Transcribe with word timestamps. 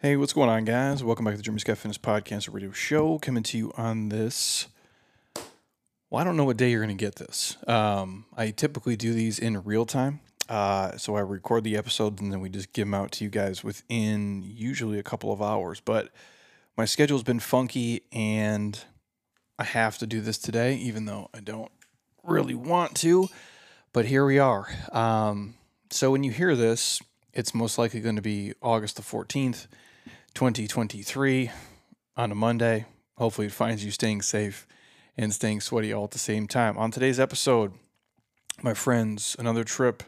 Hey, 0.00 0.16
what's 0.16 0.32
going 0.32 0.48
on, 0.48 0.64
guys? 0.64 1.02
Welcome 1.02 1.24
back 1.24 1.34
to 1.34 1.38
the 1.38 1.42
Jeremy 1.42 1.58
Scott 1.58 1.78
Fitness 1.78 1.98
Podcast 1.98 2.54
Radio 2.54 2.70
Show. 2.70 3.18
Coming 3.18 3.42
to 3.42 3.58
you 3.58 3.72
on 3.76 4.10
this. 4.10 4.68
Well, 6.08 6.20
I 6.20 6.22
don't 6.22 6.36
know 6.36 6.44
what 6.44 6.56
day 6.56 6.70
you're 6.70 6.84
going 6.84 6.96
to 6.96 7.04
get 7.04 7.16
this. 7.16 7.56
Um, 7.66 8.24
I 8.36 8.52
typically 8.52 8.94
do 8.94 9.12
these 9.12 9.40
in 9.40 9.60
real 9.64 9.84
time. 9.84 10.20
Uh, 10.48 10.96
so 10.98 11.16
I 11.16 11.20
record 11.20 11.64
the 11.64 11.76
episodes 11.76 12.22
and 12.22 12.32
then 12.32 12.38
we 12.38 12.48
just 12.48 12.72
give 12.72 12.86
them 12.86 12.94
out 12.94 13.10
to 13.10 13.24
you 13.24 13.28
guys 13.28 13.64
within 13.64 14.44
usually 14.44 15.00
a 15.00 15.02
couple 15.02 15.32
of 15.32 15.42
hours. 15.42 15.80
But 15.80 16.10
my 16.76 16.84
schedule's 16.84 17.24
been 17.24 17.40
funky 17.40 18.02
and 18.12 18.78
I 19.58 19.64
have 19.64 19.98
to 19.98 20.06
do 20.06 20.20
this 20.20 20.38
today, 20.38 20.76
even 20.76 21.06
though 21.06 21.28
I 21.34 21.40
don't 21.40 21.72
really 22.22 22.54
want 22.54 22.94
to. 22.98 23.26
But 23.92 24.04
here 24.04 24.24
we 24.24 24.38
are. 24.38 24.68
Um, 24.92 25.54
so 25.90 26.12
when 26.12 26.22
you 26.22 26.30
hear 26.30 26.54
this, 26.54 27.02
it's 27.32 27.52
most 27.52 27.78
likely 27.78 27.98
going 27.98 28.14
to 28.14 28.22
be 28.22 28.52
August 28.62 28.94
the 28.94 29.02
14th. 29.02 29.66
2023 30.34 31.50
on 32.16 32.32
a 32.32 32.34
Monday. 32.34 32.86
Hopefully, 33.16 33.48
it 33.48 33.52
finds 33.52 33.84
you 33.84 33.90
staying 33.90 34.22
safe 34.22 34.66
and 35.16 35.32
staying 35.32 35.60
sweaty 35.60 35.92
all 35.92 36.04
at 36.04 36.12
the 36.12 36.18
same 36.18 36.46
time. 36.46 36.78
On 36.78 36.90
today's 36.90 37.18
episode, 37.18 37.72
my 38.62 38.74
friends, 38.74 39.36
another 39.38 39.64
trip 39.64 40.02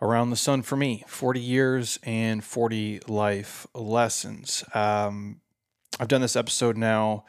around 0.00 0.30
the 0.30 0.36
sun 0.36 0.62
for 0.62 0.76
me 0.76 1.04
40 1.06 1.40
years 1.40 1.98
and 2.04 2.44
40 2.44 3.00
life 3.08 3.66
lessons. 3.74 4.64
Um, 4.74 5.40
I've 5.98 6.08
done 6.08 6.20
this 6.20 6.36
episode 6.36 6.76
now 6.76 7.24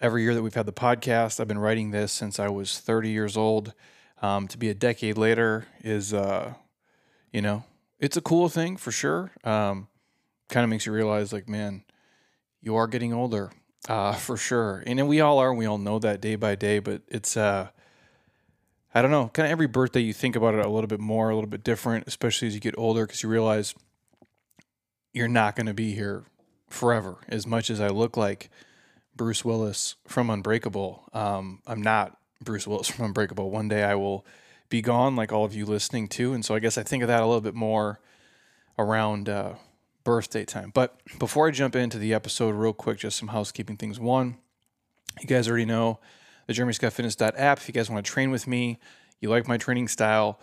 every 0.00 0.22
year 0.22 0.34
that 0.34 0.42
we've 0.42 0.54
had 0.54 0.66
the 0.66 0.72
podcast. 0.72 1.40
I've 1.40 1.48
been 1.48 1.58
writing 1.58 1.90
this 1.90 2.12
since 2.12 2.38
I 2.38 2.48
was 2.48 2.78
30 2.78 3.10
years 3.10 3.36
old. 3.36 3.72
Um, 4.22 4.48
to 4.48 4.58
be 4.58 4.68
a 4.68 4.74
decade 4.74 5.16
later 5.16 5.66
is, 5.82 6.12
uh, 6.12 6.52
you 7.32 7.40
know, 7.40 7.64
it's 7.98 8.18
a 8.18 8.20
cool 8.20 8.50
thing 8.50 8.76
for 8.76 8.92
sure. 8.92 9.32
Um, 9.44 9.88
kind 10.50 10.64
of 10.64 10.70
makes 10.70 10.86
you 10.86 10.92
realize 10.92 11.32
like 11.32 11.48
man 11.48 11.82
you 12.60 12.76
are 12.76 12.86
getting 12.86 13.12
older 13.12 13.50
uh, 13.88 14.12
for 14.12 14.36
sure. 14.36 14.82
And 14.86 15.08
we 15.08 15.20
all 15.20 15.38
are 15.38 15.54
we 15.54 15.66
all 15.66 15.78
know 15.78 15.98
that 15.98 16.20
day 16.20 16.36
by 16.36 16.54
day 16.54 16.78
but 16.78 17.02
it's 17.08 17.36
uh 17.36 17.68
i 18.94 19.02
don't 19.02 19.10
know 19.10 19.30
kind 19.32 19.46
of 19.46 19.52
every 19.52 19.66
birthday 19.66 20.00
you 20.00 20.12
think 20.12 20.36
about 20.36 20.54
it 20.54 20.64
a 20.64 20.68
little 20.68 20.88
bit 20.88 21.00
more 21.00 21.30
a 21.30 21.34
little 21.34 21.48
bit 21.48 21.64
different 21.64 22.06
especially 22.06 22.48
as 22.48 22.54
you 22.54 22.60
get 22.60 22.74
older 22.76 23.06
because 23.06 23.22
you 23.22 23.28
realize 23.28 23.74
you're 25.12 25.28
not 25.28 25.56
going 25.56 25.66
to 25.66 25.74
be 25.74 25.92
here 25.92 26.24
forever. 26.68 27.16
As 27.28 27.46
much 27.46 27.70
as 27.70 27.80
i 27.80 27.88
look 27.88 28.16
like 28.16 28.50
bruce 29.16 29.44
willis 29.44 29.96
from 30.06 30.30
unbreakable 30.30 31.08
um, 31.12 31.60
i'm 31.66 31.82
not 31.82 32.16
bruce 32.42 32.66
willis 32.66 32.88
from 32.90 33.06
unbreakable. 33.06 33.50
One 33.50 33.68
day 33.68 33.82
i 33.82 33.94
will 33.94 34.26
be 34.68 34.82
gone 34.82 35.16
like 35.16 35.32
all 35.32 35.44
of 35.44 35.54
you 35.54 35.66
listening 35.66 36.06
to 36.08 36.32
and 36.32 36.44
so 36.44 36.54
i 36.54 36.58
guess 36.58 36.76
i 36.76 36.82
think 36.82 37.02
of 37.02 37.08
that 37.08 37.22
a 37.22 37.26
little 37.26 37.40
bit 37.40 37.54
more 37.54 38.00
around 38.78 39.28
uh, 39.28 39.54
birthday 40.04 40.44
time. 40.44 40.70
But 40.74 41.00
before 41.18 41.48
I 41.48 41.50
jump 41.50 41.76
into 41.76 41.98
the 41.98 42.14
episode, 42.14 42.50
real 42.52 42.72
quick, 42.72 42.98
just 42.98 43.18
some 43.18 43.28
housekeeping 43.28 43.76
things. 43.76 44.00
One, 44.00 44.38
you 45.20 45.26
guys 45.26 45.48
already 45.48 45.64
know 45.64 45.98
the 46.46 46.52
JeremyScottFitness.app. 46.52 47.58
If 47.58 47.68
you 47.68 47.74
guys 47.74 47.90
want 47.90 48.04
to 48.04 48.10
train 48.10 48.30
with 48.30 48.46
me, 48.46 48.78
you 49.20 49.28
like 49.28 49.46
my 49.46 49.56
training 49.56 49.88
style, 49.88 50.40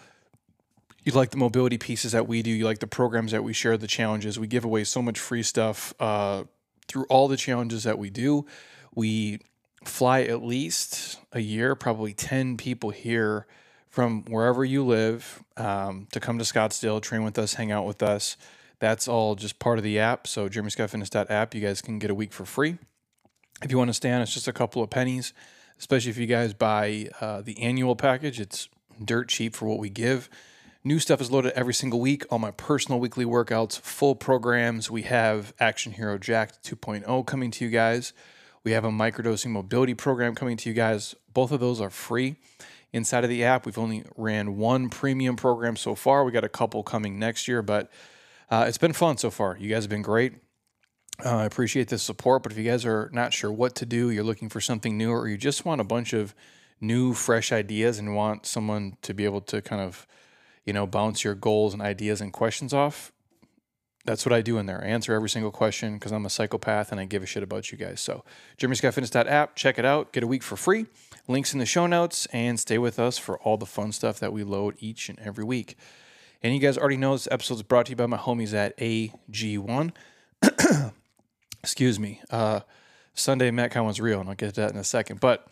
you 1.04 1.12
like 1.12 1.32
the 1.32 1.38
mobility 1.38 1.78
pieces 1.78 2.12
that 2.12 2.28
we 2.28 2.42
do, 2.42 2.52
you 2.52 2.66
like 2.66 2.80
the 2.80 2.88
programs 2.88 3.32
that 3.32 3.44
we 3.44 3.54
share, 3.54 3.78
the 3.78 3.88
challenges. 3.88 4.38
We 4.38 4.48
give 4.48 4.66
away 4.66 4.84
so 4.84 5.02
much 5.02 5.20
free 5.20 5.44
stuff 5.44 5.94
uh, 6.00 6.44
through 6.88 7.06
all 7.06 7.28
the 7.28 7.38
challenges 7.38 7.84
that 7.84 7.98
we 7.98 8.10
do. 8.10 8.46
We 8.94 9.40
fly 9.84 10.22
at 10.24 10.44
least 10.44 11.20
a 11.32 11.40
year, 11.40 11.76
probably 11.76 12.14
10 12.14 12.58
people 12.58 12.90
here 12.90 13.48
from 13.90 14.26
wherever 14.26 14.64
you 14.64 14.86
live 14.86 15.44
um, 15.56 16.08
to 16.12 16.20
come 16.20 16.38
to 16.38 16.44
Scottsdale, 16.44 17.02
train 17.02 17.24
with 17.24 17.40
us, 17.40 17.56
hang 17.56 17.72
out 17.72 17.86
with 17.86 18.04
us. 18.04 18.38
That's 18.80 19.08
all 19.08 19.36
just 19.36 19.60
part 19.60 19.78
of 19.78 19.84
the 19.84 20.00
app. 20.00 20.28
So 20.28 20.48
jeremyscottfitness.app, 20.48 21.56
you 21.56 21.62
guys 21.62 21.82
can 21.82 22.00
get 22.00 22.12
a 22.12 22.16
week 22.16 22.32
for 22.32 22.46
free. 22.46 22.78
If 23.64 23.72
you 23.72 23.78
want 23.78 23.90
to 23.90 23.94
stay 23.94 24.12
on, 24.12 24.22
it's 24.22 24.34
just 24.34 24.48
a 24.48 24.54
couple 24.54 24.84
of 24.84 24.90
pennies, 24.90 25.34
especially 25.80 26.12
if 26.12 26.18
you 26.18 26.28
guys 26.28 26.54
buy 26.54 27.10
uh, 27.20 27.42
the 27.42 27.60
annual 27.60 27.96
package. 27.96 28.40
It's 28.40 28.70
dirt 29.04 29.30
cheap 29.30 29.56
for 29.56 29.66
what 29.66 29.80
we 29.80 29.90
give. 29.90 30.30
New 30.84 31.00
stuff 31.00 31.20
is 31.20 31.32
loaded 31.32 31.54
every 31.54 31.74
single 31.74 32.00
week. 32.00 32.24
All 32.30 32.40
my 32.40 32.52
personal 32.52 33.00
weekly 33.00 33.26
workouts, 33.26 33.80
full 33.80 34.16
programs. 34.16 34.92
We 34.92 35.02
have 35.02 35.54
Action 35.60 35.92
Hero 35.94 36.18
Jacked 36.18 36.64
2.0 36.64 37.26
coming 37.26 37.52
to 37.52 37.66
you 37.66 37.72
guys. 37.72 38.14
We 38.64 38.72
have 38.72 38.86
a 38.86 38.90
microdosing 38.90 39.50
mobility 39.50 39.96
program 39.96 40.36
coming 40.36 40.56
to 40.58 40.70
you 40.70 40.76
guys. 40.76 41.16
Both 41.34 41.52
of 41.52 41.60
those 41.60 41.82
are 41.82 41.90
free 41.90 42.36
inside 42.94 43.24
of 43.24 43.30
the 43.30 43.44
app. 43.44 43.66
We've 43.66 43.78
only 43.78 44.04
ran 44.16 44.58
one 44.58 44.90
premium 44.90 45.36
program 45.36 45.76
so 45.76 45.96
far. 45.96 46.24
We 46.24 46.32
got 46.32 46.44
a 46.44 46.50
couple 46.50 46.84
coming 46.84 47.18
next 47.20 47.48
year, 47.48 47.62
but 47.62 47.92
uh, 48.50 48.66
it's 48.68 48.78
been 48.78 48.94
fun 48.94 49.18
so 49.18 49.30
far. 49.30 49.58
You 49.60 49.70
guys 49.70 49.84
have 49.84 49.90
been 49.90 50.02
great. 50.02 50.34
Uh, 51.26 51.38
I 51.38 51.46
appreciate 51.46 51.88
the 51.88 51.98
support, 51.98 52.44
but 52.44 52.52
if 52.52 52.58
you 52.58 52.64
guys 52.64 52.86
are 52.86 53.10
not 53.12 53.34
sure 53.34 53.52
what 53.52 53.76
to 53.76 53.86
do, 53.86 54.10
you're 54.10 54.24
looking 54.24 54.50
for 54.50 54.62
something 54.62 54.98
new, 54.98 55.12
or 55.12 55.28
you 55.28 55.38
just 55.38 55.66
want 55.66 55.82
a 55.82 55.84
bunch 55.84 56.14
of 56.14 56.36
new, 56.80 57.14
fresh 57.14 57.52
ideas 57.52 57.98
and 57.98 58.16
want 58.16 58.46
someone 58.46 58.98
to 59.02 59.14
be 59.14 59.26
able 59.26 59.42
to 59.42 59.62
kind 59.62 59.82
of, 59.82 60.06
you 60.64 60.74
know, 60.74 60.86
bounce 60.86 61.24
your 61.24 61.34
goals 61.34 61.74
and 61.74 61.82
ideas 61.82 62.22
and 62.22 62.32
questions 62.32 62.74
off, 62.74 63.12
that's 64.08 64.26
what 64.26 64.32
I 64.32 64.42
do 64.42 64.58
in 64.58 64.68
there. 64.68 64.82
I 64.82 64.88
answer 64.88 65.14
every 65.14 65.30
single 65.30 65.52
question 65.52 65.96
because 65.96 66.14
I'm 66.14 66.26
a 66.26 66.30
psychopath 66.30 66.92
and 66.92 67.02
I 67.02 67.06
give 67.06 67.24
a 67.24 67.26
shit 67.26 67.44
about 67.44 67.72
you 67.72 67.78
guys. 67.78 68.00
So, 68.00 68.24
JeremyScottFitness.app, 68.58 69.56
check 69.56 69.78
it 69.78 69.84
out. 69.84 70.14
Get 70.14 70.24
a 70.24 70.28
week 70.28 70.44
for 70.44 70.56
free. 70.56 70.86
Links 71.28 71.52
in 71.52 71.60
the 71.60 71.66
show 71.66 71.88
notes 71.88 72.26
and 72.28 72.58
stay 72.58 72.78
with 72.78 73.00
us 73.00 73.18
for 73.18 73.38
all 73.40 73.58
the 73.58 73.66
fun 73.66 73.92
stuff 73.92 74.18
that 74.20 74.32
we 74.32 74.46
load 74.46 74.76
each 74.80 75.10
and 75.10 75.20
every 75.20 75.44
week. 75.44 75.78
And 76.44 76.54
you 76.54 76.60
guys 76.60 76.78
already 76.78 76.98
know 76.98 77.14
this 77.14 77.28
episode 77.32 77.56
is 77.56 77.64
brought 77.64 77.88
to 77.88 77.92
you 77.92 77.96
by 77.96 78.06
my 78.06 78.18
homies 78.18 78.54
at 78.54 78.78
AG1. 78.78 79.92
Excuse 81.64 82.00
me. 82.00 82.22
Uh, 82.30 82.62
Sunday 83.14 83.50
Metcon 83.50 83.86
was 83.86 84.00
real, 84.00 84.20
and 84.20 84.30
I'll 84.30 84.36
get 84.36 84.54
to 84.56 84.62
that 84.62 84.72
in 84.72 84.78
a 84.78 84.84
second. 84.84 85.20
But 85.20 85.48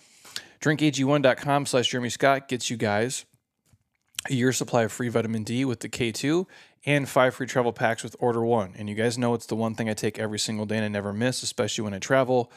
drinkag1.com 0.62 1.66
slash 1.66 1.90
Jeremy 1.90 2.10
Scott 2.10 2.48
gets 2.48 2.70
you 2.70 2.78
guys 2.78 3.26
a 4.30 4.34
year 4.34 4.52
supply 4.52 4.84
of 4.84 4.92
free 4.92 5.10
vitamin 5.10 5.44
D 5.44 5.66
with 5.66 5.80
the 5.80 5.90
K2 5.90 6.46
and 6.86 7.10
five 7.10 7.36
free 7.36 7.48
travel 7.48 7.74
packs 7.74 8.04
with 8.04 8.16
order 8.20 8.46
one. 8.46 8.74
And 8.78 8.88
you 8.88 8.96
guys 8.96 9.18
know 9.18 9.34
it's 9.34 9.48
the 9.48 9.56
one 9.56 9.76
thing 9.76 9.90
I 9.90 9.94
take 9.94 10.20
every 10.20 10.40
single 10.40 10.66
day 10.66 10.78
and 10.78 10.86
I 10.86 10.90
never 10.90 11.14
miss, 11.14 11.44
especially 11.44 11.84
when 11.84 11.94
I 11.94 12.00
travel. 12.00 12.52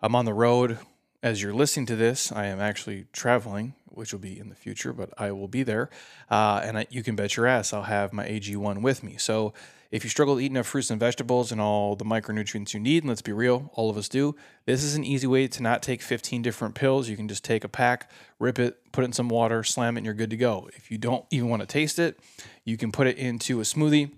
I'm 0.00 0.16
on 0.16 0.24
the 0.24 0.34
road 0.34 0.78
as 1.22 1.40
you're 1.40 1.54
listening 1.54 1.86
to 1.86 1.96
this, 1.96 2.32
I 2.32 2.46
am 2.46 2.60
actually 2.60 3.06
traveling, 3.12 3.74
which 3.84 4.12
will 4.12 4.20
be 4.20 4.38
in 4.38 4.48
the 4.48 4.56
future, 4.56 4.92
but 4.92 5.10
I 5.16 5.30
will 5.30 5.46
be 5.46 5.62
there. 5.62 5.88
Uh, 6.28 6.60
and 6.64 6.78
I, 6.78 6.86
you 6.90 7.02
can 7.02 7.14
bet 7.14 7.36
your 7.36 7.46
ass 7.46 7.72
I'll 7.72 7.82
have 7.82 8.12
my 8.12 8.26
AG1 8.26 8.82
with 8.82 9.04
me. 9.04 9.16
So 9.18 9.54
if 9.92 10.02
you 10.02 10.10
struggle 10.10 10.36
to 10.36 10.40
eat 10.40 10.50
enough 10.50 10.66
fruits 10.66 10.90
and 10.90 10.98
vegetables 10.98 11.52
and 11.52 11.60
all 11.60 11.94
the 11.94 12.04
micronutrients 12.04 12.74
you 12.74 12.80
need, 12.80 13.04
and 13.04 13.08
let's 13.08 13.22
be 13.22 13.32
real, 13.32 13.70
all 13.74 13.88
of 13.88 13.96
us 13.96 14.08
do, 14.08 14.34
this 14.64 14.82
is 14.82 14.96
an 14.96 15.04
easy 15.04 15.28
way 15.28 15.46
to 15.46 15.62
not 15.62 15.82
take 15.82 16.02
15 16.02 16.42
different 16.42 16.74
pills. 16.74 17.08
You 17.08 17.16
can 17.16 17.28
just 17.28 17.44
take 17.44 17.62
a 17.62 17.68
pack, 17.68 18.10
rip 18.40 18.58
it, 18.58 18.80
put 18.90 19.02
it 19.02 19.06
in 19.06 19.12
some 19.12 19.28
water, 19.28 19.62
slam 19.62 19.96
it, 19.96 20.00
and 20.00 20.06
you're 20.06 20.14
good 20.14 20.30
to 20.30 20.36
go. 20.36 20.68
If 20.74 20.90
you 20.90 20.98
don't 20.98 21.24
even 21.30 21.48
want 21.48 21.60
to 21.60 21.66
taste 21.66 22.00
it, 22.00 22.18
you 22.64 22.76
can 22.76 22.90
put 22.90 23.06
it 23.06 23.16
into 23.16 23.60
a 23.60 23.64
smoothie 23.64 24.10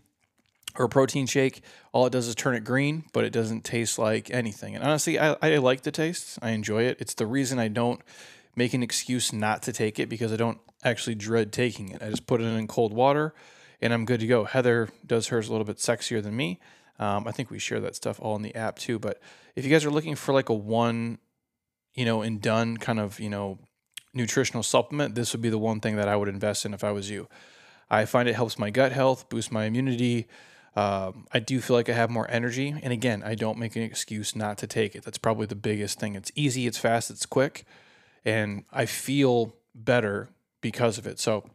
or 0.77 0.87
a 0.87 0.89
protein 0.89 1.27
shake, 1.27 1.63
all 1.93 2.07
it 2.07 2.11
does 2.11 2.27
is 2.27 2.35
turn 2.35 2.55
it 2.55 2.65
green, 2.65 3.05
but 3.13 3.25
it 3.25 3.31
doesn't 3.31 3.65
taste 3.65 3.99
like 3.99 4.31
anything. 4.31 4.75
And 4.75 4.85
honestly, 4.85 5.19
I, 5.19 5.37
I 5.41 5.57
like 5.59 5.83
the 5.83 5.91
taste. 5.91 6.39
I 6.43 6.51
enjoy 6.51 6.83
it. 6.83 6.97
It's 7.01 7.15
the 7.15 7.27
reason 7.27 7.59
I 7.59 7.69
don't 7.69 8.01
make 8.57 8.75
an 8.75 8.83
excuse 8.83 9.33
not 9.33 9.63
to 9.63 9.73
take 9.73 9.99
it 9.99 10.09
because 10.09 10.33
I 10.33 10.37
don't 10.37 10.59
actually 10.83 11.15
dread 11.15 11.53
taking 11.53 11.91
it. 11.91 12.03
I 12.03 12.11
just 12.11 12.27
put 12.27 12.41
it 12.41 12.45
in 12.45 12.67
cold 12.67 12.93
water 12.93 13.35
and 13.81 13.93
I'm 13.93 14.05
good 14.05 14.21
to 14.21 14.27
go. 14.27 14.45
Heather 14.45 14.89
does 15.07 15.29
hers 15.29 15.49
a 15.49 15.53
little 15.53 15.65
bit 15.65 15.79
sexier 15.79 16.23
than 16.23 16.37
me. 16.37 16.61
Um, 16.99 17.27
I 17.27 17.33
think 17.33 17.51
we 17.51 17.59
share 17.59 17.81
that 17.81 17.97
stuff 17.97 18.21
all 18.21 18.37
in 18.37 18.43
the 18.43 18.55
app 18.55 18.79
too. 18.79 18.99
But 18.99 19.21
if 19.57 19.65
you 19.65 19.71
guys 19.71 19.85
are 19.85 19.91
looking 19.91 20.15
for 20.15 20.33
like 20.33 20.49
a 20.49 20.55
one, 20.55 21.19
you 21.95 22.05
know, 22.05 22.23
and 22.23 22.41
done 22.41 22.77
kind 22.77 22.99
of, 22.99 23.21
you 23.21 23.29
know, 23.29 23.59
nutritional 24.13 24.63
supplement, 24.63 25.15
this 25.15 25.33
would 25.33 25.43
be 25.43 25.51
the 25.51 25.59
one 25.59 25.81
thing 25.81 25.97
that 25.97 26.09
I 26.09 26.17
would 26.17 26.29
invest 26.29 26.65
in 26.65 26.75
if 26.75 26.85
I 26.85 26.93
was 26.93 27.11
you. 27.11 27.29
I 27.91 28.05
find 28.05 28.29
it 28.29 28.35
helps 28.35 28.59
my 28.59 28.71
gut 28.71 28.93
health, 28.93 29.29
boost 29.29 29.53
my 29.53 29.65
immunity, 29.65 30.27
um, 30.77 31.27
I 31.33 31.39
do 31.39 31.61
feel 31.61 31.77
like 31.77 31.89
I 31.89 31.93
have 31.93 32.11
more 32.11 32.29
energy. 32.31 32.75
And 32.83 32.93
again, 32.93 33.23
I 33.25 33.35
don't 33.35 33.59
make 33.59 33.77
an 33.77 33.83
excuse 33.83 34.35
not 34.35 34.59
to 34.59 34.67
take 34.67 34.95
it. 34.97 35.05
That's 35.05 35.19
probably 35.19 35.47
the 35.47 35.55
biggest 35.55 36.01
thing. 36.01 36.15
It's 36.17 36.33
easy, 36.35 36.67
it's 36.67 36.79
fast, 36.79 37.11
it's 37.11 37.27
quick, 37.27 37.65
and 38.25 38.65
I 38.73 38.87
feel 38.87 39.55
better 39.75 40.31
because 40.61 40.99
of 40.99 41.07
it. 41.07 41.21
So, 41.21 41.49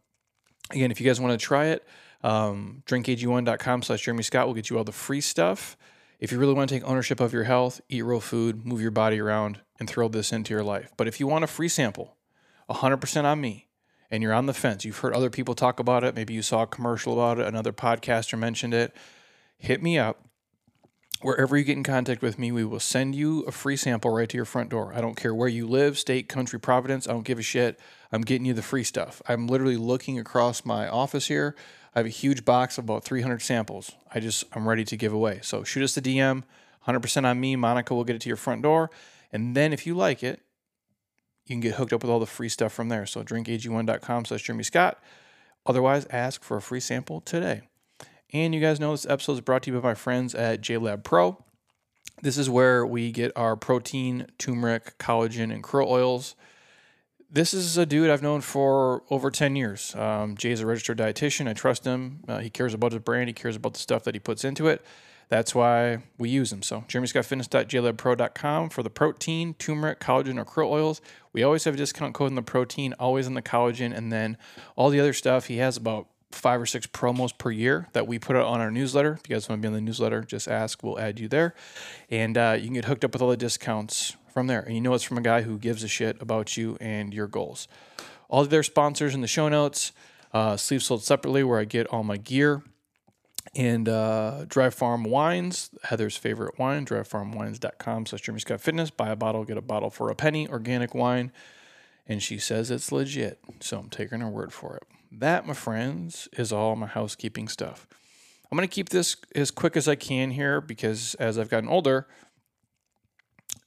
again, 0.72 0.92
if 0.92 1.02
you 1.02 1.08
guys 1.08 1.20
want 1.20 1.38
to 1.38 1.44
try 1.44 1.68
it, 1.68 1.86
um, 2.24 2.84
drinkag1.com 2.86 3.82
slash 3.84 4.02
Jeremy 4.02 4.24
Scott 4.24 4.48
will 4.48 4.54
get 4.54 4.70
you 4.70 4.78
all 4.78 4.84
the 4.84 4.92
free 4.92 5.22
stuff. 5.22 5.78
If 6.20 6.32
you 6.32 6.40
really 6.40 6.54
want 6.54 6.70
to 6.70 6.76
take 6.76 6.84
ownership 6.84 7.22
of 7.22 7.32
your 7.32 7.46
health, 7.46 7.80
eat 7.88 8.04
real 8.04 8.20
food, 8.20 8.66
move 8.66 8.82
your 8.82 8.92
body 8.92 9.20
around, 9.20 9.62
and 9.80 9.90
throw 9.90 10.10
this 10.10 10.34
into 10.34 10.54
your 10.54 10.64
life. 10.64 10.92
But 10.98 11.08
if 11.08 11.20
you 11.20 11.28
want 11.28 11.46
a 11.46 11.48
free 11.48 11.70
sample, 11.70 12.18
100% 12.70 13.24
on 13.24 13.40
me, 13.40 13.68
and 14.12 14.22
you're 14.22 14.34
on 14.34 14.46
the 14.46 14.54
fence, 14.54 14.84
you've 14.84 14.98
heard 14.98 15.14
other 15.14 15.30
people 15.30 15.56
talk 15.56 15.80
about 15.80 16.04
it, 16.04 16.16
maybe 16.16 16.34
you 16.34 16.42
saw 16.42 16.64
a 16.64 16.68
commercial 16.68 17.14
about 17.14 17.40
it, 17.40 17.48
another 17.48 17.72
podcaster 17.72 18.38
mentioned 18.38 18.74
it, 18.74 18.94
hit 19.60 19.84
me 19.84 20.00
up. 20.00 20.26
Wherever 21.22 21.58
you 21.58 21.66
get 21.66 21.76
in 21.76 21.84
contact 21.84 22.22
with 22.22 22.40
me, 22.40 22.50
we 22.52 22.64
will 22.64 22.80
send 22.80 23.14
you 23.14 23.42
a 23.42 23.52
free 23.52 23.76
sample 23.76 24.10
right 24.12 24.30
to 24.30 24.38
your 24.38 24.46
front 24.46 24.70
door. 24.70 24.94
I 24.96 25.02
don't 25.02 25.18
care 25.18 25.36
where 25.36 25.50
you 25.50 25.68
live, 25.68 26.00
state, 26.00 26.30
country, 26.30 26.60
providence. 26.60 27.08
I 27.08 27.12
don't 27.12 27.26
give 27.26 27.38
a 27.38 27.44
shit. 27.44 27.78
I'm 28.12 28.22
getting 28.22 28.46
you 28.46 28.54
the 28.54 28.62
free 28.62 28.86
stuff. 28.86 29.22
I'm 29.28 29.48
literally 29.48 29.76
looking 29.76 30.18
across 30.18 30.64
my 30.64 30.88
office 30.88 31.28
here. 31.28 31.58
I 31.94 32.00
have 32.00 32.06
a 32.06 32.10
huge 32.10 32.46
box 32.46 32.78
of 32.78 32.86
about 32.86 33.04
300 33.04 33.42
samples. 33.42 33.92
I 34.14 34.22
just, 34.22 34.46
I'm 34.54 34.68
ready 34.68 34.86
to 34.86 34.96
give 34.96 35.12
away. 35.12 35.40
So 35.44 35.66
shoot 35.66 35.84
us 35.84 35.98
a 35.98 36.02
DM, 36.02 36.44
100% 36.88 37.26
on 37.26 37.40
me. 37.40 37.58
Monica 37.58 37.94
will 37.94 38.06
get 38.06 38.16
it 38.16 38.22
to 38.22 38.30
your 38.30 38.38
front 38.38 38.62
door. 38.62 38.90
And 39.34 39.58
then 39.58 39.74
if 39.74 39.86
you 39.86 39.96
like 39.96 40.24
it, 40.24 40.42
you 41.46 41.56
can 41.56 41.60
get 41.60 41.76
hooked 41.76 41.92
up 41.92 42.02
with 42.02 42.12
all 42.12 42.20
the 42.20 42.26
free 42.26 42.50
stuff 42.50 42.72
from 42.72 42.88
there. 42.88 43.06
So 43.06 43.24
drinkag1.com 43.24 44.26
slash 44.26 44.44
Jeremy 44.44 44.64
Scott. 44.64 45.04
Otherwise, 45.66 46.06
ask 46.12 46.44
for 46.44 46.56
a 46.58 46.62
free 46.62 46.80
sample 46.80 47.20
today. 47.22 47.69
And 48.32 48.54
you 48.54 48.62
guys 48.62 48.80
know 48.80 48.92
this 48.92 49.08
episode 49.08 49.34
is 49.34 49.42
brought 49.42 49.64
to 49.64 49.72
you 49.72 49.80
by 49.80 49.90
my 49.90 49.96
friends 49.96 50.36
at 50.36 50.62
Jaylab 50.62 51.04
Pro. 51.04 51.44
This 52.22 52.38
is 52.38 52.50
where 52.50 52.86
we 52.86 53.12
get 53.12 53.32
our 53.36 53.56
protein, 53.56 54.28
turmeric, 54.38 54.98
collagen, 55.00 55.52
and 55.52 55.64
krill 55.64 55.88
oils. 55.88 56.36
This 57.32 57.54
is 57.54 57.78
a 57.78 57.86
dude 57.86 58.10
I've 58.10 58.22
known 58.22 58.42
for 58.42 59.04
over 59.10 59.32
10 59.32 59.56
years. 59.56 59.96
Um, 59.96 60.36
Jay's 60.36 60.62
a 60.62 60.68
registered 60.68 61.00
dietitian. 61.00 61.48
I 61.48 61.54
trust 61.54 61.86
him. 61.86 62.20
Uh, 62.28 62.40
he 62.40 62.50
cares 62.52 62.74
about 62.74 62.92
his 62.92 63.02
brand, 63.02 63.30
he 63.30 63.34
cares 63.34 63.56
about 63.56 63.74
the 63.74 63.80
stuff 63.80 64.04
that 64.04 64.14
he 64.14 64.20
puts 64.20 64.44
into 64.44 64.68
it. 64.68 64.86
That's 65.30 65.54
why 65.56 66.00
we 66.18 66.30
use 66.30 66.50
them. 66.50 66.64
So, 66.64 66.82
jeremyscottfitness.jaylabpro.com 66.88 68.70
for 68.70 68.82
the 68.82 68.90
protein, 68.90 69.54
turmeric, 69.56 70.00
collagen, 70.00 70.40
or 70.40 70.46
krill 70.46 70.72
oils. 70.72 71.02
We 71.34 71.44
always 71.44 71.64
have 71.66 71.76
a 71.76 71.78
discount 71.78 72.16
code 72.16 72.30
in 72.32 72.36
the 72.36 72.42
protein, 72.42 72.94
always 73.00 73.28
in 73.28 73.36
the 73.36 73.44
collagen, 73.44 73.96
and 73.96 74.12
then 74.12 74.38
all 74.76 74.90
the 74.90 75.00
other 75.00 75.14
stuff. 75.14 75.46
He 75.46 75.58
has 75.58 75.78
about 75.78 76.08
five 76.32 76.62
or 76.62 76.66
six 76.66 76.86
promos 76.88 77.36
per 77.38 77.52
year 77.52 77.88
that 77.94 78.08
we 78.08 78.20
put 78.20 78.36
out 78.36 78.46
on 78.46 78.62
our 78.62 78.72
newsletter. 78.72 79.14
If 79.14 79.30
you 79.30 79.36
guys 79.36 79.50
want 79.50 79.62
to 79.62 79.68
be 79.68 79.68
on 79.68 79.74
the 79.74 79.82
newsletter, 79.82 80.22
just 80.22 80.48
ask. 80.48 80.84
We'll 80.84 81.00
add 81.00 81.20
you 81.20 81.28
there. 81.28 81.56
And 82.10 82.38
uh, 82.38 82.56
you 82.58 82.66
can 82.66 82.76
get 82.76 82.86
hooked 82.86 83.04
up 83.04 83.14
with 83.14 83.22
all 83.22 83.30
the 83.30 83.38
discounts 83.38 84.16
from 84.34 84.48
there. 84.48 84.62
And 84.62 84.76
you 84.76 84.82
know 84.82 84.94
it's 84.94 85.04
from 85.04 85.18
a 85.18 85.22
guy 85.22 85.42
who 85.42 85.58
gives 85.58 85.84
a 85.84 85.88
shit 85.88 86.22
about 86.22 86.56
you 86.56 86.78
and 86.80 87.14
your 87.14 87.28
goals. 87.28 87.68
All 88.30 88.42
of 88.42 88.50
their 88.50 88.64
sponsors 88.64 89.16
in 89.16 89.22
the 89.22 89.28
show 89.28 89.50
notes. 89.50 89.92
Uh, 90.32 90.56
sold 90.56 91.04
separately, 91.04 91.44
where 91.44 91.60
I 91.60 91.66
get 91.66 91.88
all 91.88 92.04
my 92.04 92.18
gear. 92.18 92.62
And 93.56 93.90
uh, 93.90 94.46
Dry 94.48 94.70
Farm 94.70 95.04
Wines, 95.04 95.72
Heather's 95.84 96.16
favorite 96.16 96.60
wine, 96.60 96.86
dryfarmwines.com 96.86 98.06
slash 98.06 98.22
Jeremy 98.22 98.40
Scott 98.42 98.62
Fitness. 98.62 98.92
Buy 98.92 99.10
a 99.10 99.16
bottle, 99.16 99.44
get 99.44 99.58
a 99.58 99.62
bottle 99.62 99.90
for 99.90 100.12
a 100.12 100.16
penny, 100.16 100.48
organic 100.48 100.94
wine. 100.94 101.32
And 102.08 102.22
she 102.22 102.38
says 102.38 102.70
it's 102.70 102.92
legit. 102.92 103.40
So 103.60 103.80
I'm 103.80 103.90
taking 103.90 104.20
her 104.20 104.30
word 104.30 104.54
for 104.54 104.76
it. 104.76 104.84
That, 105.12 105.48
my 105.48 105.54
friends, 105.54 106.28
is 106.34 106.52
all 106.52 106.76
my 106.76 106.88
housekeeping 106.88 107.48
stuff. 107.48 107.88
I'm 108.52 108.58
going 108.58 108.68
to 108.68 108.74
keep 108.74 108.90
this 108.90 109.16
as 109.36 109.52
quick 109.52 109.78
as 109.78 109.88
I 109.88 109.96
can 109.96 110.32
here 110.32 110.60
because 110.62 111.16
as 111.16 111.38
I've 111.38 111.50
gotten 111.50 111.70
older, 111.70 112.08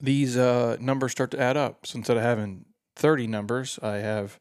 these 0.00 0.36
uh, 0.36 0.76
numbers 0.80 1.12
start 1.12 1.30
to 1.32 1.40
add 1.40 1.56
up. 1.56 1.86
So 1.86 1.98
instead 1.98 2.16
of 2.16 2.22
having 2.22 2.64
30 2.96 3.28
numbers, 3.28 3.78
I 3.82 3.96
have 3.96 4.40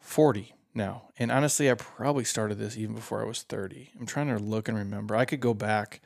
40 0.00 0.54
now. 0.74 1.08
And 1.18 1.32
honestly, 1.32 1.70
I 1.70 1.74
probably 1.74 2.24
started 2.24 2.58
this 2.58 2.76
even 2.76 2.94
before 2.94 3.20
I 3.20 3.26
was 3.26 3.42
30. 3.42 3.90
I'm 3.98 4.06
trying 4.06 4.28
to 4.28 4.38
look 4.38 4.68
and 4.68 4.78
remember. 4.78 5.16
I 5.16 5.24
could 5.24 5.40
go 5.40 5.54
back. 5.54 6.00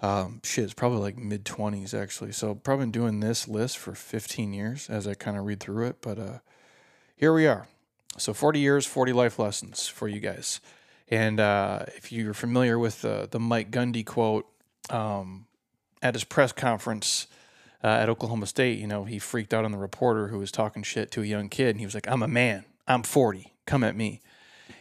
Um, 0.00 0.40
shit, 0.44 0.64
it's 0.64 0.74
probably 0.74 1.00
like 1.00 1.18
mid 1.18 1.44
20s 1.44 1.92
actually. 1.92 2.30
So 2.30 2.54
probably 2.54 2.84
been 2.84 2.92
doing 2.92 3.20
this 3.20 3.48
list 3.48 3.78
for 3.78 3.94
15 3.94 4.52
years 4.52 4.88
as 4.88 5.08
I 5.08 5.14
kind 5.14 5.36
of 5.36 5.44
read 5.44 5.58
through 5.58 5.86
it. 5.86 5.96
But 6.00 6.18
uh, 6.18 6.38
here 7.16 7.32
we 7.32 7.48
are. 7.48 7.66
So 8.16 8.32
40 8.32 8.58
years, 8.58 8.86
40 8.86 9.12
life 9.12 9.38
lessons 9.38 9.86
for 9.86 10.08
you 10.08 10.20
guys. 10.20 10.60
And 11.10 11.40
uh, 11.40 11.84
if 11.96 12.12
you're 12.12 12.34
familiar 12.34 12.78
with 12.78 13.02
the, 13.02 13.28
the 13.30 13.40
Mike 13.40 13.70
Gundy 13.70 14.04
quote 14.04 14.46
um, 14.90 15.46
at 16.02 16.14
his 16.14 16.24
press 16.24 16.52
conference 16.52 17.26
uh, 17.82 17.88
at 17.88 18.08
Oklahoma 18.08 18.46
State, 18.46 18.78
you 18.78 18.86
know, 18.86 19.04
he 19.04 19.18
freaked 19.18 19.54
out 19.54 19.64
on 19.64 19.72
the 19.72 19.78
reporter 19.78 20.28
who 20.28 20.38
was 20.38 20.50
talking 20.50 20.82
shit 20.82 21.10
to 21.12 21.22
a 21.22 21.26
young 21.26 21.48
kid. 21.48 21.70
And 21.70 21.80
he 21.80 21.86
was 21.86 21.94
like, 21.94 22.08
I'm 22.08 22.22
a 22.22 22.28
man. 22.28 22.64
I'm 22.86 23.02
40. 23.02 23.52
Come 23.66 23.84
at 23.84 23.96
me. 23.96 24.20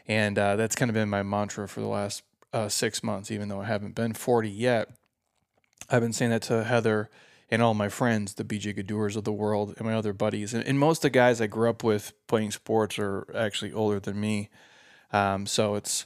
And 0.07 0.37
uh, 0.37 0.55
that's 0.55 0.75
kind 0.75 0.89
of 0.89 0.95
been 0.95 1.09
my 1.09 1.23
mantra 1.23 1.67
for 1.67 1.81
the 1.81 1.87
last 1.87 2.23
uh, 2.53 2.69
six 2.69 3.03
months, 3.03 3.29
even 3.29 3.49
though 3.49 3.61
I 3.61 3.65
haven't 3.65 3.95
been 3.95 4.13
40 4.13 4.49
yet. 4.49 4.89
I've 5.89 6.01
been 6.01 6.13
saying 6.13 6.31
that 6.31 6.41
to 6.43 6.63
Heather 6.63 7.09
and 7.49 7.61
all 7.61 7.73
my 7.73 7.89
friends, 7.89 8.33
the 8.33 8.43
BJ 8.43 8.77
Gadurs 8.77 9.15
of 9.15 9.23
the 9.23 9.31
world, 9.31 9.73
and 9.77 9.87
my 9.87 9.93
other 9.93 10.13
buddies. 10.13 10.53
And, 10.53 10.63
and, 10.65 10.77
most 10.77 10.99
of 10.99 11.03
the 11.03 11.09
guys 11.11 11.39
I 11.39 11.47
grew 11.47 11.69
up 11.69 11.83
with 11.83 12.13
playing 12.27 12.51
sports 12.51 12.99
are 12.99 13.25
actually 13.35 13.71
older 13.71 13.99
than 13.99 14.19
me. 14.19 14.49
Um, 15.13 15.45
so 15.45 15.75
it's 15.75 16.05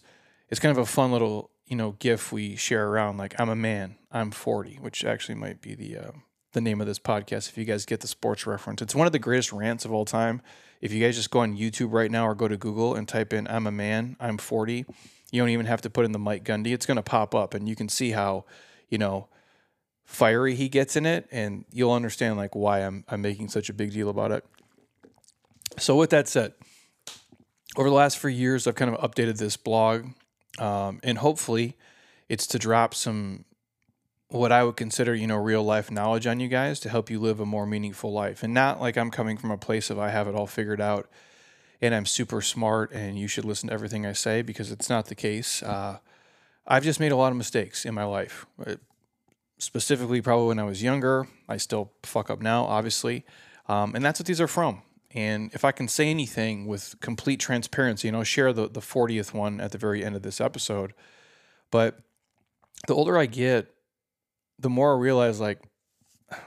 it's 0.50 0.60
kind 0.60 0.72
of 0.72 0.78
a 0.78 0.86
fun 0.86 1.12
little 1.12 1.50
you 1.66 1.76
know 1.76 1.94
gif 1.94 2.32
we 2.32 2.56
share 2.56 2.88
around. 2.88 3.18
Like 3.18 3.40
I'm 3.40 3.50
a 3.50 3.56
man, 3.56 3.96
I'm 4.12 4.32
40, 4.32 4.78
which 4.82 5.04
actually 5.04 5.36
might 5.36 5.62
be 5.62 5.74
the 5.74 5.98
uh, 5.98 6.12
the 6.54 6.62
name 6.62 6.82
of 6.82 6.88
this 6.88 7.00
podcast. 7.00 7.50
If 7.50 7.58
you 7.58 7.66
guys 7.66 7.86
get 7.86 8.02
the 8.02 8.08
sports 8.08 8.46
reference, 8.46 8.82
it's 8.82 8.94
one 8.94 9.08
of 9.08 9.14
the 9.14 9.20
greatest 9.20 9.52
rants 9.52 9.86
of 9.86 9.92
all 9.92 10.06
time. 10.06 10.42
If 10.82 10.92
you 10.92 11.04
guys 11.04 11.16
just 11.16 11.32
go 11.32 11.40
on 11.40 11.58
YouTube 11.58 11.94
right 11.94 12.12
now 12.12 12.28
or 12.28 12.36
go 12.36 12.48
to 12.48 12.58
Google 12.58 12.96
and 12.96 13.08
type 13.08 13.34
in 13.34 13.48
"I'm 13.48 13.66
a 13.66 13.72
man, 13.72 14.16
I'm 14.20 14.38
40," 14.38 14.86
you 15.32 15.42
don't 15.42 15.50
even 15.50 15.66
have 15.66 15.82
to 15.82 15.90
put 15.90 16.06
in 16.06 16.12
the 16.12 16.20
Mike 16.20 16.44
Gundy. 16.44 16.74
It's 16.74 16.86
going 16.86 16.98
to 16.98 17.04
pop 17.04 17.34
up, 17.34 17.54
and 17.54 17.68
you 17.68 17.76
can 17.76 17.90
see 17.90 18.12
how 18.12 18.46
you 18.90 18.98
know 18.98 19.28
fiery 20.12 20.56
he 20.56 20.68
gets 20.68 20.96
in 20.96 21.06
it, 21.06 21.28
and 21.31 21.66
you'll 21.72 21.94
understand 21.94 22.38
like 22.38 22.54
why 22.54 22.80
I'm 22.80 23.06
I'm 23.08 23.22
making 23.22 23.50
such 23.50 23.69
a 23.69 23.74
big 23.74 23.94
deal 23.94 24.10
about 24.10 24.31
it. 24.31 24.46
So 25.80 25.96
with 25.96 26.10
that 26.10 26.28
said, 26.28 26.54
over 27.78 27.90
the 27.90 27.96
last 27.96 28.18
few 28.18 28.30
years, 28.30 28.68
I've 28.68 28.75
kind 28.75 28.94
of 28.94 29.00
updated 29.00 29.38
this 29.38 29.56
blog, 29.56 30.08
um, 30.60 31.00
and 31.02 31.18
hopefully, 31.18 31.78
it's 32.28 32.46
to 32.48 32.60
drop 32.60 32.94
some 32.94 33.46
what 34.28 34.52
I 34.52 34.63
would 34.63 34.78
consider, 34.78 35.13
you 35.16 35.28
know, 35.28 35.38
real 35.38 35.63
life 35.63 35.90
knowledge 35.92 36.28
on 36.28 36.40
you 36.40 36.48
guys 36.48 36.80
to 36.81 36.90
help 36.90 37.10
you 37.10 37.19
live 37.19 37.40
a 37.40 37.46
more 37.46 37.66
meaningful 37.66 38.12
life, 38.12 38.44
and 38.44 38.54
not 38.54 38.81
like 38.81 38.98
I'm 38.98 39.12
coming 39.12 39.38
from 39.38 39.52
a 39.52 39.57
place 39.57 39.90
of 39.90 39.98
I 39.98 40.10
have 40.10 40.28
it 40.28 40.36
all 40.36 40.48
figured 40.48 40.81
out 40.81 41.10
and 41.81 41.96
I'm 41.96 42.06
super 42.06 42.42
smart 42.42 42.92
and 42.92 43.18
you 43.18 43.28
should 43.28 43.44
listen 43.44 43.69
to 43.69 43.74
everything 43.74 44.06
I 44.06 44.14
say 44.14 44.44
because 44.44 44.72
it's 44.72 44.88
not 44.88 45.07
the 45.07 45.16
case. 45.16 45.64
Uh, 45.64 45.98
I've 46.68 46.84
just 46.84 47.00
made 47.00 47.12
a 47.12 47.16
lot 47.16 47.31
of 47.31 47.38
mistakes 47.38 47.86
in 47.86 47.96
my 47.96 48.04
life 48.04 48.46
specifically 49.62 50.22
probably 50.22 50.48
when 50.48 50.60
I 50.60 50.63
was 50.63 50.81
younger. 50.81 51.28
I 51.48 51.58
still 51.58 51.92
fuck 52.02 52.31
up 52.31 52.42
now, 52.42 52.63
obviously. 52.66 53.24
Um, 53.69 53.94
and 53.94 54.04
that's 54.04 54.19
what 54.19 54.25
these 54.25 54.42
are 54.42 54.48
from. 54.48 54.81
And 55.12 55.54
if 55.54 55.63
I 55.63 55.72
can 55.72 55.88
say 55.88 56.10
anything 56.10 56.66
with 56.66 56.96
complete 57.00 57.40
transparency, 57.40 58.08
and 58.08 58.18
I'll 58.18 58.24
share 58.24 58.54
the, 58.54 58.68
the 58.68 58.80
40th 58.80 59.34
one 59.34 59.62
at 59.62 59.72
the 59.72 59.78
very 59.78 60.04
end 60.04 60.16
of 60.16 60.24
this 60.24 60.42
episode. 60.42 60.94
But 61.69 62.00
the 62.88 62.96
older 62.96 63.19
I 63.19 63.28
get, 63.28 63.72
the 64.58 64.69
more 64.69 64.96
I 64.96 65.00
realize, 65.00 65.40
like, 65.40 65.62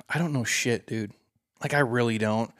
I 0.09 0.19
don't 0.19 0.33
know 0.33 0.45
shit, 0.45 0.87
dude. 0.87 1.13
Like, 1.63 1.73
I 1.73 1.81
really 1.81 2.19
don't. 2.19 2.51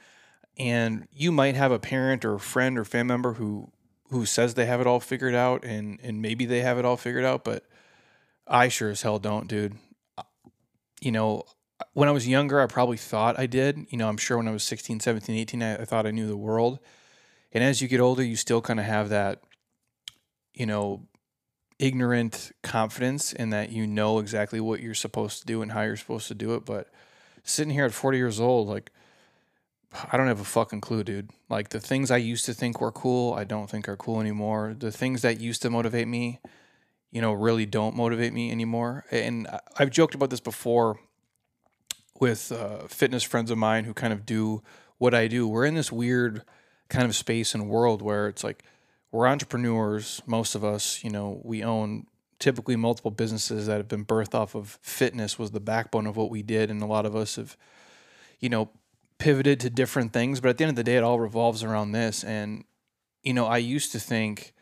And 0.57 1.05
you 1.11 1.33
might 1.33 1.55
have 1.55 1.73
a 1.73 1.79
parent 1.79 2.23
or 2.23 2.35
a 2.35 2.39
friend 2.39 2.79
or 2.79 2.85
family 2.85 3.09
member 3.09 3.33
who 3.33 3.71
who 4.11 4.25
says 4.25 4.53
they 4.53 4.67
have 4.67 4.79
it 4.79 4.87
all 4.87 5.01
figured 5.01 5.35
out, 5.35 5.65
and 5.65 5.99
and 6.01 6.21
maybe 6.21 6.45
they 6.45 6.61
have 6.61 6.77
it 6.77 6.85
all 6.85 6.95
figured 6.95 7.25
out, 7.25 7.43
but 7.43 7.65
I 8.47 8.69
sure 8.69 8.89
as 8.89 9.01
hell 9.01 9.19
don't, 9.19 9.47
dude 9.47 9.75
you 11.05 11.11
know, 11.11 11.43
when 11.93 12.09
I 12.09 12.11
was 12.11 12.27
younger, 12.27 12.59
I 12.59 12.65
probably 12.65 12.97
thought 12.97 13.37
I 13.37 13.45
did. 13.45 13.85
You 13.89 13.97
know, 13.99 14.09
I'm 14.09 14.17
sure 14.17 14.37
when 14.37 14.47
I 14.47 14.51
was 14.51 14.63
16, 14.63 14.99
17, 15.01 15.35
18, 15.35 15.61
I, 15.61 15.75
I 15.75 15.85
thought 15.85 16.07
I 16.07 16.11
knew 16.11 16.27
the 16.27 16.35
world. 16.35 16.79
And 17.53 17.63
as 17.63 17.79
you 17.79 17.87
get 17.87 17.99
older, 17.99 18.23
you 18.23 18.35
still 18.35 18.59
kind 18.59 18.79
of 18.79 18.87
have 18.87 19.09
that, 19.09 19.43
you 20.55 20.65
know, 20.65 21.07
ignorant 21.77 22.51
confidence 22.63 23.33
in 23.33 23.51
that 23.51 23.71
you 23.71 23.85
know 23.85 24.17
exactly 24.17 24.59
what 24.59 24.81
you're 24.81 24.95
supposed 24.95 25.41
to 25.41 25.45
do 25.45 25.61
and 25.61 25.73
how 25.73 25.83
you're 25.83 25.95
supposed 25.95 26.27
to 26.29 26.33
do 26.33 26.55
it. 26.55 26.65
But 26.65 26.89
sitting 27.43 27.73
here 27.73 27.85
at 27.85 27.93
40 27.93 28.17
years 28.17 28.39
old, 28.39 28.67
like, 28.67 28.91
I 30.11 30.17
don't 30.17 30.27
have 30.27 30.41
a 30.41 30.45
fucking 30.45 30.81
clue, 30.81 31.03
dude. 31.03 31.29
Like, 31.49 31.69
the 31.69 31.79
things 31.79 32.09
I 32.09 32.17
used 32.17 32.45
to 32.45 32.53
think 32.53 32.81
were 32.81 32.91
cool, 32.91 33.33
I 33.35 33.43
don't 33.43 33.69
think 33.69 33.87
are 33.87 33.95
cool 33.95 34.19
anymore. 34.19 34.75
The 34.77 34.91
things 34.91 35.21
that 35.21 35.39
used 35.39 35.61
to 35.61 35.69
motivate 35.69 36.07
me, 36.07 36.39
you 37.15 37.21
know, 37.21 37.31
really 37.31 37.65
don't 37.65 37.95
motivate 37.95 38.33
me 38.33 38.51
anymore. 38.51 39.05
And 39.09 39.47
I've 39.79 39.89
joked 39.89 40.15
about 40.15 40.31
this 40.31 40.41
before 40.41 40.99
with 42.19 42.51
uh, 42.51 42.87
fitness 42.87 43.23
friends 43.23 43.49
of 43.49 43.57
mine 43.57 43.85
who 43.85 43.93
kind 43.93 44.11
of 44.11 44.25
do 44.25 44.61
what 44.97 45.13
I 45.13 45.29
do. 45.29 45.47
We're 45.47 45.63
in 45.63 45.75
this 45.75 45.93
weird 45.93 46.43
kind 46.89 47.05
of 47.05 47.15
space 47.15 47.55
and 47.55 47.69
world 47.69 48.01
where 48.01 48.27
it's 48.27 48.43
like 48.43 48.65
we're 49.13 49.27
entrepreneurs, 49.27 50.21
most 50.25 50.55
of 50.55 50.65
us, 50.65 51.05
you 51.05 51.09
know, 51.09 51.39
we 51.45 51.63
own 51.63 52.07
typically 52.37 52.75
multiple 52.75 53.11
businesses 53.11 53.67
that 53.67 53.77
have 53.77 53.87
been 53.87 54.03
birthed 54.03 54.35
off 54.35 54.53
of 54.53 54.77
fitness 54.81 55.39
was 55.39 55.51
the 55.51 55.61
backbone 55.61 56.07
of 56.07 56.17
what 56.17 56.29
we 56.29 56.43
did 56.43 56.69
and 56.69 56.81
a 56.81 56.85
lot 56.85 57.05
of 57.05 57.15
us 57.15 57.37
have 57.37 57.55
you 58.41 58.49
know 58.49 58.69
pivoted 59.19 59.57
to 59.61 59.69
different 59.69 60.11
things 60.11 60.41
but 60.41 60.49
at 60.49 60.57
the 60.57 60.65
end 60.65 60.69
of 60.69 60.75
the 60.75 60.83
day 60.83 60.97
it 60.97 61.03
all 61.03 61.17
revolves 61.17 61.63
around 61.63 61.93
this 61.93 62.25
and 62.25 62.65
you 63.23 63.33
know 63.33 63.45
I 63.45 63.57
used 63.59 63.93
to 63.93 63.99
think 63.99 64.53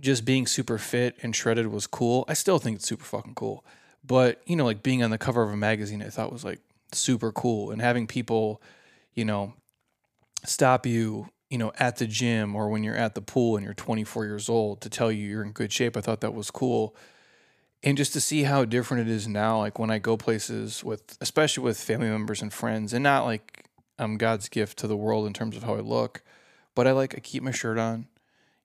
just 0.00 0.24
being 0.24 0.46
super 0.46 0.78
fit 0.78 1.16
and 1.22 1.34
shredded 1.34 1.66
was 1.68 1.86
cool. 1.86 2.24
I 2.28 2.34
still 2.34 2.58
think 2.58 2.76
it's 2.76 2.86
super 2.88 3.04
fucking 3.04 3.34
cool. 3.34 3.64
But, 4.04 4.40
you 4.46 4.56
know, 4.56 4.64
like 4.64 4.82
being 4.82 5.02
on 5.02 5.10
the 5.10 5.18
cover 5.18 5.42
of 5.42 5.50
a 5.50 5.56
magazine, 5.56 6.02
I 6.02 6.08
thought 6.08 6.32
was 6.32 6.44
like 6.44 6.60
super 6.92 7.32
cool. 7.32 7.70
And 7.70 7.80
having 7.82 8.06
people, 8.06 8.62
you 9.14 9.24
know, 9.24 9.54
stop 10.44 10.86
you, 10.86 11.28
you 11.50 11.58
know, 11.58 11.72
at 11.78 11.96
the 11.96 12.06
gym 12.06 12.54
or 12.54 12.68
when 12.68 12.84
you're 12.84 12.94
at 12.96 13.14
the 13.14 13.22
pool 13.22 13.56
and 13.56 13.64
you're 13.64 13.74
24 13.74 14.24
years 14.24 14.48
old 14.48 14.80
to 14.82 14.88
tell 14.90 15.10
you 15.10 15.26
you're 15.26 15.42
in 15.42 15.52
good 15.52 15.72
shape, 15.72 15.96
I 15.96 16.00
thought 16.00 16.20
that 16.20 16.34
was 16.34 16.50
cool. 16.50 16.94
and 17.82 17.96
just 17.96 18.12
to 18.12 18.20
see 18.20 18.42
how 18.42 18.64
different 18.64 19.08
it 19.08 19.12
is 19.12 19.28
now 19.28 19.58
like 19.58 19.78
when 19.78 19.90
i 19.90 19.98
go 19.98 20.16
places 20.16 20.82
with 20.82 21.16
especially 21.20 21.62
with 21.62 21.80
family 21.80 22.08
members 22.08 22.42
and 22.42 22.52
friends 22.52 22.92
and 22.92 23.02
not 23.02 23.24
like 23.24 23.64
i'm 23.98 24.16
god's 24.18 24.48
gift 24.48 24.78
to 24.78 24.86
the 24.86 24.96
world 24.96 25.26
in 25.26 25.32
terms 25.32 25.56
of 25.56 25.62
how 25.62 25.74
i 25.74 25.80
look 25.80 26.22
but 26.74 26.86
i 26.86 26.92
like 26.92 27.14
i 27.16 27.20
keep 27.20 27.42
my 27.42 27.50
shirt 27.50 27.78
on 27.78 28.06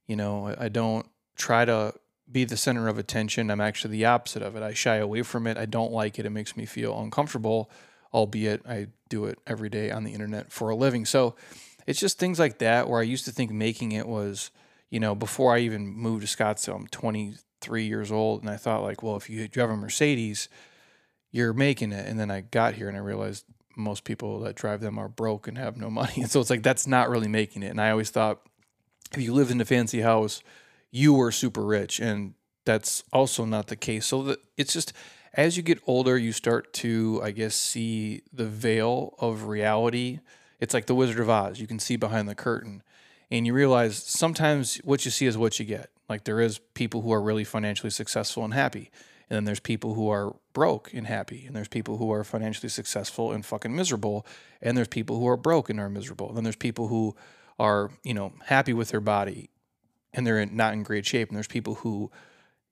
you 0.07 0.15
know 0.15 0.53
i, 0.57 0.67
don't 0.69 1.07
try 1.35 1.65
to 1.65 1.93
be 2.31 2.45
the 2.45 2.57
center 2.57 2.87
of 2.87 2.97
attention 2.97 3.51
i'm 3.51 3.61
actually 3.61 3.91
the 3.91 4.05
opposite 4.05 4.41
of 4.41 4.55
it 4.55 4.63
i 4.63 4.73
shy 4.73 4.95
away 4.95 5.21
from 5.21 5.45
it 5.45 5.57
i 5.57 5.65
don't 5.65 5.91
like 5.91 6.17
it 6.17 6.25
it 6.25 6.31
makes 6.31 6.55
me 6.57 6.65
feel 6.65 6.99
uncomfortable 6.99 7.69
albeit 8.13 8.65
i 8.67 8.87
do 9.09 9.25
it 9.25 9.37
every 9.45 9.69
day 9.69 9.91
on 9.91 10.03
the 10.03 10.13
internet 10.13 10.51
for 10.51 10.69
a 10.69 10.75
living 10.75 11.05
so 11.05 11.35
it's 11.85 11.99
just 11.99 12.17
things 12.17 12.39
like 12.39 12.59
that 12.59 12.87
where 12.89 12.99
i 12.99 13.03
used 13.03 13.25
to 13.25 13.31
think 13.31 13.51
making 13.51 13.91
it 13.91 14.07
was 14.07 14.51
you 14.89 14.99
know 14.99 15.13
before 15.13 15.53
i 15.53 15.59
even 15.59 15.85
moved 15.85 16.25
to 16.25 16.37
scottsdale 16.37 16.75
i'm 16.75 16.87
23 16.87 17.85
years 17.85 18.11
old, 18.11 18.41
and 18.41 18.49
I 18.49 18.57
thought 18.57 18.83
like, 18.83 19.01
well, 19.01 19.15
if 19.15 19.29
you 19.29 19.47
drive 19.47 19.69
a 19.69 19.77
Mercedes, 19.77 20.49
you're 21.31 21.53
making 21.53 21.91
it. 21.91 22.07
And 22.07 22.19
then 22.19 22.29
I 22.29 22.41
got 22.41 22.75
here 22.75 22.87
and 22.87 22.97
I 22.97 23.01
realized 23.01 23.45
most 23.75 24.03
people 24.03 24.41
that 24.41 24.55
drive 24.55 24.81
them 24.81 24.99
are 24.99 25.07
broke 25.07 25.47
and 25.47 25.57
have 25.57 25.77
no 25.77 25.89
money. 25.89 26.13
And 26.17 26.29
so 26.29 26.39
it's 26.39 26.49
like 26.49 26.63
that's 26.63 26.85
not 26.85 27.09
really 27.09 27.27
making 27.27 27.63
it. 27.63 27.69
And 27.69 27.81
I 27.81 27.89
always 27.89 28.09
thought 28.09 28.41
if 29.13 29.21
you 29.21 29.33
lived 29.33 29.51
in 29.51 29.61
a 29.61 29.65
fancy 29.65 30.01
house, 30.01 30.43
you 30.93 31.11
were 31.15 31.31
super 31.31 31.65
rich, 31.65 31.99
and 31.99 32.35
that's 32.65 33.03
also 33.11 33.45
not 33.45 33.67
the 33.67 33.75
case. 33.75 34.05
So 34.05 34.21
that 34.23 34.39
it's 34.57 34.73
just 34.73 34.93
as 35.33 35.57
you 35.57 35.63
get 35.63 35.79
older, 35.87 36.15
you 36.17 36.31
start 36.31 36.71
to, 36.73 37.19
I 37.23 37.31
guess, 37.31 37.55
see 37.55 38.21
the 38.31 38.45
veil 38.45 39.15
of 39.17 39.45
reality. 39.45 40.19
It's 40.59 40.73
like 40.73 40.85
the 40.85 40.93
Wizard 40.93 41.19
of 41.19 41.29
Oz. 41.31 41.59
You 41.59 41.65
can 41.65 41.79
see 41.79 41.95
behind 41.95 42.29
the 42.29 42.35
curtain, 42.35 42.83
and 43.31 43.47
you 43.47 43.53
realize 43.53 43.97
sometimes 43.97 44.77
what 44.83 45.03
you 45.03 45.09
see 45.09 45.25
is 45.25 45.35
what 45.35 45.59
you 45.59 45.65
get. 45.65 45.89
Like 46.07 46.25
there 46.25 46.39
is 46.39 46.59
people 46.75 47.01
who 47.01 47.11
are 47.11 47.21
really 47.21 47.43
financially 47.43 47.89
successful 47.89 48.45
and 48.45 48.53
happy. 48.53 48.91
And 49.29 49.37
then 49.37 49.45
there's 49.45 49.59
people 49.59 49.95
who 49.95 50.09
are 50.09 50.35
broke 50.51 50.93
and 50.93 51.07
happy. 51.07 51.45
And 51.47 51.55
there's 51.55 51.69
people 51.69 51.97
who 51.97 52.11
are 52.11 52.23
financially 52.23 52.69
successful 52.69 53.31
and 53.31 53.43
fucking 53.43 53.75
miserable. 53.75 54.27
And 54.61 54.77
there's 54.77 54.89
people 54.89 55.17
who 55.17 55.27
are 55.27 55.37
broke 55.37 55.71
and 55.71 55.79
are 55.79 55.89
miserable. 55.89 56.27
And 56.27 56.37
then 56.37 56.43
there's 56.43 56.55
people 56.55 56.89
who 56.89 57.15
are, 57.57 57.89
you 58.03 58.13
know, 58.13 58.33
happy 58.45 58.73
with 58.73 58.89
their 58.89 58.99
body 58.99 59.49
and 60.13 60.25
they're 60.25 60.45
not 60.45 60.73
in 60.73 60.83
great 60.83 61.05
shape. 61.05 61.29
And 61.29 61.35
there's 61.35 61.47
people 61.47 61.75
who 61.75 62.11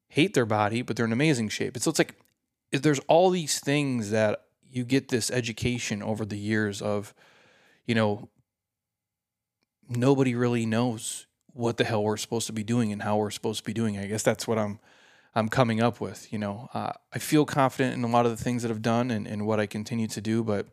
hate 0.07 0.33
their 0.33 0.45
body, 0.45 0.81
but 0.81 0.95
they're 0.95 1.05
in 1.05 1.13
amazing 1.13 1.49
shape. 1.49 1.75
And 1.75 1.83
so 1.83 1.89
it's 1.89 1.99
like 1.99 2.15
there's 2.71 2.99
all 3.07 3.29
these 3.29 3.59
things 3.59 4.11
that 4.11 4.45
you 4.69 4.83
get 4.83 5.09
this 5.09 5.29
education 5.31 6.01
over 6.01 6.25
the 6.25 6.37
years 6.37 6.81
of, 6.81 7.13
you 7.85 7.95
know, 7.95 8.29
nobody 9.89 10.35
really 10.35 10.65
knows 10.65 11.27
what 11.53 11.77
the 11.77 11.83
hell 11.83 12.03
we're 12.03 12.17
supposed 12.17 12.47
to 12.47 12.53
be 12.53 12.63
doing 12.63 12.91
and 12.91 13.01
how 13.01 13.17
we're 13.17 13.31
supposed 13.31 13.59
to 13.59 13.65
be 13.65 13.73
doing. 13.73 13.97
I 13.97 14.07
guess 14.07 14.23
that's 14.23 14.47
what 14.47 14.57
I'm 14.57 14.79
I'm 15.33 15.47
coming 15.47 15.81
up 15.81 16.01
with. 16.01 16.31
You 16.31 16.39
know, 16.39 16.69
uh, 16.73 16.91
I 17.13 17.19
feel 17.19 17.45
confident 17.45 17.95
in 17.95 18.03
a 18.03 18.07
lot 18.07 18.25
of 18.25 18.31
the 18.37 18.43
things 18.43 18.63
that 18.63 18.71
I've 18.71 18.81
done 18.81 19.11
and, 19.11 19.25
and 19.25 19.45
what 19.45 19.59
I 19.59 19.65
continue 19.65 20.07
to 20.07 20.21
do, 20.21 20.43
but 20.43 20.67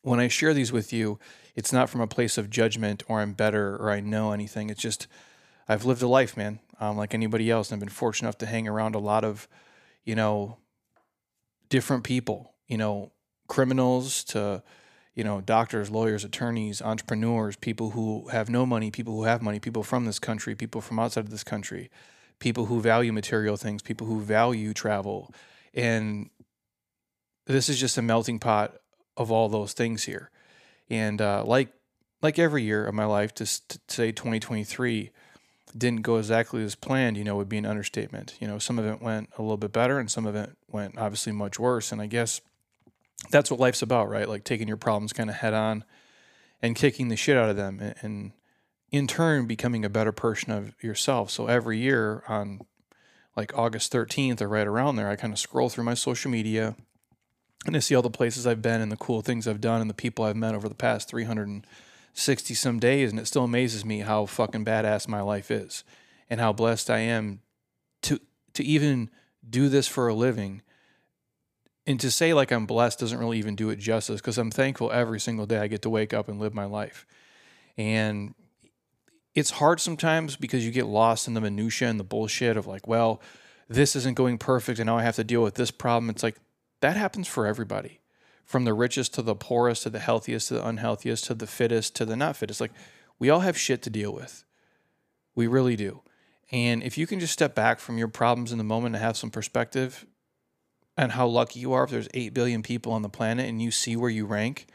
when 0.00 0.20
I 0.20 0.28
share 0.28 0.54
these 0.54 0.72
with 0.72 0.92
you, 0.92 1.18
it's 1.54 1.72
not 1.72 1.90
from 1.90 2.00
a 2.00 2.06
place 2.06 2.38
of 2.38 2.48
judgment 2.48 3.02
or 3.08 3.20
I'm 3.20 3.32
better 3.32 3.76
or 3.76 3.90
I 3.90 4.00
know 4.00 4.32
anything. 4.32 4.70
It's 4.70 4.80
just 4.80 5.06
I've 5.68 5.84
lived 5.84 6.02
a 6.02 6.08
life, 6.08 6.36
man, 6.36 6.60
um, 6.80 6.96
like 6.96 7.14
anybody 7.14 7.50
else, 7.50 7.70
and 7.70 7.76
I've 7.76 7.80
been 7.80 7.88
fortunate 7.88 8.28
enough 8.28 8.38
to 8.38 8.46
hang 8.46 8.68
around 8.68 8.94
a 8.94 9.00
lot 9.00 9.24
of, 9.24 9.48
you 10.04 10.14
know, 10.14 10.58
different 11.68 12.04
people. 12.04 12.52
You 12.66 12.78
know, 12.78 13.12
criminals 13.48 14.24
to 14.24 14.62
you 15.16 15.24
know, 15.24 15.40
doctors, 15.40 15.90
lawyers, 15.90 16.24
attorneys, 16.24 16.82
entrepreneurs, 16.82 17.56
people 17.56 17.90
who 17.90 18.28
have 18.28 18.50
no 18.50 18.66
money, 18.66 18.90
people 18.90 19.14
who 19.14 19.24
have 19.24 19.40
money, 19.40 19.58
people 19.58 19.82
from 19.82 20.04
this 20.04 20.18
country, 20.18 20.54
people 20.54 20.82
from 20.82 20.98
outside 20.98 21.24
of 21.24 21.30
this 21.30 21.42
country, 21.42 21.90
people 22.38 22.66
who 22.66 22.82
value 22.82 23.14
material 23.14 23.56
things, 23.56 23.80
people 23.80 24.06
who 24.06 24.20
value 24.20 24.74
travel. 24.74 25.34
And 25.72 26.28
this 27.46 27.70
is 27.70 27.80
just 27.80 27.96
a 27.96 28.02
melting 28.02 28.38
pot 28.38 28.76
of 29.16 29.32
all 29.32 29.48
those 29.48 29.72
things 29.72 30.04
here. 30.04 30.30
And 30.90 31.20
uh, 31.20 31.44
like 31.44 31.72
like 32.20 32.38
every 32.38 32.62
year 32.62 32.86
of 32.86 32.94
my 32.94 33.06
life, 33.06 33.32
to, 33.34 33.44
to 33.44 33.78
say 33.88 34.12
2023 34.12 35.10
didn't 35.76 36.02
go 36.02 36.16
exactly 36.16 36.62
as 36.64 36.74
planned, 36.74 37.16
you 37.16 37.24
know, 37.24 37.36
would 37.36 37.48
be 37.48 37.58
an 37.58 37.66
understatement. 37.66 38.34
You 38.40 38.48
know, 38.48 38.58
some 38.58 38.78
of 38.78 38.86
it 38.86 39.02
went 39.02 39.30
a 39.38 39.42
little 39.42 39.56
bit 39.56 39.72
better 39.72 39.98
and 39.98 40.10
some 40.10 40.26
of 40.26 40.34
it 40.34 40.50
went 40.68 40.98
obviously 40.98 41.32
much 41.32 41.58
worse. 41.58 41.92
And 41.92 42.00
I 42.00 42.06
guess– 42.06 42.40
that's 43.30 43.50
what 43.50 43.60
life's 43.60 43.82
about, 43.82 44.08
right? 44.08 44.28
Like 44.28 44.44
taking 44.44 44.68
your 44.68 44.76
problems 44.76 45.12
kind 45.12 45.30
of 45.30 45.36
head 45.36 45.54
on 45.54 45.84
and 46.62 46.76
kicking 46.76 47.08
the 47.08 47.16
shit 47.16 47.36
out 47.36 47.50
of 47.50 47.56
them 47.56 47.80
and, 47.80 47.94
and 48.02 48.32
in 48.90 49.06
turn 49.06 49.46
becoming 49.46 49.84
a 49.84 49.90
better 49.90 50.12
person 50.12 50.52
of 50.52 50.74
yourself. 50.82 51.30
So 51.30 51.46
every 51.46 51.78
year 51.78 52.22
on 52.28 52.60
like 53.36 53.56
August 53.56 53.92
13th 53.92 54.40
or 54.40 54.48
right 54.48 54.66
around 54.66 54.96
there, 54.96 55.08
I 55.08 55.16
kind 55.16 55.32
of 55.32 55.38
scroll 55.38 55.68
through 55.68 55.84
my 55.84 55.94
social 55.94 56.30
media 56.30 56.76
and 57.66 57.76
I 57.76 57.80
see 57.80 57.94
all 57.94 58.02
the 58.02 58.10
places 58.10 58.46
I've 58.46 58.62
been 58.62 58.80
and 58.80 58.92
the 58.92 58.96
cool 58.96 59.22
things 59.22 59.48
I've 59.48 59.60
done 59.60 59.80
and 59.80 59.90
the 59.90 59.94
people 59.94 60.24
I've 60.24 60.36
met 60.36 60.54
over 60.54 60.68
the 60.68 60.74
past 60.74 61.08
360 62.16 62.54
some 62.54 62.78
days. 62.78 63.10
And 63.10 63.20
it 63.20 63.26
still 63.26 63.44
amazes 63.44 63.84
me 63.84 64.00
how 64.00 64.26
fucking 64.26 64.64
badass 64.64 65.06
my 65.06 65.20
life 65.20 65.50
is 65.50 65.84
and 66.30 66.40
how 66.40 66.52
blessed 66.52 66.90
I 66.90 66.98
am 66.98 67.40
to, 68.02 68.18
to 68.54 68.64
even 68.64 69.10
do 69.48 69.68
this 69.68 69.86
for 69.86 70.08
a 70.08 70.14
living 70.14 70.62
and 71.86 72.00
to 72.00 72.10
say 72.10 72.34
like 72.34 72.50
I'm 72.50 72.66
blessed 72.66 72.98
doesn't 72.98 73.18
really 73.18 73.38
even 73.38 73.54
do 73.54 73.70
it 73.70 73.78
justice 73.78 74.20
because 74.20 74.38
I'm 74.38 74.50
thankful 74.50 74.90
every 74.90 75.20
single 75.20 75.46
day 75.46 75.58
I 75.58 75.68
get 75.68 75.82
to 75.82 75.90
wake 75.90 76.12
up 76.12 76.28
and 76.28 76.40
live 76.40 76.52
my 76.52 76.64
life. 76.64 77.06
And 77.76 78.34
it's 79.34 79.50
hard 79.50 79.78
sometimes 79.78 80.34
because 80.36 80.64
you 80.64 80.72
get 80.72 80.86
lost 80.86 81.28
in 81.28 81.34
the 81.34 81.40
minutia 81.40 81.88
and 81.88 82.00
the 82.00 82.04
bullshit 82.04 82.56
of 82.56 82.66
like, 82.66 82.88
well, 82.88 83.20
this 83.68 83.94
isn't 83.94 84.16
going 84.16 84.38
perfect 84.38 84.80
and 84.80 84.86
now 84.86 84.96
I 84.96 85.02
have 85.02 85.16
to 85.16 85.24
deal 85.24 85.42
with 85.42 85.54
this 85.54 85.70
problem. 85.70 86.10
It's 86.10 86.22
like 86.22 86.36
that 86.80 86.96
happens 86.96 87.28
for 87.28 87.46
everybody. 87.46 88.00
From 88.46 88.64
the 88.64 88.72
richest 88.72 89.12
to 89.14 89.22
the 89.22 89.34
poorest 89.34 89.82
to 89.82 89.90
the 89.90 89.98
healthiest 89.98 90.48
to 90.48 90.54
the 90.54 90.66
unhealthiest 90.66 91.24
to 91.26 91.34
the 91.34 91.46
fittest 91.46 91.94
to 91.96 92.06
the 92.06 92.16
not 92.16 92.36
fittest. 92.36 92.60
Like 92.60 92.72
we 93.18 93.28
all 93.28 93.40
have 93.40 93.58
shit 93.58 93.82
to 93.82 93.90
deal 93.90 94.12
with. 94.12 94.44
We 95.34 95.46
really 95.46 95.76
do. 95.76 96.00
And 96.50 96.82
if 96.82 96.96
you 96.96 97.06
can 97.06 97.20
just 97.20 97.32
step 97.32 97.54
back 97.54 97.80
from 97.80 97.98
your 97.98 98.08
problems 98.08 98.52
in 98.52 98.58
the 98.58 98.64
moment 98.64 98.94
and 98.94 99.04
have 99.04 99.16
some 99.16 99.30
perspective, 99.30 100.06
and 100.96 101.12
how 101.12 101.26
lucky 101.26 101.60
you 101.60 101.72
are 101.72 101.84
if 101.84 101.90
there's 101.90 102.08
8 102.14 102.32
billion 102.32 102.62
people 102.62 102.92
on 102.92 103.02
the 103.02 103.08
planet 103.08 103.48
and 103.48 103.60
you 103.60 103.70
see 103.70 103.96
where 103.96 104.10
you 104.10 104.24
rank, 104.24 104.66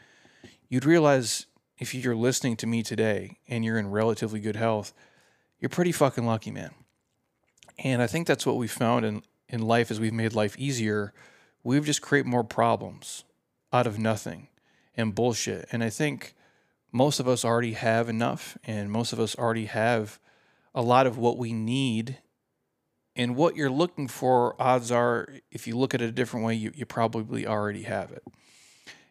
you'd 0.68 0.84
realize 0.84 1.46
if 1.78 1.94
you're 1.94 2.14
listening 2.14 2.56
to 2.56 2.66
me 2.66 2.82
today 2.82 3.38
and 3.48 3.64
you're 3.64 3.78
in 3.78 3.90
relatively 3.90 4.38
good 4.38 4.56
health, 4.56 4.92
you're 5.58 5.68
pretty 5.68 5.92
fucking 5.92 6.24
lucky, 6.24 6.50
man. 6.50 6.70
And 7.78 8.00
I 8.00 8.06
think 8.06 8.26
that's 8.26 8.46
what 8.46 8.56
we 8.56 8.68
found 8.68 9.04
in, 9.04 9.22
in 9.48 9.62
life 9.62 9.90
as 9.90 9.98
we've 9.98 10.12
made 10.12 10.34
life 10.34 10.56
easier. 10.58 11.12
We've 11.64 11.84
just 11.84 12.02
created 12.02 12.28
more 12.28 12.44
problems 12.44 13.24
out 13.72 13.86
of 13.86 13.98
nothing 13.98 14.48
and 14.96 15.14
bullshit. 15.14 15.68
And 15.72 15.82
I 15.82 15.90
think 15.90 16.34
most 16.92 17.20
of 17.20 17.26
us 17.26 17.44
already 17.44 17.72
have 17.72 18.08
enough, 18.08 18.58
and 18.64 18.90
most 18.90 19.12
of 19.12 19.20
us 19.20 19.36
already 19.36 19.66
have 19.66 20.18
a 20.74 20.82
lot 20.82 21.06
of 21.06 21.16
what 21.18 21.38
we 21.38 21.52
need 21.52 22.18
and 23.14 23.36
what 23.36 23.56
you're 23.56 23.70
looking 23.70 24.08
for, 24.08 24.60
odds 24.60 24.90
are, 24.90 25.28
if 25.50 25.66
you 25.66 25.76
look 25.76 25.94
at 25.94 26.00
it 26.00 26.08
a 26.08 26.12
different 26.12 26.46
way, 26.46 26.54
you, 26.54 26.72
you 26.74 26.86
probably 26.86 27.46
already 27.46 27.82
have 27.82 28.10
it. 28.10 28.22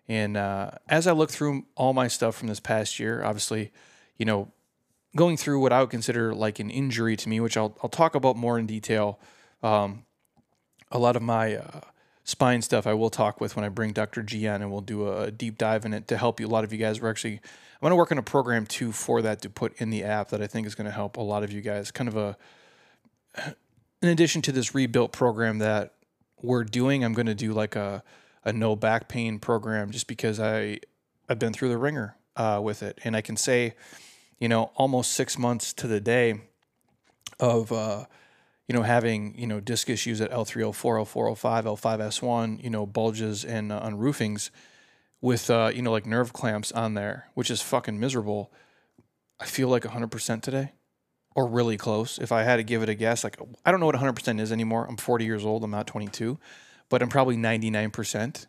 And 0.08 0.36
uh, 0.36 0.72
as 0.90 1.06
I 1.06 1.12
look 1.12 1.30
through 1.30 1.66
all 1.76 1.94
my 1.94 2.08
stuff 2.08 2.36
from 2.36 2.48
this 2.48 2.60
past 2.60 3.00
year, 3.00 3.24
obviously, 3.24 3.72
you 4.18 4.26
know, 4.26 4.52
going 5.16 5.38
through 5.38 5.62
what 5.62 5.72
I 5.72 5.82
would 5.82 5.92
consider 5.92 6.34
like 6.34 6.60
an 6.60 6.70
injury 6.70 7.16
to 7.16 7.30
me, 7.30 7.40
which 7.40 7.58
I'll, 7.58 7.78
I'll 7.84 7.90
talk 7.90 8.16
about 8.16 8.36
more 8.36 8.58
in 8.58 8.66
detail. 8.66 9.20
Um, 9.62 10.06
a 10.92 10.98
lot 10.98 11.16
of 11.16 11.22
my 11.22 11.58
uh, 11.58 11.82
spine 12.24 12.62
stuff 12.62 12.86
I 12.86 12.94
will 12.94 13.10
talk 13.10 13.42
with 13.42 13.56
when 13.56 13.66
I 13.66 13.70
bring 13.70 13.94
Dr. 13.94 14.22
G 14.22 14.46
and 14.46 14.72
we'll 14.72 14.82
do 14.82 15.12
a 15.12 15.32
deep 15.32 15.58
dive 15.58 15.86
in 15.86 15.94
it 15.94 16.08
to 16.10 16.18
help 16.18 16.40
you. 16.40 16.48
A 16.48 16.50
lot 16.50 16.64
of 16.64 16.72
you 16.72 16.78
guys, 16.78 17.02
we're 17.02 17.10
actually, 17.10 17.36
I'm 17.36 17.82
going 17.82 17.92
to 17.92 17.96
work 17.96 18.12
on 18.12 18.18
a 18.18 18.24
program 18.24 18.66
too 18.66 18.92
for 18.92 19.22
that 19.22 19.42
to 19.42 19.50
put 19.50 19.80
in 19.82 19.90
the 19.90 20.04
app 20.04 20.30
that 20.30 20.42
I 20.42 20.48
think 20.48 20.68
is 20.68 20.76
going 20.76 20.86
to 20.86 20.92
help 20.92 21.18
a 21.18 21.22
lot 21.22 21.44
of 21.44 21.52
you 21.52 21.62
guys. 21.62 21.92
Kind 21.92 22.08
of 22.08 22.18
a, 22.18 22.38
in 24.02 24.10
addition 24.10 24.42
to 24.44 24.52
this 24.52 24.76
rebuilt 24.76 25.12
program 25.12 25.60
that 25.60 25.94
we're 26.42 26.64
doing, 26.64 27.04
I'm 27.04 27.14
going 27.14 27.28
to 27.28 27.36
do 27.36 27.54
like 27.54 27.76
a, 27.76 28.04
a 28.44 28.54
no 28.54 28.76
back 28.76 29.08
pain 29.08 29.40
program 29.40 29.92
just 29.92 30.08
because 30.08 30.40
I, 30.40 30.80
I've 31.28 31.40
been 31.40 31.54
through 31.54 31.70
the 31.70 31.78
ringer 31.78 32.16
uh, 32.36 32.60
with 32.64 32.84
it. 32.84 33.00
And 33.04 33.16
I 33.16 33.22
can 33.22 33.38
say, 33.38 33.76
you 34.40 34.48
know, 34.48 34.72
almost 34.76 35.14
six 35.14 35.38
months 35.38 35.74
to 35.74 35.88
the 35.88 36.00
day 36.00 36.42
of, 37.40 37.72
uh, 37.72 38.06
you 38.72 38.78
know, 38.78 38.84
having, 38.84 39.38
you 39.38 39.46
know, 39.46 39.60
disc 39.60 39.90
issues 39.90 40.22
at 40.22 40.32
L3, 40.32 40.62
L4, 40.72 41.04
L4, 41.04 41.36
L5, 41.36 41.64
L5S1, 41.78 42.64
you 42.64 42.70
know, 42.70 42.86
bulges 42.86 43.44
and 43.44 43.70
uh, 43.70 43.80
on 43.80 43.96
roofings 43.98 44.50
with, 45.20 45.50
uh, 45.50 45.70
you 45.76 45.82
know, 45.82 45.92
like 45.92 46.06
nerve 46.06 46.32
clamps 46.32 46.72
on 46.72 46.94
there, 46.94 47.28
which 47.34 47.52
is 47.52 47.62
fucking 47.62 48.00
miserable. 48.00 48.50
I 49.42 49.46
feel 49.46 49.68
like 49.68 49.84
100% 49.84 50.42
today 50.42 50.72
or 51.36 51.48
really 51.48 51.76
close. 51.76 52.18
If 52.18 52.32
I 52.32 52.44
had 52.44 52.56
to 52.56 52.64
give 52.64 52.82
it 52.82 52.88
a 52.88 52.96
guess, 52.96 53.26
like 53.26 53.38
I 53.66 53.72
don't 53.72 53.82
know 53.82 53.88
what 53.88 53.96
100% 53.96 54.40
is 54.40 54.54
anymore. 54.54 54.86
I'm 54.88 54.96
40 54.96 55.26
years 55.26 55.46
old. 55.46 55.66
I'm 55.66 55.72
not 55.72 55.86
22, 55.86 56.40
but 56.88 57.02
I'm 57.02 57.10
probably 57.10 57.36
99%. 57.36 58.48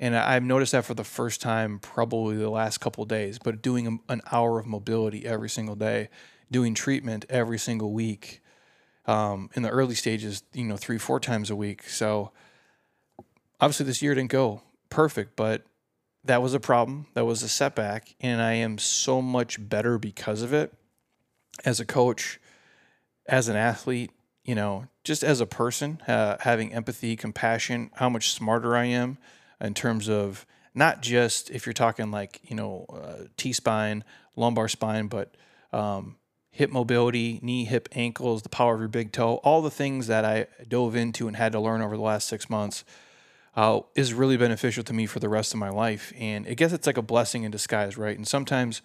And 0.00 0.16
I've 0.16 0.42
noticed 0.42 0.72
that 0.72 0.84
for 0.84 0.94
the 0.94 1.04
first 1.04 1.40
time, 1.40 1.78
probably 1.78 2.36
the 2.36 2.50
last 2.50 2.78
couple 2.78 3.04
days. 3.04 3.38
But 3.38 3.62
doing 3.62 4.00
an 4.08 4.22
hour 4.32 4.58
of 4.58 4.66
mobility 4.66 5.24
every 5.24 5.48
single 5.48 5.76
day, 5.76 6.08
doing 6.50 6.74
treatment 6.74 7.26
every 7.30 7.60
single 7.60 7.92
week, 7.92 8.42
Um, 9.06 9.50
in 9.54 9.62
the 9.62 9.68
early 9.68 9.96
stages, 9.96 10.44
you 10.52 10.64
know, 10.64 10.76
three, 10.76 10.98
four 10.98 11.18
times 11.18 11.50
a 11.50 11.56
week. 11.56 11.88
So 11.88 12.30
obviously 13.60 13.86
this 13.86 14.00
year 14.00 14.14
didn't 14.14 14.30
go 14.30 14.62
perfect, 14.90 15.34
but 15.34 15.64
that 16.24 16.40
was 16.40 16.54
a 16.54 16.60
problem. 16.60 17.06
That 17.14 17.24
was 17.24 17.42
a 17.42 17.48
setback. 17.48 18.14
And 18.20 18.40
I 18.40 18.52
am 18.54 18.78
so 18.78 19.20
much 19.20 19.68
better 19.68 19.98
because 19.98 20.42
of 20.42 20.52
it 20.52 20.72
as 21.64 21.80
a 21.80 21.84
coach, 21.84 22.40
as 23.26 23.48
an 23.48 23.56
athlete, 23.56 24.12
you 24.44 24.54
know, 24.54 24.86
just 25.04 25.22
as 25.24 25.40
a 25.40 25.46
person, 25.46 26.00
uh, 26.06 26.36
having 26.40 26.72
empathy, 26.72 27.16
compassion, 27.16 27.90
how 27.94 28.08
much 28.08 28.30
smarter 28.30 28.76
I 28.76 28.84
am 28.84 29.18
in 29.60 29.74
terms 29.74 30.08
of 30.08 30.46
not 30.74 31.02
just 31.02 31.50
if 31.50 31.66
you're 31.66 31.72
talking 31.72 32.10
like, 32.10 32.40
you 32.44 32.56
know, 32.56 32.86
uh, 32.88 33.24
T 33.36 33.52
spine, 33.52 34.04
lumbar 34.36 34.68
spine, 34.68 35.06
but 35.06 35.34
um, 35.72 36.16
hip 36.52 36.70
mobility, 36.70 37.40
knee, 37.42 37.64
hip, 37.64 37.88
ankles, 37.92 38.42
the 38.42 38.48
power 38.48 38.74
of 38.74 38.80
your 38.80 38.88
big 38.88 39.10
toe, 39.10 39.36
all 39.36 39.62
the 39.62 39.70
things 39.70 40.06
that 40.06 40.24
I 40.24 40.46
dove 40.68 40.94
into 40.94 41.26
and 41.26 41.36
had 41.36 41.52
to 41.52 41.60
learn 41.60 41.80
over 41.80 41.96
the 41.96 42.02
last 42.02 42.28
six 42.28 42.48
months. 42.48 42.84
Uh, 43.54 43.80
is 43.94 44.14
really 44.14 44.38
beneficial 44.38 44.82
to 44.82 44.94
me 44.94 45.04
for 45.04 45.20
the 45.20 45.28
rest 45.28 45.52
of 45.52 45.60
my 45.60 45.68
life. 45.68 46.10
And 46.18 46.46
I 46.46 46.54
guess 46.54 46.72
it's 46.72 46.86
like 46.86 46.96
a 46.96 47.02
blessing 47.02 47.42
in 47.42 47.50
disguise, 47.50 47.98
right? 47.98 48.16
And 48.16 48.26
sometimes 48.26 48.80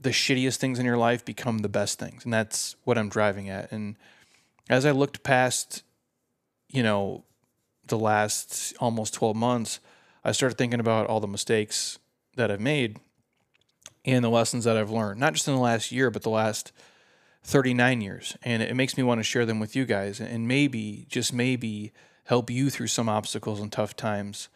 the 0.00 0.10
shittiest 0.10 0.58
things 0.58 0.78
in 0.78 0.86
your 0.86 0.96
life 0.96 1.24
become 1.24 1.58
the 1.58 1.68
best 1.68 1.98
things. 1.98 2.24
And 2.24 2.32
that's 2.32 2.76
what 2.84 2.96
I'm 2.96 3.08
driving 3.08 3.48
at. 3.48 3.72
And 3.72 3.96
as 4.68 4.86
I 4.86 4.92
looked 4.92 5.24
past, 5.24 5.82
you 6.68 6.84
know, 6.84 7.24
the 7.88 7.98
last 7.98 8.72
almost 8.78 9.14
12 9.14 9.34
months, 9.34 9.80
I 10.24 10.30
started 10.30 10.56
thinking 10.56 10.78
about 10.78 11.08
all 11.08 11.18
the 11.18 11.26
mistakes 11.26 11.98
that 12.36 12.52
I've 12.52 12.60
made 12.60 13.00
and 14.04 14.24
the 14.24 14.30
lessons 14.30 14.64
that 14.64 14.76
I've 14.76 14.90
learned, 14.90 15.20
not 15.20 15.34
just 15.34 15.48
in 15.48 15.54
the 15.54 15.60
last 15.60 15.92
year, 15.92 16.10
but 16.10 16.22
the 16.22 16.30
last 16.30 16.72
39 17.44 18.00
years. 18.00 18.36
And 18.42 18.62
it 18.62 18.74
makes 18.74 18.96
me 18.96 19.02
want 19.02 19.18
to 19.18 19.24
share 19.24 19.46
them 19.46 19.60
with 19.60 19.76
you 19.76 19.84
guys 19.84 20.20
and 20.20 20.48
maybe, 20.48 21.06
just 21.08 21.32
maybe, 21.32 21.92
help 22.24 22.50
you 22.50 22.70
through 22.70 22.86
some 22.86 23.08
obstacles 23.08 23.60
and 23.60 23.72
tough 23.72 23.96
times 23.96 24.48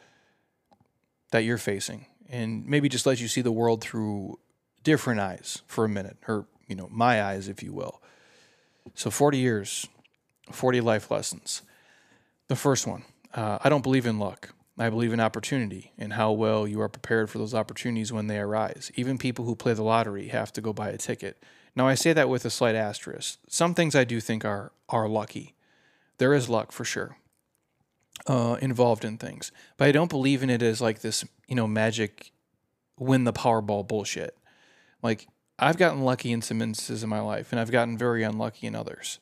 that 1.31 1.45
you're 1.45 1.59
facing. 1.59 2.07
And 2.29 2.67
maybe 2.67 2.89
just 2.89 3.07
let 3.07 3.21
you 3.21 3.29
see 3.29 3.41
the 3.41 3.53
world 3.53 3.83
through 3.83 4.39
different 4.83 5.21
eyes 5.21 5.63
for 5.67 5.85
a 5.85 5.89
minute, 5.89 6.17
or, 6.29 6.47
you 6.69 6.77
know, 6.77 6.89
my 6.91 7.23
eyes, 7.23 7.49
if 7.49 7.63
you 7.63 7.73
will. 7.73 8.01
So 8.95 9.11
40 9.11 9.39
years, 9.39 9.87
40 10.53 10.81
life 10.81 11.11
lessons. 11.11 11.63
The 12.49 12.57
first 12.57 12.87
one 12.87 13.05
uh, 13.35 13.59
I 13.63 13.69
don't 13.69 13.83
believe 13.83 14.07
in 14.07 14.19
luck. 14.19 14.55
I 14.77 14.91
believe 14.91 15.13
in 15.13 15.21
opportunity 15.21 15.93
and 15.97 16.15
how 16.15 16.33
well 16.33 16.67
you 16.67 16.81
are 16.81 16.89
prepared 16.89 17.31
for 17.31 17.39
those 17.39 17.55
opportunities 17.55 18.13
when 18.13 18.27
they 18.27 18.39
arise. 18.39 18.91
Even 18.97 19.19
people 19.19 19.45
who 19.45 19.55
play 19.55 19.73
the 19.73 19.85
lottery 19.85 20.29
have 20.29 20.53
to 20.55 20.61
go 20.61 20.73
buy 20.73 20.89
a 20.89 20.99
ticket. 20.99 21.43
Now, 21.77 21.87
I 21.87 21.95
say 21.95 22.13
that 22.13 22.29
with 22.29 22.45
a 22.45 22.51
slight 22.51 22.75
asterisk. 22.75 23.39
Some 23.49 23.75
things 23.75 23.95
I 23.95 24.05
do 24.05 24.21
think 24.21 24.45
are, 24.45 24.73
are 24.89 25.09
lucky. 25.09 25.55
There 26.19 26.35
is 26.35 26.49
luck 26.49 26.73
for 26.73 26.85
sure 26.85 27.17
uh, 28.27 28.57
involved 28.61 29.05
in 29.05 29.19
things, 29.19 29.53
but 29.77 29.89
I 29.89 29.93
don't 29.93 30.11
believe 30.11 30.43
in 30.43 30.51
it 30.51 30.63
as 30.63 30.81
like 30.81 31.01
this, 31.01 31.25
you 31.49 31.55
know, 31.55 31.67
magic 31.67 32.33
win 32.99 33.25
the 33.25 33.33
Powerball 33.33 33.87
bullshit. 33.87 34.37
Like, 35.03 35.27
I've 35.59 35.77
gotten 35.77 36.03
lucky 36.03 36.33
in 36.33 36.43
some 36.43 36.63
instances 36.63 37.03
in 37.03 37.09
my 37.09 37.21
life, 37.21 37.53
and 37.53 37.61
I've 37.61 37.71
gotten 37.71 37.97
very 37.97 38.23
unlucky 38.23 38.67
in 38.67 38.75
others. 38.75 39.21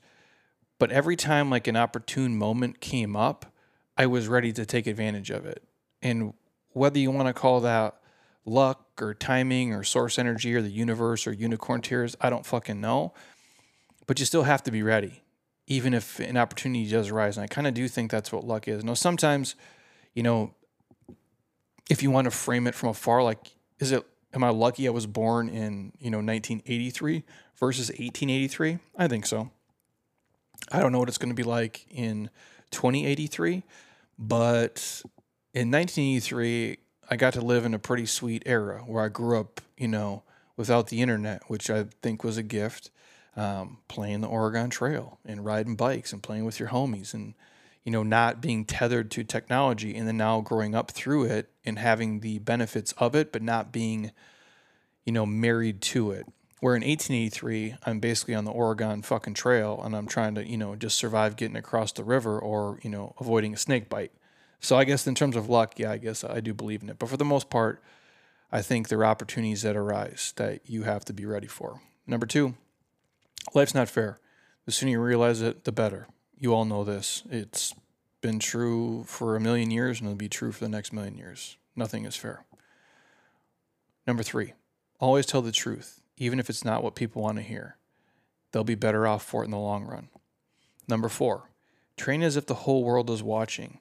But 0.79 0.91
every 0.91 1.17
time 1.17 1.51
like 1.51 1.67
an 1.67 1.77
opportune 1.77 2.37
moment 2.37 2.81
came 2.81 3.17
up, 3.17 3.52
I 3.97 4.07
was 4.07 4.29
ready 4.29 4.53
to 4.53 4.65
take 4.65 4.87
advantage 4.87 5.31
of 5.31 5.47
it. 5.47 5.63
And 6.01 6.35
whether 6.71 6.99
you 6.99 7.11
want 7.11 7.29
to 7.29 7.35
call 7.35 7.61
that 7.61 7.97
luck 8.45 9.01
or 9.01 9.15
timing 9.15 9.73
or 9.73 9.85
source 9.85 10.19
energy 10.19 10.55
or 10.55 10.63
the 10.63 10.71
universe 10.71 11.27
or 11.27 11.33
unicorn 11.33 11.83
tears, 11.83 12.17
I 12.21 12.31
don't 12.31 12.47
fucking 12.47 12.81
know. 12.81 13.13
But 14.07 14.19
you 14.19 14.27
still 14.27 14.43
have 14.43 14.63
to 14.65 14.71
be 14.71 14.83
ready, 14.83 15.23
even 15.67 15.95
if 15.95 16.19
an 16.19 16.37
opportunity 16.37 16.89
does 16.89 17.11
arise. 17.11 17.37
And 17.37 17.45
I 17.45 17.47
kind 17.47 17.67
of 17.67 17.75
do 17.75 17.87
think 17.89 18.11
that's 18.11 18.33
what 18.33 18.45
luck 18.45 18.67
is. 18.67 18.83
Now, 18.83 18.95
sometimes, 18.95 19.55
you 20.15 20.23
know, 20.23 20.55
if 21.89 22.03
you 22.03 22.11
want 22.11 22.25
to 22.25 22.31
frame 22.31 22.67
it 22.67 22.75
from 22.75 22.89
afar, 22.89 23.23
like, 23.23 23.39
is 23.79 23.93
it, 23.93 24.05
am 24.35 24.43
I 24.43 24.51
lucky 24.51 24.89
I 24.89 24.91
was 24.91 25.07
born 25.07 25.49
in, 25.49 25.93
you 25.99 26.11
know, 26.11 26.19
1983 26.19 27.25
versus 27.59 27.89
1883? 27.89 28.79
I 28.97 29.09
think 29.09 29.27
so. 29.27 29.51
I 30.71 30.81
don't 30.81 30.93
know 30.93 30.99
what 30.99 31.09
it's 31.09 31.19
going 31.19 31.35
to 31.35 31.35
be 31.35 31.43
like 31.43 31.87
in 31.91 32.31
2083, 32.73 33.62
but 34.19 35.02
in 35.55 35.71
1983, 35.71 36.79
I 37.11 37.16
got 37.16 37.35
to 37.35 37.40
live 37.40 37.64
in 37.64 37.75
a 37.75 37.79
pretty 37.79 38.07
sweet 38.07 38.42
era 38.47 38.83
where 38.87 39.05
I 39.05 39.09
grew 39.09 39.38
up, 39.38 39.61
you 39.77 39.88
know, 39.88 40.23
without 40.57 40.88
the 40.88 41.01
internet, 41.01 41.42
which 41.49 41.70
I 41.70 41.87
think 42.03 42.25
was 42.25 42.37
a 42.37 42.42
gift. 42.42 42.90
Um, 43.35 43.79
playing 43.88 44.20
the 44.20 44.29
Oregon 44.29 44.68
Trail 44.68 45.18
and 45.25 45.42
riding 45.42 45.75
bikes 45.75 46.12
and 46.12 46.23
playing 46.23 46.44
with 46.44 46.61
your 46.61 46.68
homies 46.68 47.14
and 47.14 47.33
you 47.83 47.90
know 47.90 48.03
not 48.03 48.40
being 48.40 48.64
tethered 48.64 49.11
to 49.12 49.25
technology 49.25 49.97
and 49.97 50.07
then 50.07 50.16
now 50.16 50.40
growing 50.40 50.75
up 50.75 50.90
through 50.90 51.25
it 51.25 51.51
and 51.64 51.79
having 51.79 52.20
the 52.20 52.38
benefits 52.40 52.92
of 52.99 53.14
it 53.14 53.33
but 53.33 53.42
not 53.42 53.73
being 53.73 54.12
you 55.05 55.12
know 55.12 55.27
married 55.27 55.81
to 55.81 56.11
it 56.11 56.27
where 56.62 56.77
in 56.77 56.83
1883, 56.83 57.75
I'm 57.87 57.98
basically 57.98 58.37
on 58.37 58.44
the 58.44 58.53
Oregon 58.53 59.03
fucking 59.03 59.35
trail 59.35 59.83
and 59.83 59.96
I'm 59.96 60.07
trying 60.07 60.37
to, 60.37 60.48
you 60.48 60.57
know, 60.57 60.77
just 60.77 60.96
survive 60.96 61.35
getting 61.35 61.57
across 61.57 61.90
the 61.90 62.05
river 62.05 62.38
or, 62.38 62.79
you 62.85 62.88
know, 62.88 63.16
avoiding 63.18 63.53
a 63.53 63.57
snake 63.57 63.88
bite. 63.88 64.12
So 64.61 64.77
I 64.77 64.85
guess 64.85 65.05
in 65.09 65.16
terms 65.16 65.35
of 65.35 65.48
luck, 65.48 65.81
yeah, 65.81 65.90
I 65.90 65.96
guess 65.96 66.22
I 66.22 66.38
do 66.38 66.55
believe 66.55 66.81
in 66.81 66.88
it. 66.88 67.01
But 67.01 67.09
for 67.09 67.16
the 67.16 67.25
most 67.25 67.51
part, 67.51 67.83
I 68.53 68.62
think 68.62 68.87
there 68.87 69.01
are 69.01 69.07
opportunities 69.07 69.62
that 69.62 69.75
arise 69.75 70.35
that 70.37 70.61
you 70.70 70.85
have 70.85 71.05
to 71.07 71.12
be 71.12 71.27
ready 71.27 71.48
for. 71.48 71.81
Number 72.07 72.27
two, 72.27 72.55
life's 73.55 73.75
not 73.75 73.88
fair. 73.88 74.20
The 74.64 74.70
sooner 74.70 74.92
you 74.92 75.01
realize 75.01 75.42
it, 75.42 75.64
the 75.64 75.72
better. 75.72 76.07
You 76.38 76.55
all 76.55 76.64
know 76.64 76.85
this. 76.85 77.25
It's 77.29 77.75
been 78.20 78.38
true 78.38 79.03
for 79.09 79.35
a 79.35 79.40
million 79.40 79.72
years 79.72 79.98
and 79.98 80.07
it'll 80.07 80.16
be 80.16 80.29
true 80.29 80.53
for 80.53 80.62
the 80.62 80.70
next 80.70 80.92
million 80.92 81.18
years. 81.18 81.57
Nothing 81.75 82.05
is 82.05 82.14
fair. 82.14 82.44
Number 84.07 84.22
three, 84.22 84.53
always 85.01 85.27
tell 85.27 85.42
the 85.42 85.51
truth 85.51 86.02
even 86.16 86.38
if 86.38 86.48
it's 86.51 86.64
not 86.64 86.83
what 86.83 86.94
people 86.94 87.22
want 87.22 87.38
to 87.38 87.42
hear. 87.42 87.77
They'll 88.53 88.64
be 88.64 88.75
better 88.75 89.07
off 89.07 89.25
for 89.25 89.42
it 89.42 89.46
in 89.46 89.51
the 89.51 89.59
long 89.59 89.85
run. 89.85 90.09
Number 90.88 91.09
four, 91.09 91.51
train 91.96 92.22
as 92.22 92.37
if 92.37 92.46
the 92.46 92.55
whole 92.55 92.85
world 92.85 93.11
is 93.11 93.22
watching 93.22 93.79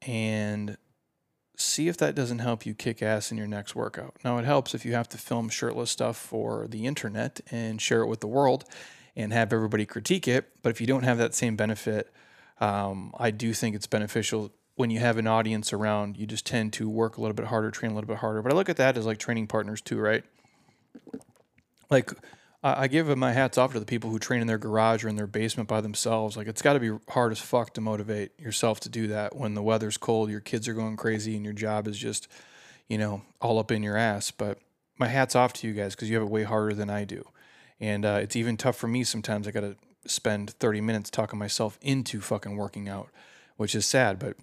and 0.00 0.76
see 1.56 1.88
if 1.88 1.96
that 1.98 2.14
doesn't 2.14 2.40
help 2.40 2.66
you 2.66 2.74
kick 2.74 3.02
ass 3.02 3.30
in 3.30 3.38
your 3.38 3.46
next 3.46 3.76
workout. 3.76 4.16
Now, 4.24 4.38
it 4.38 4.44
helps 4.44 4.74
if 4.74 4.84
you 4.84 4.94
have 4.94 5.08
to 5.10 5.18
film 5.18 5.48
shirtless 5.48 5.90
stuff 5.90 6.16
for 6.16 6.66
the 6.68 6.86
internet 6.86 7.40
and 7.50 7.80
share 7.80 8.02
it 8.02 8.08
with 8.08 8.20
the 8.20 8.26
world 8.26 8.64
and 9.14 9.32
have 9.32 9.52
everybody 9.52 9.86
critique 9.86 10.26
it. 10.26 10.48
But 10.62 10.70
if 10.70 10.80
you 10.80 10.86
don't 10.86 11.04
have 11.04 11.18
that 11.18 11.34
same 11.34 11.56
benefit, 11.56 12.12
um, 12.60 13.12
I 13.18 13.30
do 13.30 13.52
think 13.52 13.76
it's 13.76 13.86
beneficial 13.86 14.52
when 14.76 14.90
you 14.90 14.98
have 15.00 15.18
an 15.18 15.26
audience 15.26 15.72
around. 15.72 16.16
You 16.16 16.26
just 16.26 16.46
tend 16.46 16.72
to 16.74 16.88
work 16.88 17.18
a 17.18 17.20
little 17.20 17.34
bit 17.34 17.46
harder, 17.46 17.70
train 17.70 17.92
a 17.92 17.94
little 17.94 18.08
bit 18.08 18.18
harder. 18.18 18.42
But 18.42 18.52
I 18.52 18.54
look 18.54 18.68
at 18.68 18.76
that 18.76 18.96
as 18.96 19.06
like 19.06 19.18
training 19.18 19.46
partners 19.46 19.80
too, 19.80 19.98
right? 19.98 20.24
Like 21.92 22.10
I, 22.64 22.86
give 22.86 23.16
my 23.16 23.32
hats 23.32 23.58
off 23.58 23.72
to 23.72 23.80
the 23.80 23.86
people 23.86 24.10
who 24.10 24.18
train 24.18 24.40
in 24.40 24.46
their 24.46 24.58
garage 24.58 25.04
or 25.04 25.08
in 25.08 25.16
their 25.16 25.26
basement 25.26 25.68
by 25.68 25.80
themselves. 25.80 26.36
Like 26.36 26.46
it's 26.46 26.62
got 26.62 26.74
to 26.74 26.80
be 26.80 26.96
hard 27.08 27.32
as 27.32 27.40
fuck 27.40 27.74
to 27.74 27.80
motivate 27.80 28.38
yourself 28.38 28.80
to 28.80 28.88
do 28.88 29.08
that 29.08 29.36
when 29.36 29.54
the 29.54 29.62
weather's 29.62 29.96
cold, 29.96 30.30
your 30.30 30.40
kids 30.40 30.68
are 30.68 30.74
going 30.74 30.96
crazy, 30.96 31.36
and 31.36 31.44
your 31.44 31.54
job 31.54 31.86
is 31.88 31.98
just, 31.98 32.28
you 32.88 32.98
know, 32.98 33.22
all 33.40 33.58
up 33.58 33.70
in 33.70 33.82
your 33.82 33.96
ass. 33.96 34.30
But 34.30 34.58
my 34.98 35.08
hats 35.08 35.34
off 35.34 35.52
to 35.54 35.66
you 35.66 35.74
guys 35.74 35.94
because 35.94 36.08
you 36.08 36.16
have 36.16 36.24
it 36.26 36.30
way 36.30 36.44
harder 36.44 36.74
than 36.74 36.88
I 36.88 37.04
do, 37.04 37.28
and 37.80 38.04
uh, 38.04 38.20
it's 38.22 38.36
even 38.36 38.56
tough 38.56 38.76
for 38.76 38.88
me 38.88 39.04
sometimes. 39.04 39.46
I 39.46 39.50
got 39.50 39.60
to 39.60 39.76
spend 40.06 40.50
30 40.50 40.80
minutes 40.80 41.10
talking 41.10 41.38
myself 41.38 41.78
into 41.82 42.20
fucking 42.20 42.56
working 42.56 42.88
out, 42.88 43.08
which 43.56 43.74
is 43.74 43.86
sad, 43.86 44.18
but 44.18 44.36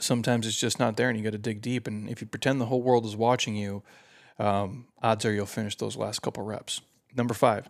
sometimes 0.00 0.46
it's 0.46 0.60
just 0.60 0.80
not 0.80 0.96
there, 0.96 1.08
and 1.08 1.16
you 1.16 1.24
got 1.24 1.32
to 1.32 1.38
dig 1.38 1.62
deep. 1.62 1.86
And 1.86 2.10
if 2.10 2.20
you 2.20 2.26
pretend 2.26 2.60
the 2.60 2.66
whole 2.66 2.82
world 2.82 3.06
is 3.06 3.16
watching 3.16 3.54
you 3.54 3.84
um, 4.38 4.86
odds 5.02 5.24
are 5.24 5.32
you'll 5.32 5.46
finish 5.46 5.76
those 5.76 5.96
last 5.96 6.20
couple 6.20 6.44
reps. 6.44 6.80
Number 7.16 7.34
five, 7.34 7.68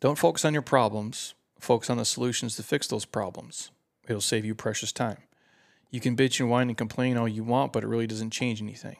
don't 0.00 0.18
focus 0.18 0.44
on 0.44 0.52
your 0.52 0.62
problems, 0.62 1.34
focus 1.58 1.90
on 1.90 1.96
the 1.96 2.04
solutions 2.04 2.56
to 2.56 2.62
fix 2.62 2.86
those 2.86 3.04
problems. 3.04 3.70
It'll 4.08 4.20
save 4.20 4.44
you 4.44 4.54
precious 4.54 4.92
time. 4.92 5.18
You 5.90 6.00
can 6.00 6.16
bitch 6.16 6.40
and 6.40 6.50
whine 6.50 6.68
and 6.68 6.76
complain 6.76 7.16
all 7.16 7.28
you 7.28 7.42
want, 7.42 7.72
but 7.72 7.82
it 7.82 7.88
really 7.88 8.06
doesn't 8.06 8.30
change 8.30 8.60
anything. 8.60 8.96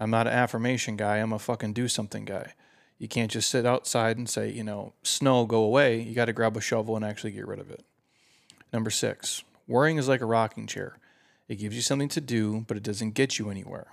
I'm 0.00 0.10
not 0.10 0.26
an 0.26 0.32
affirmation 0.32 0.96
guy, 0.96 1.16
I'm 1.16 1.32
a 1.32 1.38
fucking 1.38 1.72
do 1.72 1.88
something 1.88 2.24
guy. 2.24 2.54
You 2.98 3.06
can't 3.06 3.30
just 3.30 3.48
sit 3.48 3.64
outside 3.64 4.16
and 4.16 4.28
say, 4.28 4.50
you 4.50 4.64
know, 4.64 4.92
snow, 5.02 5.46
go 5.46 5.62
away. 5.62 6.00
You 6.00 6.14
got 6.14 6.24
to 6.24 6.32
grab 6.32 6.56
a 6.56 6.60
shovel 6.60 6.96
and 6.96 7.04
actually 7.04 7.30
get 7.30 7.46
rid 7.46 7.60
of 7.60 7.70
it. 7.70 7.84
Number 8.72 8.90
six, 8.90 9.44
worrying 9.68 9.98
is 9.98 10.08
like 10.08 10.20
a 10.20 10.26
rocking 10.26 10.66
chair. 10.66 10.98
It 11.46 11.56
gives 11.56 11.76
you 11.76 11.82
something 11.82 12.08
to 12.10 12.20
do, 12.20 12.64
but 12.66 12.76
it 12.76 12.82
doesn't 12.82 13.12
get 13.12 13.38
you 13.38 13.50
anywhere. 13.50 13.86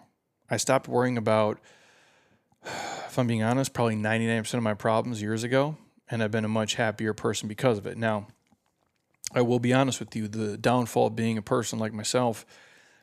I 0.49 0.57
stopped 0.57 0.87
worrying 0.87 1.17
about 1.17 1.59
if 3.07 3.17
I'm 3.17 3.27
being 3.27 3.43
honest, 3.43 3.73
probably 3.73 3.95
99% 3.95 4.53
of 4.53 4.63
my 4.63 4.73
problems 4.73 5.21
years 5.21 5.43
ago, 5.43 5.77
and 6.09 6.21
I've 6.21 6.31
been 6.31 6.45
a 6.45 6.49
much 6.49 6.75
happier 6.75 7.13
person 7.13 7.47
because 7.47 7.77
of 7.77 7.85
it. 7.87 7.97
Now, 7.97 8.27
I 9.33 9.41
will 9.41 9.59
be 9.59 9.73
honest 9.73 9.99
with 9.99 10.15
you, 10.15 10.27
the 10.27 10.57
downfall 10.57 11.07
of 11.07 11.15
being 11.15 11.37
a 11.37 11.41
person 11.41 11.79
like 11.79 11.93
myself, 11.93 12.45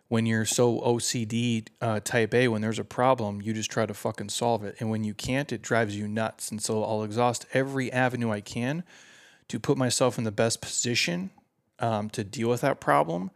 when 0.09 0.27
you're 0.27 0.45
so 0.45 0.79
OCD 0.81 1.67
uh, 1.81 2.01
type 2.01 2.35
A, 2.35 2.49
when 2.49 2.61
there's 2.61 2.79
a 2.79 2.85
problem, 2.85 3.41
you 3.41 3.55
just 3.55 3.71
try 3.71 3.87
to 3.87 3.95
fucking 3.95 4.29
solve 4.29 4.63
it. 4.63 4.77
And 4.79 4.91
when 4.91 5.05
you 5.05 5.15
can't, 5.15 5.51
it 5.53 5.63
drives 5.63 5.97
you 5.97 6.07
nuts. 6.07 6.51
And 6.51 6.63
so 6.63 6.85
I'll 6.85 7.03
exhaust 7.03 7.47
every 7.55 7.91
avenue 7.91 8.31
I 8.31 8.43
can 8.43 8.85
to 9.49 9.59
put 9.59 9.79
myself 9.79 10.19
in 10.19 10.25
the 10.25 10.31
best 10.31 10.61
position 10.61 11.31
um, 11.79 12.11
to 12.11 12.25
deal 12.25 12.51
with 12.51 12.61
that 12.61 12.79
problem. 12.79 13.31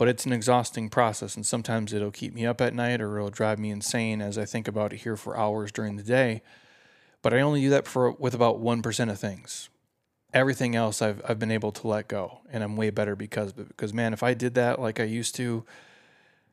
But 0.00 0.08
it's 0.08 0.24
an 0.24 0.32
exhausting 0.32 0.88
process, 0.88 1.36
and 1.36 1.44
sometimes 1.44 1.92
it'll 1.92 2.10
keep 2.10 2.32
me 2.32 2.46
up 2.46 2.62
at 2.62 2.72
night 2.72 3.02
or 3.02 3.18
it'll 3.18 3.28
drive 3.28 3.58
me 3.58 3.68
insane 3.68 4.22
as 4.22 4.38
I 4.38 4.46
think 4.46 4.66
about 4.66 4.94
it 4.94 5.00
here 5.00 5.14
for 5.14 5.36
hours 5.36 5.70
during 5.70 5.96
the 5.96 6.02
day. 6.02 6.40
But 7.20 7.34
I 7.34 7.42
only 7.42 7.60
do 7.60 7.68
that 7.68 7.86
for 7.86 8.12
with 8.12 8.32
about 8.32 8.60
one 8.60 8.80
percent 8.80 9.10
of 9.10 9.18
things. 9.18 9.68
Everything 10.32 10.74
else 10.74 11.02
I've 11.02 11.20
I've 11.28 11.38
been 11.38 11.50
able 11.50 11.70
to 11.72 11.86
let 11.86 12.08
go, 12.08 12.40
and 12.50 12.64
I'm 12.64 12.78
way 12.78 12.88
better 12.88 13.14
because. 13.14 13.52
Because 13.52 13.92
man, 13.92 14.14
if 14.14 14.22
I 14.22 14.32
did 14.32 14.54
that 14.54 14.80
like 14.80 15.00
I 15.00 15.04
used 15.04 15.34
to, 15.34 15.66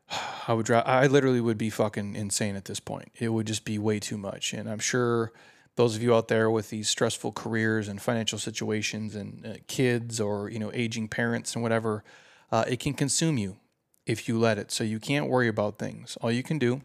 I 0.50 0.52
would 0.52 0.66
drive. 0.66 0.84
I 0.86 1.08
literally 1.08 1.40
would 1.40 1.58
be 1.58 1.70
fucking 1.70 2.18
insane 2.18 2.58
at 2.58 2.66
this 2.66 2.82
point. 2.82 3.14
It 3.18 3.30
would 3.30 3.48
just 3.48 3.64
be 3.64 3.80
way 3.80 4.02
too 4.02 4.18
much, 4.18 4.52
and 4.52 4.70
I'm 4.70 4.80
sure 4.80 5.32
those 5.78 5.96
of 5.96 6.04
you 6.04 6.14
out 6.14 6.28
there 6.28 6.52
with 6.52 6.70
these 6.70 6.90
stressful 6.90 7.32
careers 7.32 7.88
and 7.88 8.02
financial 8.02 8.40
situations 8.40 9.16
and 9.16 9.48
uh, 9.48 9.54
kids 9.68 10.20
or 10.20 10.50
you 10.50 10.60
know 10.60 10.72
aging 10.74 11.08
parents 11.08 11.54
and 11.54 11.64
whatever 11.64 12.04
uh, 12.52 12.66
it 12.68 12.80
can 12.80 12.94
consume 12.94 13.38
you 13.38 13.58
if 14.06 14.28
you 14.28 14.40
let 14.40 14.58
it. 14.58 14.72
So 14.72 14.84
you 14.84 15.00
can't 15.00 15.28
worry 15.28 15.48
about 15.48 15.78
things. 15.78 16.18
All 16.22 16.32
you 16.32 16.44
can 16.44 16.58
do 16.58 16.82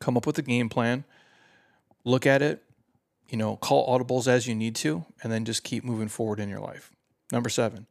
come 0.00 0.16
up 0.16 0.26
with 0.26 0.38
a 0.38 0.42
game 0.42 0.68
plan 0.68 1.04
look 2.04 2.26
at 2.26 2.42
it 2.42 2.62
you 3.28 3.38
know 3.38 3.56
call 3.56 3.86
audibles 3.88 4.26
as 4.26 4.46
you 4.46 4.54
need 4.54 4.74
to 4.74 5.04
and 5.22 5.32
then 5.32 5.44
just 5.44 5.62
keep 5.62 5.84
moving 5.84 6.08
forward 6.08 6.40
in 6.40 6.48
your 6.48 6.60
life. 6.60 6.90
Number 7.32 7.48
seven 7.48 7.86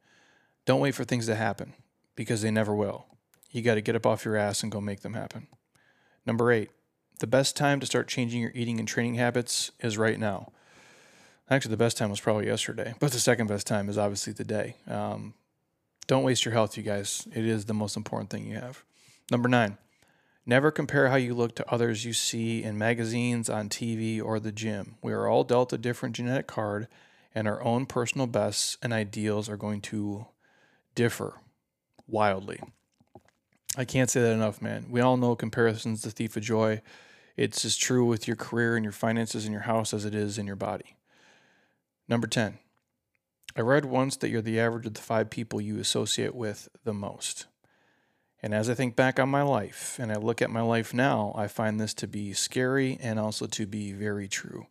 don't 0.65 0.80
wait 0.80 0.96
for 0.96 1.04
things 1.04 1.26
to 1.26 1.36
happen 1.36 1.74
because 2.15 2.41
they 2.41 2.52
never 2.52 2.76
will. 2.76 3.06
You 3.52 3.62
got 3.62 3.76
to 3.76 3.82
get 3.82 3.96
up 3.96 4.06
off 4.06 4.26
your 4.26 4.38
ass 4.38 4.63
and 4.63 4.72
go 4.72 4.82
make 4.82 5.02
them 5.02 5.13
happen. 5.13 5.48
Number 6.26 6.52
eight 6.52 6.72
the 7.19 7.28
best 7.28 7.56
time 7.56 7.80
to 7.80 7.86
start 7.86 8.08
changing 8.08 8.41
your 8.41 8.52
eating 8.54 8.80
and 8.80 8.88
training 8.88 9.15
habits 9.15 9.72
is 9.80 9.98
right 9.98 10.19
now. 10.19 10.52
Actually, 11.50 11.72
the 11.72 11.78
best 11.78 11.98
time 11.98 12.10
was 12.10 12.19
probably 12.19 12.48
yesterday, 12.48 12.96
but 13.00 13.12
the 13.12 13.19
second 13.19 13.48
best 13.48 13.67
time 13.67 13.89
is 13.89 13.98
obviously 13.98 14.34
today. 14.34 14.76
Um, 14.88 15.34
don't 16.08 16.24
waste 16.24 16.46
your 16.46 16.54
health, 16.54 16.78
you 16.78 16.84
guys. 16.84 17.28
It 17.34 17.46
is 17.46 17.66
the 17.66 17.74
most 17.74 17.96
important 17.96 18.30
thing 18.30 18.46
you 18.48 18.56
have. 18.56 18.84
Number 19.32 19.48
nine, 19.48 19.78
never 20.46 20.72
compare 20.72 21.10
how 21.10 21.16
you 21.16 21.34
look 21.34 21.56
to 21.56 21.72
others 21.72 22.06
you 22.06 22.13
see 22.13 22.63
in 22.63 22.78
magazines, 22.78 23.50
on 23.50 23.70
TV, 23.70 24.24
or 24.24 24.39
the 24.39 24.52
gym. 24.52 24.96
We 25.02 25.13
are 25.13 25.28
all 25.28 25.44
dealt 25.44 25.74
a 25.74 25.78
different 25.78 26.16
genetic 26.16 26.48
card, 26.48 26.88
and 27.34 27.48
our 27.48 27.63
own 27.63 27.86
personal 27.86 28.28
bests 28.28 28.78
and 28.82 28.92
ideals 28.92 29.50
are 29.50 29.58
going 29.58 29.82
to 29.82 30.28
differ 30.96 31.39
wildly. 32.08 32.60
I 33.76 33.86
can't 33.86 34.10
say 34.10 34.22
that 34.22 34.34
enough, 34.34 34.62
man. 34.62 34.88
We 34.89 35.02
all 35.02 35.18
know 35.18 35.36
comparison's 35.36 36.04
the 36.04 36.12
thief 36.12 36.38
of 36.38 36.44
joy. 36.44 36.82
It's 37.36 37.66
as 37.66 37.76
true 37.76 38.06
with 38.06 38.28
your 38.28 38.36
career 38.36 38.76
and 38.76 38.84
your 38.84 38.92
finances 38.92 39.46
and 39.46 39.54
your 39.54 39.63
house 39.63 39.94
as 39.94 40.06
it 40.06 40.13
is 40.13 40.38
in 40.38 40.46
your 40.46 40.56
body. 40.56 40.96
Number 42.08 42.28
10. 42.28 42.60
I 43.56 43.62
read 43.62 43.86
once 43.86 44.16
that 44.18 44.30
you're 44.30 44.42
the 44.42 44.60
average 44.60 44.88
of 44.88 44.96
the 44.96 45.02
five 45.02 45.30
people 45.30 45.62
you 45.62 45.80
associate 45.80 46.34
with 46.34 46.70
the 46.84 46.94
most. 46.94 47.46
And 48.42 48.54
as 48.54 48.70
I 48.70 48.74
think 48.74 48.96
back 48.96 49.20
on 49.20 49.30
my 49.30 49.44
life 49.44 49.98
and 50.00 50.12
I 50.12 50.16
look 50.16 50.42
at 50.42 50.50
my 50.50 50.62
life 50.62 50.94
now, 50.94 51.34
I 51.36 51.48
find 51.48 51.80
this 51.80 51.94
to 51.96 52.08
be 52.08 52.34
scary 52.34 52.98
and 53.02 53.20
also 53.20 53.46
to 53.46 53.66
be 53.66 53.94
very 53.94 54.28
true. 54.28 54.68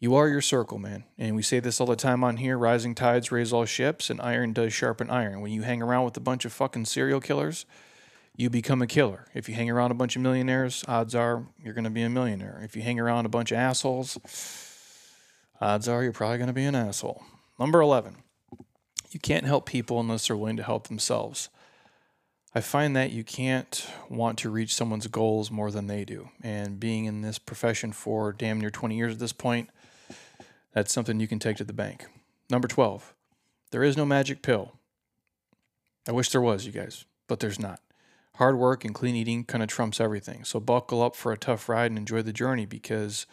You 0.00 0.14
are 0.14 0.28
your 0.28 0.40
circle, 0.40 0.78
man. 0.78 1.04
And 1.18 1.36
we 1.36 1.42
say 1.42 1.60
this 1.60 1.80
all 1.80 1.86
the 1.86 1.96
time 1.96 2.24
on 2.24 2.38
here 2.38 2.56
rising 2.56 2.94
tides 2.94 3.30
raise 3.30 3.52
all 3.52 3.64
ships, 3.64 4.10
and 4.10 4.20
iron 4.20 4.52
does 4.52 4.72
sharpen 4.72 5.10
iron. 5.10 5.40
When 5.40 5.52
you 5.52 5.62
hang 5.62 5.82
around 5.82 6.04
with 6.04 6.16
a 6.16 6.20
bunch 6.20 6.44
of 6.44 6.52
fucking 6.52 6.86
serial 6.86 7.20
killers, 7.20 7.66
you 8.36 8.48
become 8.48 8.80
a 8.80 8.86
killer. 8.86 9.26
If 9.34 9.48
you 9.48 9.56
hang 9.56 9.68
around 9.68 9.90
a 9.90 9.94
bunch 9.94 10.14
of 10.14 10.22
millionaires, 10.22 10.84
odds 10.86 11.14
are 11.14 11.46
you're 11.62 11.74
going 11.74 11.84
to 11.84 11.90
be 11.90 12.02
a 12.02 12.08
millionaire. 12.08 12.60
If 12.62 12.76
you 12.76 12.82
hang 12.82 13.00
around 13.00 13.26
a 13.26 13.28
bunch 13.28 13.50
of 13.50 13.58
assholes, 13.58 14.16
odds 15.60 15.88
are 15.88 16.02
you're 16.04 16.12
probably 16.12 16.38
going 16.38 16.46
to 16.46 16.52
be 16.52 16.64
an 16.64 16.76
asshole. 16.76 17.22
Number 17.58 17.80
11, 17.80 18.16
you 19.10 19.18
can't 19.20 19.44
help 19.44 19.66
people 19.66 19.98
unless 19.98 20.28
they're 20.28 20.36
willing 20.36 20.56
to 20.58 20.62
help 20.62 20.86
themselves. 20.88 21.48
I 22.54 22.60
find 22.60 22.94
that 22.96 23.10
you 23.10 23.24
can't 23.24 23.90
want 24.08 24.38
to 24.38 24.50
reach 24.50 24.74
someone's 24.74 25.06
goals 25.08 25.50
more 25.50 25.70
than 25.70 25.86
they 25.86 26.04
do. 26.04 26.30
And 26.42 26.78
being 26.78 27.04
in 27.04 27.20
this 27.20 27.38
profession 27.38 27.92
for 27.92 28.32
damn 28.32 28.60
near 28.60 28.70
20 28.70 28.96
years 28.96 29.12
at 29.14 29.18
this 29.18 29.32
point, 29.32 29.70
that's 30.72 30.92
something 30.92 31.18
you 31.20 31.28
can 31.28 31.38
take 31.38 31.56
to 31.56 31.64
the 31.64 31.72
bank. 31.72 32.06
Number 32.48 32.68
12, 32.68 33.12
there 33.70 33.82
is 33.82 33.96
no 33.96 34.06
magic 34.06 34.40
pill. 34.40 34.72
I 36.08 36.12
wish 36.12 36.30
there 36.30 36.40
was, 36.40 36.64
you 36.64 36.72
guys, 36.72 37.04
but 37.26 37.40
there's 37.40 37.58
not 37.58 37.80
hard 38.36 38.56
work 38.56 38.84
and 38.84 38.94
clean 38.94 39.16
eating 39.16 39.44
kind 39.44 39.64
of 39.64 39.68
trumps 39.68 40.00
everything. 40.00 40.44
So 40.44 40.60
buckle 40.60 41.02
up 41.02 41.16
for 41.16 41.32
a 41.32 41.36
tough 41.36 41.68
ride 41.68 41.90
and 41.90 41.98
enjoy 41.98 42.22
the 42.22 42.32
journey 42.32 42.66
because 42.66 43.26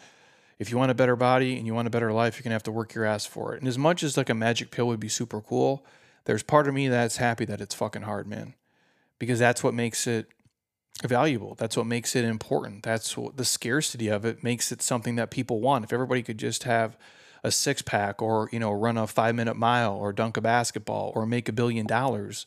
if 0.58 0.70
you 0.70 0.78
want 0.78 0.90
a 0.90 0.94
better 0.94 1.16
body 1.16 1.56
and 1.56 1.66
you 1.66 1.74
want 1.74 1.88
a 1.88 1.90
better 1.90 2.12
life, 2.12 2.36
you're 2.36 2.42
going 2.42 2.50
to 2.50 2.54
have 2.54 2.62
to 2.64 2.72
work 2.72 2.94
your 2.94 3.04
ass 3.04 3.26
for 3.26 3.54
it. 3.54 3.60
And 3.60 3.68
as 3.68 3.78
much 3.78 4.02
as 4.02 4.16
like 4.16 4.30
a 4.30 4.34
magic 4.34 4.70
pill 4.70 4.86
would 4.86 5.00
be 5.00 5.08
super 5.08 5.40
cool, 5.40 5.84
there's 6.24 6.42
part 6.42 6.66
of 6.66 6.74
me 6.74 6.88
that's 6.88 7.18
happy 7.18 7.44
that 7.44 7.60
it's 7.60 7.74
fucking 7.74 8.02
hard, 8.02 8.26
man. 8.26 8.54
Because 9.18 9.38
that's 9.38 9.62
what 9.62 9.74
makes 9.74 10.06
it 10.06 10.26
valuable. 11.04 11.54
That's 11.54 11.76
what 11.76 11.86
makes 11.86 12.16
it 12.16 12.24
important. 12.24 12.82
That's 12.82 13.16
what 13.16 13.36
the 13.36 13.44
scarcity 13.44 14.08
of 14.08 14.24
it 14.24 14.42
makes 14.42 14.72
it 14.72 14.82
something 14.82 15.16
that 15.16 15.30
people 15.30 15.60
want. 15.60 15.84
If 15.84 15.92
everybody 15.92 16.22
could 16.22 16.38
just 16.38 16.64
have 16.64 16.96
a 17.44 17.50
six 17.50 17.82
pack 17.82 18.20
or, 18.20 18.48
you 18.50 18.58
know, 18.58 18.72
run 18.72 18.96
a 18.96 19.02
5-minute 19.02 19.56
mile 19.56 19.94
or 19.94 20.12
dunk 20.12 20.36
a 20.36 20.40
basketball 20.40 21.12
or 21.14 21.26
make 21.26 21.48
a 21.48 21.52
billion 21.52 21.86
dollars, 21.86 22.46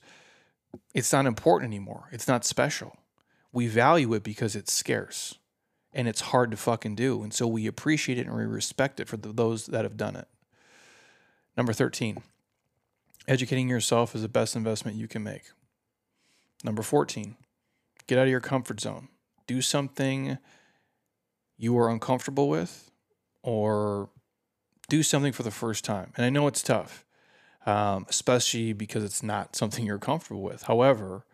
it's 0.93 1.13
not 1.13 1.25
important 1.25 1.69
anymore. 1.69 2.09
It's 2.11 2.27
not 2.27 2.45
special. 2.45 2.97
We 3.51 3.67
value 3.67 4.13
it 4.13 4.23
because 4.23 4.55
it's 4.55 4.73
scarce 4.73 5.38
and 5.93 6.07
it's 6.07 6.21
hard 6.21 6.51
to 6.51 6.57
fucking 6.57 6.95
do. 6.95 7.23
And 7.23 7.33
so 7.33 7.47
we 7.47 7.67
appreciate 7.67 8.17
it 8.17 8.27
and 8.27 8.35
we 8.35 8.43
respect 8.43 8.99
it 8.99 9.07
for 9.07 9.17
the, 9.17 9.31
those 9.31 9.67
that 9.67 9.83
have 9.83 9.97
done 9.97 10.15
it. 10.15 10.27
Number 11.57 11.73
13, 11.73 12.21
educating 13.27 13.69
yourself 13.69 14.15
is 14.15 14.21
the 14.21 14.29
best 14.29 14.55
investment 14.55 14.97
you 14.97 15.07
can 15.07 15.23
make. 15.23 15.43
Number 16.63 16.81
14, 16.81 17.35
get 18.07 18.19
out 18.19 18.23
of 18.23 18.29
your 18.29 18.39
comfort 18.39 18.79
zone. 18.79 19.09
Do 19.47 19.61
something 19.61 20.37
you 21.57 21.77
are 21.77 21.89
uncomfortable 21.89 22.49
with 22.49 22.91
or 23.41 24.09
do 24.89 25.03
something 25.03 25.33
for 25.33 25.43
the 25.43 25.51
first 25.51 25.83
time. 25.83 26.13
And 26.15 26.25
I 26.25 26.29
know 26.29 26.47
it's 26.47 26.61
tough 26.61 27.05
um, 27.65 28.05
especially 28.09 28.73
because 28.73 29.03
it's 29.03 29.21
not 29.21 29.55
something 29.55 29.85
you're 29.85 29.99
comfortable 29.99 30.41
with. 30.41 30.63
However, 30.63 31.25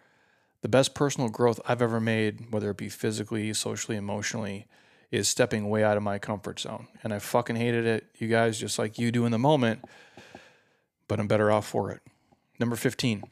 the 0.66 0.70
best 0.70 0.96
personal 0.96 1.30
growth 1.30 1.62
I've 1.68 1.84
ever 1.84 2.00
made, 2.00 2.52
whether 2.52 2.72
it 2.72 2.78
be 2.78 2.90
physically, 2.90 3.54
socially, 3.54 3.98
emotionally, 3.98 4.66
is 5.12 5.28
stepping 5.28 5.70
way 5.70 5.84
out 5.84 5.96
of 5.96 6.02
my 6.02 6.18
comfort 6.18 6.60
zone. 6.60 6.88
And 7.04 7.14
I 7.14 7.20
fucking 7.20 7.56
hated 7.56 7.86
it, 7.86 8.08
you 8.18 8.28
guys, 8.28 8.60
just 8.60 8.80
like 8.80 8.98
you 8.98 9.12
do 9.12 9.28
in 9.28 9.32
the 9.32 9.38
moment, 9.38 9.86
but 11.08 11.20
I'm 11.20 11.28
better 11.28 11.52
off 11.52 11.68
for 11.68 11.92
it. 11.92 12.02
Number 12.60 12.76
15, 12.76 13.26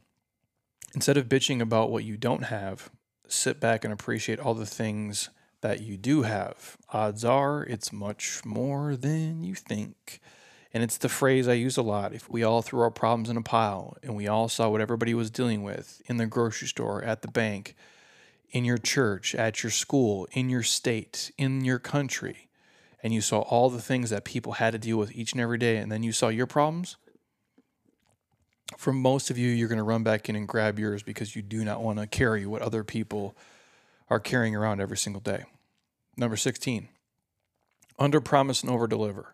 instead 0.93 1.17
of 1.17 1.27
bitching 1.27 1.59
about 1.59 1.89
what 1.89 2.03
you 2.03 2.17
don't 2.17 2.43
have, 2.43 2.91
sit 3.27 3.59
back 3.59 3.83
and 3.83 3.91
appreciate 3.91 4.39
all 4.39 4.53
the 4.53 4.67
things 4.67 5.31
that 5.61 5.81
you 5.81 5.97
do 5.97 6.21
have. 6.21 6.77
Odds 6.89 7.25
are 7.25 7.63
it's 7.63 7.91
much 7.91 8.45
more 8.45 8.95
than 8.95 9.43
you 9.43 9.55
think. 9.55 10.19
And 10.73 10.83
it's 10.83 10.97
the 10.97 11.09
phrase 11.09 11.47
I 11.47 11.53
use 11.53 11.77
a 11.77 11.83
lot. 11.83 12.13
If 12.13 12.29
we 12.29 12.43
all 12.43 12.61
threw 12.61 12.81
our 12.81 12.91
problems 12.91 13.29
in 13.29 13.37
a 13.37 13.43
pile 13.43 13.95
and 14.01 14.15
we 14.15 14.27
all 14.27 14.49
saw 14.49 14.69
what 14.69 14.81
everybody 14.81 15.13
was 15.13 15.29
dealing 15.29 15.61
with 15.61 16.01
in 16.07 16.17
the 16.17 16.25
grocery 16.25 16.67
store, 16.67 17.03
at 17.03 17.21
the 17.21 17.27
bank, 17.27 17.75
in 18.49 18.65
your 18.65 18.77
church, 18.77 19.35
at 19.35 19.63
your 19.63 19.71
school, 19.71 20.27
in 20.31 20.49
your 20.49 20.63
state, 20.63 21.31
in 21.37 21.63
your 21.63 21.79
country, 21.79 22.49
and 23.03 23.13
you 23.13 23.21
saw 23.21 23.41
all 23.41 23.69
the 23.69 23.81
things 23.81 24.09
that 24.09 24.23
people 24.23 24.53
had 24.53 24.71
to 24.71 24.79
deal 24.79 24.97
with 24.97 25.15
each 25.15 25.33
and 25.33 25.41
every 25.41 25.57
day, 25.57 25.77
and 25.77 25.91
then 25.91 26.03
you 26.03 26.11
saw 26.11 26.29
your 26.29 26.47
problems, 26.47 26.97
for 28.77 28.93
most 28.93 29.29
of 29.29 29.37
you, 29.37 29.49
you're 29.49 29.67
going 29.67 29.77
to 29.77 29.83
run 29.83 30.03
back 30.03 30.29
in 30.29 30.35
and 30.35 30.47
grab 30.47 30.79
yours 30.79 31.03
because 31.03 31.35
you 31.35 31.41
do 31.41 31.63
not 31.63 31.83
want 31.83 31.99
to 31.99 32.07
carry 32.07 32.45
what 32.45 32.61
other 32.61 32.83
people 32.83 33.35
are 34.09 34.19
carrying 34.19 34.55
around 34.55 34.81
every 34.81 34.97
single 34.97 35.21
day. 35.21 35.43
Number 36.17 36.37
16, 36.37 36.89
under 37.99 38.21
promise 38.21 38.61
and 38.61 38.71
over 38.71 38.87
deliver. 38.87 39.33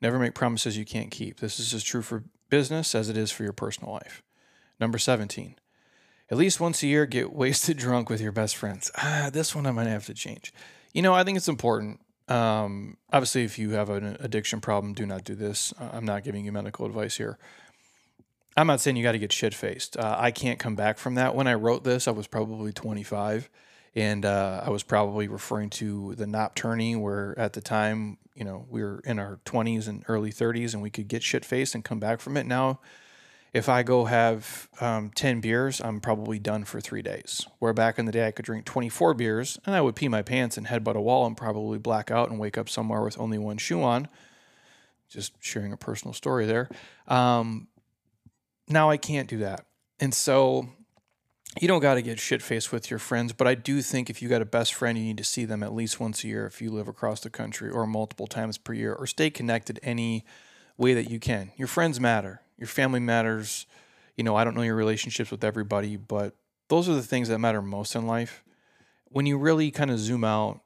Never 0.00 0.18
make 0.18 0.34
promises 0.34 0.76
you 0.76 0.84
can't 0.84 1.10
keep. 1.10 1.40
This 1.40 1.58
is 1.58 1.72
as 1.72 1.82
true 1.82 2.02
for 2.02 2.24
business 2.50 2.94
as 2.94 3.08
it 3.08 3.16
is 3.16 3.30
for 3.30 3.42
your 3.42 3.52
personal 3.52 3.92
life. 3.92 4.22
Number 4.80 4.98
17. 4.98 5.56
At 6.30 6.38
least 6.38 6.60
once 6.60 6.82
a 6.82 6.86
year, 6.86 7.06
get 7.06 7.32
wasted 7.34 7.76
drunk 7.76 8.10
with 8.10 8.20
your 8.20 8.32
best 8.32 8.56
friends. 8.56 8.90
Ah, 8.96 9.30
this 9.32 9.54
one 9.54 9.66
I 9.66 9.70
might 9.70 9.86
have 9.86 10.06
to 10.06 10.14
change. 10.14 10.52
You 10.92 11.02
know, 11.02 11.14
I 11.14 11.24
think 11.24 11.36
it's 11.36 11.48
important. 11.48 12.00
Um, 12.28 12.96
obviously, 13.12 13.44
if 13.44 13.58
you 13.58 13.70
have 13.70 13.90
an 13.90 14.16
addiction 14.20 14.60
problem, 14.60 14.94
do 14.94 15.04
not 15.04 15.24
do 15.24 15.34
this. 15.34 15.74
I'm 15.78 16.04
not 16.04 16.24
giving 16.24 16.44
you 16.44 16.52
medical 16.52 16.86
advice 16.86 17.16
here. 17.16 17.38
I'm 18.56 18.66
not 18.66 18.80
saying 18.80 18.96
you 18.96 19.02
got 19.02 19.12
to 19.12 19.18
get 19.18 19.32
shit 19.32 19.52
faced. 19.52 19.96
Uh, 19.96 20.16
I 20.18 20.30
can't 20.30 20.58
come 20.58 20.76
back 20.76 20.98
from 20.98 21.16
that. 21.16 21.34
When 21.34 21.46
I 21.46 21.54
wrote 21.54 21.84
this, 21.84 22.06
I 22.06 22.12
was 22.12 22.26
probably 22.26 22.72
25 22.72 23.50
and 23.94 24.24
uh, 24.24 24.62
I 24.64 24.70
was 24.70 24.82
probably 24.82 25.28
referring 25.28 25.70
to 25.70 26.14
the 26.16 26.26
Knopp 26.26 26.54
tourney, 26.54 26.96
where 26.96 27.38
at 27.38 27.52
the 27.52 27.60
time, 27.60 28.18
you 28.34 28.44
know, 28.44 28.66
we 28.68 28.82
were 28.82 29.00
in 29.04 29.18
our 29.18 29.38
20s 29.44 29.86
and 29.86 30.04
early 30.08 30.32
30s, 30.32 30.74
and 30.74 30.82
we 30.82 30.90
could 30.90 31.06
get 31.06 31.22
shit 31.22 31.44
faced 31.44 31.74
and 31.74 31.84
come 31.84 32.00
back 32.00 32.20
from 32.20 32.36
it. 32.36 32.46
Now, 32.46 32.80
if 33.52 33.68
I 33.68 33.84
go 33.84 34.06
have 34.06 34.68
um, 34.80 35.12
10 35.14 35.40
beers, 35.40 35.80
I'm 35.80 36.00
probably 36.00 36.40
done 36.40 36.64
for 36.64 36.80
three 36.80 37.02
days. 37.02 37.46
Where 37.60 37.72
back 37.72 38.00
in 38.00 38.04
the 38.04 38.10
day, 38.10 38.26
I 38.26 38.32
could 38.32 38.44
drink 38.44 38.64
24 38.64 39.14
beers, 39.14 39.60
and 39.64 39.76
I 39.76 39.80
would 39.80 39.94
pee 39.94 40.08
my 40.08 40.22
pants 40.22 40.56
and 40.56 40.66
headbutt 40.66 40.96
a 40.96 41.00
wall 41.00 41.24
and 41.24 41.36
probably 41.36 41.78
black 41.78 42.10
out 42.10 42.30
and 42.30 42.40
wake 42.40 42.58
up 42.58 42.68
somewhere 42.68 43.02
with 43.02 43.18
only 43.18 43.38
one 43.38 43.58
shoe 43.58 43.82
on. 43.82 44.08
Just 45.08 45.34
sharing 45.38 45.72
a 45.72 45.76
personal 45.76 46.12
story 46.12 46.46
there. 46.46 46.68
Um, 47.06 47.68
now 48.68 48.90
I 48.90 48.96
can't 48.96 49.28
do 49.28 49.38
that. 49.38 49.66
And 50.00 50.12
so 50.12 50.68
you 51.60 51.68
don't 51.68 51.80
got 51.80 51.94
to 51.94 52.02
get 52.02 52.18
shit 52.18 52.42
faced 52.42 52.72
with 52.72 52.90
your 52.90 52.98
friends, 52.98 53.32
but 53.32 53.46
I 53.46 53.54
do 53.54 53.80
think 53.80 54.10
if 54.10 54.20
you 54.20 54.28
got 54.28 54.42
a 54.42 54.46
best 54.46 54.74
friend, 54.74 54.98
you 54.98 55.04
need 55.04 55.18
to 55.18 55.24
see 55.24 55.44
them 55.44 55.62
at 55.62 55.74
least 55.74 56.00
once 56.00 56.24
a 56.24 56.28
year 56.28 56.46
if 56.46 56.60
you 56.60 56.70
live 56.70 56.88
across 56.88 57.20
the 57.20 57.30
country 57.30 57.70
or 57.70 57.86
multiple 57.86 58.26
times 58.26 58.58
per 58.58 58.72
year 58.72 58.92
or 58.92 59.06
stay 59.06 59.30
connected 59.30 59.78
any 59.82 60.24
way 60.76 60.94
that 60.94 61.10
you 61.10 61.20
can. 61.20 61.52
Your 61.56 61.68
friends 61.68 62.00
matter, 62.00 62.40
your 62.58 62.66
family 62.66 63.00
matters. 63.00 63.66
You 64.16 64.24
know, 64.24 64.36
I 64.36 64.44
don't 64.44 64.54
know 64.54 64.62
your 64.62 64.76
relationships 64.76 65.30
with 65.30 65.42
everybody, 65.42 65.96
but 65.96 66.36
those 66.68 66.88
are 66.88 66.94
the 66.94 67.02
things 67.02 67.28
that 67.28 67.38
matter 67.38 67.62
most 67.62 67.94
in 67.94 68.06
life. 68.06 68.44
When 69.06 69.26
you 69.26 69.38
really 69.38 69.70
kind 69.70 69.90
of 69.90 69.98
zoom 69.98 70.24
out, 70.24 70.60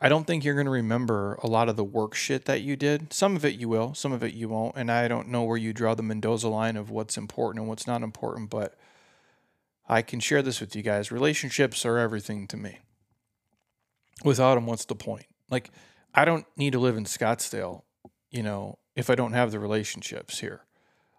I 0.00 0.10
don't 0.10 0.26
think 0.26 0.44
you're 0.44 0.54
going 0.54 0.66
to 0.66 0.70
remember 0.70 1.38
a 1.42 1.46
lot 1.46 1.70
of 1.70 1.76
the 1.76 1.84
work 1.84 2.14
shit 2.14 2.44
that 2.44 2.60
you 2.60 2.76
did. 2.76 3.12
Some 3.12 3.36
of 3.36 3.44
it 3.44 3.54
you 3.54 3.68
will, 3.68 3.94
some 3.94 4.12
of 4.12 4.22
it 4.22 4.34
you 4.34 4.48
won't. 4.48 4.76
And 4.76 4.90
I 4.90 5.08
don't 5.08 5.28
know 5.28 5.42
where 5.44 5.56
you 5.56 5.72
draw 5.72 5.94
the 5.94 6.02
Mendoza 6.02 6.48
line 6.48 6.76
of 6.76 6.90
what's 6.90 7.16
important 7.16 7.60
and 7.60 7.68
what's 7.68 7.86
not 7.86 8.02
important, 8.02 8.50
but 8.50 8.78
I 9.88 10.02
can 10.02 10.20
share 10.20 10.42
this 10.42 10.60
with 10.60 10.74
you 10.74 10.82
guys. 10.82 11.12
Relationships 11.12 11.84
are 11.86 11.98
everything 11.98 12.46
to 12.48 12.56
me. 12.56 12.78
Without 14.24 14.56
them, 14.56 14.66
what's 14.66 14.84
the 14.84 14.94
point? 14.94 15.26
Like, 15.50 15.70
I 16.14 16.24
don't 16.24 16.46
need 16.56 16.72
to 16.72 16.78
live 16.78 16.96
in 16.96 17.04
Scottsdale, 17.04 17.82
you 18.30 18.42
know, 18.42 18.78
if 18.96 19.10
I 19.10 19.14
don't 19.14 19.34
have 19.34 19.52
the 19.52 19.60
relationships 19.60 20.40
here. 20.40 20.62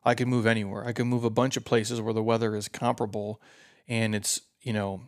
I 0.04 0.16
can 0.16 0.30
move 0.30 0.46
anywhere. 0.46 0.86
I 0.86 0.94
can 0.94 1.08
move 1.08 1.24
a 1.24 1.30
bunch 1.30 1.58
of 1.58 1.66
places 1.66 2.02
where 2.02 2.14
the 2.14 2.24
weather 2.24 2.56
is 2.56 2.68
comparable 2.68 3.42
and 3.88 4.16
it's, 4.16 4.42
you 4.62 4.74
know, 4.74 5.02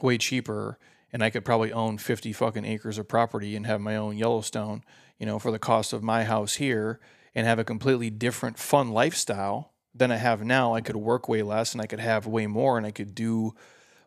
way 0.00 0.18
cheaper. 0.18 0.78
And 1.12 1.22
I 1.22 1.30
could 1.30 1.44
probably 1.44 1.72
own 1.72 1.98
50 1.98 2.32
fucking 2.32 2.64
acres 2.64 2.98
of 2.98 3.08
property 3.08 3.56
and 3.56 3.66
have 3.66 3.80
my 3.80 3.96
own 3.96 4.16
Yellowstone, 4.16 4.84
you 5.18 5.26
know, 5.26 5.38
for 5.38 5.50
the 5.50 5.58
cost 5.58 5.92
of 5.92 6.02
my 6.02 6.24
house 6.24 6.54
here 6.54 7.00
and 7.34 7.46
have 7.46 7.58
a 7.58 7.64
completely 7.64 8.10
different 8.10 8.58
fun 8.58 8.90
lifestyle 8.90 9.73
than 9.94 10.10
I 10.10 10.16
have 10.16 10.44
now. 10.44 10.74
I 10.74 10.80
could 10.80 10.96
work 10.96 11.28
way 11.28 11.42
less 11.42 11.72
and 11.72 11.80
I 11.80 11.86
could 11.86 12.00
have 12.00 12.26
way 12.26 12.46
more 12.46 12.76
and 12.76 12.86
I 12.86 12.90
could 12.90 13.14
do 13.14 13.54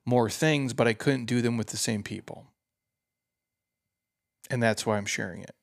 more 0.06 0.30
things, 0.30 0.74
but 0.74 0.88
I 0.88 0.94
couldn't 0.94 1.26
do 1.26 1.42
them 1.42 1.58
with 1.58 1.68
the 1.68 1.78
same 1.78 2.04
people. 2.04 2.48
And 4.50 4.62
that's 4.62 4.86
why 4.86 4.98
I'm 4.98 5.06
sharing 5.06 5.42
it. 5.42 5.56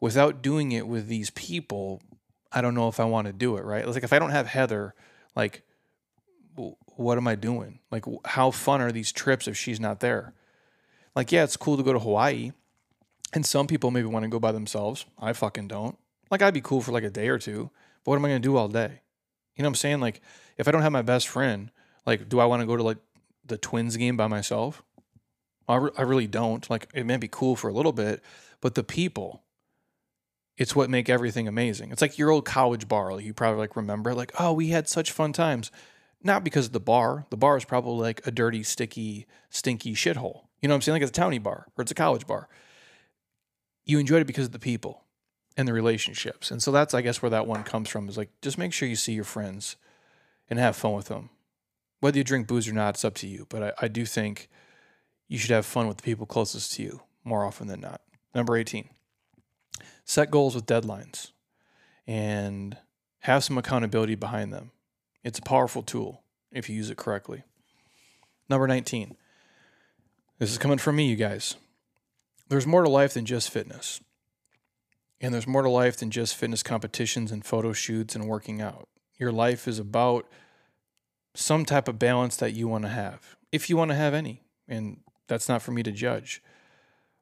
Without 0.00 0.42
doing 0.42 0.72
it 0.72 0.86
with 0.86 1.08
these 1.08 1.30
people, 1.30 2.02
I 2.52 2.60
don't 2.60 2.74
know 2.74 2.88
if 2.88 3.00
I 3.00 3.04
want 3.04 3.26
to 3.26 3.32
do 3.32 3.56
it, 3.56 3.64
right? 3.64 3.84
It's 3.84 3.94
like 3.94 4.04
if 4.04 4.12
I 4.12 4.18
don't 4.18 4.30
have 4.30 4.46
Heather, 4.46 4.94
like 5.34 5.62
what 6.96 7.18
am 7.18 7.26
I 7.26 7.34
doing? 7.34 7.80
Like 7.90 8.04
how 8.24 8.50
fun 8.50 8.80
are 8.80 8.92
these 8.92 9.12
trips 9.12 9.48
if 9.48 9.56
she's 9.56 9.80
not 9.80 10.00
there? 10.00 10.34
Like 11.16 11.32
yeah, 11.32 11.44
it's 11.44 11.56
cool 11.56 11.76
to 11.76 11.82
go 11.82 11.92
to 11.92 11.98
Hawaii. 11.98 12.52
And 13.32 13.44
some 13.44 13.66
people 13.66 13.90
maybe 13.90 14.06
want 14.06 14.22
to 14.22 14.28
go 14.28 14.38
by 14.38 14.52
themselves. 14.52 15.06
I 15.18 15.32
fucking 15.32 15.66
don't. 15.66 15.98
Like 16.30 16.42
I'd 16.42 16.54
be 16.54 16.60
cool 16.60 16.80
for 16.80 16.92
like 16.92 17.02
a 17.02 17.10
day 17.10 17.28
or 17.28 17.38
two, 17.38 17.70
but 18.04 18.12
what 18.12 18.16
am 18.16 18.24
I 18.24 18.28
going 18.28 18.42
to 18.42 18.48
do 18.48 18.56
all 18.56 18.68
day? 18.68 19.00
You 19.56 19.62
know 19.62 19.68
what 19.68 19.72
I'm 19.72 19.76
saying? 19.76 20.00
Like, 20.00 20.20
if 20.58 20.66
I 20.68 20.70
don't 20.70 20.82
have 20.82 20.92
my 20.92 21.02
best 21.02 21.28
friend, 21.28 21.70
like, 22.06 22.28
do 22.28 22.40
I 22.40 22.44
want 22.44 22.60
to 22.60 22.66
go 22.66 22.76
to 22.76 22.82
like 22.82 22.98
the 23.44 23.56
Twins 23.56 23.96
game 23.96 24.16
by 24.16 24.26
myself? 24.26 24.82
I, 25.68 25.76
re- 25.76 25.90
I 25.96 26.02
really 26.02 26.26
don't. 26.26 26.68
Like, 26.68 26.88
it 26.94 27.06
may 27.06 27.16
be 27.16 27.28
cool 27.28 27.56
for 27.56 27.68
a 27.68 27.72
little 27.72 27.92
bit, 27.92 28.22
but 28.60 28.74
the 28.74 28.84
people, 28.84 29.42
it's 30.56 30.76
what 30.76 30.90
make 30.90 31.08
everything 31.08 31.48
amazing. 31.48 31.90
It's 31.90 32.02
like 32.02 32.18
your 32.18 32.30
old 32.30 32.44
college 32.44 32.88
bar. 32.88 33.12
Like 33.12 33.24
you 33.24 33.32
probably 33.34 33.60
like 33.60 33.76
remember, 33.76 34.14
like, 34.14 34.32
oh, 34.38 34.52
we 34.52 34.68
had 34.68 34.88
such 34.88 35.12
fun 35.12 35.32
times. 35.32 35.70
Not 36.22 36.42
because 36.42 36.66
of 36.66 36.72
the 36.72 36.80
bar. 36.80 37.26
The 37.30 37.36
bar 37.36 37.56
is 37.56 37.64
probably 37.64 38.02
like 38.02 38.26
a 38.26 38.30
dirty, 38.30 38.62
sticky, 38.62 39.26
stinky 39.50 39.94
shithole. 39.94 40.46
You 40.60 40.68
know 40.68 40.72
what 40.72 40.76
I'm 40.76 40.82
saying? 40.82 40.94
Like 40.94 41.02
it's 41.02 41.10
a 41.10 41.20
towny 41.20 41.38
bar 41.38 41.66
or 41.76 41.82
it's 41.82 41.90
a 41.90 41.94
college 41.94 42.26
bar. 42.26 42.48
You 43.84 43.98
enjoyed 43.98 44.22
it 44.22 44.26
because 44.26 44.46
of 44.46 44.52
the 44.52 44.58
people 44.58 45.03
and 45.56 45.68
the 45.68 45.72
relationships. 45.72 46.50
And 46.50 46.62
so 46.62 46.72
that's, 46.72 46.94
I 46.94 47.02
guess, 47.02 47.22
where 47.22 47.30
that 47.30 47.46
one 47.46 47.62
comes 47.62 47.88
from 47.88 48.08
is 48.08 48.16
like, 48.16 48.30
just 48.42 48.58
make 48.58 48.72
sure 48.72 48.88
you 48.88 48.96
see 48.96 49.12
your 49.12 49.24
friends 49.24 49.76
and 50.50 50.58
have 50.58 50.76
fun 50.76 50.94
with 50.94 51.06
them. 51.06 51.30
Whether 52.00 52.18
you 52.18 52.24
drink 52.24 52.46
booze 52.46 52.68
or 52.68 52.72
not, 52.72 52.94
it's 52.94 53.04
up 53.04 53.14
to 53.16 53.26
you. 53.26 53.46
But 53.48 53.62
I, 53.62 53.72
I 53.82 53.88
do 53.88 54.04
think 54.04 54.48
you 55.28 55.38
should 55.38 55.50
have 55.50 55.66
fun 55.66 55.88
with 55.88 55.98
the 55.98 56.02
people 56.02 56.26
closest 56.26 56.72
to 56.74 56.82
you 56.82 57.02
more 57.22 57.44
often 57.44 57.68
than 57.68 57.80
not. 57.80 58.00
Number 58.34 58.56
18, 58.56 58.88
set 60.04 60.30
goals 60.30 60.54
with 60.54 60.66
deadlines 60.66 61.30
and 62.06 62.76
have 63.20 63.44
some 63.44 63.56
accountability 63.56 64.16
behind 64.16 64.52
them. 64.52 64.72
It's 65.22 65.38
a 65.38 65.42
powerful 65.42 65.82
tool 65.82 66.22
if 66.52 66.68
you 66.68 66.76
use 66.76 66.90
it 66.90 66.98
correctly. 66.98 67.44
Number 68.48 68.66
19, 68.66 69.16
this 70.38 70.50
is 70.50 70.58
coming 70.58 70.78
from 70.78 70.96
me, 70.96 71.06
you 71.06 71.16
guys. 71.16 71.54
There's 72.48 72.66
more 72.66 72.82
to 72.82 72.88
life 72.90 73.14
than 73.14 73.24
just 73.24 73.50
fitness. 73.50 74.00
And 75.24 75.32
there's 75.32 75.46
more 75.46 75.62
to 75.62 75.70
life 75.70 75.96
than 75.96 76.10
just 76.10 76.36
fitness 76.36 76.62
competitions 76.62 77.32
and 77.32 77.42
photo 77.42 77.72
shoots 77.72 78.14
and 78.14 78.28
working 78.28 78.60
out. 78.60 78.90
Your 79.16 79.32
life 79.32 79.66
is 79.66 79.78
about 79.78 80.28
some 81.34 81.64
type 81.64 81.88
of 81.88 81.98
balance 81.98 82.36
that 82.36 82.52
you 82.52 82.68
want 82.68 82.84
to 82.84 82.90
have, 82.90 83.34
if 83.50 83.70
you 83.70 83.76
want 83.78 83.90
to 83.90 83.94
have 83.94 84.12
any. 84.12 84.42
And 84.68 84.98
that's 85.26 85.48
not 85.48 85.62
for 85.62 85.72
me 85.72 85.82
to 85.82 85.90
judge. 85.90 86.42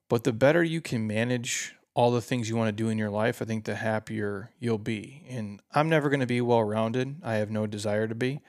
But 0.09 0.25
the 0.25 0.33
better 0.33 0.65
you 0.65 0.81
can 0.81 1.07
manage 1.07 1.77
all 1.95 2.11
the 2.11 2.21
things 2.21 2.49
you 2.49 2.57
want 2.57 2.77
to 2.77 2.83
do 2.83 2.88
in 2.88 2.99
your 2.99 3.09
life, 3.09 3.41
I 3.41 3.45
think 3.45 3.67
the 3.67 3.77
happier 3.77 4.51
you'll 4.59 4.79
be. 4.79 5.23
And 5.29 5.62
I'm 5.73 5.88
never 5.88 6.09
going 6.09 6.19
to 6.19 6.27
be 6.27 6.41
well 6.41 6.65
rounded. 6.65 7.21
I 7.23 7.35
have 7.35 7.53
no 7.53 7.69
desire 7.69 8.09
to 8.09 8.17
be. 8.17 8.41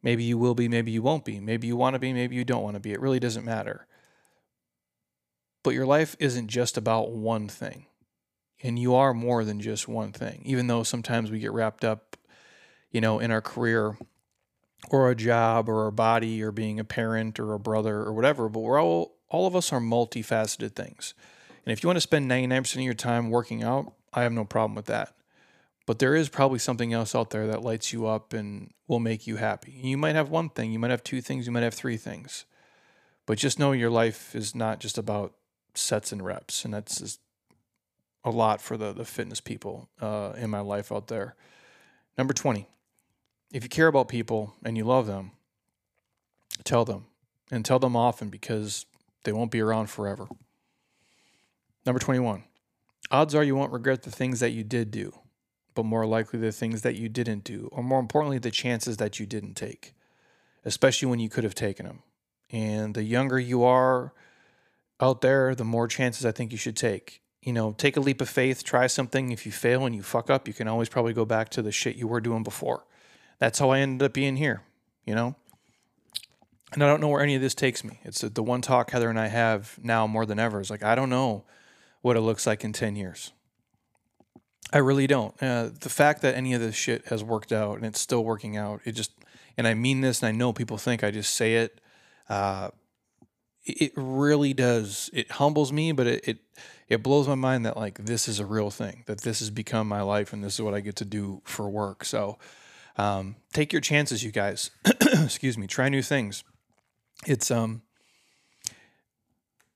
Maybe 0.00 0.22
you 0.22 0.38
will 0.38 0.54
be, 0.54 0.68
maybe 0.68 0.92
you 0.92 1.02
won't 1.02 1.24
be. 1.24 1.40
Maybe 1.40 1.66
you 1.66 1.74
want 1.74 1.94
to 1.94 1.98
be, 1.98 2.12
maybe 2.12 2.36
you 2.36 2.44
don't 2.44 2.62
want 2.62 2.74
to 2.74 2.80
be. 2.80 2.92
It 2.92 3.00
really 3.00 3.18
doesn't 3.18 3.44
matter. 3.44 3.88
But 5.64 5.74
your 5.74 5.86
life 5.86 6.14
isn't 6.20 6.46
just 6.46 6.76
about 6.76 7.10
one 7.10 7.48
thing 7.48 7.86
and 8.64 8.78
you 8.78 8.96
are 8.96 9.14
more 9.14 9.44
than 9.44 9.60
just 9.60 9.86
one 9.86 10.10
thing 10.10 10.42
even 10.44 10.66
though 10.66 10.82
sometimes 10.82 11.30
we 11.30 11.38
get 11.38 11.52
wrapped 11.52 11.84
up 11.84 12.16
you 12.90 13.00
know 13.00 13.20
in 13.20 13.30
our 13.30 13.40
career 13.40 13.96
or 14.90 15.08
a 15.10 15.14
job 15.14 15.68
or 15.68 15.86
a 15.86 15.92
body 15.92 16.42
or 16.42 16.50
being 16.50 16.80
a 16.80 16.84
parent 16.84 17.38
or 17.38 17.52
a 17.52 17.60
brother 17.60 17.98
or 17.98 18.12
whatever 18.12 18.48
but 18.48 18.60
we're 18.60 18.82
all 18.82 19.14
all 19.34 19.48
of 19.48 19.56
us 19.56 19.72
are 19.72 19.80
multifaceted 19.80 20.76
things. 20.76 21.12
And 21.66 21.72
if 21.72 21.82
you 21.82 21.88
want 21.88 21.96
to 21.96 22.02
spend 22.02 22.30
99% 22.30 22.76
of 22.76 22.82
your 22.82 22.94
time 22.94 23.30
working 23.30 23.62
out 23.62 23.92
i 24.12 24.22
have 24.22 24.32
no 24.32 24.44
problem 24.44 24.76
with 24.76 24.86
that. 24.86 25.12
But 25.86 25.98
there 25.98 26.14
is 26.14 26.28
probably 26.28 26.60
something 26.60 26.92
else 26.92 27.16
out 27.16 27.30
there 27.30 27.48
that 27.48 27.62
lights 27.62 27.92
you 27.92 28.06
up 28.06 28.32
and 28.32 28.72
will 28.86 29.00
make 29.00 29.26
you 29.26 29.36
happy. 29.36 29.72
You 29.72 29.98
might 29.98 30.14
have 30.14 30.30
one 30.30 30.50
thing 30.50 30.70
you 30.70 30.78
might 30.78 30.92
have 30.92 31.02
two 31.02 31.20
things 31.20 31.46
you 31.46 31.52
might 31.52 31.64
have 31.64 31.74
three 31.74 31.96
things. 31.96 32.44
But 33.26 33.38
just 33.38 33.58
know 33.58 33.72
your 33.72 33.90
life 33.90 34.36
is 34.36 34.54
not 34.54 34.78
just 34.78 34.98
about 34.98 35.34
sets 35.74 36.12
and 36.12 36.24
reps 36.24 36.64
and 36.64 36.72
that's 36.72 37.00
just 37.00 37.18
a 38.24 38.30
lot 38.30 38.60
for 38.60 38.76
the, 38.76 38.92
the 38.92 39.04
fitness 39.04 39.40
people 39.40 39.88
uh, 40.00 40.32
in 40.36 40.50
my 40.50 40.60
life 40.60 40.90
out 40.90 41.08
there. 41.08 41.36
Number 42.16 42.32
20, 42.32 42.66
if 43.52 43.62
you 43.62 43.68
care 43.68 43.86
about 43.86 44.08
people 44.08 44.54
and 44.64 44.76
you 44.76 44.84
love 44.84 45.06
them, 45.06 45.32
tell 46.64 46.84
them 46.84 47.06
and 47.50 47.64
tell 47.64 47.78
them 47.78 47.96
often 47.96 48.30
because 48.30 48.86
they 49.24 49.32
won't 49.32 49.50
be 49.50 49.60
around 49.60 49.90
forever. 49.90 50.26
Number 51.84 51.98
21, 51.98 52.44
odds 53.10 53.34
are 53.34 53.44
you 53.44 53.56
won't 53.56 53.72
regret 53.72 54.02
the 54.02 54.10
things 54.10 54.40
that 54.40 54.52
you 54.52 54.64
did 54.64 54.90
do, 54.90 55.12
but 55.74 55.84
more 55.84 56.06
likely 56.06 56.38
the 56.38 56.52
things 56.52 56.82
that 56.82 56.94
you 56.94 57.10
didn't 57.10 57.44
do, 57.44 57.68
or 57.72 57.82
more 57.82 58.00
importantly, 58.00 58.38
the 58.38 58.50
chances 58.50 58.96
that 58.96 59.20
you 59.20 59.26
didn't 59.26 59.54
take, 59.54 59.94
especially 60.64 61.08
when 61.08 61.20
you 61.20 61.28
could 61.28 61.44
have 61.44 61.54
taken 61.54 61.84
them. 61.84 62.02
And 62.50 62.94
the 62.94 63.02
younger 63.02 63.38
you 63.38 63.64
are 63.64 64.14
out 65.00 65.20
there, 65.20 65.54
the 65.54 65.64
more 65.64 65.88
chances 65.88 66.24
I 66.24 66.32
think 66.32 66.52
you 66.52 66.58
should 66.58 66.76
take 66.76 67.20
you 67.44 67.52
know, 67.52 67.72
take 67.72 67.96
a 67.96 68.00
leap 68.00 68.20
of 68.20 68.28
faith, 68.28 68.64
try 68.64 68.86
something. 68.86 69.30
If 69.30 69.44
you 69.44 69.52
fail 69.52 69.84
and 69.84 69.94
you 69.94 70.02
fuck 70.02 70.30
up, 70.30 70.48
you 70.48 70.54
can 70.54 70.66
always 70.66 70.88
probably 70.88 71.12
go 71.12 71.26
back 71.26 71.50
to 71.50 71.62
the 71.62 71.70
shit 71.70 71.96
you 71.96 72.08
were 72.08 72.20
doing 72.20 72.42
before. 72.42 72.84
That's 73.38 73.58
how 73.58 73.70
I 73.70 73.80
ended 73.80 74.06
up 74.06 74.14
being 74.14 74.36
here, 74.36 74.62
you 75.04 75.14
know? 75.14 75.36
And 76.72 76.82
I 76.82 76.86
don't 76.86 77.00
know 77.00 77.08
where 77.08 77.22
any 77.22 77.34
of 77.34 77.42
this 77.42 77.54
takes 77.54 77.84
me. 77.84 78.00
It's 78.02 78.22
the 78.22 78.42
one 78.42 78.62
talk 78.62 78.90
Heather 78.90 79.10
and 79.10 79.20
I 79.20 79.26
have 79.28 79.78
now 79.82 80.06
more 80.06 80.24
than 80.24 80.38
ever 80.38 80.60
is 80.60 80.70
like, 80.70 80.82
I 80.82 80.94
don't 80.94 81.10
know 81.10 81.44
what 82.00 82.16
it 82.16 82.22
looks 82.22 82.46
like 82.46 82.64
in 82.64 82.72
10 82.72 82.96
years. 82.96 83.32
I 84.72 84.78
really 84.78 85.06
don't. 85.06 85.40
Uh, 85.40 85.68
the 85.78 85.90
fact 85.90 86.22
that 86.22 86.34
any 86.34 86.54
of 86.54 86.60
this 86.60 86.74
shit 86.74 87.06
has 87.08 87.22
worked 87.22 87.52
out 87.52 87.76
and 87.76 87.84
it's 87.84 88.00
still 88.00 88.24
working 88.24 88.56
out, 88.56 88.80
it 88.84 88.92
just, 88.92 89.12
and 89.58 89.68
I 89.68 89.74
mean 89.74 90.00
this 90.00 90.22
and 90.22 90.28
I 90.28 90.32
know 90.32 90.52
people 90.52 90.78
think 90.78 91.04
I 91.04 91.10
just 91.10 91.34
say 91.34 91.56
it. 91.56 91.80
Uh, 92.28 92.70
it 93.64 93.92
really 93.96 94.52
does. 94.52 95.10
It 95.12 95.30
humbles 95.32 95.72
me, 95.72 95.92
but 95.92 96.06
it, 96.06 96.28
it 96.28 96.38
it 96.88 97.02
blows 97.02 97.26
my 97.26 97.34
mind 97.34 97.64
that 97.66 97.76
like 97.76 97.98
this 97.98 98.28
is 98.28 98.38
a 98.38 98.46
real 98.46 98.70
thing, 98.70 99.04
that 99.06 99.22
this 99.22 99.38
has 99.38 99.50
become 99.50 99.88
my 99.88 100.02
life 100.02 100.32
and 100.32 100.44
this 100.44 100.54
is 100.54 100.60
what 100.60 100.74
I 100.74 100.80
get 100.80 100.96
to 100.96 101.04
do 101.04 101.40
for 101.44 101.68
work. 101.68 102.04
So 102.04 102.38
um, 102.96 103.36
take 103.52 103.72
your 103.72 103.80
chances, 103.80 104.22
you 104.22 104.30
guys. 104.30 104.70
Excuse 105.00 105.56
me. 105.56 105.66
Try 105.66 105.88
new 105.88 106.02
things. 106.02 106.44
It's 107.26 107.50
um, 107.50 107.82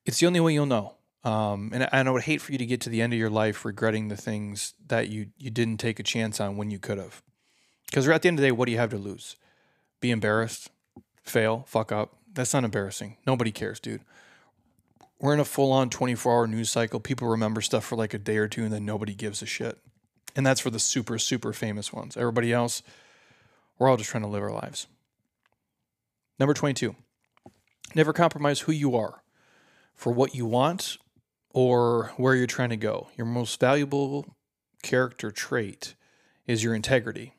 it's 0.04 0.20
the 0.20 0.26
only 0.26 0.40
way 0.40 0.52
you'll 0.52 0.66
know. 0.66 0.94
Um, 1.24 1.70
and, 1.74 1.88
and 1.92 2.08
I 2.08 2.10
would 2.12 2.22
hate 2.22 2.40
for 2.40 2.52
you 2.52 2.58
to 2.58 2.66
get 2.66 2.80
to 2.82 2.90
the 2.90 3.02
end 3.02 3.12
of 3.12 3.18
your 3.18 3.30
life 3.30 3.64
regretting 3.64 4.08
the 4.08 4.16
things 4.16 4.74
that 4.86 5.08
you 5.08 5.28
you 5.38 5.50
didn't 5.50 5.78
take 5.78 5.98
a 5.98 6.02
chance 6.02 6.40
on 6.40 6.56
when 6.56 6.70
you 6.70 6.78
could 6.78 6.98
have. 6.98 7.22
Because 7.86 8.06
at 8.06 8.22
the 8.22 8.28
end 8.28 8.38
of 8.38 8.42
the 8.42 8.48
day, 8.48 8.52
what 8.52 8.66
do 8.66 8.72
you 8.72 8.78
have 8.78 8.90
to 8.90 8.98
lose? 8.98 9.36
Be 10.00 10.10
embarrassed, 10.10 10.70
fail, 11.22 11.64
fuck 11.66 11.90
up. 11.90 12.17
That's 12.38 12.54
not 12.54 12.64
embarrassing. 12.64 13.16
Nobody 13.26 13.52
cares, 13.52 13.80
dude 13.80 14.00
we're 15.20 15.34
in 15.34 15.40
a 15.40 15.44
full 15.44 15.72
on 15.72 15.90
24 15.90 16.32
hour 16.32 16.46
news 16.46 16.70
cycle. 16.70 17.00
People 17.00 17.28
remember 17.28 17.60
stuff 17.60 17.84
for 17.84 17.96
like 17.96 18.14
a 18.14 18.18
day 18.18 18.36
or 18.36 18.48
two 18.48 18.64
and 18.64 18.72
then 18.72 18.84
nobody 18.84 19.14
gives 19.14 19.42
a 19.42 19.46
shit. 19.46 19.78
And 20.36 20.46
that's 20.46 20.60
for 20.60 20.70
the 20.70 20.78
super, 20.78 21.18
super 21.18 21.52
famous 21.52 21.92
ones. 21.92 22.16
Everybody 22.16 22.52
else, 22.52 22.82
we're 23.78 23.88
all 23.88 23.96
just 23.96 24.10
trying 24.10 24.22
to 24.22 24.28
live 24.28 24.42
our 24.42 24.52
lives. 24.52 24.86
Number 26.38 26.54
22, 26.54 26.94
never 27.94 28.12
compromise 28.12 28.60
who 28.60 28.72
you 28.72 28.94
are 28.94 29.24
for 29.94 30.12
what 30.12 30.34
you 30.34 30.46
want 30.46 30.98
or 31.50 32.12
where 32.16 32.36
you're 32.36 32.46
trying 32.46 32.70
to 32.70 32.76
go. 32.76 33.08
Your 33.16 33.26
most 33.26 33.58
valuable 33.58 34.36
character 34.82 35.32
trait 35.32 35.94
is 36.46 36.62
your 36.62 36.74
integrity. 36.74 37.34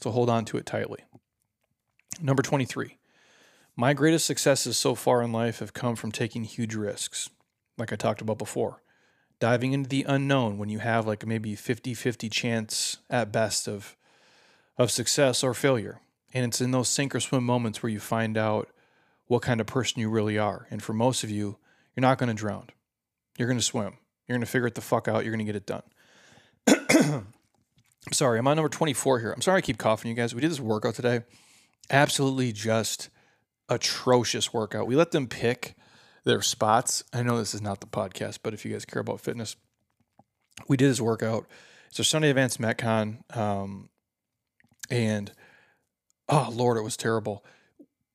So 0.00 0.12
hold 0.12 0.30
on 0.30 0.44
to 0.46 0.56
it 0.56 0.66
tightly. 0.66 1.00
Number 2.22 2.42
23. 2.42 2.99
My 3.76 3.94
greatest 3.94 4.26
successes 4.26 4.76
so 4.76 4.94
far 4.94 5.22
in 5.22 5.32
life 5.32 5.60
have 5.60 5.72
come 5.72 5.96
from 5.96 6.12
taking 6.12 6.44
huge 6.44 6.74
risks, 6.74 7.30
like 7.78 7.92
I 7.92 7.96
talked 7.96 8.20
about 8.20 8.38
before. 8.38 8.82
Diving 9.38 9.72
into 9.72 9.88
the 9.88 10.04
unknown 10.06 10.58
when 10.58 10.68
you 10.68 10.80
have 10.80 11.06
like 11.06 11.26
maybe 11.26 11.54
50 11.54 11.94
50 11.94 12.28
chance 12.28 12.98
at 13.08 13.32
best 13.32 13.66
of, 13.66 13.96
of 14.76 14.90
success 14.90 15.42
or 15.42 15.54
failure. 15.54 16.00
And 16.34 16.44
it's 16.44 16.60
in 16.60 16.72
those 16.72 16.88
sink 16.88 17.14
or 17.14 17.20
swim 17.20 17.44
moments 17.44 17.82
where 17.82 17.90
you 17.90 18.00
find 18.00 18.36
out 18.36 18.68
what 19.26 19.42
kind 19.42 19.60
of 19.60 19.66
person 19.66 20.00
you 20.00 20.10
really 20.10 20.36
are. 20.38 20.66
And 20.70 20.82
for 20.82 20.92
most 20.92 21.24
of 21.24 21.30
you, 21.30 21.56
you're 21.94 22.02
not 22.02 22.18
going 22.18 22.28
to 22.28 22.34
drown. 22.34 22.68
You're 23.38 23.48
going 23.48 23.58
to 23.58 23.64
swim. 23.64 23.96
You're 24.26 24.36
going 24.36 24.44
to 24.44 24.50
figure 24.50 24.66
it 24.66 24.74
the 24.74 24.80
fuck 24.80 25.08
out. 25.08 25.24
You're 25.24 25.34
going 25.34 25.46
to 25.46 25.52
get 25.52 25.56
it 25.56 25.66
done. 25.66 27.24
sorry, 28.12 28.38
I'm 28.38 28.46
on 28.46 28.56
number 28.56 28.68
24 28.68 29.20
here. 29.20 29.32
I'm 29.32 29.40
sorry 29.40 29.58
I 29.58 29.60
keep 29.60 29.78
coughing, 29.78 30.10
you 30.10 30.16
guys. 30.16 30.34
We 30.34 30.40
did 30.40 30.50
this 30.50 30.60
workout 30.60 30.94
today. 30.94 31.22
Absolutely 31.90 32.52
just 32.52 33.08
atrocious 33.70 34.52
workout. 34.52 34.86
We 34.86 34.96
let 34.96 35.12
them 35.12 35.26
pick 35.28 35.76
their 36.24 36.42
spots. 36.42 37.02
I 37.14 37.22
know 37.22 37.38
this 37.38 37.54
is 37.54 37.62
not 37.62 37.80
the 37.80 37.86
podcast, 37.86 38.40
but 38.42 38.52
if 38.52 38.64
you 38.64 38.72
guys 38.72 38.84
care 38.84 39.00
about 39.00 39.20
fitness, 39.20 39.56
we 40.68 40.76
did 40.76 40.90
this 40.90 41.00
workout. 41.00 41.46
It's 41.88 41.98
a 41.98 42.04
Sunday 42.04 42.30
Advanced 42.30 42.60
Metcon. 42.60 43.36
Um, 43.36 43.88
and 44.90 45.32
oh, 46.28 46.50
Lord, 46.52 46.76
it 46.76 46.82
was 46.82 46.96
terrible. 46.96 47.44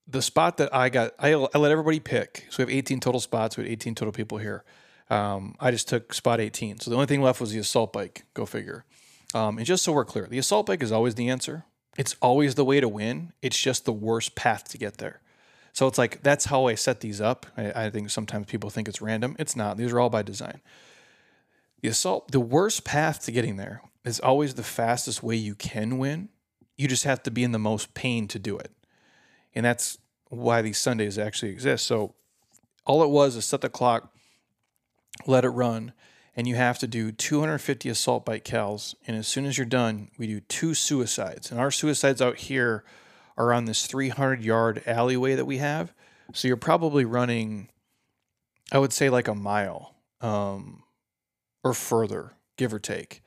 The 0.08 0.22
spot 0.22 0.58
that 0.58 0.74
I 0.74 0.90
got, 0.90 1.14
I, 1.18 1.34
I 1.34 1.58
let 1.58 1.72
everybody 1.72 2.00
pick. 2.00 2.46
So 2.50 2.64
we 2.64 2.72
have 2.72 2.78
18 2.78 3.00
total 3.00 3.20
spots. 3.20 3.58
We 3.58 3.64
had 3.64 3.72
18 3.72 3.96
total 3.96 4.12
people 4.12 4.38
here. 4.38 4.64
Um, 5.10 5.56
I 5.60 5.72
just 5.72 5.88
took 5.88 6.14
spot 6.14 6.40
18. 6.40 6.80
So 6.80 6.92
the 6.92 6.96
only 6.96 7.08
thing 7.08 7.22
left 7.22 7.42
was 7.42 7.52
the 7.52 7.60
assault 7.60 7.92
bike. 7.92 8.26
Go 8.34 8.46
figure. 8.46 8.86
Um, 9.34 9.58
and 9.58 9.66
just 9.66 9.84
so 9.84 9.92
we're 9.92 10.06
clear, 10.06 10.28
the 10.28 10.38
assault 10.38 10.68
bike 10.68 10.84
is 10.84 10.92
always 10.92 11.16
the 11.16 11.30
answer. 11.30 11.66
It's 11.98 12.16
always 12.22 12.56
the 12.56 12.66
way 12.66 12.80
to 12.80 12.88
win. 12.88 13.34
It's 13.42 13.60
just 13.60 13.86
the 13.86 13.94
worst 13.94 14.36
path 14.36 14.66
to 14.70 14.78
get 14.78 14.98
there. 14.98 15.22
So 15.76 15.88
it's 15.88 15.98
like 15.98 16.24
that's 16.24 16.46
how 16.46 16.68
I 16.68 16.76
set 16.76 17.02
these 17.02 17.20
up. 17.20 17.46
I, 17.58 17.88
I 17.88 17.90
think 17.90 18.10
sometimes 18.10 18.46
people 18.46 18.70
think 18.70 18.88
it's 18.88 19.02
random. 19.02 19.36
It's 19.38 19.58
not. 19.58 19.76
These 19.76 19.92
are 19.92 20.00
all 20.00 20.10
by 20.10 20.22
design. 20.22 20.62
The 21.82 21.90
assault, 21.90 22.32
the 22.32 22.40
worst 22.40 22.86
path 22.86 23.26
to 23.26 23.32
getting 23.34 23.58
there 23.58 23.82
is 24.06 24.22
always 24.22 24.54
the 24.54 24.64
fastest 24.64 25.22
way 25.22 25.36
you 25.36 25.54
can 25.54 25.98
win. 25.98 26.30
You 26.78 26.88
just 26.88 27.04
have 27.04 27.22
to 27.24 27.32
be 27.32 27.44
in 27.44 27.52
the 27.52 27.60
most 27.60 27.94
pain 27.94 28.30
to 28.30 28.40
do 28.40 28.58
it. 28.58 28.72
And 29.54 29.66
that's 29.66 29.98
why 30.30 30.62
these 30.62 30.78
Sundays 30.78 31.20
actually 31.20 31.52
exist. 31.52 31.86
So 31.86 32.16
all 32.86 33.04
it 33.04 33.10
was 33.10 33.36
is 33.36 33.44
set 33.44 33.60
the 33.60 33.68
clock, 33.68 34.14
let 35.28 35.44
it 35.44 35.50
run, 35.50 35.92
and 36.38 36.48
you 36.48 36.56
have 36.56 36.80
to 36.80 36.88
do 36.88 37.12
250 37.12 37.90
assault 37.90 38.24
bike 38.24 38.46
cals. 38.46 38.96
And 39.06 39.18
as 39.18 39.28
soon 39.28 39.46
as 39.46 39.58
you're 39.58 39.66
done, 39.66 40.10
we 40.18 40.26
do 40.26 40.40
two 40.40 40.74
suicides. 40.74 41.52
And 41.52 41.60
our 41.60 41.70
suicides 41.70 42.22
out 42.22 42.38
here 42.38 42.86
are 43.38 43.54
on 43.54 43.66
this 43.66 43.86
300 43.88 44.44
yard 44.44 44.82
alleyway 44.86 45.36
that 45.36 45.46
we 45.46 45.58
have. 45.58 45.94
So 46.34 46.48
you're 46.48 46.58
probably 46.58 47.06
running, 47.06 47.70
I 48.72 48.80
would 48.80 48.94
say, 48.94 49.10
like 49.10 49.28
a 49.28 49.36
mile 49.36 49.96
um, 50.22 50.84
or 51.64 51.74
further, 51.74 52.34
give 52.58 52.74
or 52.74 52.80
take. 52.80 53.22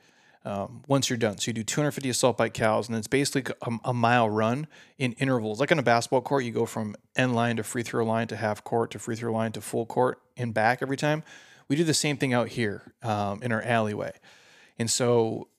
Um, 0.45 0.83
once 0.87 1.09
you're 1.09 1.17
done, 1.17 1.37
so 1.37 1.49
you 1.49 1.53
do 1.53 1.63
250 1.63 2.09
assault 2.09 2.37
bike 2.37 2.53
cows, 2.53 2.87
and 2.87 2.97
it's 2.97 3.07
basically 3.07 3.53
a, 3.61 3.89
a, 3.89 3.93
mile 3.93 4.29
run 4.29 4.67
in 4.97 5.11
intervals. 5.13 5.59
Like 5.59 5.71
on 5.71 5.79
a 5.79 5.83
basketball 5.83 6.21
court, 6.21 6.45
you 6.45 6.51
go 6.51 6.65
from 6.65 6.95
end 7.17 7.35
line 7.35 7.57
to 7.57 7.63
free 7.63 7.83
throw 7.83 8.05
line 8.05 8.27
to 8.29 8.37
half 8.37 8.63
court 8.63 8.91
to 8.91 8.99
free 8.99 9.17
throw 9.17 9.33
line 9.33 9.51
to 9.51 9.61
full 9.61 9.85
court 9.85 10.21
and 10.37 10.53
back 10.53 10.81
every 10.81 10.95
time. 10.95 11.23
We 11.67 11.75
do 11.75 11.83
the 11.83 11.93
same 11.93 12.15
thing 12.15 12.33
out 12.33 12.47
here 12.47 12.93
um, 13.03 13.43
in 13.43 13.51
our 13.51 13.61
alleyway. 13.61 14.13
And 14.79 14.89
so 14.89 15.49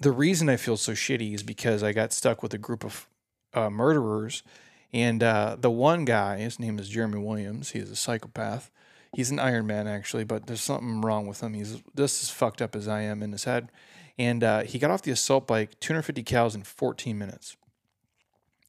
the 0.00 0.10
reason 0.10 0.48
I 0.48 0.56
feel 0.56 0.78
so 0.78 0.92
shitty 0.92 1.34
is 1.34 1.42
because 1.42 1.82
I 1.82 1.92
got 1.92 2.12
stuck 2.12 2.42
with 2.42 2.54
a 2.54 2.58
group 2.58 2.82
of 2.82 3.06
uh, 3.54 3.70
murderers. 3.70 4.42
And 4.92 5.22
uh, 5.22 5.56
the 5.58 5.70
one 5.70 6.04
guy, 6.04 6.38
his 6.38 6.60
name 6.60 6.78
is 6.78 6.88
Jeremy 6.88 7.18
Williams. 7.18 7.70
He 7.70 7.80
is 7.80 7.90
a 7.90 7.96
psychopath. 7.96 8.70
He's 9.14 9.30
an 9.30 9.38
Iron 9.38 9.66
Man, 9.66 9.86
actually, 9.86 10.24
but 10.24 10.46
there's 10.46 10.60
something 10.60 11.00
wrong 11.00 11.26
with 11.26 11.40
him. 11.40 11.54
He's 11.54 11.82
just 11.96 12.22
as 12.22 12.30
fucked 12.30 12.60
up 12.62 12.74
as 12.76 12.88
I 12.88 13.02
am 13.02 13.22
in 13.22 13.32
his 13.32 13.44
head. 13.44 13.70
And 14.18 14.44
uh, 14.44 14.62
he 14.62 14.78
got 14.78 14.90
off 14.90 15.02
the 15.02 15.10
assault 15.10 15.46
bike 15.46 15.78
250 15.80 16.22
cows 16.22 16.54
in 16.54 16.62
14 16.62 17.18
minutes, 17.18 17.56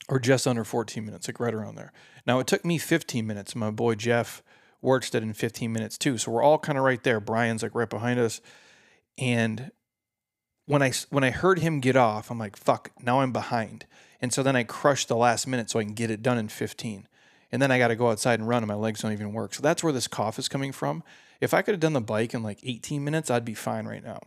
or 0.09 0.19
just 0.19 0.47
under 0.47 0.63
14 0.63 1.05
minutes, 1.05 1.27
like 1.27 1.39
right 1.39 1.53
around 1.53 1.75
there. 1.75 1.91
Now, 2.25 2.39
it 2.39 2.47
took 2.47 2.65
me 2.65 2.77
15 2.77 3.25
minutes. 3.25 3.55
My 3.55 3.69
boy 3.69 3.95
Jeff 3.95 4.41
works 4.81 5.13
it 5.13 5.23
in 5.23 5.33
15 5.33 5.71
minutes 5.71 5.97
too. 5.97 6.17
So 6.17 6.31
we're 6.31 6.43
all 6.43 6.59
kind 6.59 6.77
of 6.77 6.83
right 6.83 7.03
there. 7.03 7.19
Brian's 7.19 7.63
like 7.63 7.75
right 7.75 7.89
behind 7.89 8.19
us. 8.19 8.41
And 9.17 9.71
when 10.65 10.81
I 10.81 10.91
when 11.09 11.23
I 11.23 11.31
heard 11.31 11.59
him 11.59 11.79
get 11.79 11.95
off, 11.95 12.31
I'm 12.31 12.39
like, 12.39 12.57
fuck, 12.57 12.91
now 13.01 13.21
I'm 13.21 13.31
behind. 13.31 13.85
And 14.21 14.33
so 14.33 14.41
then 14.43 14.55
I 14.55 14.63
crush 14.63 15.05
the 15.05 15.15
last 15.15 15.47
minute 15.47 15.69
so 15.69 15.79
I 15.79 15.83
can 15.83 15.93
get 15.93 16.09
it 16.09 16.23
done 16.23 16.37
in 16.37 16.47
15. 16.47 17.07
And 17.51 17.61
then 17.61 17.71
I 17.71 17.77
got 17.77 17.89
to 17.89 17.95
go 17.95 18.09
outside 18.09 18.39
and 18.39 18.49
run 18.49 18.63
and 18.63 18.67
my 18.67 18.75
legs 18.75 19.01
don't 19.01 19.11
even 19.11 19.33
work. 19.33 19.53
So 19.53 19.61
that's 19.61 19.83
where 19.83 19.93
this 19.93 20.07
cough 20.07 20.39
is 20.39 20.49
coming 20.49 20.71
from. 20.71 21.03
If 21.39 21.53
I 21.53 21.61
could 21.61 21.73
have 21.73 21.79
done 21.79 21.93
the 21.93 22.01
bike 22.01 22.33
in 22.33 22.41
like 22.41 22.59
18 22.63 23.03
minutes, 23.03 23.29
I'd 23.29 23.45
be 23.45 23.53
fine 23.53 23.85
right 23.85 24.03
now. 24.03 24.19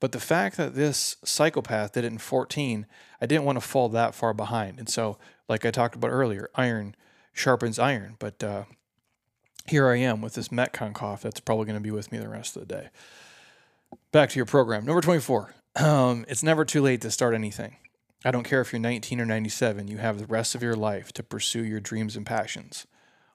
But 0.00 0.12
the 0.12 0.20
fact 0.20 0.56
that 0.56 0.74
this 0.74 1.16
psychopath 1.24 1.92
did 1.92 2.04
it 2.04 2.12
in 2.12 2.18
14, 2.18 2.86
I 3.20 3.26
didn't 3.26 3.44
want 3.44 3.56
to 3.56 3.66
fall 3.66 3.88
that 3.90 4.14
far 4.14 4.34
behind. 4.34 4.78
And 4.78 4.88
so, 4.88 5.18
like 5.48 5.64
I 5.64 5.70
talked 5.70 5.94
about 5.94 6.10
earlier, 6.10 6.50
iron 6.54 6.96
sharpens 7.32 7.78
iron. 7.78 8.16
But 8.18 8.42
uh, 8.42 8.64
here 9.66 9.88
I 9.88 9.96
am 9.96 10.20
with 10.20 10.34
this 10.34 10.48
Metcon 10.48 10.94
cough 10.94 11.22
that's 11.22 11.40
probably 11.40 11.66
going 11.66 11.78
to 11.78 11.82
be 11.82 11.90
with 11.90 12.10
me 12.10 12.18
the 12.18 12.28
rest 12.28 12.56
of 12.56 12.66
the 12.66 12.74
day. 12.74 12.88
Back 14.10 14.30
to 14.30 14.36
your 14.36 14.46
program. 14.46 14.84
Number 14.84 15.00
24. 15.00 15.54
Um, 15.76 16.24
it's 16.28 16.42
never 16.42 16.64
too 16.64 16.82
late 16.82 17.00
to 17.00 17.10
start 17.10 17.34
anything. 17.34 17.76
I 18.24 18.30
don't 18.30 18.44
care 18.44 18.60
if 18.60 18.72
you're 18.72 18.80
19 18.80 19.20
or 19.20 19.26
97, 19.26 19.88
you 19.88 19.98
have 19.98 20.18
the 20.18 20.26
rest 20.26 20.54
of 20.54 20.62
your 20.62 20.76
life 20.76 21.12
to 21.12 21.22
pursue 21.22 21.64
your 21.64 21.80
dreams 21.80 22.16
and 22.16 22.24
passions. 22.24 22.86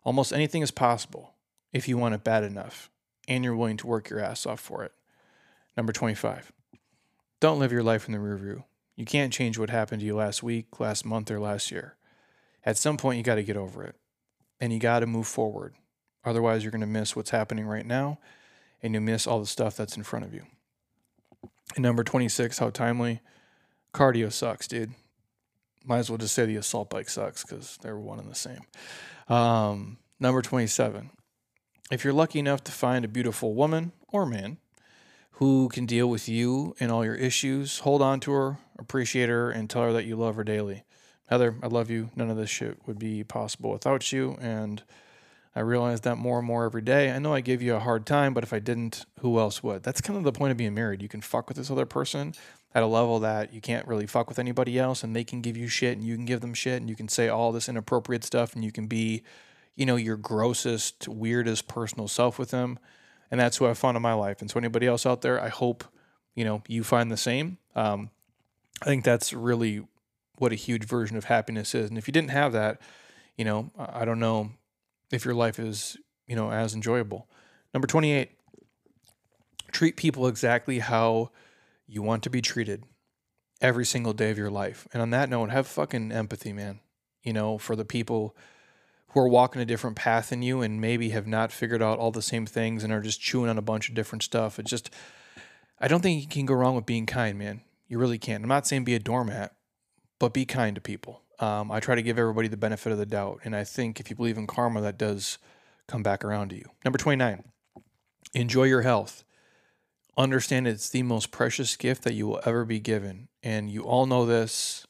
Almost 0.03 0.33
anything 0.33 0.61
is 0.61 0.71
possible 0.71 1.35
if 1.73 1.87
you 1.87 1.97
want 1.97 2.15
it 2.15 2.23
bad 2.23 2.43
enough 2.43 2.89
and 3.27 3.43
you're 3.43 3.55
willing 3.55 3.77
to 3.77 3.87
work 3.87 4.09
your 4.09 4.19
ass 4.19 4.45
off 4.45 4.59
for 4.59 4.83
it. 4.83 4.93
Number 5.77 5.91
25. 5.91 6.51
Don't 7.39 7.59
live 7.59 7.71
your 7.71 7.83
life 7.83 8.07
in 8.07 8.13
the 8.13 8.19
rear 8.19 8.37
view. 8.37 8.63
You 8.95 9.05
can't 9.05 9.33
change 9.33 9.57
what 9.57 9.69
happened 9.69 9.99
to 9.99 10.05
you 10.05 10.15
last 10.15 10.41
week, 10.41 10.79
last 10.79 11.05
month, 11.05 11.29
or 11.29 11.39
last 11.39 11.71
year. 11.71 11.95
At 12.65 12.77
some 12.77 12.97
point, 12.97 13.17
you 13.17 13.23
got 13.23 13.35
to 13.35 13.43
get 13.43 13.57
over 13.57 13.83
it 13.83 13.95
and 14.59 14.73
you 14.73 14.79
got 14.79 14.99
to 14.99 15.05
move 15.05 15.27
forward. 15.27 15.75
Otherwise, 16.25 16.63
you're 16.63 16.71
going 16.71 16.81
to 16.81 16.87
miss 16.87 17.15
what's 17.15 17.29
happening 17.29 17.65
right 17.65 17.85
now 17.85 18.17
and 18.81 18.93
you 18.93 19.01
miss 19.01 19.27
all 19.27 19.39
the 19.39 19.45
stuff 19.45 19.77
that's 19.77 19.95
in 19.95 20.03
front 20.03 20.25
of 20.25 20.33
you. 20.33 20.43
And 21.75 21.83
number 21.83 22.03
26, 22.03 22.57
how 22.59 22.69
timely 22.69 23.21
Cardio 23.93 24.31
sucks, 24.31 24.67
dude. 24.67 24.93
Might 25.85 25.99
as 25.99 26.09
well 26.09 26.17
just 26.17 26.35
say 26.35 26.45
the 26.45 26.57
assault 26.57 26.89
bike 26.89 27.09
sucks 27.09 27.43
because 27.43 27.77
they're 27.81 27.97
one 27.97 28.19
and 28.19 28.29
the 28.29 28.35
same. 28.35 28.61
Um, 29.27 29.97
number 30.19 30.41
27. 30.41 31.11
If 31.91 32.03
you're 32.03 32.13
lucky 32.13 32.39
enough 32.39 32.63
to 32.65 32.71
find 32.71 33.03
a 33.03 33.07
beautiful 33.07 33.53
woman 33.53 33.93
or 34.09 34.25
man 34.25 34.57
who 35.33 35.69
can 35.69 35.85
deal 35.85 36.07
with 36.09 36.27
you 36.27 36.75
and 36.79 36.91
all 36.91 37.05
your 37.05 37.15
issues, 37.15 37.79
hold 37.79 38.01
on 38.01 38.19
to 38.21 38.31
her, 38.31 38.57
appreciate 38.77 39.29
her, 39.29 39.49
and 39.49 39.69
tell 39.69 39.83
her 39.83 39.93
that 39.93 40.05
you 40.05 40.15
love 40.15 40.35
her 40.35 40.43
daily. 40.43 40.83
Heather, 41.29 41.55
I 41.63 41.67
love 41.67 41.89
you. 41.89 42.09
None 42.15 42.29
of 42.29 42.37
this 42.37 42.49
shit 42.49 42.77
would 42.85 42.99
be 42.99 43.23
possible 43.23 43.71
without 43.71 44.11
you. 44.11 44.37
And 44.41 44.83
I 45.59 45.61
realize 45.61 45.99
that 46.01 46.15
more 46.17 46.37
and 46.37 46.47
more 46.47 46.63
every 46.63 46.81
day. 46.81 47.11
I 47.11 47.19
know 47.19 47.33
I 47.33 47.41
gave 47.41 47.61
you 47.61 47.75
a 47.75 47.81
hard 47.81 48.05
time, 48.05 48.33
but 48.33 48.45
if 48.45 48.53
I 48.53 48.59
didn't, 48.59 49.05
who 49.19 49.37
else 49.39 49.61
would? 49.61 49.83
That's 49.83 49.99
kind 49.99 50.15
of 50.15 50.23
the 50.23 50.31
point 50.31 50.51
of 50.51 50.57
being 50.57 50.73
married. 50.73 51.01
You 51.01 51.09
can 51.09 51.19
fuck 51.19 51.49
with 51.49 51.57
this 51.57 51.69
other 51.69 51.85
person 51.85 52.33
at 52.73 52.81
a 52.81 52.85
level 52.85 53.19
that 53.19 53.53
you 53.53 53.59
can't 53.59 53.85
really 53.85 54.07
fuck 54.07 54.29
with 54.29 54.39
anybody 54.39 54.79
else 54.79 55.03
and 55.03 55.13
they 55.13 55.25
can 55.25 55.41
give 55.41 55.57
you 55.57 55.67
shit 55.67 55.97
and 55.97 56.07
you 56.07 56.15
can 56.15 56.23
give 56.23 56.39
them 56.39 56.53
shit 56.53 56.79
and 56.79 56.89
you 56.89 56.95
can 56.95 57.09
say 57.09 57.27
all 57.27 57.51
this 57.51 57.67
inappropriate 57.67 58.23
stuff 58.23 58.55
and 58.55 58.63
you 58.63 58.71
can 58.71 58.87
be, 58.87 59.21
you 59.75 59.85
know, 59.85 59.97
your 59.97 60.15
grossest, 60.15 61.09
weirdest 61.09 61.67
personal 61.67 62.07
self 62.07 62.39
with 62.39 62.51
them. 62.51 62.79
And 63.29 63.37
that's 63.37 63.57
who 63.57 63.67
I 63.67 63.73
found 63.73 63.97
in 63.97 64.01
my 64.01 64.13
life. 64.13 64.39
And 64.39 64.49
so 64.49 64.59
anybody 64.59 64.87
else 64.87 65.05
out 65.05 65.23
there, 65.23 65.41
I 65.41 65.49
hope, 65.49 65.83
you 66.35 66.45
know, 66.45 66.63
you 66.69 66.85
find 66.85 67.11
the 67.11 67.17
same. 67.17 67.57
Um, 67.75 68.11
I 68.81 68.85
think 68.85 69.03
that's 69.03 69.33
really 69.33 69.85
what 70.37 70.53
a 70.53 70.55
huge 70.55 70.85
version 70.85 71.17
of 71.17 71.25
happiness 71.25 71.75
is. 71.75 71.89
And 71.89 71.97
if 71.97 72.07
you 72.07 72.13
didn't 72.13 72.31
have 72.31 72.53
that, 72.53 72.79
you 73.35 73.43
know, 73.43 73.71
I 73.77 74.05
don't 74.05 74.19
know 74.19 74.51
if 75.11 75.25
your 75.25 75.33
life 75.33 75.59
is, 75.59 75.97
you 76.27 76.35
know, 76.35 76.51
as 76.51 76.73
enjoyable. 76.73 77.27
Number 77.73 77.87
28, 77.87 78.31
treat 79.71 79.95
people 79.95 80.27
exactly 80.27 80.79
how 80.79 81.31
you 81.87 82.01
want 82.01 82.23
to 82.23 82.29
be 82.29 82.41
treated 82.41 82.83
every 83.61 83.85
single 83.85 84.13
day 84.13 84.31
of 84.31 84.37
your 84.37 84.49
life. 84.49 84.87
And 84.93 85.01
on 85.01 85.09
that 85.11 85.29
note, 85.29 85.49
have 85.49 85.67
fucking 85.67 86.11
empathy, 86.11 86.53
man. 86.53 86.79
You 87.23 87.33
know, 87.33 87.57
for 87.57 87.75
the 87.75 87.85
people 87.85 88.35
who 89.09 89.19
are 89.19 89.27
walking 89.27 89.61
a 89.61 89.65
different 89.65 89.95
path 89.95 90.29
than 90.29 90.41
you 90.41 90.61
and 90.61 90.79
maybe 90.79 91.09
have 91.09 91.27
not 91.27 91.51
figured 91.51 91.81
out 91.81 91.99
all 91.99 92.11
the 92.11 92.21
same 92.21 92.45
things 92.45 92.83
and 92.83 92.93
are 92.93 93.01
just 93.01 93.19
chewing 93.19 93.49
on 93.49 93.57
a 93.57 93.61
bunch 93.61 93.89
of 93.89 93.95
different 93.95 94.23
stuff. 94.23 94.59
It's 94.59 94.69
just, 94.69 94.89
I 95.79 95.87
don't 95.87 96.01
think 96.01 96.21
you 96.21 96.27
can 96.27 96.45
go 96.45 96.53
wrong 96.53 96.75
with 96.75 96.85
being 96.85 97.05
kind, 97.05 97.37
man. 97.37 97.61
You 97.87 97.97
really 97.97 98.19
can't. 98.19 98.43
I'm 98.43 98.49
not 98.49 98.67
saying 98.67 98.83
be 98.83 98.95
a 98.95 98.99
doormat, 98.99 99.55
but 100.19 100.33
be 100.33 100.45
kind 100.45 100.75
to 100.75 100.81
people. 100.81 101.23
Um, 101.39 101.71
I 101.71 101.79
try 101.79 101.95
to 101.95 102.01
give 102.01 102.19
everybody 102.19 102.47
the 102.47 102.57
benefit 102.57 102.91
of 102.91 102.97
the 102.97 103.05
doubt. 103.05 103.41
And 103.43 103.55
I 103.55 103.63
think 103.63 103.99
if 103.99 104.09
you 104.09 104.15
believe 104.15 104.37
in 104.37 104.47
karma, 104.47 104.81
that 104.81 104.97
does 104.97 105.37
come 105.87 106.03
back 106.03 106.23
around 106.23 106.49
to 106.49 106.55
you. 106.55 106.65
Number 106.83 106.97
29, 106.97 107.43
enjoy 108.33 108.63
your 108.63 108.81
health. 108.81 109.23
Understand 110.17 110.67
it's 110.67 110.89
the 110.89 111.03
most 111.03 111.31
precious 111.31 111.77
gift 111.77 112.03
that 112.03 112.13
you 112.13 112.27
will 112.27 112.41
ever 112.45 112.65
be 112.65 112.79
given. 112.79 113.29
And 113.41 113.69
you 113.69 113.83
all 113.83 114.05
know 114.05 114.25
this. 114.25 114.85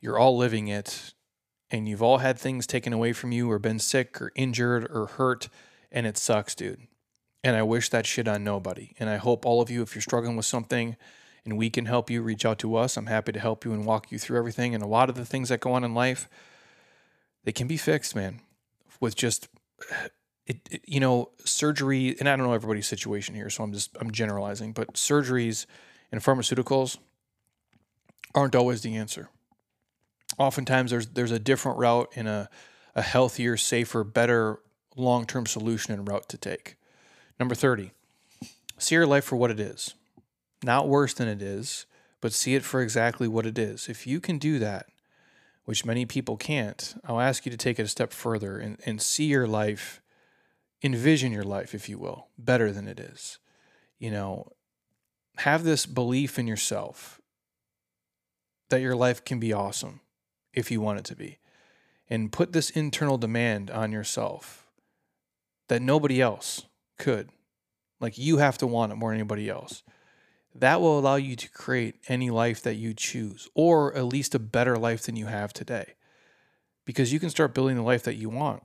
You're 0.00 0.18
all 0.18 0.36
living 0.36 0.68
it 0.68 1.14
and 1.70 1.88
you've 1.88 2.02
all 2.02 2.18
had 2.18 2.38
things 2.38 2.66
taken 2.66 2.92
away 2.92 3.12
from 3.12 3.32
you 3.32 3.50
or 3.50 3.58
been 3.58 3.78
sick 3.78 4.20
or 4.20 4.32
injured 4.34 4.88
or 4.90 5.06
hurt 5.06 5.48
and 5.90 6.06
it 6.06 6.18
sucks, 6.18 6.54
dude. 6.54 6.86
And 7.42 7.56
I 7.56 7.62
wish 7.62 7.88
that 7.90 8.06
shit 8.06 8.28
on 8.28 8.42
nobody. 8.42 8.92
And 8.98 9.08
I 9.08 9.16
hope 9.16 9.46
all 9.46 9.62
of 9.62 9.70
you, 9.70 9.82
if 9.82 9.94
you're 9.94 10.02
struggling 10.02 10.36
with 10.36 10.46
something 10.46 10.96
and 11.46 11.56
we 11.56 11.70
can 11.70 11.86
help 11.86 12.10
you, 12.10 12.20
reach 12.20 12.44
out 12.44 12.58
to 12.58 12.76
us. 12.76 12.96
I'm 12.96 13.06
happy 13.06 13.32
to 13.32 13.40
help 13.40 13.64
you 13.64 13.72
and 13.72 13.86
walk 13.86 14.12
you 14.12 14.18
through 14.18 14.38
everything. 14.38 14.74
And 14.74 14.82
a 14.82 14.86
lot 14.86 15.08
of 15.08 15.14
the 15.14 15.24
things 15.24 15.48
that 15.48 15.60
go 15.60 15.72
on 15.72 15.84
in 15.84 15.94
life, 15.94 16.28
they 17.44 17.52
can 17.52 17.66
be 17.66 17.78
fixed, 17.78 18.14
man, 18.14 18.40
with 19.00 19.16
just 19.16 19.48
it, 20.46 20.60
it, 20.70 20.82
you 20.86 21.00
know 21.00 21.30
surgery 21.44 22.14
and 22.20 22.28
i 22.28 22.36
don't 22.36 22.46
know 22.46 22.52
everybody's 22.52 22.86
situation 22.86 23.34
here 23.34 23.50
so 23.50 23.64
i'm 23.64 23.72
just 23.72 23.90
i'm 24.00 24.12
generalizing 24.12 24.70
but 24.70 24.94
surgeries 24.94 25.66
and 26.12 26.20
pharmaceuticals 26.20 26.98
aren't 28.32 28.54
always 28.54 28.82
the 28.82 28.94
answer 28.94 29.28
oftentimes 30.38 30.90
there's 30.90 31.08
there's 31.08 31.30
a 31.30 31.38
different 31.38 31.78
route 31.78 32.10
and 32.16 32.28
a, 32.28 32.48
a 32.94 33.02
healthier, 33.02 33.56
safer, 33.56 34.04
better 34.04 34.60
long-term 34.96 35.46
solution 35.46 35.92
and 35.92 36.08
route 36.08 36.28
to 36.30 36.38
take. 36.38 36.76
Number 37.38 37.54
30. 37.54 37.92
See 38.78 38.94
your 38.94 39.06
life 39.06 39.24
for 39.24 39.36
what 39.36 39.50
it 39.50 39.60
is. 39.60 39.94
Not 40.62 40.88
worse 40.88 41.14
than 41.14 41.28
it 41.28 41.42
is, 41.42 41.86
but 42.20 42.32
see 42.32 42.54
it 42.54 42.64
for 42.64 42.80
exactly 42.80 43.28
what 43.28 43.46
it 43.46 43.58
is. 43.58 43.88
If 43.88 44.06
you 44.06 44.20
can 44.20 44.38
do 44.38 44.58
that, 44.58 44.86
which 45.64 45.84
many 45.84 46.06
people 46.06 46.36
can't, 46.36 46.94
I'll 47.04 47.20
ask 47.20 47.44
you 47.44 47.50
to 47.50 47.58
take 47.58 47.78
it 47.78 47.82
a 47.84 47.88
step 47.88 48.12
further 48.12 48.58
and, 48.58 48.78
and 48.86 49.02
see 49.02 49.24
your 49.24 49.46
life, 49.46 50.00
envision 50.82 51.32
your 51.32 51.44
life, 51.44 51.74
if 51.74 51.88
you 51.88 51.98
will, 51.98 52.28
better 52.38 52.72
than 52.72 52.88
it 52.88 53.00
is. 53.00 53.38
You 53.98 54.10
know, 54.10 54.52
have 55.38 55.64
this 55.64 55.84
belief 55.84 56.38
in 56.38 56.46
yourself 56.46 57.20
that 58.70 58.80
your 58.80 58.96
life 58.96 59.24
can 59.24 59.38
be 59.38 59.52
awesome 59.52 60.00
if 60.54 60.70
you 60.70 60.80
want 60.80 61.00
it 61.00 61.04
to 61.06 61.16
be. 61.16 61.38
And 62.08 62.32
put 62.32 62.52
this 62.52 62.70
internal 62.70 63.18
demand 63.18 63.70
on 63.70 63.90
yourself 63.90 64.66
that 65.68 65.82
nobody 65.82 66.20
else 66.20 66.62
could. 66.98 67.30
Like 68.00 68.16
you 68.18 68.38
have 68.38 68.58
to 68.58 68.66
want 68.66 68.92
it 68.92 68.96
more 68.96 69.10
than 69.10 69.18
anybody 69.18 69.48
else. 69.48 69.82
That 70.60 70.80
will 70.80 70.98
allow 70.98 71.16
you 71.16 71.36
to 71.36 71.50
create 71.50 71.96
any 72.08 72.30
life 72.30 72.62
that 72.62 72.76
you 72.76 72.94
choose, 72.94 73.48
or 73.54 73.94
at 73.94 74.04
least 74.04 74.34
a 74.34 74.38
better 74.38 74.76
life 74.76 75.02
than 75.02 75.16
you 75.16 75.26
have 75.26 75.52
today. 75.52 75.94
Because 76.84 77.12
you 77.12 77.20
can 77.20 77.30
start 77.30 77.54
building 77.54 77.76
the 77.76 77.82
life 77.82 78.04
that 78.04 78.16
you 78.16 78.28
want. 78.28 78.62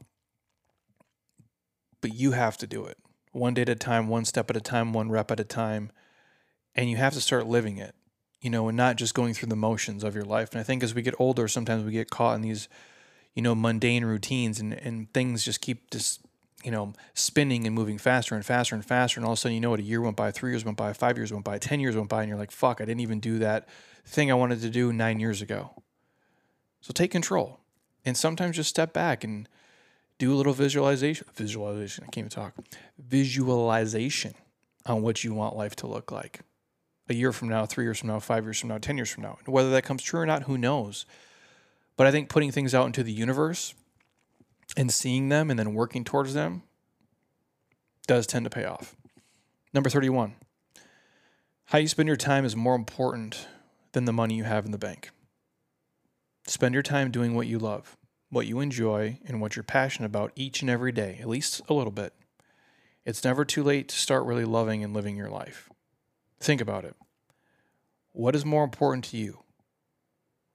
But 2.01 2.13
you 2.13 2.31
have 2.31 2.57
to 2.57 2.67
do 2.67 2.85
it 2.85 2.97
one 3.31 3.53
day 3.53 3.63
at 3.63 3.69
a 3.69 3.75
time, 3.75 4.07
one 4.07 4.25
step 4.25 4.49
at 4.49 4.57
a 4.57 4.61
time, 4.61 4.93
one 4.93 5.09
rep 5.09 5.31
at 5.31 5.39
a 5.39 5.43
time. 5.43 5.91
And 6.75 6.89
you 6.89 6.97
have 6.97 7.13
to 7.13 7.21
start 7.21 7.47
living 7.47 7.77
it 7.77 7.95
you 8.41 8.49
know, 8.49 8.67
and 8.67 8.75
not 8.75 8.95
just 8.95 9.13
going 9.13 9.33
through 9.33 9.49
the 9.49 9.55
motions 9.55 10.03
of 10.03 10.15
your 10.15 10.25
life. 10.25 10.51
And 10.51 10.59
I 10.59 10.63
think 10.63 10.83
as 10.83 10.95
we 10.95 11.03
get 11.03 11.13
older, 11.19 11.47
sometimes 11.47 11.85
we 11.85 11.91
get 11.91 12.09
caught 12.09 12.35
in 12.35 12.41
these, 12.41 12.67
you 13.35 13.41
know, 13.41 13.53
mundane 13.53 14.03
routines 14.03 14.59
and, 14.59 14.73
and 14.73 15.13
things 15.13 15.45
just 15.45 15.61
keep 15.61 15.91
just, 15.91 16.25
you 16.64 16.72
know, 16.72 16.93
spinning 17.14 17.66
and 17.66 17.76
moving 17.76 17.97
faster 17.97 18.36
and 18.36 18.45
faster 18.45 18.76
and 18.76 18.86
faster. 18.86 19.20
And 19.20 19.26
all 19.26 19.34
of 19.34 19.38
a 19.38 19.41
sudden, 19.41 19.55
you 19.55 19.62
know 19.62 19.70
what, 19.70 19.80
a 19.80 19.84
year 19.84 20.01
went 20.01 20.16
by, 20.16 20.32
three 20.32 20.51
years 20.51 20.66
went 20.66 20.78
by, 20.78 20.93
five 20.93 21.18
years 21.18 21.32
went 21.32 21.45
by, 21.45 21.57
10 21.57 21.80
years 21.80 21.95
went 21.95 22.09
by, 22.09 22.22
and 22.22 22.30
you're 22.30 22.38
like, 22.38 22.51
fuck, 22.51 22.82
I 22.82 22.86
didn't 22.86 23.01
even 23.01 23.20
do 23.20 23.39
that 23.39 23.68
thing 24.05 24.32
I 24.32 24.36
wanted 24.36 24.62
to 24.62 24.70
do 24.70 24.91
nine 24.91 25.20
years 25.20 25.41
ago. 25.41 25.84
So 26.82 26.91
take 26.91 27.12
control. 27.12 27.59
And 28.03 28.18
sometimes 28.18 28.55
just 28.55 28.70
step 28.70 28.93
back 28.93 29.24
and 29.24 29.47
do 30.18 30.34
a 30.34 30.36
little 30.36 30.53
visualization. 30.53 31.28
Visualization, 31.36 32.03
I 32.03 32.07
can't 32.07 32.26
even 32.26 32.30
talk. 32.30 32.55
Visualization 32.99 34.34
on 34.86 35.03
what 35.03 35.24
you 35.24 35.34
want 35.34 35.55
life 35.55 35.76
to 35.78 35.88
look 35.88 36.12
like 36.12 36.41
a 37.09 37.14
year 37.14 37.32
from 37.32 37.49
now, 37.49 37.66
three 37.66 37.84
years 37.84 37.99
from 37.99 38.07
now, 38.07 38.20
five 38.20 38.43
years 38.43 38.59
from 38.59 38.70
now, 38.70 38.78
10 38.78 38.97
years 38.97 39.09
from 39.09 39.24
now. 39.24 39.38
Whether 39.45 39.70
that 39.72 39.84
comes 39.84 40.01
true 40.01 40.22
or 40.22 40.26
not, 40.26 40.43
who 40.43 40.57
knows? 40.57 41.05
But 41.97 42.07
I 42.07 42.12
think 42.12 42.30
putting 42.30 42.51
things 42.51 42.74
out 42.74 42.88
into 42.88 43.03
the 43.03 43.12
universe 43.12 43.76
and 44.76 44.91
seeing 44.91 45.30
them 45.30 45.49
and 45.49 45.59
then 45.59 45.74
working 45.74 46.03
towards 46.03 46.34
them 46.34 46.63
does 48.07 48.28
tend 48.28 48.45
to 48.45 48.49
pay 48.49 48.65
off. 48.65 48.95
Number 49.74 49.89
31. 49.89 50.36
How 51.65 51.78
you 51.78 51.88
spend 51.88 52.07
your 52.07 52.17
time 52.17 52.43
is 52.43 52.55
more 52.55 52.76
important 52.76 53.47
than 53.93 54.05
the 54.05 54.13
money 54.13 54.36
you 54.36 54.43
have 54.43 54.65
in 54.65 54.72
the 54.72 54.78
bank. 54.78 55.11
Spend 56.47 56.74
your 56.74 56.84
time 56.84 57.11
doing 57.11 57.36
what 57.36 57.47
you 57.47 57.59
love, 57.59 57.97
what 58.30 58.47
you 58.47 58.59
enjoy, 58.59 59.19
and 59.26 59.39
what 59.39 59.55
you're 59.55 59.63
passionate 59.63 60.07
about 60.07 60.34
each 60.36 60.61
and 60.61 60.69
every 60.69 60.91
day, 60.91 61.17
at 61.22 61.30
least 61.30 61.61
a 61.69 61.74
little 61.74 61.91
bit. 61.91 62.13
It's 63.05 63.24
never 63.24 63.45
too 63.45 63.63
late 63.63 63.88
to 63.89 63.95
start 63.95 64.26
really 64.26 64.45
loving 64.45 64.84
and 64.84 64.93
living 64.93 65.15
your 65.15 65.30
life. 65.30 65.69
Think 66.39 66.61
about 66.61 66.86
it. 66.86 66.95
What 68.11 68.36
is 68.36 68.45
more 68.45 68.63
important 68.63 69.05
to 69.05 69.17
you? 69.17 69.39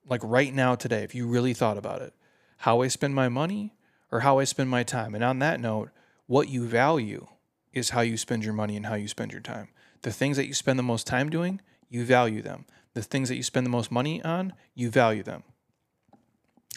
Like 0.07 0.21
right 0.23 0.53
now, 0.53 0.75
today, 0.75 1.03
if 1.03 1.15
you 1.15 1.27
really 1.27 1.53
thought 1.53 1.77
about 1.77 2.01
it, 2.01 2.13
how 2.57 2.81
I 2.81 2.87
spend 2.87 3.15
my 3.15 3.29
money 3.29 3.73
or 4.11 4.21
how 4.21 4.39
I 4.39 4.43
spend 4.43 4.69
my 4.69 4.83
time? 4.83 5.15
And 5.15 5.23
on 5.23 5.39
that 5.39 5.59
note, 5.59 5.89
what 6.25 6.49
you 6.49 6.65
value 6.65 7.27
is 7.73 7.91
how 7.91 8.01
you 8.01 8.17
spend 8.17 8.43
your 8.43 8.53
money 8.53 8.75
and 8.75 8.85
how 8.85 8.95
you 8.95 9.07
spend 9.07 9.31
your 9.31 9.41
time. 9.41 9.69
The 10.01 10.11
things 10.11 10.37
that 10.37 10.47
you 10.47 10.53
spend 10.53 10.77
the 10.77 10.83
most 10.83 11.07
time 11.07 11.29
doing, 11.29 11.61
you 11.89 12.05
value 12.05 12.41
them. 12.41 12.65
The 12.93 13.01
things 13.01 13.29
that 13.29 13.35
you 13.35 13.43
spend 13.43 13.65
the 13.65 13.71
most 13.71 13.91
money 13.91 14.23
on, 14.23 14.53
you 14.73 14.89
value 14.89 15.23
them. 15.23 15.43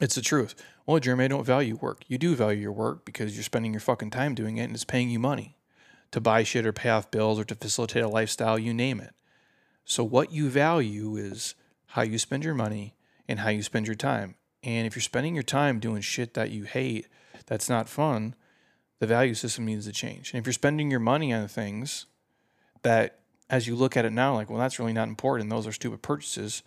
It's 0.00 0.14
the 0.14 0.22
truth. 0.22 0.54
Well, 0.86 0.98
Jeremy, 0.98 1.24
I 1.24 1.28
don't 1.28 1.44
value 1.44 1.76
work. 1.76 2.02
You 2.08 2.18
do 2.18 2.34
value 2.34 2.60
your 2.60 2.72
work 2.72 3.04
because 3.04 3.34
you're 3.34 3.44
spending 3.44 3.72
your 3.72 3.80
fucking 3.80 4.10
time 4.10 4.34
doing 4.34 4.56
it 4.56 4.64
and 4.64 4.74
it's 4.74 4.84
paying 4.84 5.10
you 5.10 5.18
money 5.18 5.56
to 6.12 6.20
buy 6.20 6.42
shit 6.42 6.66
or 6.66 6.72
pay 6.72 6.88
off 6.88 7.10
bills 7.10 7.38
or 7.38 7.44
to 7.44 7.54
facilitate 7.54 8.02
a 8.02 8.08
lifestyle, 8.08 8.58
you 8.58 8.74
name 8.74 9.00
it. 9.00 9.14
So, 9.84 10.04
what 10.04 10.32
you 10.32 10.48
value 10.48 11.16
is 11.16 11.54
how 11.86 12.02
you 12.02 12.18
spend 12.18 12.44
your 12.44 12.54
money 12.54 12.94
and 13.28 13.40
how 13.40 13.50
you 13.50 13.62
spend 13.62 13.86
your 13.86 13.94
time. 13.94 14.36
And 14.62 14.86
if 14.86 14.94
you're 14.94 15.02
spending 15.02 15.34
your 15.34 15.42
time 15.42 15.78
doing 15.78 16.02
shit 16.02 16.34
that 16.34 16.50
you 16.50 16.64
hate, 16.64 17.06
that's 17.50 17.68
not 17.68 17.88
fun, 17.88 18.36
the 19.00 19.08
value 19.08 19.34
system 19.34 19.66
needs 19.66 19.84
to 19.84 19.92
change. 19.92 20.32
And 20.32 20.38
if 20.38 20.46
you're 20.46 20.52
spending 20.52 20.88
your 20.88 21.00
money 21.00 21.32
on 21.32 21.48
things 21.48 22.06
that, 22.82 23.18
as 23.50 23.66
you 23.66 23.74
look 23.74 23.96
at 23.96 24.04
it 24.04 24.12
now, 24.12 24.34
like, 24.34 24.48
well, 24.48 24.60
that's 24.60 24.78
really 24.78 24.92
not 24.92 25.08
important, 25.08 25.50
those 25.50 25.66
are 25.66 25.72
stupid 25.72 26.00
purchases, 26.00 26.62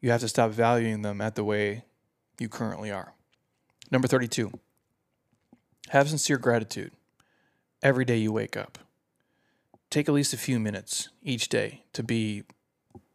you 0.00 0.10
have 0.10 0.22
to 0.22 0.28
stop 0.28 0.52
valuing 0.52 1.02
them 1.02 1.20
at 1.20 1.34
the 1.34 1.44
way 1.44 1.84
you 2.38 2.48
currently 2.48 2.90
are. 2.90 3.12
Number 3.90 4.08
32, 4.08 4.50
have 5.90 6.08
sincere 6.08 6.38
gratitude 6.38 6.92
every 7.82 8.06
day 8.06 8.16
you 8.16 8.32
wake 8.32 8.56
up. 8.56 8.78
Take 9.90 10.08
at 10.08 10.14
least 10.14 10.32
a 10.32 10.38
few 10.38 10.58
minutes 10.58 11.10
each 11.22 11.50
day 11.50 11.84
to 11.92 12.02
be, 12.02 12.44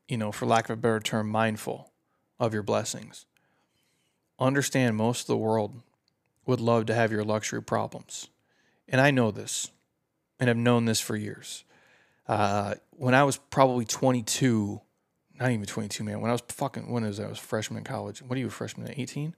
you 0.07 0.17
know, 0.17 0.31
for 0.31 0.45
lack 0.45 0.65
of 0.65 0.77
a 0.77 0.81
better 0.81 0.99
term, 0.99 1.29
mindful 1.29 1.91
of 2.39 2.53
your 2.53 2.61
blessings. 2.61 3.25
Understand 4.37 4.97
most 4.97 5.21
of 5.21 5.27
the 5.27 5.37
world 5.37 5.81
would 6.45 6.59
love 6.59 6.85
to 6.87 6.93
have 6.93 7.11
your 7.11 7.23
luxury 7.23 7.61
problems. 7.61 8.29
And 8.87 9.01
I 9.01 9.11
know 9.11 9.31
this 9.31 9.71
and 10.39 10.47
have 10.47 10.57
known 10.57 10.85
this 10.85 10.99
for 11.01 11.15
years. 11.15 11.63
Uh, 12.27 12.75
when 12.91 13.13
I 13.13 13.23
was 13.23 13.37
probably 13.37 13.85
22, 13.85 14.81
not 15.39 15.51
even 15.51 15.65
22, 15.65 16.03
man, 16.03 16.21
when 16.21 16.29
I 16.29 16.33
was 16.33 16.43
fucking, 16.47 16.91
when 16.91 17.03
was 17.03 17.19
I? 17.19 17.25
I 17.25 17.29
was 17.29 17.39
freshman 17.39 17.79
in 17.79 17.83
college. 17.83 18.21
What 18.21 18.35
are 18.37 18.39
you, 18.39 18.47
a 18.47 18.51
freshman 18.51 18.87
at 18.87 18.97
18? 18.97 19.23
When 19.23 19.33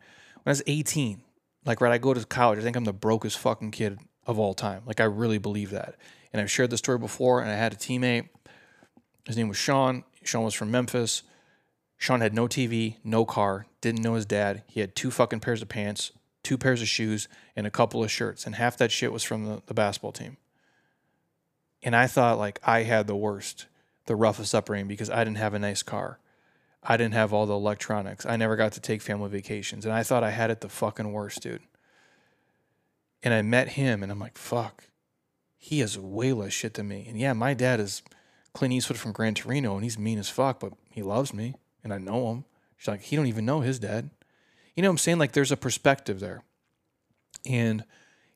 I 0.46 0.50
was 0.50 0.64
18, 0.68 1.22
like, 1.66 1.82
right, 1.82 1.92
I 1.92 1.98
go 1.98 2.14
to 2.14 2.26
college, 2.26 2.60
I 2.60 2.62
think 2.62 2.76
I'm 2.76 2.86
the 2.86 2.94
brokest 2.94 3.38
fucking 3.40 3.72
kid 3.72 4.00
of 4.26 4.40
all 4.40 4.54
time. 4.54 4.84
Like 4.86 5.00
I 5.00 5.06
really 5.06 5.38
believe 5.38 5.72
that. 5.72 5.96
And 6.32 6.42
I've 6.42 6.52
shared 6.52 6.70
the 6.70 6.78
story 6.78 6.98
before, 6.98 7.42
and 7.42 7.50
I 7.50 7.56
had 7.56 7.74
a 7.74 7.78
teammate. 7.78 8.28
His 9.26 9.38
name 9.38 9.48
was 9.48 9.58
Sean. 9.58 10.04
Sean 10.24 10.44
was 10.44 10.54
from 10.54 10.72
Memphis. 10.72 11.24
Sean 11.98 12.22
had 12.22 12.34
no 12.34 12.48
TV, 12.48 12.98
no 13.04 13.26
car, 13.26 13.66
didn't 13.82 14.04
know 14.04 14.14
his 14.14 14.26
dad. 14.26 14.64
He 14.68 14.82
had 14.82 14.96
two 14.96 15.10
fucking 15.10 15.40
pairs 15.40 15.62
of 15.62 15.70
pants, 15.70 16.12
two 16.48 16.58
pairs 16.58 16.82
of 16.82 16.88
shoes, 16.88 17.28
and 17.58 17.68
a 17.68 17.70
couple 17.70 18.02
of 18.02 18.10
shirts. 18.10 18.46
And 18.46 18.56
half 18.56 18.78
that 18.78 18.90
shit 18.90 19.12
was 19.12 19.22
from 19.22 19.44
the, 19.44 19.62
the 19.66 19.74
basketball 19.74 20.14
team. 20.14 20.38
And 21.84 21.94
I 21.94 22.08
thought 22.08 22.38
like 22.38 22.62
I 22.64 22.84
had 22.84 23.06
the 23.06 23.18
worst, 23.18 23.68
the 24.06 24.16
roughest 24.16 24.56
upbringing 24.56 24.88
because 24.88 25.10
I 25.10 25.26
didn't 25.26 25.38
have 25.38 25.54
a 25.54 25.60
nice 25.60 25.84
car. 25.84 26.20
I 26.82 26.96
didn't 26.96 27.16
have 27.16 27.34
all 27.34 27.46
the 27.46 27.54
electronics. 27.54 28.26
I 28.26 28.38
never 28.38 28.56
got 28.56 28.72
to 28.74 28.80
take 28.80 29.02
family 29.02 29.30
vacations. 29.30 29.86
And 29.86 29.94
I 29.94 30.04
thought 30.04 30.24
I 30.24 30.30
had 30.30 30.50
it 30.50 30.62
the 30.62 30.70
fucking 30.70 31.12
worst, 31.12 31.42
dude. 31.42 31.62
And 33.22 33.34
I 33.34 33.42
met 33.42 33.70
him 33.70 34.02
and 34.02 34.12
I'm 34.12 34.20
like, 34.20 34.38
fuck, 34.38 34.86
he 35.58 35.80
has 35.80 36.00
way 36.00 36.32
less 36.32 36.54
shit 36.54 36.76
than 36.76 36.88
me. 36.88 37.08
And 37.10 37.20
yeah, 37.20 37.34
my 37.34 37.54
dad 37.54 37.82
is 37.82 38.04
Clint 38.54 38.74
Eastwood 38.74 39.00
from 39.00 39.12
Gran 39.12 39.34
Torino 39.34 39.76
and 39.76 39.84
he's 39.84 40.00
mean 40.00 40.18
as 40.18 40.30
fuck, 40.30 40.62
but 40.62 40.72
he 40.90 41.02
loves 41.02 41.34
me 41.34 41.56
and 41.84 41.94
I 41.94 41.98
know 41.98 42.32
him. 42.32 42.46
She's 42.78 42.88
like, 42.88 43.02
he 43.02 43.18
don't 43.18 43.28
even 43.28 43.46
know 43.46 43.60
his 43.60 43.80
dad. 43.80 44.12
You 44.78 44.84
know 44.84 44.90
what 44.90 44.94
I'm 44.94 44.98
saying? 45.00 45.18
Like 45.18 45.32
there's 45.32 45.52
a 45.52 45.58
perspective 45.58 46.20
there. 46.20 46.44
And 47.46 47.84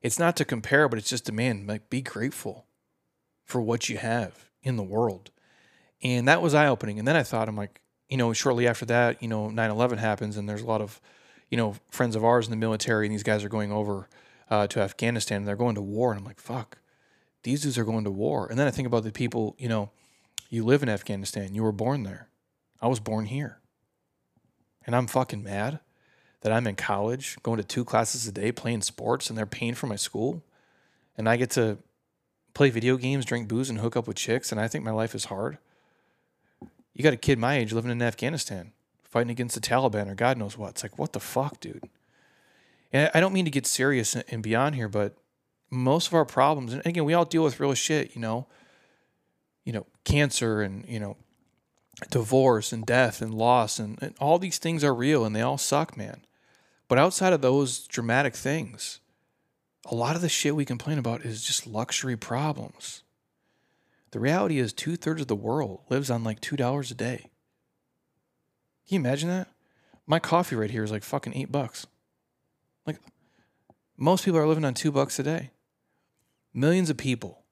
it's 0.02 0.18
not 0.18 0.36
to 0.36 0.44
compare, 0.44 0.88
but 0.88 0.98
it's 0.98 1.08
just 1.08 1.26
to 1.26 1.32
man, 1.32 1.68
like 1.68 1.88
be 1.88 2.02
grateful 2.02 2.66
for 3.44 3.60
what 3.60 3.88
you 3.88 3.96
have 3.96 4.50
in 4.60 4.76
the 4.76 4.82
world. 4.82 5.30
And 6.02 6.26
that 6.26 6.42
was 6.42 6.52
eye 6.52 6.66
opening. 6.66 6.98
And 6.98 7.06
then 7.06 7.14
I 7.14 7.22
thought, 7.22 7.48
I'm 7.48 7.56
like, 7.56 7.80
you 8.08 8.16
know, 8.16 8.32
shortly 8.32 8.66
after 8.66 8.84
that, 8.86 9.22
you 9.22 9.28
know, 9.28 9.50
9 9.50 9.70
11 9.70 9.98
happens, 9.98 10.36
and 10.36 10.48
there's 10.48 10.62
a 10.62 10.66
lot 10.66 10.80
of, 10.80 11.00
you 11.48 11.56
know, 11.56 11.76
friends 11.90 12.16
of 12.16 12.24
ours 12.24 12.46
in 12.46 12.50
the 12.50 12.56
military, 12.56 13.06
and 13.06 13.14
these 13.14 13.22
guys 13.22 13.44
are 13.44 13.48
going 13.48 13.70
over 13.70 14.08
uh, 14.50 14.66
to 14.66 14.80
Afghanistan, 14.80 15.38
and 15.38 15.48
they're 15.48 15.54
going 15.54 15.76
to 15.76 15.80
war. 15.80 16.10
And 16.10 16.18
I'm 16.18 16.26
like, 16.26 16.40
fuck, 16.40 16.78
these 17.44 17.62
dudes 17.62 17.78
are 17.78 17.84
going 17.84 18.04
to 18.04 18.10
war. 18.10 18.48
And 18.48 18.58
then 18.58 18.66
I 18.66 18.72
think 18.72 18.86
about 18.86 19.04
the 19.04 19.12
people, 19.12 19.54
you 19.58 19.68
know, 19.68 19.90
you 20.50 20.64
live 20.64 20.82
in 20.82 20.88
Afghanistan, 20.88 21.54
you 21.54 21.62
were 21.62 21.72
born 21.72 22.02
there. 22.02 22.28
I 22.80 22.88
was 22.88 22.98
born 22.98 23.26
here. 23.26 23.60
And 24.84 24.96
I'm 24.96 25.06
fucking 25.06 25.44
mad 25.44 25.78
that 26.42 26.52
I'm 26.52 26.66
in 26.66 26.76
college, 26.76 27.36
going 27.42 27.58
to 27.58 27.64
two 27.64 27.84
classes 27.84 28.26
a 28.26 28.32
day, 28.32 28.52
playing 28.52 28.82
sports, 28.82 29.28
and 29.28 29.38
they're 29.38 29.46
paying 29.46 29.74
for 29.74 29.86
my 29.86 29.96
school. 29.96 30.42
And 31.16 31.28
I 31.28 31.36
get 31.36 31.50
to 31.52 31.78
play 32.54 32.70
video 32.70 32.96
games, 32.96 33.24
drink 33.24 33.48
booze, 33.48 33.70
and 33.70 33.78
hook 33.78 33.96
up 33.96 34.06
with 34.06 34.16
chicks, 34.16 34.52
and 34.52 34.60
I 34.60 34.68
think 34.68 34.84
my 34.84 34.90
life 34.90 35.14
is 35.14 35.26
hard. 35.26 35.58
You 36.94 37.02
got 37.02 37.12
a 37.12 37.18
kid 37.18 37.38
my 37.38 37.56
age 37.56 37.72
living 37.72 37.90
in 37.90 38.02
Afghanistan, 38.02 38.72
fighting 39.04 39.30
against 39.30 39.54
the 39.54 39.60
Taliban 39.60 40.10
or 40.10 40.14
God 40.14 40.36
knows 40.36 40.58
what. 40.58 40.70
It's 40.70 40.82
like, 40.82 40.98
what 40.98 41.12
the 41.12 41.20
fuck, 41.20 41.60
dude? 41.60 41.88
And 42.92 43.10
I 43.14 43.20
don't 43.20 43.32
mean 43.32 43.46
to 43.46 43.50
get 43.50 43.66
serious 43.66 44.14
and 44.14 44.42
beyond 44.42 44.74
here, 44.74 44.88
but 44.88 45.16
most 45.70 46.08
of 46.08 46.14
our 46.14 46.26
problems, 46.26 46.74
and 46.74 46.84
again, 46.84 47.04
we 47.04 47.14
all 47.14 47.24
deal 47.24 47.44
with 47.44 47.60
real 47.60 47.72
shit, 47.72 48.14
you 48.14 48.20
know, 48.20 48.46
you 49.64 49.72
know, 49.72 49.86
cancer 50.04 50.60
and, 50.60 50.84
you 50.86 51.00
know, 51.00 51.16
divorce 52.10 52.72
and 52.72 52.84
death 52.84 53.22
and 53.22 53.32
loss 53.32 53.78
and, 53.78 53.96
and 54.02 54.14
all 54.20 54.38
these 54.38 54.58
things 54.58 54.82
are 54.82 54.94
real 54.94 55.24
and 55.24 55.34
they 55.34 55.40
all 55.40 55.56
suck, 55.56 55.96
man. 55.96 56.20
But 56.92 56.98
outside 56.98 57.32
of 57.32 57.40
those 57.40 57.86
dramatic 57.86 58.36
things, 58.36 59.00
a 59.86 59.94
lot 59.94 60.14
of 60.14 60.20
the 60.20 60.28
shit 60.28 60.54
we 60.54 60.66
complain 60.66 60.98
about 60.98 61.22
is 61.22 61.42
just 61.42 61.66
luxury 61.66 62.18
problems. 62.18 63.02
The 64.10 64.20
reality 64.20 64.58
is, 64.58 64.74
two 64.74 64.96
thirds 64.96 65.22
of 65.22 65.26
the 65.26 65.34
world 65.34 65.80
lives 65.88 66.10
on 66.10 66.22
like 66.22 66.42
$2 66.42 66.90
a 66.90 66.94
day. 66.94 67.30
Can 68.86 68.96
you 68.96 69.00
imagine 69.00 69.30
that? 69.30 69.48
My 70.06 70.18
coffee 70.18 70.54
right 70.54 70.70
here 70.70 70.84
is 70.84 70.90
like 70.90 71.02
fucking 71.02 71.34
eight 71.34 71.50
bucks. 71.50 71.86
Like, 72.86 72.98
most 73.96 74.26
people 74.26 74.38
are 74.38 74.46
living 74.46 74.66
on 74.66 74.74
two 74.74 74.92
bucks 74.92 75.18
a 75.18 75.22
day. 75.22 75.52
Millions 76.52 76.90
of 76.90 76.98
people 76.98 77.44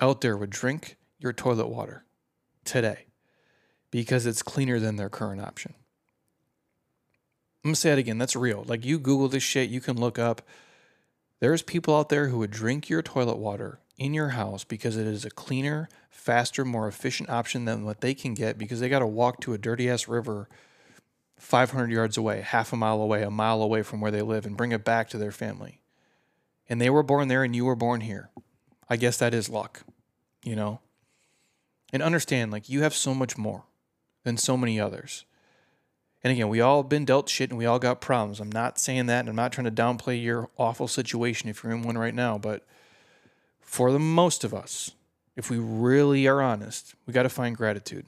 out 0.00 0.20
there 0.20 0.36
would 0.36 0.50
drink 0.50 0.94
your 1.18 1.32
toilet 1.32 1.66
water 1.66 2.04
today 2.64 3.06
because 3.90 4.26
it's 4.26 4.44
cleaner 4.44 4.78
than 4.78 4.94
their 4.94 5.10
current 5.10 5.40
option. 5.40 5.74
I'm 7.62 7.70
gonna 7.70 7.76
say 7.76 7.92
it 7.92 7.98
again. 7.98 8.18
That's 8.18 8.36
real. 8.36 8.64
Like 8.66 8.84
you 8.84 8.98
Google 8.98 9.28
this 9.28 9.42
shit, 9.42 9.70
you 9.70 9.80
can 9.80 9.98
look 9.98 10.18
up. 10.18 10.42
There's 11.40 11.62
people 11.62 11.96
out 11.96 12.08
there 12.08 12.28
who 12.28 12.38
would 12.38 12.50
drink 12.50 12.88
your 12.88 13.02
toilet 13.02 13.38
water 13.38 13.80
in 13.98 14.14
your 14.14 14.30
house 14.30 14.64
because 14.64 14.96
it 14.96 15.06
is 15.06 15.24
a 15.24 15.30
cleaner, 15.30 15.88
faster, 16.08 16.64
more 16.64 16.88
efficient 16.88 17.28
option 17.30 17.66
than 17.66 17.84
what 17.84 18.00
they 18.00 18.14
can 18.14 18.34
get 18.34 18.58
because 18.58 18.80
they 18.80 18.88
got 18.88 19.00
to 19.00 19.06
walk 19.06 19.40
to 19.40 19.52
a 19.52 19.58
dirty 19.58 19.88
ass 19.90 20.08
river 20.08 20.48
500 21.40 21.90
yards 21.90 22.16
away, 22.16 22.42
half 22.42 22.72
a 22.72 22.76
mile 22.76 23.00
away, 23.00 23.22
a 23.22 23.30
mile 23.30 23.62
away 23.62 23.82
from 23.82 24.00
where 24.00 24.10
they 24.10 24.22
live 24.22 24.44
and 24.44 24.56
bring 24.56 24.72
it 24.72 24.84
back 24.84 25.08
to 25.10 25.18
their 25.18 25.32
family. 25.32 25.80
And 26.68 26.80
they 26.80 26.90
were 26.90 27.02
born 27.02 27.28
there 27.28 27.42
and 27.42 27.56
you 27.56 27.64
were 27.64 27.74
born 27.74 28.02
here. 28.02 28.30
I 28.88 28.96
guess 28.96 29.16
that 29.18 29.34
is 29.34 29.48
luck, 29.48 29.82
you 30.44 30.54
know? 30.54 30.80
And 31.92 32.02
understand, 32.02 32.52
like, 32.52 32.68
you 32.68 32.82
have 32.82 32.94
so 32.94 33.14
much 33.14 33.38
more 33.38 33.64
than 34.22 34.36
so 34.36 34.56
many 34.56 34.78
others. 34.78 35.24
And 36.22 36.32
again, 36.32 36.48
we 36.48 36.60
all 36.60 36.82
been 36.82 37.04
dealt 37.04 37.28
shit 37.28 37.50
and 37.50 37.58
we 37.58 37.66
all 37.66 37.78
got 37.78 38.00
problems. 38.00 38.40
I'm 38.40 38.52
not 38.52 38.78
saying 38.78 39.06
that 39.06 39.20
and 39.20 39.28
I'm 39.28 39.36
not 39.36 39.52
trying 39.52 39.64
to 39.64 39.70
downplay 39.70 40.22
your 40.22 40.50
awful 40.58 40.86
situation 40.86 41.48
if 41.48 41.62
you're 41.62 41.72
in 41.72 41.82
one 41.82 41.96
right 41.96 42.14
now, 42.14 42.36
but 42.36 42.66
for 43.60 43.90
the 43.90 43.98
most 43.98 44.44
of 44.44 44.52
us, 44.52 44.90
if 45.36 45.48
we 45.48 45.58
really 45.58 46.26
are 46.26 46.42
honest, 46.42 46.94
we 47.06 47.12
got 47.12 47.22
to 47.22 47.28
find 47.28 47.56
gratitude 47.56 48.06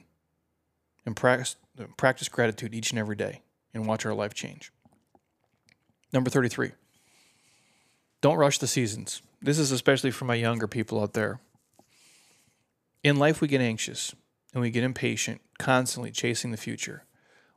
and 1.05 1.15
practice 1.15 1.55
practice 1.97 2.29
gratitude 2.29 2.75
each 2.75 2.91
and 2.91 2.99
every 2.99 3.15
day 3.15 3.41
and 3.73 3.87
watch 3.87 4.05
our 4.05 4.13
life 4.13 4.33
change. 4.35 4.71
Number 6.11 6.29
33. 6.29 6.71
Don't 8.21 8.37
rush 8.37 8.59
the 8.59 8.67
seasons. 8.67 9.21
This 9.41 9.57
is 9.57 9.71
especially 9.71 10.11
for 10.11 10.25
my 10.25 10.35
younger 10.35 10.67
people 10.67 11.01
out 11.01 11.13
there. 11.13 11.39
In 13.03 13.17
life, 13.17 13.41
we 13.41 13.47
get 13.47 13.59
anxious 13.59 14.15
and 14.53 14.61
we 14.61 14.69
get 14.69 14.83
impatient, 14.83 15.41
constantly 15.57 16.11
chasing 16.11 16.51
the 16.51 16.57
future. 16.57 17.03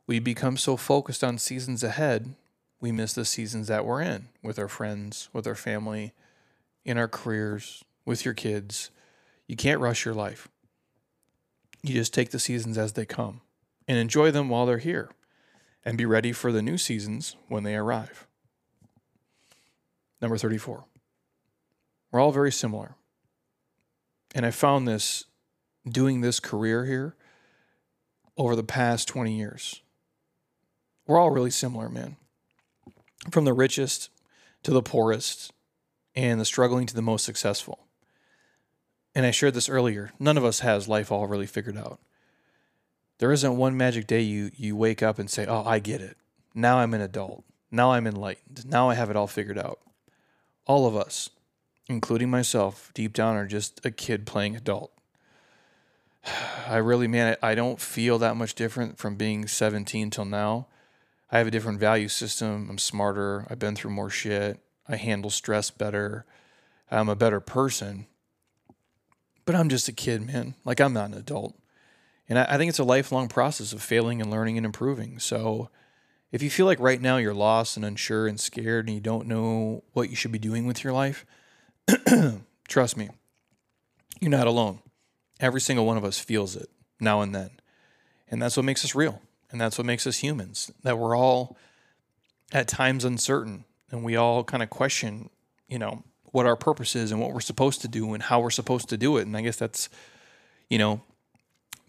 We 0.07 0.19
become 0.19 0.55
so 0.55 0.77
focused 0.77 1.23
on 1.23 1.37
seasons 1.37 1.83
ahead, 1.83 2.33
we 2.79 2.91
miss 2.91 3.13
the 3.13 3.25
seasons 3.25 3.67
that 3.67 3.85
we're 3.85 4.01
in 4.01 4.29
with 4.41 4.57
our 4.57 4.69
friends, 4.69 5.29
with 5.33 5.45
our 5.45 5.55
family, 5.55 6.13
in 6.85 6.97
our 6.97 7.07
careers, 7.07 7.83
with 8.05 8.23
your 8.23 8.33
kids. 8.33 8.89
You 9.47 9.57
can't 9.57 9.81
rush 9.81 10.05
your 10.05 10.13
life. 10.13 10.47
You 11.83 11.93
just 11.93 12.13
take 12.13 12.29
the 12.29 12.39
seasons 12.39 12.77
as 12.77 12.93
they 12.93 13.05
come 13.05 13.41
and 13.87 13.97
enjoy 13.97 14.31
them 14.31 14.47
while 14.47 14.65
they're 14.65 14.77
here 14.77 15.09
and 15.83 15.97
be 15.97 16.05
ready 16.05 16.31
for 16.31 16.51
the 16.51 16.61
new 16.61 16.77
seasons 16.77 17.35
when 17.47 17.63
they 17.63 17.75
arrive. 17.75 18.27
Number 20.21 20.37
34. 20.37 20.85
We're 22.11 22.19
all 22.19 22.31
very 22.31 22.51
similar. 22.51 22.95
And 24.33 24.45
I 24.45 24.51
found 24.51 24.87
this 24.87 25.25
doing 25.87 26.21
this 26.21 26.39
career 26.39 26.85
here 26.85 27.15
over 28.37 28.55
the 28.55 28.63
past 28.63 29.07
20 29.07 29.37
years. 29.37 29.81
We're 31.07 31.17
all 31.17 31.31
really 31.31 31.51
similar, 31.51 31.89
man. 31.89 32.17
From 33.31 33.45
the 33.45 33.53
richest 33.53 34.09
to 34.63 34.71
the 34.71 34.81
poorest 34.81 35.53
and 36.13 36.39
the 36.39 36.45
struggling 36.45 36.85
to 36.85 36.93
the 36.93 37.01
most 37.01 37.23
successful. 37.23 37.87
And 39.15 39.25
I 39.25 39.31
shared 39.31 39.53
this 39.53 39.69
earlier. 39.69 40.11
None 40.19 40.37
of 40.37 40.45
us 40.45 40.59
has 40.59 40.87
life 40.87 41.11
all 41.11 41.25
really 41.25 41.47
figured 41.47 41.77
out. 41.77 41.99
There 43.19 43.31
isn't 43.31 43.57
one 43.57 43.77
magic 43.77 44.05
day 44.05 44.21
you 44.21 44.51
you 44.55 44.75
wake 44.75 45.01
up 45.01 45.17
and 45.17 45.29
say, 45.29 45.45
"Oh, 45.47 45.63
I 45.63 45.79
get 45.79 46.01
it. 46.01 46.17
Now 46.53 46.79
I'm 46.79 46.93
an 46.93 47.01
adult. 47.01 47.43
Now 47.71 47.93
I'm 47.93 48.05
enlightened. 48.05 48.69
Now 48.69 48.89
I 48.89 48.93
have 48.93 49.09
it 49.09 49.15
all 49.15 49.25
figured 49.25 49.57
out." 49.57 49.79
All 50.67 50.85
of 50.85 50.95
us, 50.95 51.31
including 51.87 52.29
myself, 52.29 52.91
deep 52.93 53.13
down 53.13 53.35
are 53.35 53.47
just 53.47 53.83
a 53.83 53.89
kid 53.89 54.27
playing 54.27 54.55
adult. 54.55 54.91
I 56.67 56.77
really, 56.77 57.07
man, 57.07 57.37
I 57.41 57.55
don't 57.55 57.79
feel 57.79 58.19
that 58.19 58.35
much 58.35 58.53
different 58.53 58.99
from 58.99 59.15
being 59.15 59.47
17 59.47 60.11
till 60.11 60.25
now. 60.25 60.67
I 61.31 61.37
have 61.39 61.47
a 61.47 61.51
different 61.51 61.79
value 61.79 62.07
system. 62.07 62.67
I'm 62.69 62.77
smarter. 62.77 63.45
I've 63.49 63.59
been 63.59 63.75
through 63.75 63.91
more 63.91 64.09
shit. 64.09 64.59
I 64.87 64.95
handle 64.95 65.29
stress 65.29 65.69
better. 65.69 66.25
I'm 66.89 67.09
a 67.09 67.15
better 67.15 67.39
person. 67.39 68.07
But 69.45 69.55
I'm 69.55 69.69
just 69.69 69.87
a 69.87 69.93
kid, 69.93 70.25
man. 70.25 70.55
Like, 70.63 70.79
I'm 70.79 70.93
not 70.93 71.09
an 71.09 71.17
adult. 71.17 71.57
And 72.29 72.39
I, 72.39 72.45
I 72.49 72.57
think 72.57 72.69
it's 72.69 72.79
a 72.79 72.83
lifelong 72.83 73.27
process 73.27 73.73
of 73.73 73.81
failing 73.81 74.21
and 74.21 74.31
learning 74.31 74.57
and 74.57 74.65
improving. 74.65 75.19
So, 75.19 75.69
if 76.31 76.43
you 76.43 76.49
feel 76.49 76.65
like 76.65 76.79
right 76.79 77.01
now 77.01 77.17
you're 77.17 77.33
lost 77.33 77.77
and 77.77 77.85
unsure 77.85 78.27
and 78.27 78.39
scared 78.39 78.87
and 78.87 78.95
you 78.95 79.01
don't 79.01 79.27
know 79.27 79.83
what 79.93 80.09
you 80.09 80.15
should 80.15 80.31
be 80.31 80.39
doing 80.39 80.65
with 80.65 80.83
your 80.83 80.91
life, 80.91 81.25
trust 82.67 82.97
me, 82.97 83.09
you're 84.19 84.31
not 84.31 84.47
alone. 84.47 84.79
Every 85.39 85.61
single 85.61 85.85
one 85.85 85.97
of 85.97 86.03
us 86.03 86.19
feels 86.19 86.55
it 86.55 86.69
now 86.99 87.21
and 87.21 87.33
then. 87.33 87.51
And 88.29 88.41
that's 88.41 88.57
what 88.57 88.65
makes 88.65 88.83
us 88.83 88.93
real. 88.93 89.21
And 89.51 89.59
that's 89.61 89.77
what 89.77 89.85
makes 89.85 90.05
us 90.05 90.17
humans. 90.17 90.71
That 90.83 90.97
we're 90.97 91.15
all 91.15 91.57
at 92.51 92.67
times 92.67 93.05
uncertain 93.05 93.65
and 93.91 94.03
we 94.03 94.15
all 94.15 94.43
kind 94.43 94.63
of 94.63 94.69
question, 94.69 95.29
you 95.67 95.79
know, 95.79 96.03
what 96.31 96.45
our 96.45 96.55
purpose 96.55 96.95
is 96.95 97.11
and 97.11 97.21
what 97.21 97.33
we're 97.33 97.39
supposed 97.39 97.81
to 97.81 97.87
do 97.87 98.13
and 98.13 98.23
how 98.23 98.39
we're 98.39 98.49
supposed 98.49 98.89
to 98.89 98.97
do 98.97 99.17
it. 99.17 99.25
And 99.25 99.35
I 99.35 99.41
guess 99.41 99.57
that's, 99.57 99.89
you 100.69 100.77
know, 100.77 101.01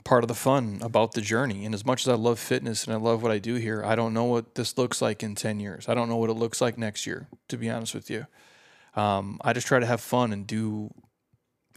part 0.05 0.25
of 0.25 0.29
the 0.29 0.35
fun 0.35 0.79
about 0.81 1.13
the 1.13 1.21
journey. 1.21 1.65
And 1.65 1.75
as 1.75 1.85
much 1.85 2.07
as 2.07 2.09
I 2.09 2.15
love 2.15 2.39
fitness 2.39 2.85
and 2.85 2.95
I 2.95 2.97
love 2.97 3.23
what 3.23 3.33
I 3.33 3.39
do 3.39 3.57
here, 3.57 3.85
I 3.85 3.95
don't 3.95 4.15
know 4.15 4.25
what 4.25 4.55
this 4.55 4.79
looks 4.79 5.03
like 5.03 5.23
in 5.23 5.35
10 5.35 5.61
years. 5.61 5.89
I 5.89 5.95
don't 5.95 6.09
know 6.09 6.17
what 6.17 6.31
it 6.31 6.35
looks 6.35 6.61
like 6.61 6.79
next 6.79 7.07
year, 7.07 7.29
to 7.49 7.57
be 7.57 7.69
honest 7.69 7.95
with 7.95 8.09
you. 8.09 8.27
Um, 8.95 9.39
I 9.43 9.53
just 9.53 9.67
try 9.67 9.81
to 9.81 9.87
have 9.87 10.01
fun 10.01 10.33
and 10.33 10.47
do 10.47 10.91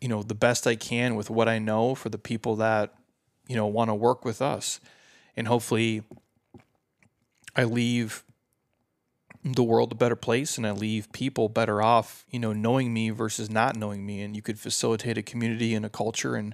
you 0.02 0.08
know 0.08 0.24
the 0.24 0.36
best 0.36 0.68
I 0.68 0.76
can 0.76 1.16
with 1.16 1.30
what 1.30 1.48
I 1.48 1.60
know 1.60 1.96
for 1.96 2.10
the 2.10 2.18
people 2.18 2.58
that 2.58 2.94
you 3.48 3.56
know 3.56 3.68
want 3.68 3.90
to 3.90 3.96
work 3.96 4.26
with 4.26 4.42
us, 4.42 4.82
and 5.36 5.48
hopefully, 5.48 6.04
I 7.56 7.64
leave 7.64 8.24
the 9.44 9.64
world 9.64 9.92
a 9.92 9.96
better 9.96 10.16
place 10.16 10.58
and 10.58 10.68
I 10.68 10.72
leave 10.72 11.12
people 11.12 11.50
better 11.50 11.82
off, 11.82 12.26
you 12.30 12.40
know, 12.40 12.54
knowing 12.54 12.94
me 12.94 13.10
versus 13.10 13.50
not 13.50 13.76
knowing 13.76 14.06
me. 14.06 14.22
And 14.22 14.36
you 14.36 14.42
could 14.42 14.60
facilitate 14.60 15.18
a 15.18 15.24
community 15.24 15.74
and 15.74 15.86
a 15.86 15.90
culture 15.90 16.36
and 16.36 16.54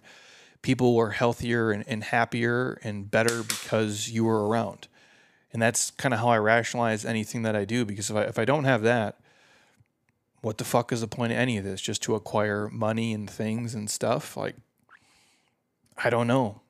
people 0.61 0.97
are 0.97 1.11
healthier 1.11 1.71
and, 1.71 1.84
and 1.88 2.03
happier 2.05 2.80
and 2.84 3.11
better 3.11 3.43
because 3.43 4.09
you 4.09 4.23
were 4.23 4.47
around. 4.47 4.88
And 5.51 5.61
that's 5.61 5.91
kind 5.91 6.13
of 6.13 6.19
how 6.19 6.30
I 6.30 6.38
rationalize 6.38 7.05
anything 7.05 7.41
that 7.43 7.55
I 7.55 7.65
do 7.65 7.86
because 7.86 8.09
if 8.09 8.15
I, 8.15 8.21
if 8.23 8.39
I 8.39 8.45
don't 8.45 8.63
have 8.63 8.84
that, 8.84 9.19
what 10.41 10.57
the 10.57 10.63
fuck 10.63 10.91
is 10.91 11.01
the 11.01 11.07
point 11.07 11.34
of 11.34 11.38
any 11.38 11.57
of 11.57 11.63
this? 11.63 11.82
Just 11.82 12.03
to 12.03 12.15
acquire 12.15 12.69
money 12.69 13.13
and 13.13 13.30
things 13.30 13.75
and 13.75 13.89
stuff? 13.89 14.38
Like, 14.38 14.55
I 15.97 16.09
don't 16.09 16.28
know. 16.28 16.61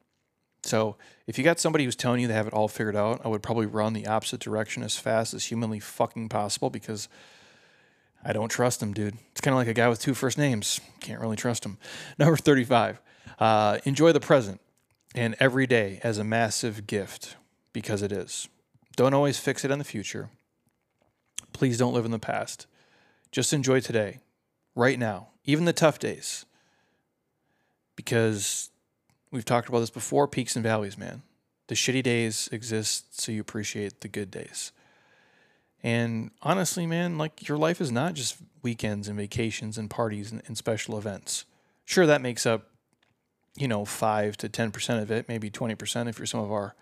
So 0.67 0.97
if 1.25 1.37
you 1.37 1.43
got 1.43 1.59
somebody 1.59 1.85
who's 1.85 1.95
telling 1.95 2.19
you 2.19 2.27
they 2.27 2.33
have 2.33 2.47
it 2.47 2.53
all 2.53 2.67
figured 2.67 2.95
out, 2.95 3.21
I 3.23 3.29
would 3.29 3.41
probably 3.41 3.65
run 3.65 3.93
the 3.93 4.05
opposite 4.07 4.41
direction 4.41 4.83
as 4.83 4.97
fast 4.97 5.33
as 5.33 5.45
humanly 5.45 5.79
fucking 5.79 6.29
possible 6.29 6.69
because 6.69 7.07
I 8.23 8.33
don't 8.33 8.49
trust 8.49 8.81
them, 8.81 8.93
dude. 8.93 9.17
It's 9.31 9.41
kind 9.41 9.53
of 9.53 9.59
like 9.59 9.67
a 9.67 9.73
guy 9.73 9.87
with 9.87 10.01
two 10.01 10.13
first 10.13 10.37
names. 10.37 10.81
Can't 10.99 11.21
really 11.21 11.37
trust 11.37 11.65
him. 11.65 11.77
Number 12.19 12.35
35. 12.35 12.99
Uh, 13.39 13.77
enjoy 13.85 14.11
the 14.11 14.19
present 14.19 14.59
and 15.15 15.35
every 15.39 15.67
day 15.67 15.99
as 16.03 16.17
a 16.17 16.23
massive 16.23 16.85
gift 16.85 17.37
because 17.71 18.01
it 18.01 18.11
is. 18.11 18.49
Don't 18.95 19.13
always 19.13 19.39
fix 19.39 19.63
it 19.63 19.71
in 19.71 19.79
the 19.79 19.85
future. 19.85 20.29
Please 21.53 21.77
don't 21.77 21.93
live 21.93 22.05
in 22.05 22.11
the 22.11 22.19
past. 22.19 22.67
Just 23.31 23.53
enjoy 23.53 23.79
today, 23.79 24.19
right 24.75 24.99
now, 24.99 25.29
even 25.45 25.65
the 25.65 25.73
tough 25.73 25.99
days. 25.99 26.45
Because 27.95 28.69
we've 29.31 29.45
talked 29.45 29.69
about 29.69 29.79
this 29.79 29.89
before 29.89 30.27
peaks 30.27 30.55
and 30.55 30.63
valleys, 30.63 30.97
man. 30.97 31.23
The 31.67 31.75
shitty 31.75 32.03
days 32.03 32.49
exist 32.51 33.19
so 33.19 33.31
you 33.31 33.41
appreciate 33.41 34.01
the 34.01 34.07
good 34.07 34.31
days. 34.31 34.71
And 35.83 36.31
honestly, 36.41 36.85
man, 36.85 37.17
like 37.17 37.47
your 37.47 37.57
life 37.57 37.81
is 37.81 37.91
not 37.91 38.13
just 38.13 38.37
weekends 38.63 39.07
and 39.07 39.17
vacations 39.17 39.77
and 39.77 39.89
parties 39.89 40.31
and, 40.31 40.41
and 40.47 40.57
special 40.57 40.97
events. 40.97 41.45
Sure, 41.85 42.05
that 42.05 42.21
makes 42.21 42.45
up, 42.45 42.69
you 43.55 43.67
know, 43.67 43.85
five 43.85 44.37
to 44.37 44.49
10% 44.49 45.01
of 45.01 45.11
it, 45.11 45.27
maybe 45.27 45.49
20% 45.49 46.09
if 46.09 46.17
you're 46.19 46.25
some 46.25 46.39
of 46.39 46.51
our 46.51 46.75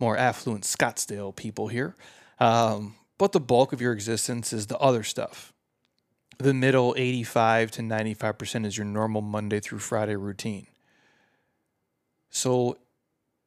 more 0.00 0.16
affluent 0.16 0.64
Scottsdale 0.64 1.34
people 1.34 1.68
here. 1.68 1.94
Um, 2.40 2.96
but 3.18 3.32
the 3.32 3.40
bulk 3.40 3.72
of 3.72 3.80
your 3.80 3.92
existence 3.92 4.52
is 4.52 4.66
the 4.66 4.78
other 4.78 5.02
stuff. 5.02 5.52
The 6.38 6.54
middle 6.54 6.94
85 6.96 7.70
to 7.72 7.82
95% 7.82 8.66
is 8.66 8.76
your 8.76 8.86
normal 8.86 9.22
Monday 9.22 9.60
through 9.60 9.78
Friday 9.78 10.16
routine. 10.16 10.66
So 12.34 12.78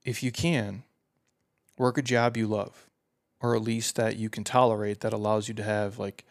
if 0.05 0.23
you 0.23 0.31
can, 0.31 0.83
work 1.77 1.97
a 1.97 2.01
job 2.01 2.37
you 2.37 2.47
love 2.47 2.87
or 3.41 3.53
at 3.53 3.61
least 3.61 3.97
that 3.97 4.15
you 4.15 4.29
can 4.29 4.45
tolerate 4.45 5.01
that 5.01 5.11
allows 5.11 5.49
you 5.49 5.53
to 5.55 5.63
have 5.63 5.99
like 5.99 6.25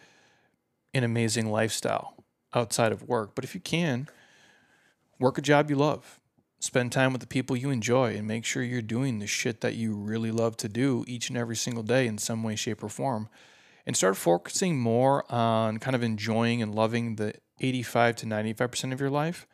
an 0.95 1.05
amazing 1.05 1.51
lifestyle 1.51 2.15
outside 2.55 2.93
of 2.93 3.07
work. 3.07 3.35
But 3.35 3.45
if 3.45 3.55
you 3.55 3.61
can, 3.61 4.09
work 5.21 5.37
a 5.37 5.43
job 5.43 5.69
you 5.69 5.77
love. 5.77 6.19
Spend 6.59 6.93
time 6.93 7.13
with 7.13 7.21
the 7.21 7.27
people 7.27 7.57
you 7.59 7.69
enjoy 7.69 8.17
and 8.17 8.27
make 8.27 8.47
sure 8.47 8.63
you're 8.63 8.81
doing 8.81 9.19
the 9.19 9.27
shit 9.27 9.61
that 9.61 9.75
you 9.75 9.95
really 9.95 10.31
love 10.31 10.57
to 10.57 10.69
do 10.69 11.05
each 11.07 11.29
and 11.29 11.37
every 11.37 11.57
single 11.57 11.83
day 11.83 12.07
in 12.07 12.17
some 12.17 12.43
way, 12.43 12.57
shape, 12.57 12.83
or 12.83 12.89
form. 12.89 13.29
And 13.85 13.95
start 13.95 14.17
focusing 14.17 14.81
more 14.81 15.31
on 15.31 15.77
kind 15.77 15.95
of 15.95 16.03
enjoying 16.03 16.63
and 16.63 16.75
loving 16.75 17.17
the 17.17 17.35
85 17.61 18.17
to 18.17 18.27
95% 18.27 18.95
of 18.95 19.01
your 19.01 19.11
life. 19.11 19.47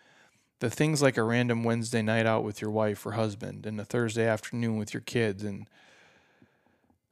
The 0.62 0.70
things 0.70 1.02
like 1.02 1.16
a 1.16 1.24
random 1.24 1.64
Wednesday 1.64 2.02
night 2.02 2.24
out 2.24 2.44
with 2.44 2.62
your 2.62 2.70
wife 2.70 3.04
or 3.04 3.12
husband 3.12 3.66
and 3.66 3.80
a 3.80 3.84
Thursday 3.84 4.28
afternoon 4.28 4.76
with 4.76 4.94
your 4.94 5.00
kids 5.00 5.42
and 5.42 5.66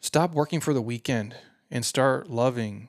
Stop 0.01 0.32
working 0.32 0.61
for 0.61 0.72
the 0.72 0.80
weekend 0.80 1.36
and 1.70 1.84
start 1.84 2.30
loving 2.30 2.88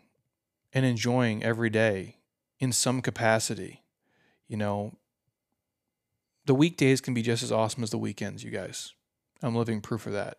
and 0.73 0.85
enjoying 0.85 1.43
every 1.43 1.69
day 1.69 2.15
in 2.57 2.71
some 2.71 3.01
capacity. 3.01 3.81
You 4.47 4.55
know, 4.55 4.93
the 6.45 6.55
weekdays 6.55 7.01
can 7.01 7.13
be 7.13 7.21
just 7.21 7.43
as 7.43 7.51
awesome 7.51 7.83
as 7.83 7.89
the 7.89 7.97
weekends, 7.97 8.45
you 8.45 8.49
guys. 8.49 8.93
I'm 9.41 9.55
living 9.55 9.81
proof 9.81 10.07
of 10.07 10.13
that. 10.13 10.37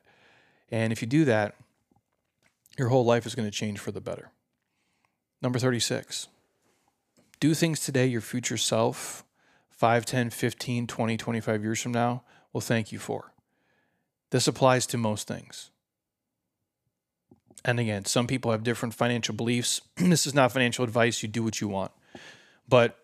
And 0.70 0.92
if 0.92 1.02
you 1.02 1.08
do 1.08 1.26
that, 1.26 1.56
your 2.78 2.88
whole 2.88 3.04
life 3.04 3.26
is 3.26 3.34
going 3.34 3.46
to 3.46 3.56
change 3.56 3.78
for 3.78 3.92
the 3.92 4.00
better. 4.00 4.30
Number 5.42 5.58
36. 5.58 6.28
Do 7.38 7.52
things 7.52 7.80
today 7.80 8.06
your 8.06 8.22
future 8.22 8.56
self, 8.56 9.24
5, 9.82 10.04
10, 10.06 10.30
15, 10.30 10.86
20, 10.86 11.16
25 11.16 11.64
years 11.64 11.82
from 11.82 11.90
now, 11.90 12.22
will 12.52 12.60
thank 12.60 12.92
you 12.92 13.00
for. 13.00 13.32
This 14.30 14.46
applies 14.46 14.86
to 14.86 14.96
most 14.96 15.26
things. 15.26 15.72
And 17.64 17.80
again, 17.80 18.04
some 18.04 18.28
people 18.28 18.52
have 18.52 18.62
different 18.62 18.94
financial 18.94 19.34
beliefs. 19.34 19.80
this 19.96 20.24
is 20.24 20.34
not 20.34 20.52
financial 20.52 20.84
advice. 20.84 21.20
You 21.24 21.28
do 21.28 21.42
what 21.42 21.60
you 21.60 21.66
want. 21.66 21.90
But 22.68 22.96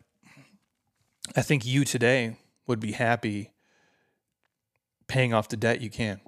I 1.34 1.42
think 1.42 1.66
you 1.66 1.84
today 1.84 2.36
would 2.68 2.78
be 2.78 2.92
happy 2.92 3.50
paying 5.08 5.34
off 5.34 5.48
the 5.48 5.56
debt 5.56 5.80
you 5.80 5.90
can. 5.90 6.20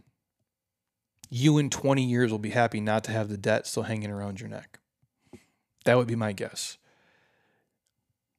You 1.29 1.59
in 1.59 1.71
20 1.71 2.03
years 2.03 2.33
will 2.33 2.41
be 2.41 2.51
happy 2.51 2.81
not 2.81 3.05
to 3.05 3.13
have 3.13 3.29
the 3.29 3.39
debt 3.39 3.69
still 3.69 3.85
hanging 3.85 4.11
around 4.11 4.41
your 4.41 4.51
neck. 4.51 4.81
That 5.85 5.97
would 5.97 6.09
be 6.09 6.17
my 6.17 6.33
guess. 6.33 6.77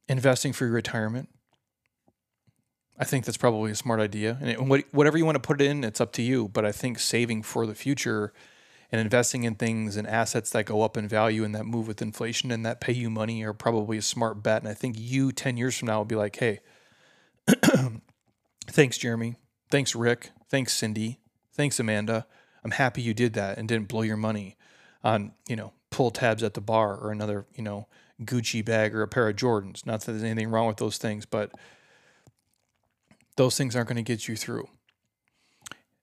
Investing 0.09 0.51
for 0.51 0.65
your 0.65 0.73
retirement. 0.73 1.29
I 3.01 3.03
think 3.03 3.25
that's 3.25 3.37
probably 3.37 3.71
a 3.71 3.75
smart 3.75 3.99
idea. 3.99 4.37
And 4.39 4.69
whatever 4.91 5.17
you 5.17 5.25
want 5.25 5.35
to 5.35 5.39
put 5.39 5.59
it 5.59 5.65
in, 5.65 5.83
it's 5.83 5.99
up 5.99 6.11
to 6.13 6.21
you. 6.21 6.47
But 6.47 6.65
I 6.65 6.71
think 6.71 6.99
saving 6.99 7.41
for 7.41 7.65
the 7.65 7.73
future 7.73 8.31
and 8.91 9.01
investing 9.01 9.43
in 9.43 9.55
things 9.55 9.97
and 9.97 10.07
assets 10.07 10.51
that 10.51 10.67
go 10.67 10.83
up 10.83 10.95
in 10.95 11.07
value 11.07 11.43
and 11.43 11.55
that 11.55 11.65
move 11.65 11.87
with 11.87 11.99
inflation 11.99 12.51
and 12.51 12.63
that 12.63 12.79
pay 12.79 12.93
you 12.93 13.09
money 13.09 13.43
are 13.43 13.53
probably 13.53 13.97
a 13.97 14.03
smart 14.03 14.43
bet. 14.43 14.61
And 14.61 14.69
I 14.69 14.75
think 14.75 14.97
you 14.99 15.31
10 15.31 15.57
years 15.57 15.75
from 15.75 15.87
now 15.87 15.97
will 15.97 16.05
be 16.05 16.15
like, 16.15 16.35
hey, 16.35 16.59
thanks, 18.67 18.99
Jeremy. 18.99 19.35
Thanks, 19.71 19.95
Rick. 19.95 20.29
Thanks, 20.47 20.77
Cindy. 20.77 21.21
Thanks, 21.53 21.79
Amanda. 21.79 22.27
I'm 22.63 22.71
happy 22.71 23.01
you 23.01 23.15
did 23.15 23.33
that 23.33 23.57
and 23.57 23.67
didn't 23.67 23.87
blow 23.87 24.03
your 24.03 24.15
money 24.15 24.57
on, 25.03 25.31
you 25.47 25.55
know, 25.55 25.73
pull 25.89 26.11
tabs 26.11 26.43
at 26.43 26.53
the 26.53 26.61
bar 26.61 26.97
or 26.97 27.11
another, 27.11 27.47
you 27.55 27.63
know, 27.63 27.87
Gucci 28.21 28.63
bag 28.63 28.93
or 28.93 29.01
a 29.01 29.07
pair 29.07 29.27
of 29.27 29.37
Jordans. 29.37 29.87
Not 29.87 30.01
that 30.01 30.11
there's 30.11 30.23
anything 30.23 30.51
wrong 30.51 30.67
with 30.67 30.77
those 30.77 30.99
things, 30.99 31.25
but 31.25 31.51
those 33.41 33.57
things 33.57 33.75
aren't 33.75 33.87
going 33.87 33.95
to 33.95 34.03
get 34.03 34.27
you 34.27 34.35
through. 34.35 34.69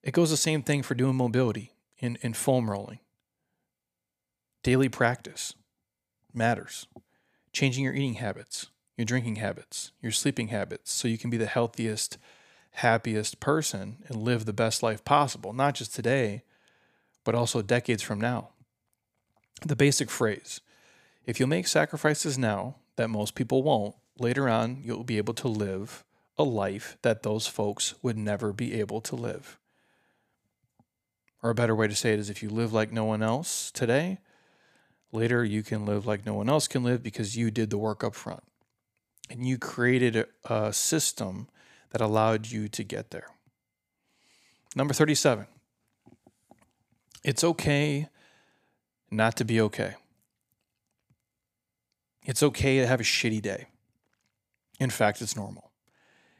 It 0.02 0.10
goes 0.10 0.30
the 0.30 0.36
same 0.36 0.60
thing 0.60 0.82
for 0.82 0.96
doing 0.96 1.14
mobility 1.14 1.70
in, 1.98 2.18
in 2.20 2.34
foam 2.34 2.68
rolling. 2.68 2.98
Daily 4.64 4.88
practice 4.88 5.54
matters. 6.34 6.88
Changing 7.52 7.84
your 7.84 7.94
eating 7.94 8.14
habits, 8.14 8.70
your 8.96 9.04
drinking 9.04 9.36
habits, 9.36 9.92
your 10.02 10.10
sleeping 10.10 10.48
habits, 10.48 10.90
so 10.90 11.06
you 11.06 11.16
can 11.16 11.30
be 11.30 11.36
the 11.36 11.46
healthiest, 11.46 12.18
happiest 12.72 13.38
person 13.38 13.98
and 14.08 14.20
live 14.20 14.44
the 14.44 14.52
best 14.52 14.82
life 14.82 15.04
possible, 15.04 15.52
not 15.52 15.76
just 15.76 15.94
today, 15.94 16.42
but 17.22 17.36
also 17.36 17.62
decades 17.62 18.02
from 18.02 18.20
now. 18.20 18.48
The 19.64 19.76
basic 19.76 20.10
phrase 20.10 20.60
if 21.24 21.38
you'll 21.38 21.48
make 21.48 21.68
sacrifices 21.68 22.36
now 22.36 22.78
that 22.96 23.10
most 23.10 23.36
people 23.36 23.62
won't, 23.62 23.94
later 24.18 24.48
on 24.48 24.80
you'll 24.82 25.04
be 25.04 25.18
able 25.18 25.34
to 25.34 25.46
live 25.46 26.02
a 26.38 26.44
life 26.44 26.96
that 27.02 27.22
those 27.22 27.46
folks 27.46 27.94
would 28.02 28.16
never 28.16 28.52
be 28.52 28.78
able 28.78 29.00
to 29.02 29.16
live. 29.16 29.58
Or 31.42 31.50
a 31.50 31.54
better 31.54 31.74
way 31.74 31.88
to 31.88 31.94
say 31.94 32.12
it 32.12 32.18
is 32.18 32.30
if 32.30 32.42
you 32.42 32.48
live 32.48 32.72
like 32.72 32.92
no 32.92 33.04
one 33.04 33.22
else 33.22 33.70
today, 33.70 34.18
later 35.12 35.44
you 35.44 35.62
can 35.62 35.84
live 35.84 36.06
like 36.06 36.24
no 36.24 36.34
one 36.34 36.48
else 36.48 36.68
can 36.68 36.82
live 36.82 37.02
because 37.02 37.36
you 37.36 37.50
did 37.50 37.70
the 37.70 37.78
work 37.78 38.02
up 38.02 38.14
front. 38.14 38.42
And 39.30 39.46
you 39.46 39.58
created 39.58 40.26
a, 40.44 40.72
system 40.72 41.48
that 41.90 42.00
allowed 42.00 42.50
you 42.50 42.68
to 42.68 42.82
get 42.82 43.10
there. 43.10 43.28
Number 44.74 44.94
37. 44.94 45.46
It's 47.24 47.44
okay 47.44 48.08
not 49.10 49.36
to 49.36 49.44
be 49.44 49.60
okay. 49.60 49.94
It's 52.24 52.42
okay 52.42 52.80
to 52.80 52.86
have 52.86 53.00
a 53.00 53.04
shitty 53.04 53.40
day. 53.40 53.68
In 54.78 54.90
fact, 54.90 55.20
it's 55.22 55.34
normal. 55.34 55.67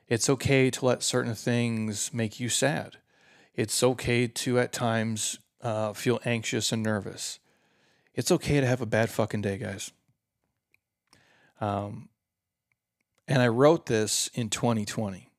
It's 0.08 0.30
okay 0.30 0.70
to 0.70 0.86
let 0.86 1.02
certain 1.02 1.34
things 1.34 2.12
make 2.12 2.40
you 2.40 2.48
sad. 2.48 2.96
It's 3.54 3.82
okay 3.82 4.26
to 4.26 4.58
at 4.58 4.72
times 4.72 5.38
uh, 5.60 5.92
feel 5.92 6.20
anxious 6.24 6.72
and 6.72 6.82
nervous. 6.82 7.38
It's 8.14 8.32
okay 8.32 8.60
to 8.60 8.66
have 8.66 8.80
a 8.80 8.86
bad 8.86 9.10
fucking 9.10 9.42
day, 9.42 9.58
guys. 9.58 9.92
Um, 11.60 12.08
and 13.26 13.42
I 13.42 13.48
wrote 13.48 13.86
this 13.86 14.30
in 14.32 14.48
2020 14.48 15.30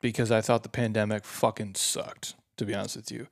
because 0.00 0.30
I 0.30 0.40
thought 0.40 0.62
the 0.62 0.68
pandemic 0.68 1.24
fucking 1.24 1.76
sucked, 1.76 2.34
to 2.56 2.66
be 2.66 2.74
honest 2.74 2.96
with 2.96 3.10
you. 3.10 3.26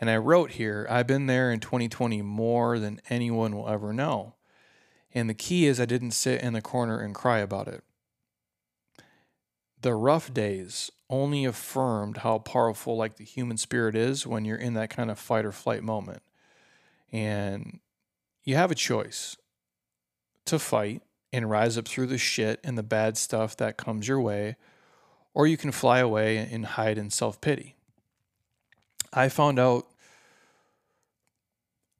And 0.00 0.08
I 0.08 0.16
wrote 0.16 0.52
here, 0.52 0.86
I've 0.88 1.06
been 1.06 1.26
there 1.26 1.52
in 1.52 1.60
2020 1.60 2.22
more 2.22 2.78
than 2.78 3.00
anyone 3.10 3.54
will 3.54 3.68
ever 3.68 3.92
know. 3.92 4.34
And 5.14 5.28
the 5.28 5.34
key 5.34 5.66
is 5.66 5.78
I 5.78 5.84
didn't 5.84 6.12
sit 6.12 6.40
in 6.40 6.54
the 6.54 6.62
corner 6.62 6.98
and 6.98 7.14
cry 7.14 7.38
about 7.38 7.68
it. 7.68 7.84
The 9.82 9.94
rough 9.94 10.32
days 10.32 10.92
only 11.10 11.44
affirmed 11.44 12.18
how 12.18 12.38
powerful 12.38 12.96
like 12.96 13.16
the 13.16 13.24
human 13.24 13.56
spirit 13.56 13.96
is 13.96 14.24
when 14.24 14.44
you're 14.44 14.56
in 14.56 14.74
that 14.74 14.90
kind 14.90 15.10
of 15.10 15.18
fight 15.18 15.44
or 15.44 15.50
flight 15.50 15.82
moment. 15.82 16.22
And 17.10 17.80
you 18.44 18.54
have 18.54 18.70
a 18.70 18.76
choice 18.76 19.36
to 20.44 20.60
fight 20.60 21.02
and 21.32 21.50
rise 21.50 21.76
up 21.76 21.88
through 21.88 22.06
the 22.06 22.18
shit 22.18 22.60
and 22.62 22.78
the 22.78 22.84
bad 22.84 23.16
stuff 23.16 23.56
that 23.56 23.76
comes 23.76 24.06
your 24.06 24.20
way, 24.20 24.54
or 25.34 25.48
you 25.48 25.56
can 25.56 25.72
fly 25.72 25.98
away 25.98 26.36
and 26.38 26.64
hide 26.64 26.96
in 26.96 27.10
self 27.10 27.40
pity. 27.40 27.74
I 29.12 29.28
found 29.28 29.58
out 29.58 29.88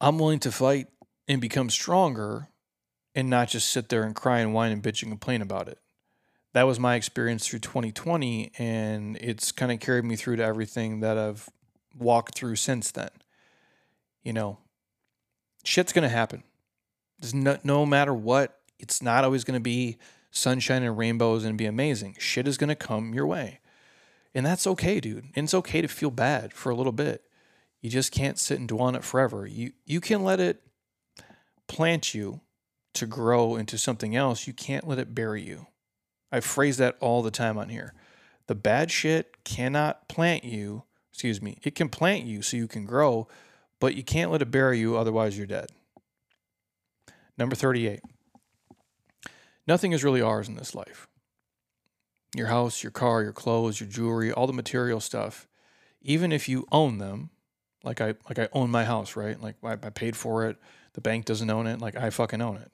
I'm 0.01 0.21
willing 0.21 0.41
to 0.41 0.53
fight 0.53 0.87
and 1.27 1.41
become 1.41 1.69
stronger 1.69 2.49
and 3.13 3.29
not 3.29 3.49
just 3.49 3.69
sit 3.69 3.89
there 3.89 4.05
and 4.05 4.15
cry 4.15 4.39
and 4.39 4.55
whine 4.55 4.71
and 4.71 4.83
bitch 4.83 5.03
and 5.03 5.11
complain 5.11 5.43
about 5.43 5.67
it 5.67 5.79
that 6.53 6.65
was 6.65 6.79
my 6.79 6.97
experience 6.97 7.47
through 7.47 7.61
2020 7.61 8.53
and 8.59 9.17
it's 9.19 9.53
kind 9.53 9.73
of 9.73 9.81
carried 9.81 10.05
me 10.05 10.17
through 10.17 10.37
to 10.37 10.45
everything 10.45 11.01
that 11.01 11.17
I've 11.17 11.49
walked 11.97 12.35
through 12.35 12.57
since 12.57 12.91
then. 12.91 13.11
You 14.23 14.33
know, 14.33 14.59
shit's 15.65 15.93
going 15.93 16.03
to 16.03 16.09
happen. 16.09 16.45
no, 17.33 17.59
no 17.65 17.87
matter 17.87 18.15
what 18.15 18.61
It's 18.79 19.03
not 19.03 19.25
always 19.25 19.45
going 19.45 19.59
to 19.59 19.63
be 19.63 19.99
sunshine 20.31 20.83
and 20.83 20.97
rainbows 20.97 21.45
and 21.45 21.59
be 21.59 21.67
amazing. 21.67 22.17
Shit 22.19 22.49
is 22.49 22.59
going 22.59 22.69
to 22.69 22.75
come 22.75 23.15
your 23.15 23.27
way. 23.27 23.61
And 24.35 24.45
that's 24.47 24.67
okay, 24.67 25.01
dude. 25.01 25.25
And 25.35 25.45
it's 25.45 25.55
okay 25.55 25.83
to 25.83 25.89
feel 25.89 26.11
bad 26.11 26.53
for 26.53 26.71
a 26.71 26.75
little 26.75 26.93
bit. 26.93 27.23
You 27.81 27.91
just 27.91 28.13
can't 28.13 28.39
sit 28.39 28.59
and 28.59 28.69
dwell 28.69 28.87
on 28.87 28.95
it 28.95 29.05
forever. 29.05 29.47
You 29.47 29.73
you 29.85 30.01
can 30.01 30.23
let 30.23 30.41
it 30.41 30.63
plant 31.67 32.15
you 32.15 32.41
to 32.95 33.07
grow 33.07 33.57
into 33.57 33.77
something 33.77 34.15
else. 34.15 34.47
You 34.47 34.53
can't 34.53 34.87
let 34.87 34.99
it 34.99 35.15
bury 35.15 35.43
you. 35.43 35.67
I 36.33 36.41
phrase 36.41 36.79
that 36.79 36.97
all 37.01 37.23
the 37.23 37.31
time 37.31 37.59
on 37.59 37.69
here. 37.69 37.93
The 38.47 38.55
bad 38.55 38.91
shit 38.91 39.45
cannot 39.45 40.09
plant 40.09 40.45
you, 40.45 40.85
excuse 41.13 41.43
me. 41.43 41.59
It 41.63 41.75
can 41.75 41.91
plant 41.91 42.25
you 42.25 42.41
so 42.41 42.57
you 42.57 42.67
can 42.67 42.87
grow, 42.87 43.29
but 43.79 43.95
you 43.95 44.03
can't 44.03 44.33
let 44.33 44.43
it 44.43 44.51
bury 44.51 44.79
you 44.79 44.97
otherwise 44.97 45.37
you're 45.37 45.47
dead. 45.47 45.67
Number 47.37 47.55
38. 47.55 48.01
Nothing 49.67 49.93
is 49.93 50.03
really 50.03 50.23
ours 50.23 50.49
in 50.49 50.57
this 50.57 50.75
life. 50.75 51.07
Your 52.35 52.49
house, 52.49 52.83
your 52.83 52.91
car, 52.91 53.23
your 53.23 53.33
clothes, 53.33 53.79
your 53.79 53.89
jewelry, 53.89 54.33
all 54.33 54.47
the 54.47 54.53
material 54.53 55.01
stuff, 55.01 55.47
even 56.01 56.33
if 56.33 56.49
you 56.49 56.67
own 56.73 56.99
them, 56.99 57.31
like 57.85 58.01
I 58.01 58.15
like 58.29 58.39
I 58.39 58.49
own 58.53 58.71
my 58.71 58.85
house, 58.85 59.17
right? 59.17 59.41
Like 59.41 59.57
I, 59.63 59.73
I 59.73 59.91
paid 59.91 60.17
for 60.17 60.47
it. 60.47 60.57
The 60.95 61.01
bank 61.01 61.27
doesn't 61.27 61.51
own 61.51 61.67
it. 61.67 61.81
Like 61.81 61.97
I 61.97 62.11
fucking 62.11 62.41
own 62.41 62.57
it. 62.57 62.71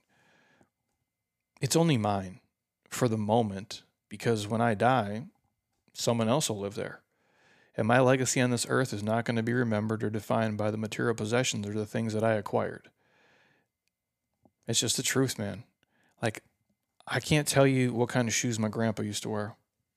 It's 1.61 1.77
only 1.77 1.97
mine 1.97 2.41
for 2.89 3.09
the 3.09 3.19
moment 3.19 3.83
because 4.09 4.47
when 4.47 4.61
I 4.61 4.75
die, 4.75 5.25
someone 5.93 6.29
else 6.29 6.49
will 6.49 6.59
live 6.59 6.75
there. 6.75 7.01
And 7.77 7.87
my 7.87 8.01
legacy 8.01 8.41
on 8.41 8.51
this 8.51 8.67
earth 8.69 8.93
is 8.93 9.03
not 9.03 9.25
going 9.25 9.37
to 9.37 9.43
be 9.43 9.53
remembered 9.53 10.03
or 10.03 10.11
defined 10.11 10.59
by 10.59 10.71
the 10.71 10.77
material 10.77 11.15
possessions 11.15 11.67
or 11.67 11.73
the 11.73 11.87
things 11.87 12.13
that 12.13 12.25
I 12.25 12.33
acquired. 12.33 12.89
It's 14.67 14.81
just 14.81 14.97
the 14.97 15.03
truth, 15.03 15.39
man. 15.39 15.63
Like, 16.21 16.43
I 17.07 17.21
can't 17.21 17.47
tell 17.47 17.67
you 17.67 17.93
what 17.93 18.09
kind 18.09 18.27
of 18.27 18.35
shoes 18.35 18.59
my 18.59 18.69
grandpa 18.69 19.03
used 19.03 19.23
to 19.23 19.29
wear. 19.29 19.55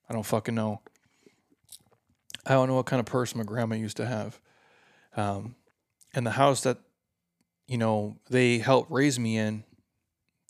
I 0.08 0.14
don't 0.14 0.22
fucking 0.22 0.54
know. 0.54 0.80
I 2.46 2.52
don't 2.52 2.68
know 2.68 2.76
what 2.76 2.86
kind 2.86 3.00
of 3.00 3.06
purse 3.06 3.34
my 3.34 3.44
grandma 3.44 3.74
used 3.74 3.96
to 3.98 4.06
have. 4.06 4.40
Um, 5.16 5.56
and 6.14 6.26
the 6.26 6.32
house 6.32 6.62
that, 6.62 6.78
you 7.66 7.78
know, 7.78 8.16
they 8.30 8.58
helped 8.58 8.90
raise 8.90 9.18
me 9.18 9.36
in, 9.36 9.64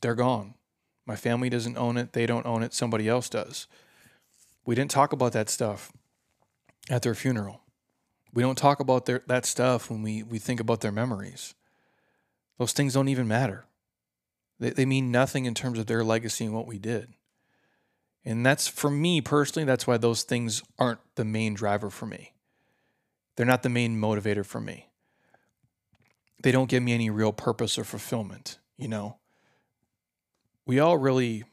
they're 0.02 0.14
gone. 0.14 0.54
My 1.12 1.16
family 1.16 1.50
doesn't 1.50 1.76
own 1.76 1.98
it. 1.98 2.14
They 2.14 2.24
don't 2.24 2.46
own 2.46 2.62
it. 2.62 2.72
Somebody 2.72 3.06
else 3.06 3.28
does. 3.28 3.66
We 4.64 4.74
didn't 4.74 4.92
talk 4.92 5.12
about 5.12 5.32
that 5.32 5.50
stuff 5.50 5.92
at 6.88 7.02
their 7.02 7.14
funeral. 7.14 7.60
We 8.32 8.42
don't 8.42 8.56
talk 8.56 8.80
about 8.80 9.04
their, 9.04 9.22
that 9.26 9.44
stuff 9.44 9.90
when 9.90 10.00
we, 10.00 10.22
we 10.22 10.38
think 10.38 10.58
about 10.58 10.80
their 10.80 10.90
memories. 10.90 11.52
Those 12.56 12.72
things 12.72 12.94
don't 12.94 13.08
even 13.08 13.28
matter. 13.28 13.66
They, 14.58 14.70
they 14.70 14.86
mean 14.86 15.10
nothing 15.10 15.44
in 15.44 15.52
terms 15.52 15.78
of 15.78 15.84
their 15.84 16.02
legacy 16.02 16.46
and 16.46 16.54
what 16.54 16.66
we 16.66 16.78
did. 16.78 17.12
And 18.24 18.46
that's 18.46 18.66
for 18.66 18.88
me 18.90 19.20
personally, 19.20 19.66
that's 19.66 19.86
why 19.86 19.98
those 19.98 20.22
things 20.22 20.62
aren't 20.78 21.00
the 21.16 21.26
main 21.26 21.52
driver 21.52 21.90
for 21.90 22.06
me. 22.06 22.32
They're 23.36 23.44
not 23.44 23.62
the 23.62 23.68
main 23.68 24.00
motivator 24.00 24.46
for 24.46 24.62
me. 24.62 24.88
They 26.42 26.52
don't 26.52 26.70
give 26.70 26.82
me 26.82 26.94
any 26.94 27.10
real 27.10 27.34
purpose 27.34 27.76
or 27.76 27.84
fulfillment, 27.84 28.58
you 28.78 28.88
know? 28.88 29.18
We 30.72 30.80
all 30.80 30.96
really, 30.96 31.44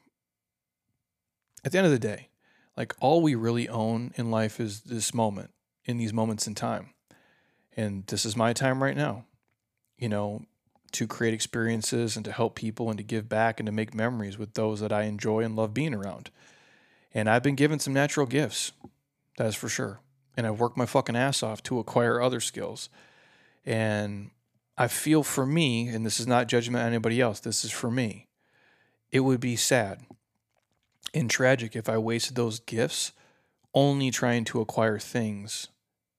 at 1.62 1.72
the 1.72 1.76
end 1.76 1.84
of 1.84 1.92
the 1.92 1.98
day, 1.98 2.28
like 2.74 2.94
all 3.00 3.20
we 3.20 3.34
really 3.34 3.68
own 3.68 4.12
in 4.14 4.30
life 4.30 4.58
is 4.58 4.80
this 4.80 5.12
moment, 5.12 5.50
in 5.84 5.98
these 5.98 6.14
moments 6.14 6.46
in 6.46 6.54
time. 6.54 6.94
And 7.76 8.06
this 8.06 8.24
is 8.24 8.34
my 8.34 8.54
time 8.54 8.82
right 8.82 8.96
now, 8.96 9.26
you 9.98 10.08
know, 10.08 10.46
to 10.92 11.06
create 11.06 11.34
experiences 11.34 12.16
and 12.16 12.24
to 12.24 12.32
help 12.32 12.54
people 12.54 12.88
and 12.88 12.96
to 12.96 13.04
give 13.04 13.28
back 13.28 13.60
and 13.60 13.66
to 13.66 13.72
make 13.72 13.92
memories 13.92 14.38
with 14.38 14.54
those 14.54 14.80
that 14.80 14.90
I 14.90 15.02
enjoy 15.02 15.40
and 15.40 15.54
love 15.54 15.74
being 15.74 15.92
around. 15.92 16.30
And 17.12 17.28
I've 17.28 17.42
been 17.42 17.56
given 17.56 17.78
some 17.78 17.92
natural 17.92 18.24
gifts, 18.24 18.72
that 19.36 19.48
is 19.48 19.54
for 19.54 19.68
sure. 19.68 20.00
And 20.34 20.46
I've 20.46 20.58
worked 20.58 20.78
my 20.78 20.86
fucking 20.86 21.14
ass 21.14 21.42
off 21.42 21.62
to 21.64 21.78
acquire 21.78 22.22
other 22.22 22.40
skills. 22.40 22.88
And 23.66 24.30
I 24.78 24.88
feel 24.88 25.22
for 25.22 25.44
me, 25.44 25.88
and 25.88 26.06
this 26.06 26.20
is 26.20 26.26
not 26.26 26.48
judgment 26.48 26.80
on 26.80 26.88
anybody 26.88 27.20
else, 27.20 27.40
this 27.40 27.66
is 27.66 27.70
for 27.70 27.90
me. 27.90 28.28
It 29.12 29.20
would 29.20 29.40
be 29.40 29.56
sad 29.56 30.00
and 31.12 31.28
tragic 31.28 31.74
if 31.74 31.88
I 31.88 31.98
wasted 31.98 32.36
those 32.36 32.60
gifts 32.60 33.12
only 33.74 34.10
trying 34.10 34.44
to 34.44 34.60
acquire 34.60 34.98
things 34.98 35.68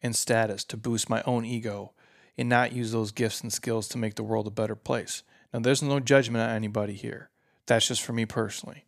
and 0.02 0.16
status 0.16 0.64
to 0.66 0.78
boost 0.78 1.10
my 1.10 1.22
own 1.26 1.46
ego 1.46 1.94
and 2.38 2.50
not 2.50 2.74
use 2.74 2.92
those 2.92 3.12
gifts 3.12 3.42
and 3.42 3.52
skills 3.52 3.88
to 3.90 3.98
make 3.98 4.16
the 4.16 4.24
world 4.24 4.48
a 4.48 4.52
better 4.52 4.76
place. 4.76 5.24
Now, 5.54 5.60
there's 5.60 5.82
no 5.82 6.00
judgment 6.00 6.44
on 6.44 6.56
anybody 6.56 6.94
here. 6.94 7.30
That's 7.66 7.88
just 7.88 8.02
for 8.02 8.14
me 8.14 8.26
personally. 8.26 8.86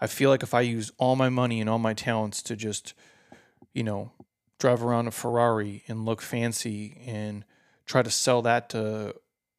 I 0.00 0.06
feel 0.06 0.30
like 0.30 0.42
if 0.42 0.54
I 0.54 0.60
use 0.60 0.92
all 0.98 1.16
my 1.16 1.28
money 1.28 1.60
and 1.60 1.68
all 1.68 1.78
my 1.78 1.94
talents 1.94 2.42
to 2.42 2.56
just, 2.56 2.94
you 3.72 3.82
know, 3.82 4.12
drive 4.58 4.82
around 4.82 5.08
a 5.08 5.10
Ferrari 5.10 5.84
and 5.88 6.04
look 6.04 6.22
fancy 6.22 7.02
and 7.06 7.44
try 7.86 8.02
to 8.02 8.10
sell 8.10 8.42
that 8.42 8.68
to 8.70 9.14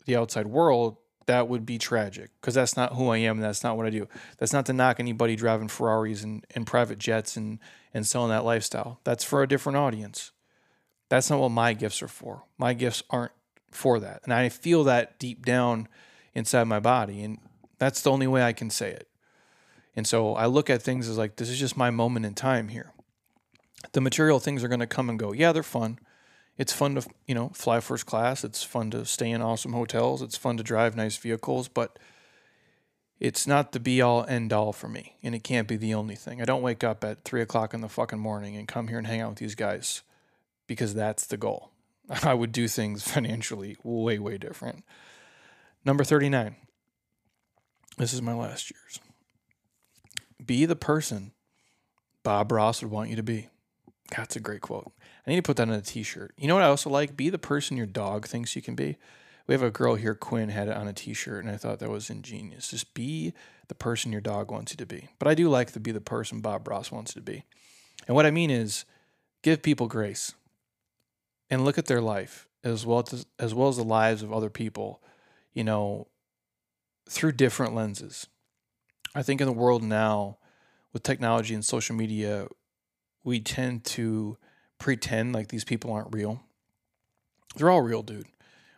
the 0.06 0.16
outside 0.16 0.48
world, 0.48 0.98
that 1.28 1.48
would 1.48 1.66
be 1.66 1.78
tragic 1.78 2.32
because 2.42 2.56
that's 2.56 2.76
not 2.76 2.94
who 2.94 3.10
I 3.10 3.18
am 3.18 3.38
and 3.38 3.44
that's 3.44 3.64
not 3.64 3.78
what 3.78 3.86
I 3.86 3.90
do. 3.90 4.08
That's 4.38 4.54
not 4.54 4.66
to 4.66 4.74
knock 4.74 5.00
anybody 5.00 5.36
driving 5.36 5.68
Ferraris 5.68 6.24
and, 6.24 6.46
and 6.56 6.66
private 6.66 6.98
jets 6.98 7.38
and, 7.38 7.60
and 7.94 8.08
selling 8.08 8.30
that 8.30 8.46
lifestyle. 8.46 9.00
That's 9.04 9.24
for 9.24 9.44
a 9.44 9.48
different 9.48 9.78
audience. 9.78 10.32
That's 11.10 11.30
not 11.30 11.40
what 11.40 11.50
my 11.50 11.74
gifts 11.74 12.02
are 12.02 12.08
for. 12.08 12.44
My 12.58 12.74
gifts 12.74 13.04
aren't 13.10 13.34
for 13.72 14.00
that. 14.00 14.22
And 14.24 14.34
I 14.34 14.50
feel 14.50 14.84
that 14.86 15.20
deep 15.20 15.46
down 15.46 15.88
inside 16.34 16.64
my 16.66 16.80
body. 16.80 17.24
And 17.24 17.40
that's 17.78 18.02
the 18.02 18.12
only 18.12 18.28
way 18.28 18.42
I 18.42 18.54
can 18.54 18.70
say 18.70 18.92
it. 18.92 19.08
And 19.96 20.08
so 20.08 20.36
I 20.36 20.46
look 20.46 20.70
at 20.70 20.82
things 20.82 21.10
as 21.10 21.18
like, 21.18 21.36
this 21.36 21.50
is 21.50 21.60
just 21.60 21.76
my 21.76 21.90
moment 21.90 22.26
in 22.26 22.34
time 22.34 22.70
here. 22.70 22.94
The 23.92 24.02
material 24.02 24.40
things 24.40 24.64
are 24.64 24.68
going 24.68 24.80
to 24.80 24.88
come 24.88 25.10
and 25.10 25.20
go. 25.20 25.34
Yeah, 25.34 25.52
they're 25.52 25.64
fun. 25.64 26.00
It's 26.58 26.74
fun 26.74 26.96
to, 26.96 27.08
you 27.26 27.36
know, 27.36 27.50
fly 27.50 27.80
first 27.80 28.06
class. 28.06 28.44
It's 28.44 28.64
fun 28.64 28.92
to 28.92 29.06
stay 29.06 29.30
in 29.30 29.42
awesome 29.42 29.74
hotels. 29.74 30.22
It's 30.22 30.38
fun 30.38 30.58
to 30.58 30.64
drive 30.64 30.96
nice 30.96 31.18
vehicles, 31.18 31.68
but 31.68 32.00
it's 33.20 33.46
not 33.46 33.72
the 33.72 33.80
be 33.80 34.02
all 34.02 34.26
end 34.26 34.52
all 34.52 34.74
for 34.74 34.88
me. 34.88 35.18
And 35.22 35.36
it 35.36 35.44
can't 35.44 35.68
be 35.68 35.78
the 35.78 35.94
only 35.94 36.16
thing. 36.16 36.42
I 36.42 36.46
don't 36.46 36.64
wake 36.64 36.84
up 36.84 37.04
at 37.04 37.24
three 37.24 37.42
o'clock 37.42 37.74
in 37.74 37.82
the 37.82 37.90
fucking 37.90 38.20
morning 38.20 38.56
and 38.56 38.68
come 38.68 38.88
here 38.88 38.98
and 38.98 39.08
hang 39.08 39.22
out 39.22 39.30
with 39.30 39.40
these 39.40 39.56
guys 39.56 40.02
because 40.66 40.94
that's 40.94 41.26
the 41.28 41.38
goal. 41.38 41.72
I 42.24 42.34
would 42.34 42.52
do 42.52 42.68
things 42.68 43.04
financially 43.08 43.78
way, 43.84 44.18
way 44.18 44.38
different. 44.38 44.84
Number 45.86 46.04
39. 46.04 46.56
This 47.98 48.14
is 48.14 48.22
my 48.22 48.34
last 48.34 48.72
year's. 48.72 49.00
Be 50.44 50.66
the 50.66 50.76
person 50.76 51.32
Bob 52.24 52.52
Ross 52.52 52.82
would 52.82 52.92
want 52.92 53.10
you 53.10 53.16
to 53.16 53.24
be. 53.24 53.48
That's 54.16 54.36
a 54.36 54.40
great 54.40 54.62
quote. 54.62 54.92
I 55.26 55.30
need 55.30 55.38
to 55.38 55.42
put 55.42 55.58
that 55.58 55.68
on 55.68 55.74
a 55.74 55.82
t 55.82 56.04
shirt. 56.04 56.34
You 56.38 56.48
know 56.48 56.56
what 56.56 56.64
I 56.64 56.68
also 56.68 56.90
like? 56.90 57.18
Be 57.18 57.30
the 57.30 57.38
person 57.38 57.78
your 57.78 57.86
dog 57.86 58.26
thinks 58.26 58.56
you 58.56 58.62
can 58.62 58.76
be. 58.76 58.98
We 59.48 59.54
have 59.54 59.64
a 59.64 59.72
girl 59.72 59.96
here, 59.96 60.16
Quinn, 60.16 60.50
had 60.50 60.68
it 60.68 60.76
on 60.76 60.88
a 60.88 60.94
t 60.94 61.14
shirt, 61.14 61.44
and 61.44 61.54
I 61.54 61.58
thought 61.58 61.80
that 61.80 61.90
was 61.90 62.10
ingenious. 62.10 62.70
Just 62.70 62.94
be 62.94 63.34
the 63.68 63.76
person 63.76 64.12
your 64.12 64.22
dog 64.22 64.52
wants 64.52 64.72
you 64.72 64.78
to 64.78 64.86
be. 64.86 65.10
But 65.20 65.28
I 65.28 65.36
do 65.36 65.50
like 65.50 65.72
to 65.74 65.80
be 65.80 65.92
the 65.92 66.02
person 66.02 66.42
Bob 66.42 66.68
Ross 66.68 66.92
wants 66.92 67.16
you 67.16 67.22
to 67.22 67.26
be. 67.26 67.44
And 68.08 68.16
what 68.16 68.26
I 68.26 68.32
mean 68.32 68.50
is 68.50 68.86
give 69.42 69.62
people 69.62 69.88
grace 69.88 70.34
and 71.50 71.66
look 71.66 71.78
at 71.78 71.86
their 71.86 72.02
life 72.02 72.48
as 72.64 72.86
well 72.86 73.04
as, 73.12 73.26
as 73.40 73.54
well 73.54 73.70
as 73.70 73.78
the 73.78 73.84
lives 73.84 74.22
of 74.22 74.34
other 74.34 74.50
people, 74.50 75.02
you 75.54 75.64
know, 75.64 76.08
through 77.10 77.32
different 77.34 77.74
lenses. 77.74 78.28
I 79.16 79.24
think 79.24 79.42
in 79.42 79.48
the 79.48 79.54
world 79.54 79.84
now, 79.84 80.38
with 80.94 81.04
technology 81.04 81.54
and 81.54 81.64
social 81.64 81.96
media, 81.96 82.48
we 83.28 83.40
tend 83.40 83.84
to 83.84 84.38
pretend 84.80 85.34
like 85.34 85.50
these 85.50 85.64
people 85.64 85.92
aren't 85.92 86.14
real. 86.14 86.42
They're 87.56 87.70
all 87.70 87.82
real, 87.82 88.04
dude. 88.04 88.28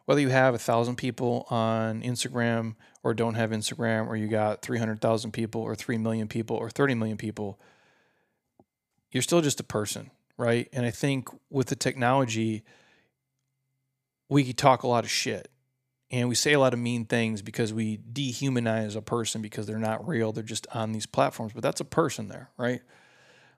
Whether 0.06 0.22
you 0.22 0.30
have 0.30 0.54
a 0.54 0.60
thousand 0.60 0.96
people 0.96 1.46
on 1.50 2.02
Instagram 2.02 2.76
or 3.04 3.14
don't 3.14 3.36
have 3.36 3.52
Instagram, 3.52 4.08
or 4.08 4.16
you 4.16 4.28
got 4.28 4.62
300,000 4.62 5.32
people 5.32 5.62
or 5.62 5.76
3 5.76 5.98
million 5.98 6.28
people 6.28 6.58
or 6.58 6.70
30 6.70 6.96
million 6.96 7.18
people, 7.18 7.60
you're 9.12 9.24
still 9.24 9.42
just 9.42 9.60
a 9.60 9.64
person 9.64 10.12
right? 10.40 10.70
And 10.72 10.86
I 10.86 10.90
think 10.90 11.28
with 11.52 11.68
the 11.68 11.76
technology, 11.76 12.64
we 14.30 14.54
talk 14.54 14.84
a 14.84 14.88
lot 14.88 15.04
of 15.04 15.12
shit 15.12 15.52
and 16.10 16.30
we 16.30 16.34
say 16.34 16.54
a 16.54 16.60
lot 16.60 16.74
of 16.74 16.80
mean 16.80 17.06
things 17.06 17.42
because 17.42 17.74
we 17.74 17.98
dehumanize 17.98 18.96
a 18.96 19.02
person 19.02 19.42
because 19.42 19.68
they're 19.68 19.78
not 19.78 20.08
real. 20.08 20.32
They're 20.32 20.44
just 20.44 20.66
on 20.74 20.94
these 20.94 21.06
platforms, 21.06 21.52
but 21.54 21.62
that's 21.62 21.82
a 21.82 21.86
person 21.86 22.30
there, 22.30 22.50
right? 22.58 22.82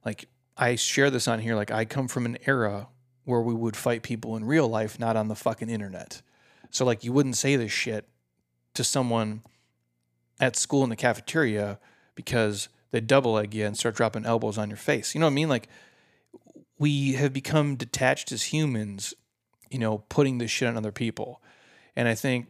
Like 0.03 0.27
I 0.57 0.75
share 0.75 1.09
this 1.09 1.27
on 1.27 1.39
here. 1.39 1.55
Like 1.55 1.71
I 1.71 1.85
come 1.85 2.07
from 2.07 2.25
an 2.25 2.37
era 2.45 2.87
where 3.23 3.41
we 3.41 3.53
would 3.53 3.75
fight 3.75 4.03
people 4.03 4.35
in 4.35 4.45
real 4.45 4.67
life, 4.67 4.99
not 4.99 5.15
on 5.15 5.27
the 5.27 5.35
fucking 5.35 5.69
internet. 5.69 6.21
So 6.69 6.85
like 6.85 7.03
you 7.03 7.13
wouldn't 7.13 7.37
say 7.37 7.55
this 7.55 7.71
shit 7.71 8.07
to 8.73 8.83
someone 8.83 9.43
at 10.39 10.55
school 10.55 10.83
in 10.83 10.89
the 10.89 10.95
cafeteria 10.95 11.79
because 12.15 12.69
they 12.91 12.99
double 12.99 13.33
leg 13.33 13.53
you 13.53 13.65
and 13.65 13.77
start 13.77 13.95
dropping 13.95 14.25
elbows 14.25 14.57
on 14.57 14.69
your 14.69 14.77
face. 14.77 15.13
You 15.13 15.19
know 15.19 15.27
what 15.27 15.31
I 15.31 15.35
mean? 15.35 15.49
Like 15.49 15.67
we 16.77 17.13
have 17.13 17.31
become 17.31 17.75
detached 17.75 18.31
as 18.31 18.43
humans, 18.43 19.13
you 19.69 19.79
know, 19.79 19.99
putting 20.09 20.39
this 20.39 20.51
shit 20.51 20.67
on 20.67 20.77
other 20.77 20.91
people. 20.91 21.41
And 21.95 22.07
I 22.07 22.15
think 22.15 22.47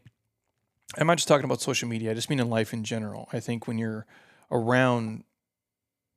I'm 0.97 1.07
not 1.07 1.17
just 1.17 1.27
talking 1.27 1.45
about 1.45 1.61
social 1.61 1.87
media, 1.87 2.11
I 2.11 2.13
just 2.13 2.29
mean 2.29 2.39
in 2.39 2.49
life 2.49 2.73
in 2.73 2.83
general. 2.83 3.29
I 3.31 3.39
think 3.39 3.67
when 3.67 3.77
you're 3.77 4.05
around 4.51 5.23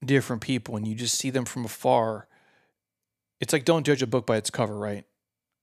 different 0.06 0.42
people 0.42 0.76
and 0.76 0.86
you 0.86 0.94
just 0.94 1.18
see 1.18 1.30
them 1.30 1.44
from 1.44 1.64
afar, 1.64 2.28
it's 3.40 3.52
like 3.52 3.64
don't 3.64 3.86
judge 3.86 4.02
a 4.02 4.06
book 4.06 4.26
by 4.26 4.36
its 4.36 4.50
cover, 4.50 4.76
right? 4.78 5.04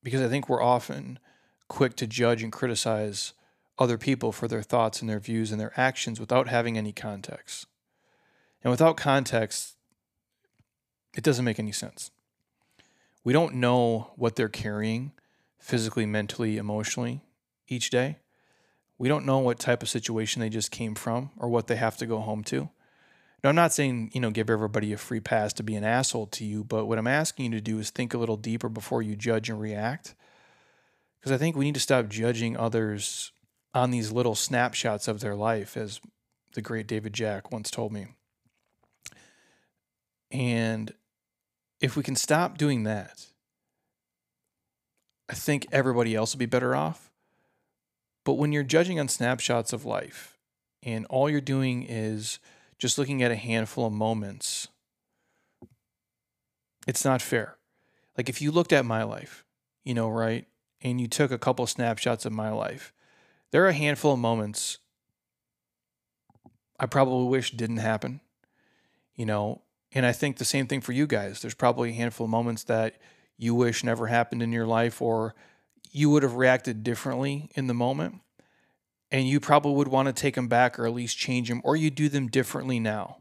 Because 0.04 0.22
I 0.22 0.28
think 0.28 0.50
we're 0.50 0.62
often 0.62 1.20
quick 1.68 1.96
to 1.98 2.08
judge 2.08 2.44
and 2.44 2.52
criticize 2.52 3.34
other 3.80 3.98
people 3.98 4.32
for 4.32 4.48
their 4.48 4.62
thoughts 4.62 5.02
and 5.02 5.10
their 5.10 5.20
views 5.20 5.52
and 5.52 5.60
their 5.60 5.74
actions 5.76 6.20
without 6.20 6.48
having 6.48 6.78
any 6.78 6.92
context. 6.92 7.66
And 8.64 8.70
without 8.70 8.98
context, 8.98 9.76
it 11.16 11.24
doesn't 11.24 11.46
make 11.46 11.60
any 11.60 11.72
sense. 11.72 12.12
We 13.24 13.34
don't 13.34 13.56
know 13.56 14.12
what 14.16 14.36
they're 14.36 14.50
carrying 14.50 15.14
physically, 15.60 16.06
mentally, 16.06 16.58
emotionally 16.58 17.22
each 17.68 17.90
day. 17.90 18.18
We 18.98 19.08
don't 19.08 19.26
know 19.26 19.40
what 19.40 19.60
type 19.60 19.82
of 19.82 19.90
situation 19.90 20.42
they 20.42 20.50
just 20.50 20.72
came 20.72 20.94
from 20.94 21.32
or 21.38 21.50
what 21.50 21.68
they 21.68 21.76
have 21.76 21.98
to 21.98 22.06
go 22.06 22.20
home 22.20 22.44
to. 22.46 22.70
Now, 23.44 23.50
I'm 23.50 23.56
not 23.56 23.74
saying, 23.74 24.12
you 24.14 24.22
know, 24.22 24.30
give 24.30 24.50
everybody 24.50 24.94
a 24.94 24.98
free 24.98 25.20
pass 25.20 25.52
to 25.54 25.64
be 25.64 25.76
an 25.76 25.84
asshole 25.84 26.28
to 26.28 26.46
you, 26.46 26.64
but 26.64 26.86
what 26.86 27.00
I'm 27.00 27.08
asking 27.08 27.46
you 27.46 27.52
to 27.52 27.62
do 27.62 27.80
is 27.80 27.90
think 27.90 28.14
a 28.14 28.20
little 28.20 28.38
deeper 28.38 28.70
before 28.70 29.02
you 29.02 29.16
judge 29.16 29.50
and 29.50 29.60
react. 29.60 30.14
Because 31.20 31.32
I 31.32 31.38
think 31.38 31.56
we 31.56 31.66
need 31.66 31.74
to 31.74 31.80
stop 31.80 32.08
judging 32.08 32.56
others 32.56 33.32
on 33.74 33.90
these 33.90 34.12
little 34.12 34.36
snapshots 34.36 35.08
of 35.08 35.22
their 35.22 35.36
life, 35.36 35.76
as 35.76 36.02
the 36.54 36.62
great 36.62 36.88
David 36.88 37.14
Jack 37.14 37.52
once 37.52 37.72
told 37.72 37.92
me. 37.92 38.08
And 40.30 40.94
if 41.80 41.96
we 41.96 42.04
can 42.04 42.16
stop 42.16 42.58
doing 42.58 42.84
that, 42.84 43.28
I 45.30 45.34
think 45.34 45.66
everybody 45.72 46.14
else 46.14 46.34
will 46.34 46.40
be 46.40 46.46
better 46.46 46.76
off. 46.76 47.10
But 48.24 48.34
when 48.34 48.52
you're 48.52 48.64
judging 48.64 49.00
on 49.00 49.08
snapshots 49.08 49.74
of 49.74 49.86
life 49.86 50.38
and 50.84 51.06
all 51.08 51.30
you're 51.30 51.42
doing 51.42 51.84
is 51.84 52.40
just 52.82 52.98
looking 52.98 53.22
at 53.22 53.30
a 53.30 53.36
handful 53.36 53.86
of 53.86 53.94
moments, 53.94 54.68
it's 56.88 57.06
not 57.06 57.22
fair. 57.22 57.58
Like 58.18 58.28
if 58.28 58.42
you 58.42 58.50
looked 58.50 58.74
at 58.74 58.86
my 58.86 59.04
life, 59.04 59.46
you 59.84 59.94
know, 59.94 60.10
right, 60.10 60.48
and 60.82 61.00
you 61.00 61.08
took 61.08 61.30
a 61.30 61.38
couple 61.38 61.68
snapshots 61.68 62.26
of 62.26 62.34
my 62.34 62.50
life, 62.50 62.92
there 63.52 63.64
are 63.64 63.68
a 63.68 63.74
handful 63.74 64.14
of 64.14 64.20
moments 64.20 64.80
I 66.80 66.88
probably 66.88 67.28
wish 67.28 67.52
didn't 67.52 67.78
happen, 67.78 68.20
you 69.14 69.28
know, 69.28 69.62
and 69.92 70.04
I 70.04 70.12
think 70.12 70.38
the 70.38 70.46
same 70.46 70.66
thing 70.66 70.82
for 70.82 70.92
you 70.94 71.06
guys. 71.06 71.40
There's 71.40 71.54
probably 71.54 71.92
a 71.92 71.94
handful 71.94 72.26
of 72.26 72.32
moments 72.32 72.64
that 72.64 72.96
you 73.38 73.54
wish 73.54 73.84
never 73.84 74.08
happened 74.08 74.42
in 74.42 74.52
your 74.52 74.66
life 74.66 75.04
or 75.04 75.36
you 75.92 76.10
would 76.10 76.24
have 76.24 76.34
reacted 76.34 76.82
differently 76.84 77.52
in 77.54 77.68
the 77.68 77.76
moment. 77.76 78.22
And 79.12 79.28
you 79.28 79.40
probably 79.40 79.74
would 79.74 79.90
want 79.90 80.08
to 80.08 80.14
take 80.14 80.36
them 80.36 80.48
back 80.48 80.80
or 80.80 80.86
at 80.86 80.94
least 80.94 81.18
change 81.18 81.50
them 81.50 81.62
or 81.64 81.76
you 81.76 81.90
do 81.90 82.08
them 82.08 82.28
differently 82.28 82.80
now. 82.80 83.18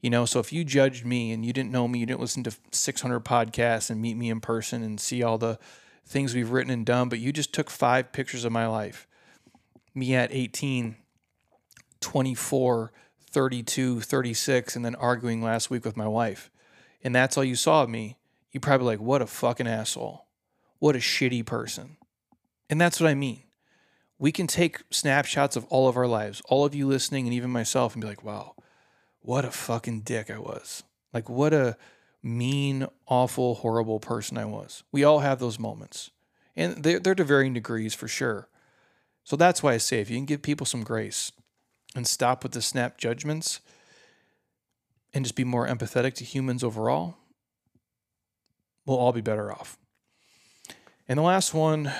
You 0.00 0.10
know, 0.10 0.24
so 0.24 0.40
if 0.40 0.52
you 0.52 0.64
judged 0.64 1.04
me 1.06 1.30
and 1.30 1.46
you 1.46 1.52
didn't 1.52 1.70
know 1.70 1.86
me, 1.86 2.00
you 2.00 2.06
didn't 2.06 2.20
listen 2.20 2.42
to 2.42 2.56
600 2.72 3.20
podcasts 3.20 3.88
and 3.88 4.02
meet 4.02 4.16
me 4.16 4.30
in 4.30 4.40
person 4.40 4.82
and 4.82 5.00
see 5.00 5.22
all 5.22 5.38
the 5.38 5.60
things 6.04 6.34
we've 6.34 6.50
written 6.50 6.72
and 6.72 6.84
done, 6.84 7.08
but 7.08 7.20
you 7.20 7.32
just 7.32 7.52
took 7.52 7.70
five 7.70 8.12
pictures 8.12 8.44
of 8.44 8.50
my 8.50 8.66
life. 8.66 9.06
Me 9.94 10.14
at 10.16 10.32
18, 10.32 10.96
24, 12.00 12.92
32, 13.30 14.00
36, 14.00 14.76
and 14.76 14.84
then 14.84 14.94
arguing 14.96 15.40
last 15.40 15.70
week 15.70 15.84
with 15.84 15.96
my 15.96 16.08
wife. 16.08 16.50
And 17.04 17.14
that's 17.14 17.36
all 17.36 17.44
you 17.44 17.56
saw 17.56 17.84
of 17.84 17.88
me. 17.88 18.16
You 18.50 18.60
probably 18.60 18.86
like, 18.86 19.00
what 19.00 19.22
a 19.22 19.26
fucking 19.26 19.68
asshole. 19.68 20.26
What 20.80 20.96
a 20.96 21.00
shitty 21.00 21.46
person. 21.46 21.96
And 22.68 22.80
that's 22.80 23.00
what 23.00 23.08
I 23.08 23.14
mean. 23.14 23.42
We 24.22 24.30
can 24.30 24.46
take 24.46 24.82
snapshots 24.92 25.56
of 25.56 25.64
all 25.64 25.88
of 25.88 25.96
our 25.96 26.06
lives, 26.06 26.42
all 26.48 26.64
of 26.64 26.76
you 26.76 26.86
listening, 26.86 27.26
and 27.26 27.34
even 27.34 27.50
myself, 27.50 27.94
and 27.94 28.00
be 28.00 28.06
like, 28.06 28.22
wow, 28.22 28.54
what 29.20 29.44
a 29.44 29.50
fucking 29.50 30.02
dick 30.02 30.30
I 30.30 30.38
was. 30.38 30.84
Like, 31.12 31.28
what 31.28 31.52
a 31.52 31.76
mean, 32.22 32.86
awful, 33.08 33.56
horrible 33.56 33.98
person 33.98 34.38
I 34.38 34.44
was. 34.44 34.84
We 34.92 35.02
all 35.02 35.18
have 35.18 35.40
those 35.40 35.58
moments. 35.58 36.12
And 36.54 36.84
they're, 36.84 37.00
they're 37.00 37.16
to 37.16 37.24
varying 37.24 37.52
degrees 37.52 37.94
for 37.94 38.06
sure. 38.06 38.46
So 39.24 39.34
that's 39.34 39.60
why 39.60 39.72
I 39.72 39.78
say 39.78 40.00
if 40.00 40.08
you 40.08 40.18
can 40.18 40.24
give 40.26 40.40
people 40.40 40.66
some 40.66 40.84
grace 40.84 41.32
and 41.96 42.06
stop 42.06 42.44
with 42.44 42.52
the 42.52 42.62
snap 42.62 42.98
judgments 42.98 43.58
and 45.12 45.24
just 45.24 45.34
be 45.34 45.42
more 45.42 45.66
empathetic 45.66 46.14
to 46.14 46.24
humans 46.24 46.62
overall, 46.62 47.16
we'll 48.86 48.98
all 48.98 49.12
be 49.12 49.20
better 49.20 49.50
off. 49.50 49.78
And 51.08 51.18
the 51.18 51.22
last 51.22 51.54
one, 51.54 51.90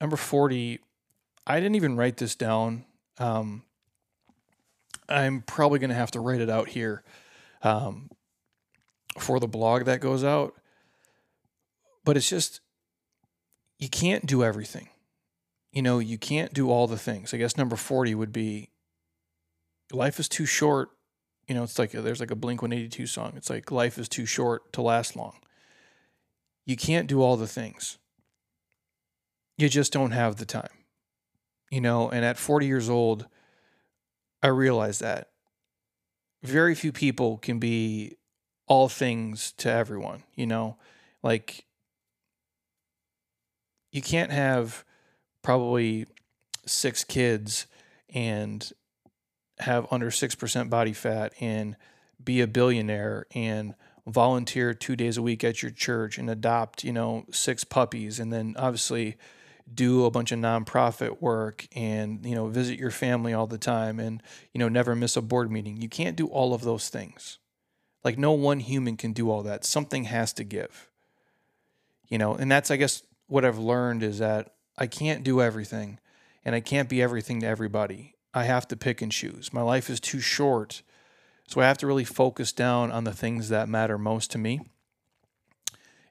number 0.00 0.16
40, 0.16 0.78
I 1.46 1.60
didn't 1.60 1.76
even 1.76 1.96
write 1.96 2.16
this 2.16 2.34
down. 2.34 2.84
Um, 3.18 3.62
I'm 5.08 5.42
probably 5.42 5.78
going 5.78 5.90
to 5.90 5.96
have 5.96 6.10
to 6.12 6.20
write 6.20 6.40
it 6.40 6.50
out 6.50 6.68
here 6.68 7.04
um, 7.62 8.10
for 9.18 9.38
the 9.38 9.46
blog 9.46 9.84
that 9.84 10.00
goes 10.00 10.24
out. 10.24 10.54
But 12.04 12.16
it's 12.16 12.28
just, 12.28 12.60
you 13.78 13.88
can't 13.88 14.26
do 14.26 14.42
everything. 14.42 14.88
You 15.72 15.82
know, 15.82 15.98
you 15.98 16.18
can't 16.18 16.52
do 16.52 16.70
all 16.70 16.86
the 16.86 16.98
things. 16.98 17.34
I 17.34 17.36
guess 17.36 17.56
number 17.56 17.76
40 17.76 18.14
would 18.14 18.32
be 18.32 18.70
life 19.92 20.18
is 20.18 20.28
too 20.28 20.46
short. 20.46 20.90
You 21.46 21.54
know, 21.54 21.62
it's 21.62 21.78
like 21.78 21.94
a, 21.94 22.00
there's 22.00 22.20
like 22.20 22.30
a 22.30 22.36
Blink 22.36 22.62
182 22.62 23.06
song. 23.06 23.34
It's 23.36 23.50
like 23.50 23.70
life 23.70 23.98
is 23.98 24.08
too 24.08 24.26
short 24.26 24.72
to 24.72 24.82
last 24.82 25.14
long. 25.14 25.34
You 26.64 26.76
can't 26.76 27.06
do 27.06 27.22
all 27.22 27.36
the 27.36 27.46
things 27.46 27.98
you 29.58 29.68
just 29.68 29.92
don't 29.92 30.10
have 30.10 30.36
the 30.36 30.46
time. 30.46 30.68
You 31.70 31.80
know, 31.80 32.08
and 32.10 32.24
at 32.24 32.38
40 32.38 32.66
years 32.66 32.88
old, 32.88 33.26
I 34.42 34.48
realized 34.48 35.00
that 35.00 35.30
very 36.42 36.74
few 36.74 36.92
people 36.92 37.38
can 37.38 37.58
be 37.58 38.16
all 38.66 38.88
things 38.88 39.52
to 39.58 39.70
everyone, 39.70 40.22
you 40.34 40.46
know? 40.46 40.76
Like 41.22 41.66
you 43.90 44.02
can't 44.02 44.30
have 44.30 44.84
probably 45.42 46.06
six 46.66 47.04
kids 47.04 47.66
and 48.10 48.72
have 49.58 49.86
under 49.90 50.10
6% 50.10 50.70
body 50.70 50.92
fat 50.92 51.32
and 51.40 51.76
be 52.22 52.40
a 52.40 52.46
billionaire 52.46 53.26
and 53.34 53.74
volunteer 54.06 54.74
2 54.74 54.96
days 54.96 55.16
a 55.16 55.22
week 55.22 55.42
at 55.42 55.62
your 55.62 55.70
church 55.70 56.18
and 56.18 56.28
adopt, 56.30 56.84
you 56.84 56.92
know, 56.92 57.24
six 57.32 57.64
puppies 57.64 58.20
and 58.20 58.32
then 58.32 58.54
obviously 58.58 59.16
do 59.72 60.04
a 60.04 60.10
bunch 60.10 60.32
of 60.32 60.38
nonprofit 60.38 61.20
work 61.20 61.66
and 61.74 62.24
you 62.24 62.34
know 62.34 62.46
visit 62.46 62.78
your 62.78 62.90
family 62.90 63.32
all 63.32 63.46
the 63.46 63.58
time 63.58 63.98
and 63.98 64.22
you 64.52 64.58
know 64.58 64.68
never 64.68 64.94
miss 64.94 65.16
a 65.16 65.22
board 65.22 65.50
meeting. 65.50 65.80
You 65.80 65.88
can't 65.88 66.16
do 66.16 66.26
all 66.26 66.54
of 66.54 66.62
those 66.62 66.88
things. 66.88 67.38
Like 68.04 68.18
no 68.18 68.32
one 68.32 68.60
human 68.60 68.96
can 68.96 69.12
do 69.12 69.30
all 69.30 69.42
that. 69.42 69.64
Something 69.64 70.04
has 70.04 70.32
to 70.34 70.44
give. 70.44 70.88
You 72.08 72.18
know 72.18 72.34
and 72.34 72.50
that's 72.50 72.70
i 72.70 72.76
guess 72.76 73.02
what 73.26 73.44
i've 73.44 73.58
learned 73.58 74.04
is 74.04 74.20
that 74.20 74.54
i 74.78 74.86
can't 74.86 75.24
do 75.24 75.42
everything 75.42 75.98
and 76.44 76.54
i 76.54 76.60
can't 76.60 76.88
be 76.88 77.02
everything 77.02 77.40
to 77.40 77.46
everybody. 77.46 78.14
I 78.32 78.44
have 78.44 78.68
to 78.68 78.76
pick 78.76 79.00
and 79.00 79.10
choose. 79.10 79.52
My 79.52 79.62
life 79.62 79.90
is 79.90 79.98
too 79.98 80.20
short 80.20 80.82
so 81.48 81.60
i 81.60 81.64
have 81.64 81.78
to 81.78 81.86
really 81.86 82.04
focus 82.04 82.52
down 82.52 82.92
on 82.92 83.04
the 83.04 83.12
things 83.12 83.48
that 83.48 83.68
matter 83.68 83.98
most 83.98 84.30
to 84.32 84.38
me 84.38 84.60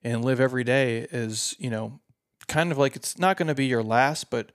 and 0.04 0.24
live 0.24 0.40
every 0.40 0.64
day 0.64 1.08
as 1.12 1.56
you 1.58 1.70
know 1.70 2.00
kind 2.48 2.72
of 2.72 2.78
like 2.78 2.96
it's 2.96 3.18
not 3.18 3.38
going 3.38 3.48
to 3.48 3.56
be 3.56 3.66
your 3.66 3.84
last, 3.84 4.30
but 4.30 4.52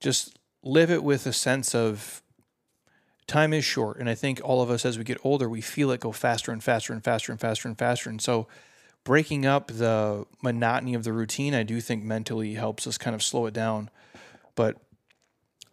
just 0.00 0.38
live 0.62 0.90
it 0.90 1.02
with 1.02 1.26
a 1.26 1.32
sense 1.32 1.74
of 1.74 2.22
time 3.26 3.52
is 3.52 3.64
short. 3.64 3.98
And 3.98 4.08
I 4.08 4.14
think 4.14 4.40
all 4.42 4.60
of 4.62 4.70
us, 4.70 4.84
as 4.84 4.98
we 4.98 5.04
get 5.04 5.18
older, 5.24 5.48
we 5.48 5.60
feel 5.60 5.90
it 5.90 6.00
go 6.00 6.12
faster 6.12 6.52
and 6.52 6.62
faster 6.62 6.92
and 6.92 7.02
faster 7.02 7.32
and 7.32 7.40
faster 7.40 7.68
and 7.68 7.78
faster. 7.78 8.10
And 8.10 8.20
so 8.20 8.48
breaking 9.04 9.46
up 9.46 9.68
the 9.68 10.26
monotony 10.42 10.94
of 10.94 11.04
the 11.04 11.12
routine, 11.12 11.54
I 11.54 11.62
do 11.62 11.80
think 11.80 12.04
mentally 12.04 12.54
helps 12.54 12.86
us 12.86 12.98
kind 12.98 13.14
of 13.14 13.22
slow 13.22 13.46
it 13.46 13.54
down. 13.54 13.90
But 14.54 14.76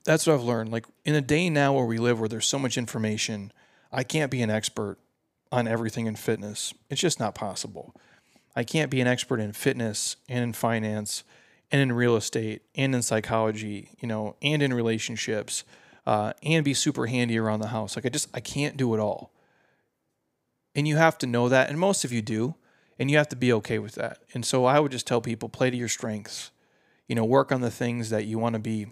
that's 0.06 0.26
what 0.28 0.36
I've 0.36 0.44
learned. 0.44 0.72
Like 0.72 0.86
in 1.04 1.16
a 1.16 1.22
day 1.22 1.50
now 1.50 1.74
where 1.74 1.86
we 1.86 1.98
live, 1.98 2.20
where 2.20 2.30
there's 2.30 2.46
so 2.46 2.60
much 2.60 2.78
information, 2.78 3.52
I 3.92 4.04
can't 4.04 4.32
be 4.32 4.42
an 4.42 4.50
expert 4.50 4.98
on 5.52 5.68
everything 5.68 6.06
in 6.06 6.16
fitness. 6.16 6.74
It's 6.90 7.02
just 7.02 7.20
not 7.20 7.36
possible. 7.36 7.94
I 8.56 8.64
can't 8.64 8.92
be 8.92 9.02
an 9.02 9.08
expert 9.08 9.40
in 9.40 9.54
fitness 9.54 10.16
and 10.28 10.44
in 10.44 10.54
finance 10.54 11.24
and 11.72 11.82
in 11.82 11.92
real 11.92 12.16
estate 12.16 12.62
and 12.76 12.96
in 12.96 13.02
psychology, 13.02 13.92
you 14.00 14.08
know, 14.08 14.36
and 14.42 14.62
in 14.62 14.74
relationships, 14.74 15.64
uh, 16.06 16.34
and 16.42 16.64
be 16.64 16.74
super 16.74 17.08
handy 17.08 17.38
around 17.38 17.60
the 17.60 17.68
house. 17.68 17.96
Like 17.96 18.06
I 18.06 18.10
just 18.10 18.30
I 18.34 18.40
can't 18.40 18.78
do 18.78 18.94
it 18.94 19.00
all. 19.00 19.34
And 20.76 20.88
you 20.88 20.96
have 20.96 21.18
to 21.20 21.28
know 21.28 21.50
that, 21.50 21.70
and 21.70 21.80
most 21.80 22.06
of 22.06 22.12
you 22.12 22.22
do, 22.22 22.56
and 23.00 23.12
you 23.12 23.18
have 23.18 23.30
to 23.30 23.36
be 23.36 23.52
okay 23.54 23.80
with 23.80 23.96
that. 23.96 24.20
And 24.34 24.46
so 24.46 24.66
I 24.66 24.80
would 24.80 24.92
just 24.92 25.08
tell 25.08 25.22
people 25.22 25.50
play 25.50 25.70
to 25.70 25.78
your 25.78 25.90
strengths. 25.90 26.52
You 27.08 27.16
know, 27.16 27.26
work 27.26 27.52
on 27.52 27.62
the 27.62 27.72
things 27.72 28.10
that 28.10 28.26
you 28.26 28.38
want 28.38 28.54
to 28.54 28.60
be 28.60 28.88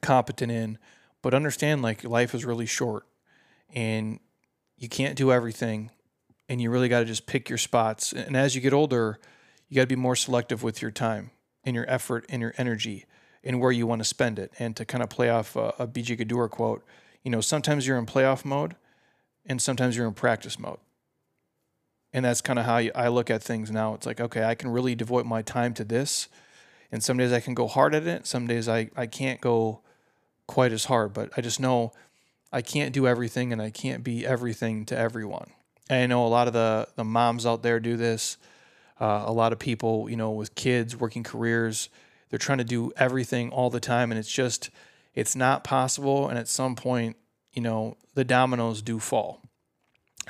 competent 0.00 0.52
in, 0.52 0.78
but 1.22 1.34
understand 1.34 1.82
like 1.82 2.04
life 2.04 2.34
is 2.34 2.44
really 2.44 2.66
short 2.66 3.04
and 3.74 4.20
you 4.76 4.88
can't 4.88 5.16
do 5.16 5.32
everything 5.32 5.90
and 6.48 6.60
you 6.60 6.70
really 6.70 6.88
got 6.88 7.00
to 7.00 7.04
just 7.04 7.26
pick 7.26 7.48
your 7.48 7.58
spots. 7.58 8.12
And 8.12 8.36
as 8.36 8.54
you 8.54 8.60
get 8.60 8.72
older, 8.72 9.18
you 9.68 9.74
got 9.74 9.82
to 9.82 9.88
be 9.88 9.96
more 9.96 10.14
selective 10.14 10.62
with 10.62 10.80
your 10.80 10.92
time 10.92 11.32
and 11.66 11.74
your 11.74 11.84
effort 11.90 12.24
and 12.30 12.40
your 12.40 12.54
energy 12.56 13.04
and 13.44 13.60
where 13.60 13.72
you 13.72 13.86
want 13.86 14.00
to 14.00 14.04
spend 14.04 14.38
it. 14.38 14.52
And 14.58 14.74
to 14.76 14.84
kind 14.84 15.02
of 15.02 15.10
play 15.10 15.28
off 15.28 15.56
a, 15.56 15.74
a 15.78 15.86
BJ 15.86 16.16
Gaddour 16.16 16.48
quote, 16.48 16.84
you 17.22 17.30
know, 17.30 17.40
sometimes 17.40 17.86
you're 17.86 17.98
in 17.98 18.06
playoff 18.06 18.44
mode 18.44 18.76
and 19.44 19.60
sometimes 19.60 19.96
you're 19.96 20.06
in 20.06 20.14
practice 20.14 20.58
mode. 20.58 20.78
And 22.12 22.24
that's 22.24 22.40
kind 22.40 22.58
of 22.58 22.64
how 22.64 22.76
I 22.76 23.08
look 23.08 23.30
at 23.30 23.42
things 23.42 23.70
now. 23.70 23.94
It's 23.94 24.06
like, 24.06 24.20
okay, 24.20 24.44
I 24.44 24.54
can 24.54 24.70
really 24.70 24.94
devote 24.94 25.26
my 25.26 25.42
time 25.42 25.74
to 25.74 25.84
this. 25.84 26.28
And 26.90 27.02
some 27.02 27.18
days 27.18 27.32
I 27.32 27.40
can 27.40 27.52
go 27.52 27.66
hard 27.66 27.94
at 27.94 28.06
it. 28.06 28.26
Some 28.26 28.46
days 28.46 28.68
I, 28.68 28.88
I 28.96 29.06
can't 29.06 29.40
go 29.40 29.80
quite 30.46 30.72
as 30.72 30.86
hard, 30.86 31.12
but 31.12 31.30
I 31.36 31.40
just 31.40 31.60
know 31.60 31.92
I 32.52 32.62
can't 32.62 32.94
do 32.94 33.06
everything 33.06 33.52
and 33.52 33.60
I 33.60 33.70
can't 33.70 34.04
be 34.04 34.24
everything 34.24 34.86
to 34.86 34.96
everyone. 34.96 35.50
And 35.90 36.04
I 36.04 36.06
know 36.06 36.24
a 36.24 36.28
lot 36.28 36.46
of 36.46 36.52
the, 36.52 36.88
the 36.96 37.04
moms 37.04 37.44
out 37.44 37.62
there 37.62 37.80
do 37.80 37.96
this. 37.96 38.38
Uh, 39.00 39.24
a 39.26 39.32
lot 39.32 39.52
of 39.52 39.58
people, 39.58 40.08
you 40.08 40.16
know, 40.16 40.30
with 40.30 40.54
kids, 40.54 40.96
working 40.96 41.22
careers, 41.22 41.88
they're 42.30 42.38
trying 42.38 42.58
to 42.58 42.64
do 42.64 42.92
everything 42.96 43.50
all 43.50 43.70
the 43.70 43.80
time. 43.80 44.10
And 44.10 44.18
it's 44.18 44.32
just, 44.32 44.70
it's 45.14 45.36
not 45.36 45.64
possible. 45.64 46.28
And 46.28 46.38
at 46.38 46.48
some 46.48 46.74
point, 46.74 47.16
you 47.52 47.62
know, 47.62 47.96
the 48.14 48.24
dominoes 48.24 48.82
do 48.82 48.98
fall. 48.98 49.42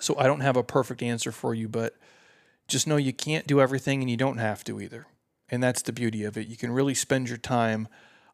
So 0.01 0.19
I 0.19 0.25
don't 0.25 0.41
have 0.41 0.57
a 0.57 0.63
perfect 0.63 1.03
answer 1.03 1.33
for 1.33 1.55
you, 1.55 1.69
but 1.69 1.97
just 2.69 2.87
know 2.87 2.97
you 2.97 3.13
can't 3.13 3.47
do 3.47 3.61
everything 3.61 4.01
and 4.01 4.11
you 4.11 4.17
don't 4.17 4.39
have 4.39 4.65
to 4.65 4.81
either. 4.81 5.07
And 5.49 5.63
that's 5.63 5.83
the 5.83 5.93
beauty 5.93 6.25
of 6.25 6.37
it. 6.37 6.49
You 6.49 6.57
can 6.57 6.73
really 6.73 6.95
spend 6.95 7.29
your 7.29 7.39
time 7.39 7.89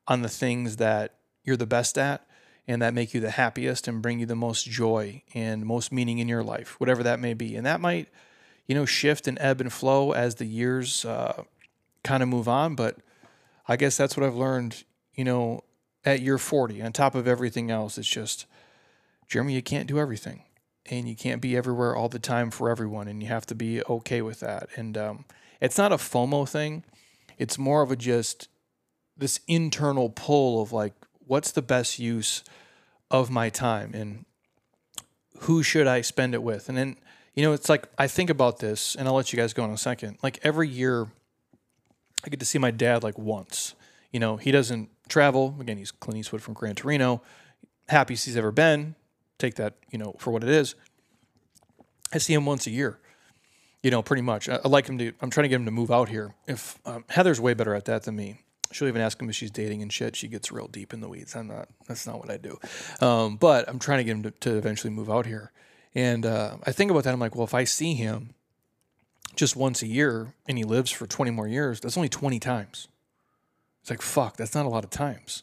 on 0.08 0.22
the 0.22 0.28
things 0.28 0.76
that 0.76 1.14
you're 1.44 1.56
the 1.56 1.66
best 1.66 1.98
at 1.98 2.26
and 2.66 2.80
that 2.80 2.94
make 2.94 3.12
you 3.12 3.20
the 3.20 3.30
happiest 3.30 3.86
and 3.86 4.02
bring 4.02 4.20
you 4.20 4.26
the 4.26 4.34
most 4.34 4.68
joy 4.68 5.22
and 5.34 5.66
most 5.66 5.92
meaning 5.92 6.18
in 6.18 6.28
your 6.28 6.42
life, 6.42 6.80
whatever 6.80 7.02
that 7.02 7.20
may 7.20 7.34
be. 7.34 7.56
And 7.56 7.66
that 7.66 7.80
might, 7.80 8.08
you 8.66 8.74
know, 8.74 8.84
shift 8.84 9.26
and 9.26 9.38
ebb 9.40 9.60
and 9.60 9.72
flow 9.72 10.12
as 10.12 10.36
the 10.36 10.46
years 10.46 11.04
uh, 11.04 11.44
kind 12.04 12.22
of 12.22 12.28
move 12.28 12.48
on. 12.48 12.74
But 12.74 12.96
I 13.68 13.76
guess 13.76 13.96
that's 13.96 14.16
what 14.16 14.26
I've 14.26 14.34
learned, 14.34 14.84
you 15.14 15.24
know, 15.24 15.64
at 16.04 16.20
year 16.20 16.38
40. 16.38 16.82
On 16.82 16.92
top 16.92 17.14
of 17.14 17.28
everything 17.28 17.70
else, 17.70 17.98
it's 17.98 18.08
just, 18.08 18.46
Jeremy, 19.28 19.54
you 19.54 19.62
can't 19.62 19.86
do 19.86 19.98
everything 19.98 20.44
and 20.90 21.08
you 21.08 21.14
can't 21.14 21.40
be 21.40 21.56
everywhere 21.56 21.94
all 21.94 22.08
the 22.08 22.18
time 22.18 22.50
for 22.50 22.68
everyone, 22.68 23.08
and 23.08 23.22
you 23.22 23.28
have 23.28 23.46
to 23.46 23.54
be 23.54 23.82
okay 23.84 24.20
with 24.22 24.40
that. 24.40 24.68
And 24.76 24.98
um, 24.98 25.24
it's 25.60 25.78
not 25.78 25.92
a 25.92 25.96
FOMO 25.96 26.48
thing; 26.48 26.84
it's 27.38 27.58
more 27.58 27.82
of 27.82 27.90
a 27.90 27.96
just 27.96 28.48
this 29.16 29.40
internal 29.46 30.08
pull 30.10 30.60
of 30.60 30.72
like, 30.72 30.94
what's 31.26 31.52
the 31.52 31.62
best 31.62 31.98
use 31.98 32.42
of 33.10 33.30
my 33.30 33.48
time, 33.48 33.92
and 33.94 34.24
who 35.40 35.62
should 35.62 35.86
I 35.86 36.00
spend 36.00 36.34
it 36.34 36.42
with? 36.42 36.68
And 36.68 36.76
then 36.76 36.96
you 37.34 37.42
know, 37.42 37.52
it's 37.52 37.68
like 37.68 37.88
I 37.98 38.06
think 38.06 38.30
about 38.30 38.58
this, 38.58 38.94
and 38.94 39.08
I'll 39.08 39.14
let 39.14 39.32
you 39.32 39.36
guys 39.38 39.52
go 39.52 39.64
in 39.64 39.70
a 39.70 39.78
second. 39.78 40.18
Like 40.22 40.38
every 40.42 40.68
year, 40.68 41.08
I 42.24 42.28
get 42.28 42.40
to 42.40 42.46
see 42.46 42.58
my 42.58 42.70
dad 42.70 43.02
like 43.02 43.18
once. 43.18 43.74
You 44.10 44.20
know, 44.20 44.36
he 44.36 44.50
doesn't 44.50 44.90
travel. 45.08 45.56
Again, 45.60 45.78
he's 45.78 45.90
Clint 45.90 46.18
Eastwood 46.18 46.42
from 46.42 46.54
Gran 46.54 46.74
Torino. 46.74 47.22
Happiest 47.88 48.26
he's 48.26 48.36
ever 48.36 48.52
been 48.52 48.94
take 49.42 49.56
that, 49.56 49.74
you 49.90 49.98
know, 49.98 50.14
for 50.18 50.30
what 50.30 50.42
it 50.42 50.48
is. 50.48 50.74
I 52.14 52.18
see 52.18 52.32
him 52.32 52.46
once 52.46 52.66
a 52.66 52.70
year, 52.70 52.98
you 53.82 53.90
know, 53.90 54.02
pretty 54.02 54.22
much. 54.22 54.48
I, 54.48 54.60
I 54.64 54.68
like 54.68 54.86
him 54.86 54.98
to, 54.98 55.12
I'm 55.20 55.30
trying 55.30 55.44
to 55.44 55.48
get 55.48 55.56
him 55.56 55.64
to 55.66 55.70
move 55.70 55.90
out 55.90 56.08
here. 56.08 56.34
If 56.46 56.78
um, 56.86 57.04
Heather's 57.10 57.40
way 57.40 57.52
better 57.54 57.74
at 57.74 57.84
that 57.86 58.04
than 58.04 58.16
me. 58.16 58.38
She'll 58.70 58.88
even 58.88 59.02
ask 59.02 59.20
him 59.20 59.28
if 59.28 59.36
she's 59.36 59.50
dating 59.50 59.82
and 59.82 59.92
shit. 59.92 60.16
She 60.16 60.28
gets 60.28 60.50
real 60.50 60.66
deep 60.66 60.94
in 60.94 61.02
the 61.02 61.08
weeds. 61.08 61.36
I'm 61.36 61.48
not, 61.48 61.68
that's 61.86 62.06
not 62.06 62.18
what 62.18 62.30
I 62.30 62.38
do. 62.38 62.58
Um, 63.06 63.36
but 63.36 63.68
I'm 63.68 63.78
trying 63.78 63.98
to 63.98 64.04
get 64.04 64.12
him 64.12 64.22
to, 64.22 64.30
to 64.30 64.56
eventually 64.56 64.90
move 64.90 65.10
out 65.10 65.26
here. 65.26 65.52
And 65.94 66.24
uh, 66.24 66.56
I 66.64 66.72
think 66.72 66.90
about 66.90 67.04
that. 67.04 67.12
I'm 67.12 67.20
like, 67.20 67.34
well, 67.34 67.44
if 67.44 67.54
I 67.54 67.64
see 67.64 67.94
him 67.94 68.34
just 69.36 69.56
once 69.56 69.82
a 69.82 69.86
year 69.86 70.34
and 70.46 70.56
he 70.58 70.64
lives 70.64 70.90
for 70.90 71.06
20 71.06 71.30
more 71.30 71.48
years, 71.48 71.80
that's 71.80 71.96
only 71.96 72.08
20 72.08 72.38
times. 72.38 72.88
It's 73.82 73.90
like, 73.90 74.02
fuck, 74.02 74.36
that's 74.36 74.54
not 74.54 74.66
a 74.66 74.70
lot 74.70 74.84
of 74.84 74.90
times. 74.90 75.42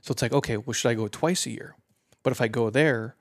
So 0.00 0.12
it's 0.12 0.22
like, 0.22 0.32
okay, 0.32 0.56
well, 0.56 0.72
should 0.72 0.88
I 0.88 0.94
go 0.94 1.08
twice 1.08 1.46
a 1.46 1.50
year? 1.50 1.76
But 2.22 2.32
if 2.32 2.40
I 2.40 2.48
go 2.48 2.70
there, 2.70 3.14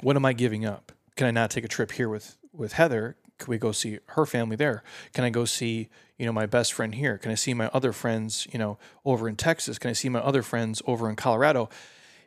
what 0.00 0.16
am 0.16 0.24
I 0.24 0.32
giving 0.32 0.64
up? 0.64 0.92
Can 1.16 1.26
I 1.26 1.30
not 1.30 1.50
take 1.50 1.64
a 1.64 1.68
trip 1.68 1.92
here 1.92 2.08
with 2.08 2.36
with 2.52 2.74
Heather? 2.74 3.16
Can 3.38 3.50
we 3.50 3.58
go 3.58 3.72
see 3.72 3.98
her 4.10 4.24
family 4.24 4.56
there? 4.56 4.82
Can 5.12 5.24
I 5.24 5.30
go 5.30 5.44
see, 5.44 5.88
you 6.16 6.24
know, 6.24 6.32
my 6.32 6.46
best 6.46 6.72
friend 6.72 6.94
here? 6.94 7.18
Can 7.18 7.30
I 7.30 7.34
see 7.34 7.52
my 7.52 7.68
other 7.72 7.92
friends, 7.92 8.46
you 8.50 8.58
know, 8.58 8.78
over 9.04 9.28
in 9.28 9.36
Texas? 9.36 9.78
Can 9.78 9.90
I 9.90 9.92
see 9.92 10.08
my 10.08 10.20
other 10.20 10.42
friends 10.42 10.80
over 10.86 11.08
in 11.10 11.16
Colorado? 11.16 11.68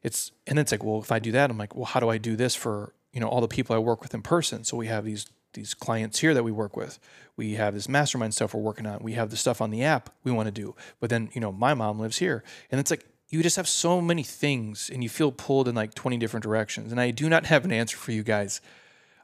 It's 0.03 0.31
and 0.47 0.59
it's 0.59 0.71
like, 0.71 0.83
well, 0.83 0.99
if 0.99 1.11
I 1.11 1.19
do 1.19 1.31
that, 1.31 1.49
I'm 1.49 1.57
like, 1.57 1.75
well, 1.75 1.85
how 1.85 1.99
do 1.99 2.09
I 2.09 2.17
do 2.17 2.35
this 2.35 2.55
for, 2.55 2.93
you 3.13 3.19
know, 3.19 3.27
all 3.27 3.41
the 3.41 3.47
people 3.47 3.75
I 3.75 3.79
work 3.79 4.01
with 4.01 4.13
in 4.13 4.21
person? 4.21 4.63
So 4.63 4.77
we 4.77 4.87
have 4.87 5.05
these 5.05 5.27
these 5.53 5.73
clients 5.73 6.19
here 6.19 6.33
that 6.33 6.43
we 6.43 6.51
work 6.51 6.77
with. 6.77 6.99
We 7.35 7.53
have 7.53 7.73
this 7.73 7.89
mastermind 7.89 8.33
stuff 8.33 8.53
we're 8.53 8.61
working 8.61 8.85
on. 8.85 8.99
We 9.01 9.13
have 9.13 9.31
the 9.31 9.37
stuff 9.37 9.61
on 9.61 9.71
the 9.71 9.83
app 9.83 10.11
we 10.23 10.31
want 10.31 10.47
to 10.47 10.51
do. 10.51 10.75
But 10.99 11.09
then, 11.09 11.29
you 11.33 11.41
know, 11.41 11.51
my 11.51 11.73
mom 11.73 11.99
lives 11.99 12.19
here. 12.19 12.43
And 12.71 12.79
it's 12.79 12.91
like 12.91 13.05
you 13.29 13.41
just 13.41 13.55
have 13.55 13.67
so 13.67 14.01
many 14.01 14.23
things 14.23 14.89
and 14.91 15.03
you 15.03 15.09
feel 15.09 15.31
pulled 15.31 15.67
in 15.67 15.75
like 15.75 15.93
20 15.93 16.17
different 16.17 16.43
directions. 16.43 16.91
And 16.91 17.01
I 17.01 17.11
do 17.11 17.29
not 17.29 17.45
have 17.47 17.65
an 17.65 17.71
answer 17.71 17.97
for 17.97 18.11
you 18.11 18.23
guys. 18.23 18.61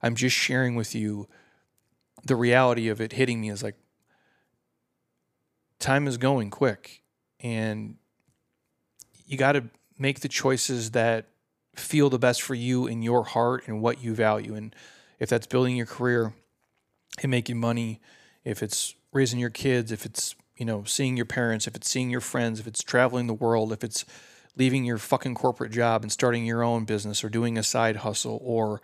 I'm 0.02 0.16
just 0.16 0.36
sharing 0.36 0.76
with 0.76 0.96
you 0.96 1.28
the 2.24 2.36
reality 2.36 2.88
of 2.88 3.02
it 3.02 3.14
hitting 3.14 3.42
me 3.42 3.50
is 3.50 3.62
like 3.62 3.76
time 5.80 6.08
is 6.08 6.18
going 6.18 6.50
quick 6.50 7.04
and 7.40 7.98
you 9.28 9.38
got 9.38 9.52
to 9.52 9.66
make 10.00 10.22
the 10.22 10.28
choices 10.28 10.92
that 10.92 11.28
feel 11.76 12.10
the 12.10 12.20
best 12.20 12.42
for 12.42 12.56
you 12.56 12.88
in 12.88 13.02
your 13.02 13.24
heart 13.24 13.68
and 13.68 13.82
what 13.82 14.04
you 14.04 14.14
value. 14.14 14.56
And 14.56 14.76
if 15.20 15.30
that's 15.30 15.48
building 15.48 15.76
your 15.76 15.86
career 15.86 16.34
and 17.22 17.32
making 17.32 17.60
money, 17.60 18.02
if 18.44 18.62
it's 18.62 18.96
raising 19.14 19.40
your 19.40 19.50
kids, 19.50 19.92
if 19.92 20.06
it's 20.06 20.36
you 20.58 20.66
know, 20.66 20.84
seeing 20.86 21.18
your 21.18 21.26
parents, 21.26 21.68
if 21.68 21.76
it's 21.76 21.90
seeing 21.90 22.10
your 22.10 22.22
friends, 22.22 22.60
if 22.60 22.68
it's 22.68 22.82
traveling 22.82 23.28
the 23.28 23.34
world, 23.34 23.74
if 23.74 23.84
it's 23.84 24.06
leaving 24.56 24.86
your 24.86 24.98
fucking 24.98 25.36
corporate 25.36 25.72
job 25.72 26.02
and 26.02 26.12
starting 26.12 26.46
your 26.46 26.64
own 26.64 26.86
business 26.86 27.24
or 27.24 27.30
doing 27.30 27.58
a 27.58 27.64
side 27.64 27.98
hustle 27.98 28.40
or 28.42 28.82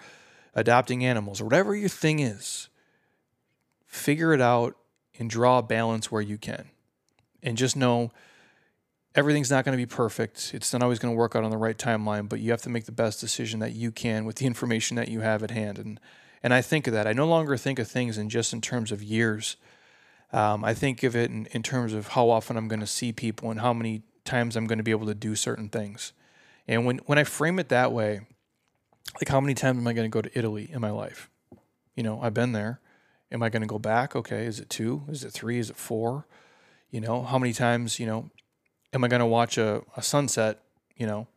adopting 0.53 1.05
animals 1.05 1.39
or 1.39 1.45
whatever 1.45 1.75
your 1.75 1.89
thing 1.89 2.19
is, 2.19 2.67
figure 3.85 4.33
it 4.33 4.41
out 4.41 4.75
and 5.17 5.29
draw 5.29 5.59
a 5.59 5.63
balance 5.63 6.11
where 6.11 6.21
you 6.21 6.37
can. 6.37 6.69
And 7.41 7.57
just 7.57 7.75
know 7.75 8.11
everything's 9.15 9.51
not 9.51 9.65
going 9.65 9.77
to 9.77 9.81
be 9.81 9.85
perfect. 9.85 10.51
It's 10.53 10.73
not 10.73 10.81
always 10.81 10.99
going 10.99 11.13
to 11.13 11.17
work 11.17 11.35
out 11.35 11.43
on 11.43 11.51
the 11.51 11.57
right 11.57 11.77
timeline, 11.77 12.29
but 12.29 12.39
you 12.39 12.51
have 12.51 12.61
to 12.63 12.69
make 12.69 12.85
the 12.85 12.91
best 12.91 13.19
decision 13.19 13.59
that 13.59 13.73
you 13.73 13.91
can 13.91 14.25
with 14.25 14.37
the 14.37 14.45
information 14.47 14.95
that 14.97 15.09
you 15.09 15.21
have 15.21 15.43
at 15.43 15.51
hand. 15.51 15.77
And 15.77 15.99
and 16.43 16.55
I 16.55 16.61
think 16.63 16.87
of 16.87 16.93
that. 16.93 17.05
I 17.05 17.13
no 17.13 17.27
longer 17.27 17.55
think 17.55 17.77
of 17.77 17.87
things 17.87 18.17
in 18.17 18.27
just 18.27 18.51
in 18.51 18.61
terms 18.61 18.91
of 18.91 19.03
years 19.03 19.57
um, 20.33 20.63
I 20.63 20.73
think 20.73 21.03
of 21.03 21.15
it 21.15 21.29
in, 21.29 21.47
in 21.51 21.63
terms 21.63 21.93
of 21.93 22.09
how 22.09 22.29
often 22.29 22.55
I'm 22.55 22.67
going 22.67 22.79
to 22.79 22.87
see 22.87 23.11
people 23.11 23.51
and 23.51 23.59
how 23.59 23.73
many 23.73 24.03
times 24.23 24.55
I'm 24.55 24.65
going 24.65 24.77
to 24.77 24.83
be 24.83 24.91
able 24.91 25.07
to 25.07 25.15
do 25.15 25.35
certain 25.35 25.69
things. 25.69 26.13
And 26.67 26.85
when, 26.85 26.99
when 26.99 27.17
I 27.17 27.23
frame 27.23 27.59
it 27.59 27.69
that 27.69 27.91
way, 27.91 28.21
like 29.15 29.27
how 29.27 29.41
many 29.41 29.53
times 29.53 29.77
am 29.79 29.87
I 29.87 29.93
going 29.93 30.09
to 30.09 30.13
go 30.13 30.21
to 30.21 30.37
Italy 30.37 30.69
in 30.71 30.79
my 30.79 30.91
life? 30.91 31.29
You 31.95 32.03
know, 32.03 32.21
I've 32.21 32.33
been 32.33 32.53
there. 32.53 32.79
Am 33.31 33.43
I 33.43 33.49
going 33.49 33.61
to 33.61 33.67
go 33.67 33.79
back? 33.79 34.15
Okay, 34.15 34.45
is 34.45 34.59
it 34.59 34.69
two? 34.69 35.03
Is 35.09 35.23
it 35.23 35.31
three? 35.31 35.59
Is 35.59 35.69
it 35.69 35.75
four? 35.75 36.27
You 36.89 37.01
know, 37.01 37.23
how 37.23 37.37
many 37.37 37.53
times, 37.53 37.99
you 37.99 38.05
know, 38.05 38.29
am 38.93 39.03
I 39.03 39.07
going 39.07 39.19
to 39.19 39.25
watch 39.25 39.57
a, 39.57 39.83
a 39.95 40.01
sunset, 40.01 40.59
you 40.95 41.07
know, 41.07 41.27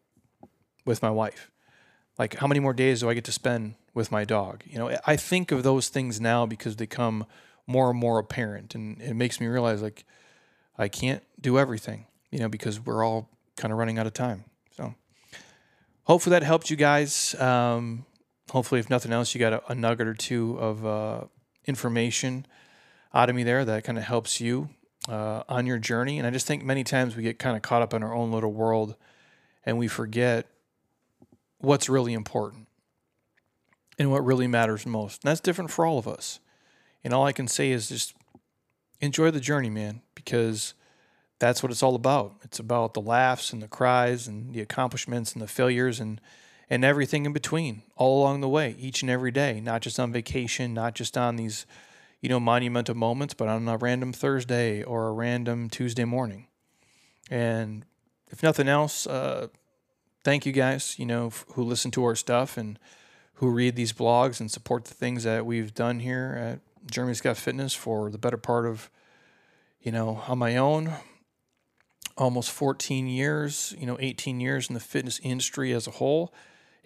with 0.85 1.03
my 1.03 1.11
wife? 1.11 1.51
Like, 2.19 2.35
how 2.35 2.47
many 2.47 2.61
more 2.61 2.73
days 2.73 3.01
do 3.01 3.11
I 3.11 3.15
get 3.15 3.25
to 3.25 3.33
spend 3.33 3.75
with 3.93 4.13
my 4.13 4.25
dog? 4.25 4.63
You 4.67 4.79
know, 4.79 4.97
I 5.07 5.17
think 5.17 5.51
of 5.51 5.63
those 5.63 5.89
things 5.89 6.21
now 6.21 6.47
because 6.47 6.77
they 6.77 6.87
come 6.87 7.27
more 7.67 7.91
and 7.91 7.99
more 7.99 8.19
apparent, 8.19 8.75
and 8.75 9.01
it 9.01 9.15
makes 9.15 9.41
me 9.41 9.47
realize 9.47 9.83
like 9.83 10.05
I 10.79 10.89
can't 10.89 11.23
do 11.41 11.59
everything, 11.59 12.07
you 12.31 12.39
know, 12.39 12.49
because 12.49 12.79
we're 12.79 13.05
all 13.05 13.29
kind 13.57 13.73
of 13.73 13.79
running 13.79 13.99
out 13.99 14.07
of 14.07 14.13
time. 14.13 14.45
So 14.77 14.95
hopefully 16.05 16.33
that 16.33 16.43
helped 16.43 16.71
you 16.71 16.77
guys. 16.77 17.35
Um, 17.41 18.05
hopefully, 18.51 18.81
if 18.81 18.91
nothing 18.91 19.13
else, 19.13 19.35
you 19.35 19.41
got 19.41 19.53
a, 19.53 19.73
a 19.73 19.75
nugget 19.75 20.07
or 20.07 20.15
two 20.15 20.59
of 20.59 20.87
uh, 20.87 21.21
information 21.67 22.47
out 23.13 23.31
of 23.31 23.37
me 23.37 23.43
there 23.45 23.65
that 23.65 23.85
kind 23.85 23.99
of 23.99 24.05
helps 24.05 24.41
you 24.41 24.69
uh, 25.09 25.43
on 25.49 25.67
your 25.67 25.79
journey. 25.79 26.19
And 26.19 26.27
I 26.27 26.31
just 26.31 26.47
think 26.47 26.65
many 26.65 26.85
times 26.85 27.17
we 27.17 27.23
get 27.23 27.39
kind 27.39 27.57
of 27.57 27.63
caught 27.63 27.83
up 27.83 27.95
in 27.95 28.03
our 28.03 28.15
own 28.15 28.33
little 28.33 28.53
world 28.53 28.97
and 29.65 29.79
we 29.79 29.89
forget 29.89 30.47
what's 31.59 31.89
really 31.89 32.13
important 32.13 32.69
and 33.99 34.11
what 34.11 34.25
really 34.25 34.47
matters 34.47 34.87
most. 34.87 35.23
And 35.23 35.31
that's 35.31 35.41
different 35.41 35.71
for 35.71 35.87
all 35.87 35.99
of 35.99 36.09
us. 36.09 36.41
And 37.03 37.13
all 37.13 37.27
I 37.27 37.33
can 37.33 37.49
say 37.49 37.71
is 37.71 37.89
just 37.89 38.15
enjoy 39.01 39.31
the 39.31 39.41
journey, 39.41 39.71
man, 39.71 40.01
because 40.15 40.75
that's 41.39 41.63
what 41.63 41.71
it's 41.71 41.83
all 41.83 41.95
about. 41.95 42.37
It's 42.43 42.59
about 42.59 42.95
the 42.95 43.01
laughs 43.01 43.53
and 43.53 43.63
the 43.63 43.69
cries 43.69 44.27
and 44.27 44.55
the 44.55 44.61
accomplishments 44.61 45.33
and 45.33 45.43
the 45.43 45.49
failures 45.49 46.01
and 46.01 46.21
and 46.71 46.83
everything 46.83 47.27
in 47.27 47.33
between 47.33 47.83
all 47.95 48.21
along 48.23 48.41
the 48.41 48.49
way, 48.49 48.75
each 48.79 49.03
and 49.03 49.11
every 49.11 49.31
day, 49.31 49.61
not 49.61 49.83
just 49.83 50.01
on 50.01 50.11
vacation, 50.11 50.73
not 50.73 50.95
just 50.95 51.17
on 51.17 51.37
these, 51.37 51.67
you 52.25 52.31
know, 52.31 52.41
monumental 52.41 52.95
moments, 52.95 53.35
but 53.35 53.49
on 53.49 53.69
a 53.69 53.77
random 53.77 54.11
Thursday 54.11 54.83
or 54.83 55.09
a 55.09 55.13
random 55.13 55.69
Tuesday 55.69 56.07
morning. 56.07 56.47
And 57.31 57.85
if 58.31 58.43
nothing 58.43 58.67
else, 58.67 59.07
uh, 59.07 59.49
thank 60.25 60.47
you 60.47 60.53
guys, 60.53 60.99
you 60.99 61.05
know, 61.05 61.31
who 61.49 61.63
listen 61.63 61.91
to 61.91 62.05
our 62.05 62.15
stuff 62.15 62.57
and 62.57 62.79
who 63.35 63.51
read 63.51 63.77
these 63.77 63.93
blogs 63.93 64.41
and 64.41 64.51
support 64.51 64.87
the 64.87 64.95
things 64.95 65.25
that 65.25 65.45
we've 65.45 65.75
done 65.75 66.01
here 66.01 66.35
at 66.41 66.91
Jeremy 66.91 67.13
Scott 67.13 67.37
Fitness 67.37 67.75
for 67.75 68.11
the 68.11 68.17
better 68.17 68.39
part 68.39 68.65
of, 68.65 68.89
you 69.83 69.93
know, 69.93 70.23
on 70.27 70.39
my 70.39 70.57
own, 70.57 70.95
almost 72.17 72.51
14 72.53 73.07
years, 73.07 73.75
you 73.79 73.85
know, 73.85 73.99
18 74.01 74.41
years 74.41 74.71
in 74.71 74.73
the 74.73 74.81
fitness 74.81 75.21
industry 75.23 75.75
as 75.75 75.87
a 75.87 75.91
whole. 75.91 76.33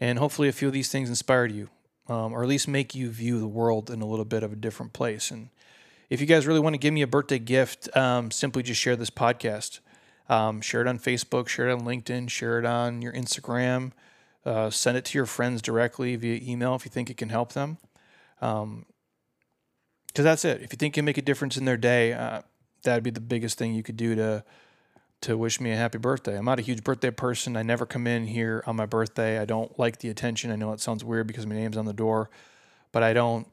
And 0.00 0.18
hopefully, 0.18 0.48
a 0.48 0.52
few 0.52 0.66
of 0.66 0.74
these 0.74 0.90
things 0.90 1.08
inspired 1.08 1.52
you, 1.52 1.68
um, 2.08 2.32
or 2.32 2.42
at 2.42 2.48
least 2.48 2.68
make 2.68 2.94
you 2.94 3.10
view 3.10 3.38
the 3.38 3.48
world 3.48 3.90
in 3.90 4.00
a 4.00 4.06
little 4.06 4.24
bit 4.24 4.42
of 4.42 4.52
a 4.52 4.56
different 4.56 4.92
place. 4.92 5.30
And 5.30 5.50
if 6.10 6.20
you 6.20 6.26
guys 6.26 6.46
really 6.46 6.60
want 6.60 6.74
to 6.74 6.78
give 6.78 6.94
me 6.94 7.02
a 7.02 7.06
birthday 7.06 7.38
gift, 7.38 7.94
um, 7.96 8.30
simply 8.30 8.62
just 8.62 8.80
share 8.80 8.96
this 8.96 9.10
podcast. 9.10 9.80
Um, 10.28 10.60
share 10.60 10.82
it 10.82 10.86
on 10.86 10.98
Facebook, 10.98 11.48
share 11.48 11.68
it 11.68 11.72
on 11.72 11.82
LinkedIn, 11.82 12.28
share 12.28 12.58
it 12.58 12.66
on 12.66 13.00
your 13.00 13.12
Instagram, 13.12 13.92
uh, 14.44 14.68
send 14.68 14.98
it 14.98 15.06
to 15.06 15.18
your 15.18 15.24
friends 15.24 15.62
directly 15.62 16.16
via 16.16 16.38
email 16.42 16.74
if 16.74 16.84
you 16.84 16.90
think 16.90 17.08
it 17.08 17.16
can 17.16 17.30
help 17.30 17.54
them. 17.54 17.78
Because 18.38 18.62
um, 18.62 18.84
that's 20.14 20.44
it. 20.44 20.62
If 20.62 20.72
you 20.72 20.76
think 20.76 20.94
it 20.94 20.96
can 20.96 21.06
make 21.06 21.16
a 21.16 21.22
difference 21.22 21.56
in 21.56 21.64
their 21.64 21.78
day, 21.78 22.12
uh, 22.12 22.42
that'd 22.82 23.02
be 23.02 23.10
the 23.10 23.20
biggest 23.20 23.56
thing 23.56 23.72
you 23.72 23.82
could 23.82 23.96
do 23.96 24.14
to 24.16 24.44
to 25.22 25.36
wish 25.36 25.60
me 25.60 25.72
a 25.72 25.76
happy 25.76 25.98
birthday. 25.98 26.38
I'm 26.38 26.44
not 26.44 26.58
a 26.58 26.62
huge 26.62 26.84
birthday 26.84 27.10
person. 27.10 27.56
I 27.56 27.62
never 27.62 27.86
come 27.86 28.06
in 28.06 28.26
here 28.26 28.62
on 28.66 28.76
my 28.76 28.86
birthday. 28.86 29.38
I 29.38 29.44
don't 29.44 29.76
like 29.78 29.98
the 29.98 30.08
attention. 30.08 30.50
I 30.50 30.56
know 30.56 30.72
it 30.72 30.80
sounds 30.80 31.04
weird 31.04 31.26
because 31.26 31.46
my 31.46 31.54
name's 31.54 31.76
on 31.76 31.86
the 31.86 31.92
door, 31.92 32.30
but 32.92 33.02
I 33.02 33.12
don't 33.12 33.48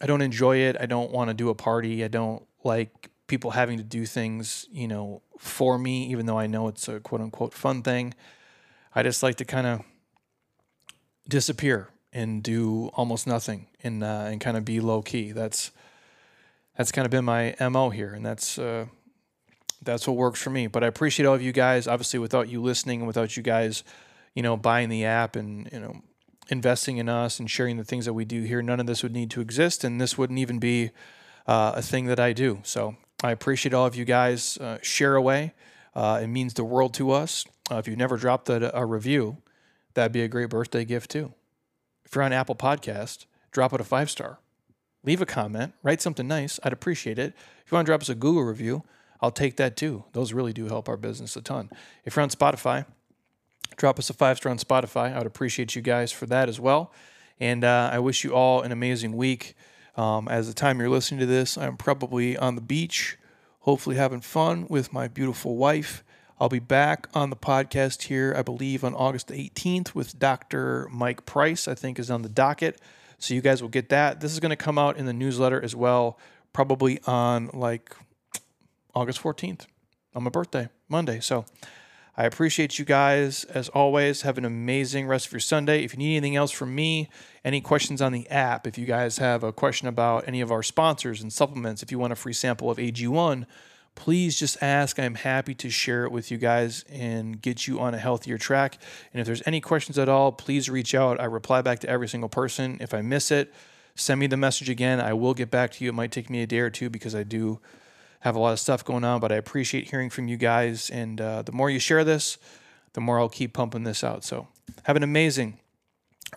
I 0.00 0.06
don't 0.06 0.22
enjoy 0.22 0.58
it. 0.58 0.76
I 0.78 0.86
don't 0.86 1.10
want 1.10 1.28
to 1.28 1.34
do 1.34 1.48
a 1.48 1.54
party. 1.54 2.04
I 2.04 2.08
don't 2.08 2.46
like 2.62 3.10
people 3.26 3.52
having 3.52 3.78
to 3.78 3.84
do 3.84 4.06
things, 4.06 4.66
you 4.70 4.86
know, 4.86 5.22
for 5.38 5.78
me 5.78 6.06
even 6.10 6.26
though 6.26 6.38
I 6.38 6.46
know 6.46 6.68
it's 6.68 6.88
a 6.88 7.00
quote 7.00 7.20
unquote 7.20 7.54
fun 7.54 7.82
thing. 7.82 8.14
I 8.94 9.02
just 9.02 9.22
like 9.22 9.36
to 9.36 9.44
kind 9.44 9.66
of 9.66 9.80
disappear 11.28 11.88
and 12.12 12.42
do 12.42 12.88
almost 12.94 13.26
nothing 13.26 13.66
and 13.82 14.02
uh, 14.02 14.26
and 14.26 14.40
kind 14.40 14.56
of 14.56 14.64
be 14.64 14.80
low 14.80 15.02
key. 15.02 15.32
That's 15.32 15.70
that's 16.76 16.92
kind 16.92 17.04
of 17.04 17.10
been 17.10 17.24
my 17.24 17.54
mo 17.60 17.90
here, 17.90 18.14
and 18.14 18.24
that's 18.24 18.58
uh, 18.58 18.86
that's 19.82 20.06
what 20.06 20.16
works 20.16 20.40
for 20.40 20.50
me. 20.50 20.66
But 20.66 20.84
I 20.84 20.86
appreciate 20.86 21.26
all 21.26 21.34
of 21.34 21.42
you 21.42 21.52
guys. 21.52 21.86
Obviously, 21.86 22.18
without 22.18 22.48
you 22.48 22.62
listening 22.62 23.00
and 23.00 23.06
without 23.06 23.36
you 23.36 23.42
guys, 23.42 23.84
you 24.34 24.42
know, 24.42 24.56
buying 24.56 24.88
the 24.88 25.04
app 25.04 25.36
and 25.36 25.68
you 25.72 25.80
know, 25.80 26.02
investing 26.48 26.98
in 26.98 27.08
us 27.08 27.38
and 27.38 27.50
sharing 27.50 27.76
the 27.76 27.84
things 27.84 28.04
that 28.04 28.14
we 28.14 28.24
do 28.24 28.42
here, 28.42 28.62
none 28.62 28.80
of 28.80 28.86
this 28.86 29.02
would 29.02 29.12
need 29.12 29.30
to 29.30 29.40
exist, 29.40 29.84
and 29.84 30.00
this 30.00 30.18
wouldn't 30.18 30.38
even 30.38 30.58
be 30.58 30.90
uh, 31.46 31.72
a 31.76 31.82
thing 31.82 32.06
that 32.06 32.20
I 32.20 32.32
do. 32.32 32.60
So 32.62 32.96
I 33.22 33.30
appreciate 33.30 33.74
all 33.74 33.86
of 33.86 33.96
you 33.96 34.04
guys. 34.04 34.58
Uh, 34.58 34.78
share 34.82 35.14
away. 35.14 35.54
Uh, 35.94 36.20
it 36.22 36.28
means 36.28 36.54
the 36.54 36.64
world 36.64 36.94
to 36.94 37.10
us. 37.10 37.44
Uh, 37.70 37.76
if 37.76 37.88
you've 37.88 37.98
never 37.98 38.16
dropped 38.16 38.48
a, 38.48 38.76
a 38.76 38.84
review, 38.86 39.38
that'd 39.94 40.12
be 40.12 40.22
a 40.22 40.28
great 40.28 40.50
birthday 40.50 40.84
gift 40.84 41.10
too. 41.10 41.32
If 42.04 42.14
you're 42.14 42.24
on 42.24 42.32
Apple 42.32 42.54
Podcast, 42.54 43.26
drop 43.50 43.72
it 43.72 43.80
a 43.80 43.84
five 43.84 44.10
star. 44.10 44.38
Leave 45.04 45.22
a 45.22 45.26
comment, 45.26 45.74
write 45.82 46.02
something 46.02 46.26
nice. 46.26 46.58
I'd 46.62 46.72
appreciate 46.72 47.18
it. 47.18 47.34
If 47.64 47.70
you 47.70 47.76
want 47.76 47.86
to 47.86 47.90
drop 47.90 48.00
us 48.02 48.08
a 48.08 48.14
Google 48.14 48.42
review, 48.42 48.82
I'll 49.20 49.30
take 49.30 49.56
that 49.56 49.76
too. 49.76 50.04
Those 50.12 50.32
really 50.32 50.52
do 50.52 50.66
help 50.66 50.88
our 50.88 50.96
business 50.96 51.36
a 51.36 51.42
ton. 51.42 51.70
If 52.04 52.16
you're 52.16 52.22
on 52.22 52.30
Spotify, 52.30 52.86
drop 53.76 53.98
us 53.98 54.10
a 54.10 54.14
five 54.14 54.36
star 54.36 54.50
on 54.50 54.58
Spotify. 54.58 55.12
I 55.14 55.18
would 55.18 55.26
appreciate 55.26 55.74
you 55.74 55.82
guys 55.82 56.12
for 56.12 56.26
that 56.26 56.48
as 56.48 56.60
well. 56.60 56.92
And 57.40 57.64
uh, 57.64 57.90
I 57.92 57.98
wish 57.98 58.24
you 58.24 58.34
all 58.34 58.62
an 58.62 58.72
amazing 58.72 59.16
week. 59.16 59.54
Um, 59.96 60.28
as 60.28 60.46
the 60.46 60.54
time 60.54 60.78
you're 60.78 60.88
listening 60.88 61.20
to 61.20 61.26
this, 61.26 61.58
I'm 61.58 61.76
probably 61.76 62.36
on 62.36 62.54
the 62.54 62.60
beach, 62.60 63.18
hopefully 63.60 63.96
having 63.96 64.20
fun 64.20 64.66
with 64.68 64.92
my 64.92 65.08
beautiful 65.08 65.56
wife. 65.56 66.04
I'll 66.40 66.48
be 66.48 66.60
back 66.60 67.08
on 67.14 67.30
the 67.30 67.36
podcast 67.36 68.02
here, 68.02 68.32
I 68.36 68.42
believe, 68.42 68.84
on 68.84 68.94
August 68.94 69.28
18th 69.28 69.96
with 69.96 70.16
Dr. 70.18 70.88
Mike 70.92 71.26
Price, 71.26 71.66
I 71.66 71.74
think 71.74 71.98
is 71.98 72.12
on 72.12 72.22
the 72.22 72.28
docket. 72.28 72.80
So 73.18 73.34
you 73.34 73.40
guys 73.40 73.60
will 73.60 73.68
get 73.68 73.88
that. 73.88 74.20
This 74.20 74.32
is 74.32 74.38
going 74.38 74.50
to 74.50 74.56
come 74.56 74.78
out 74.78 74.96
in 74.96 75.06
the 75.06 75.12
newsletter 75.12 75.60
as 75.60 75.74
well, 75.74 76.16
probably 76.52 77.00
on 77.06 77.50
like 77.52 77.92
August 78.98 79.22
14th 79.22 79.66
on 80.12 80.24
my 80.24 80.30
birthday, 80.30 80.68
Monday. 80.88 81.20
So 81.20 81.44
I 82.16 82.24
appreciate 82.24 82.80
you 82.80 82.84
guys 82.84 83.44
as 83.44 83.68
always. 83.68 84.22
Have 84.22 84.38
an 84.38 84.44
amazing 84.44 85.06
rest 85.06 85.26
of 85.26 85.32
your 85.32 85.38
Sunday. 85.38 85.84
If 85.84 85.92
you 85.92 85.98
need 85.98 86.16
anything 86.16 86.34
else 86.34 86.50
from 86.50 86.74
me, 86.74 87.08
any 87.44 87.60
questions 87.60 88.02
on 88.02 88.10
the 88.10 88.28
app, 88.28 88.66
if 88.66 88.76
you 88.76 88.86
guys 88.86 89.18
have 89.18 89.44
a 89.44 89.52
question 89.52 89.86
about 89.86 90.26
any 90.26 90.40
of 90.40 90.50
our 90.50 90.64
sponsors 90.64 91.22
and 91.22 91.32
supplements, 91.32 91.80
if 91.80 91.92
you 91.92 91.98
want 92.00 92.12
a 92.12 92.16
free 92.16 92.32
sample 92.32 92.72
of 92.72 92.78
AG1, 92.78 93.46
please 93.94 94.36
just 94.36 94.60
ask. 94.60 94.98
I'm 94.98 95.14
happy 95.14 95.54
to 95.54 95.70
share 95.70 96.04
it 96.04 96.10
with 96.10 96.32
you 96.32 96.38
guys 96.38 96.84
and 96.90 97.40
get 97.40 97.68
you 97.68 97.78
on 97.78 97.94
a 97.94 97.98
healthier 97.98 98.36
track. 98.36 98.78
And 99.12 99.20
if 99.20 99.26
there's 99.28 99.44
any 99.46 99.60
questions 99.60 99.96
at 99.96 100.08
all, 100.08 100.32
please 100.32 100.68
reach 100.68 100.92
out. 100.92 101.20
I 101.20 101.26
reply 101.26 101.62
back 101.62 101.78
to 101.80 101.88
every 101.88 102.08
single 102.08 102.28
person. 102.28 102.78
If 102.80 102.92
I 102.92 103.02
miss 103.02 103.30
it, 103.30 103.54
send 103.94 104.18
me 104.18 104.26
the 104.26 104.36
message 104.36 104.68
again. 104.68 105.00
I 105.00 105.12
will 105.12 105.34
get 105.34 105.52
back 105.52 105.70
to 105.74 105.84
you. 105.84 105.90
It 105.90 105.94
might 105.94 106.10
take 106.10 106.28
me 106.28 106.42
a 106.42 106.48
day 106.48 106.58
or 106.58 106.70
two 106.70 106.90
because 106.90 107.14
I 107.14 107.22
do 107.22 107.60
have 108.20 108.36
a 108.36 108.38
lot 108.38 108.52
of 108.52 108.60
stuff 108.60 108.84
going 108.84 109.04
on, 109.04 109.20
but 109.20 109.32
I 109.32 109.36
appreciate 109.36 109.90
hearing 109.90 110.10
from 110.10 110.28
you 110.28 110.36
guys. 110.36 110.90
And 110.90 111.20
uh, 111.20 111.42
the 111.42 111.52
more 111.52 111.70
you 111.70 111.78
share 111.78 112.04
this, 112.04 112.38
the 112.94 113.00
more 113.00 113.18
I'll 113.18 113.28
keep 113.28 113.52
pumping 113.52 113.84
this 113.84 114.02
out. 114.02 114.24
So 114.24 114.48
have 114.84 114.96
an 114.96 115.02
amazing 115.02 115.58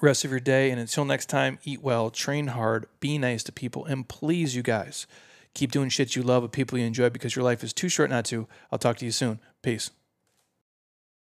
rest 0.02 0.24
of 0.24 0.32
your 0.32 0.40
day. 0.40 0.72
And 0.72 0.80
until 0.80 1.06
next 1.06 1.28
time, 1.28 1.60
eat 1.64 1.82
well, 1.82 2.10
train 2.10 2.48
hard, 2.48 2.86
be 3.00 3.18
nice 3.18 3.44
to 3.44 3.52
people, 3.52 3.86
and 3.86 4.08
please, 4.08 4.56
you 4.56 4.62
guys, 4.62 5.08
keep 5.54 5.72
doing 5.72 5.90
shit 5.90 6.16
you 6.16 6.24
love 6.24 6.44
with 6.44 6.52
people 6.52 6.78
you 6.78 6.86
enjoy 6.86 7.10
because 7.10 7.36
your 7.36 7.44
life 7.44 7.64
is 7.64 7.74
too 7.74 7.90
short 7.90 8.10
not 8.10 8.26
to. 8.26 8.48
I'll 8.72 8.80
talk 8.80 8.98
to 8.98 9.06
you 9.06 9.12
soon. 9.12 9.40
Peace. 9.62 9.92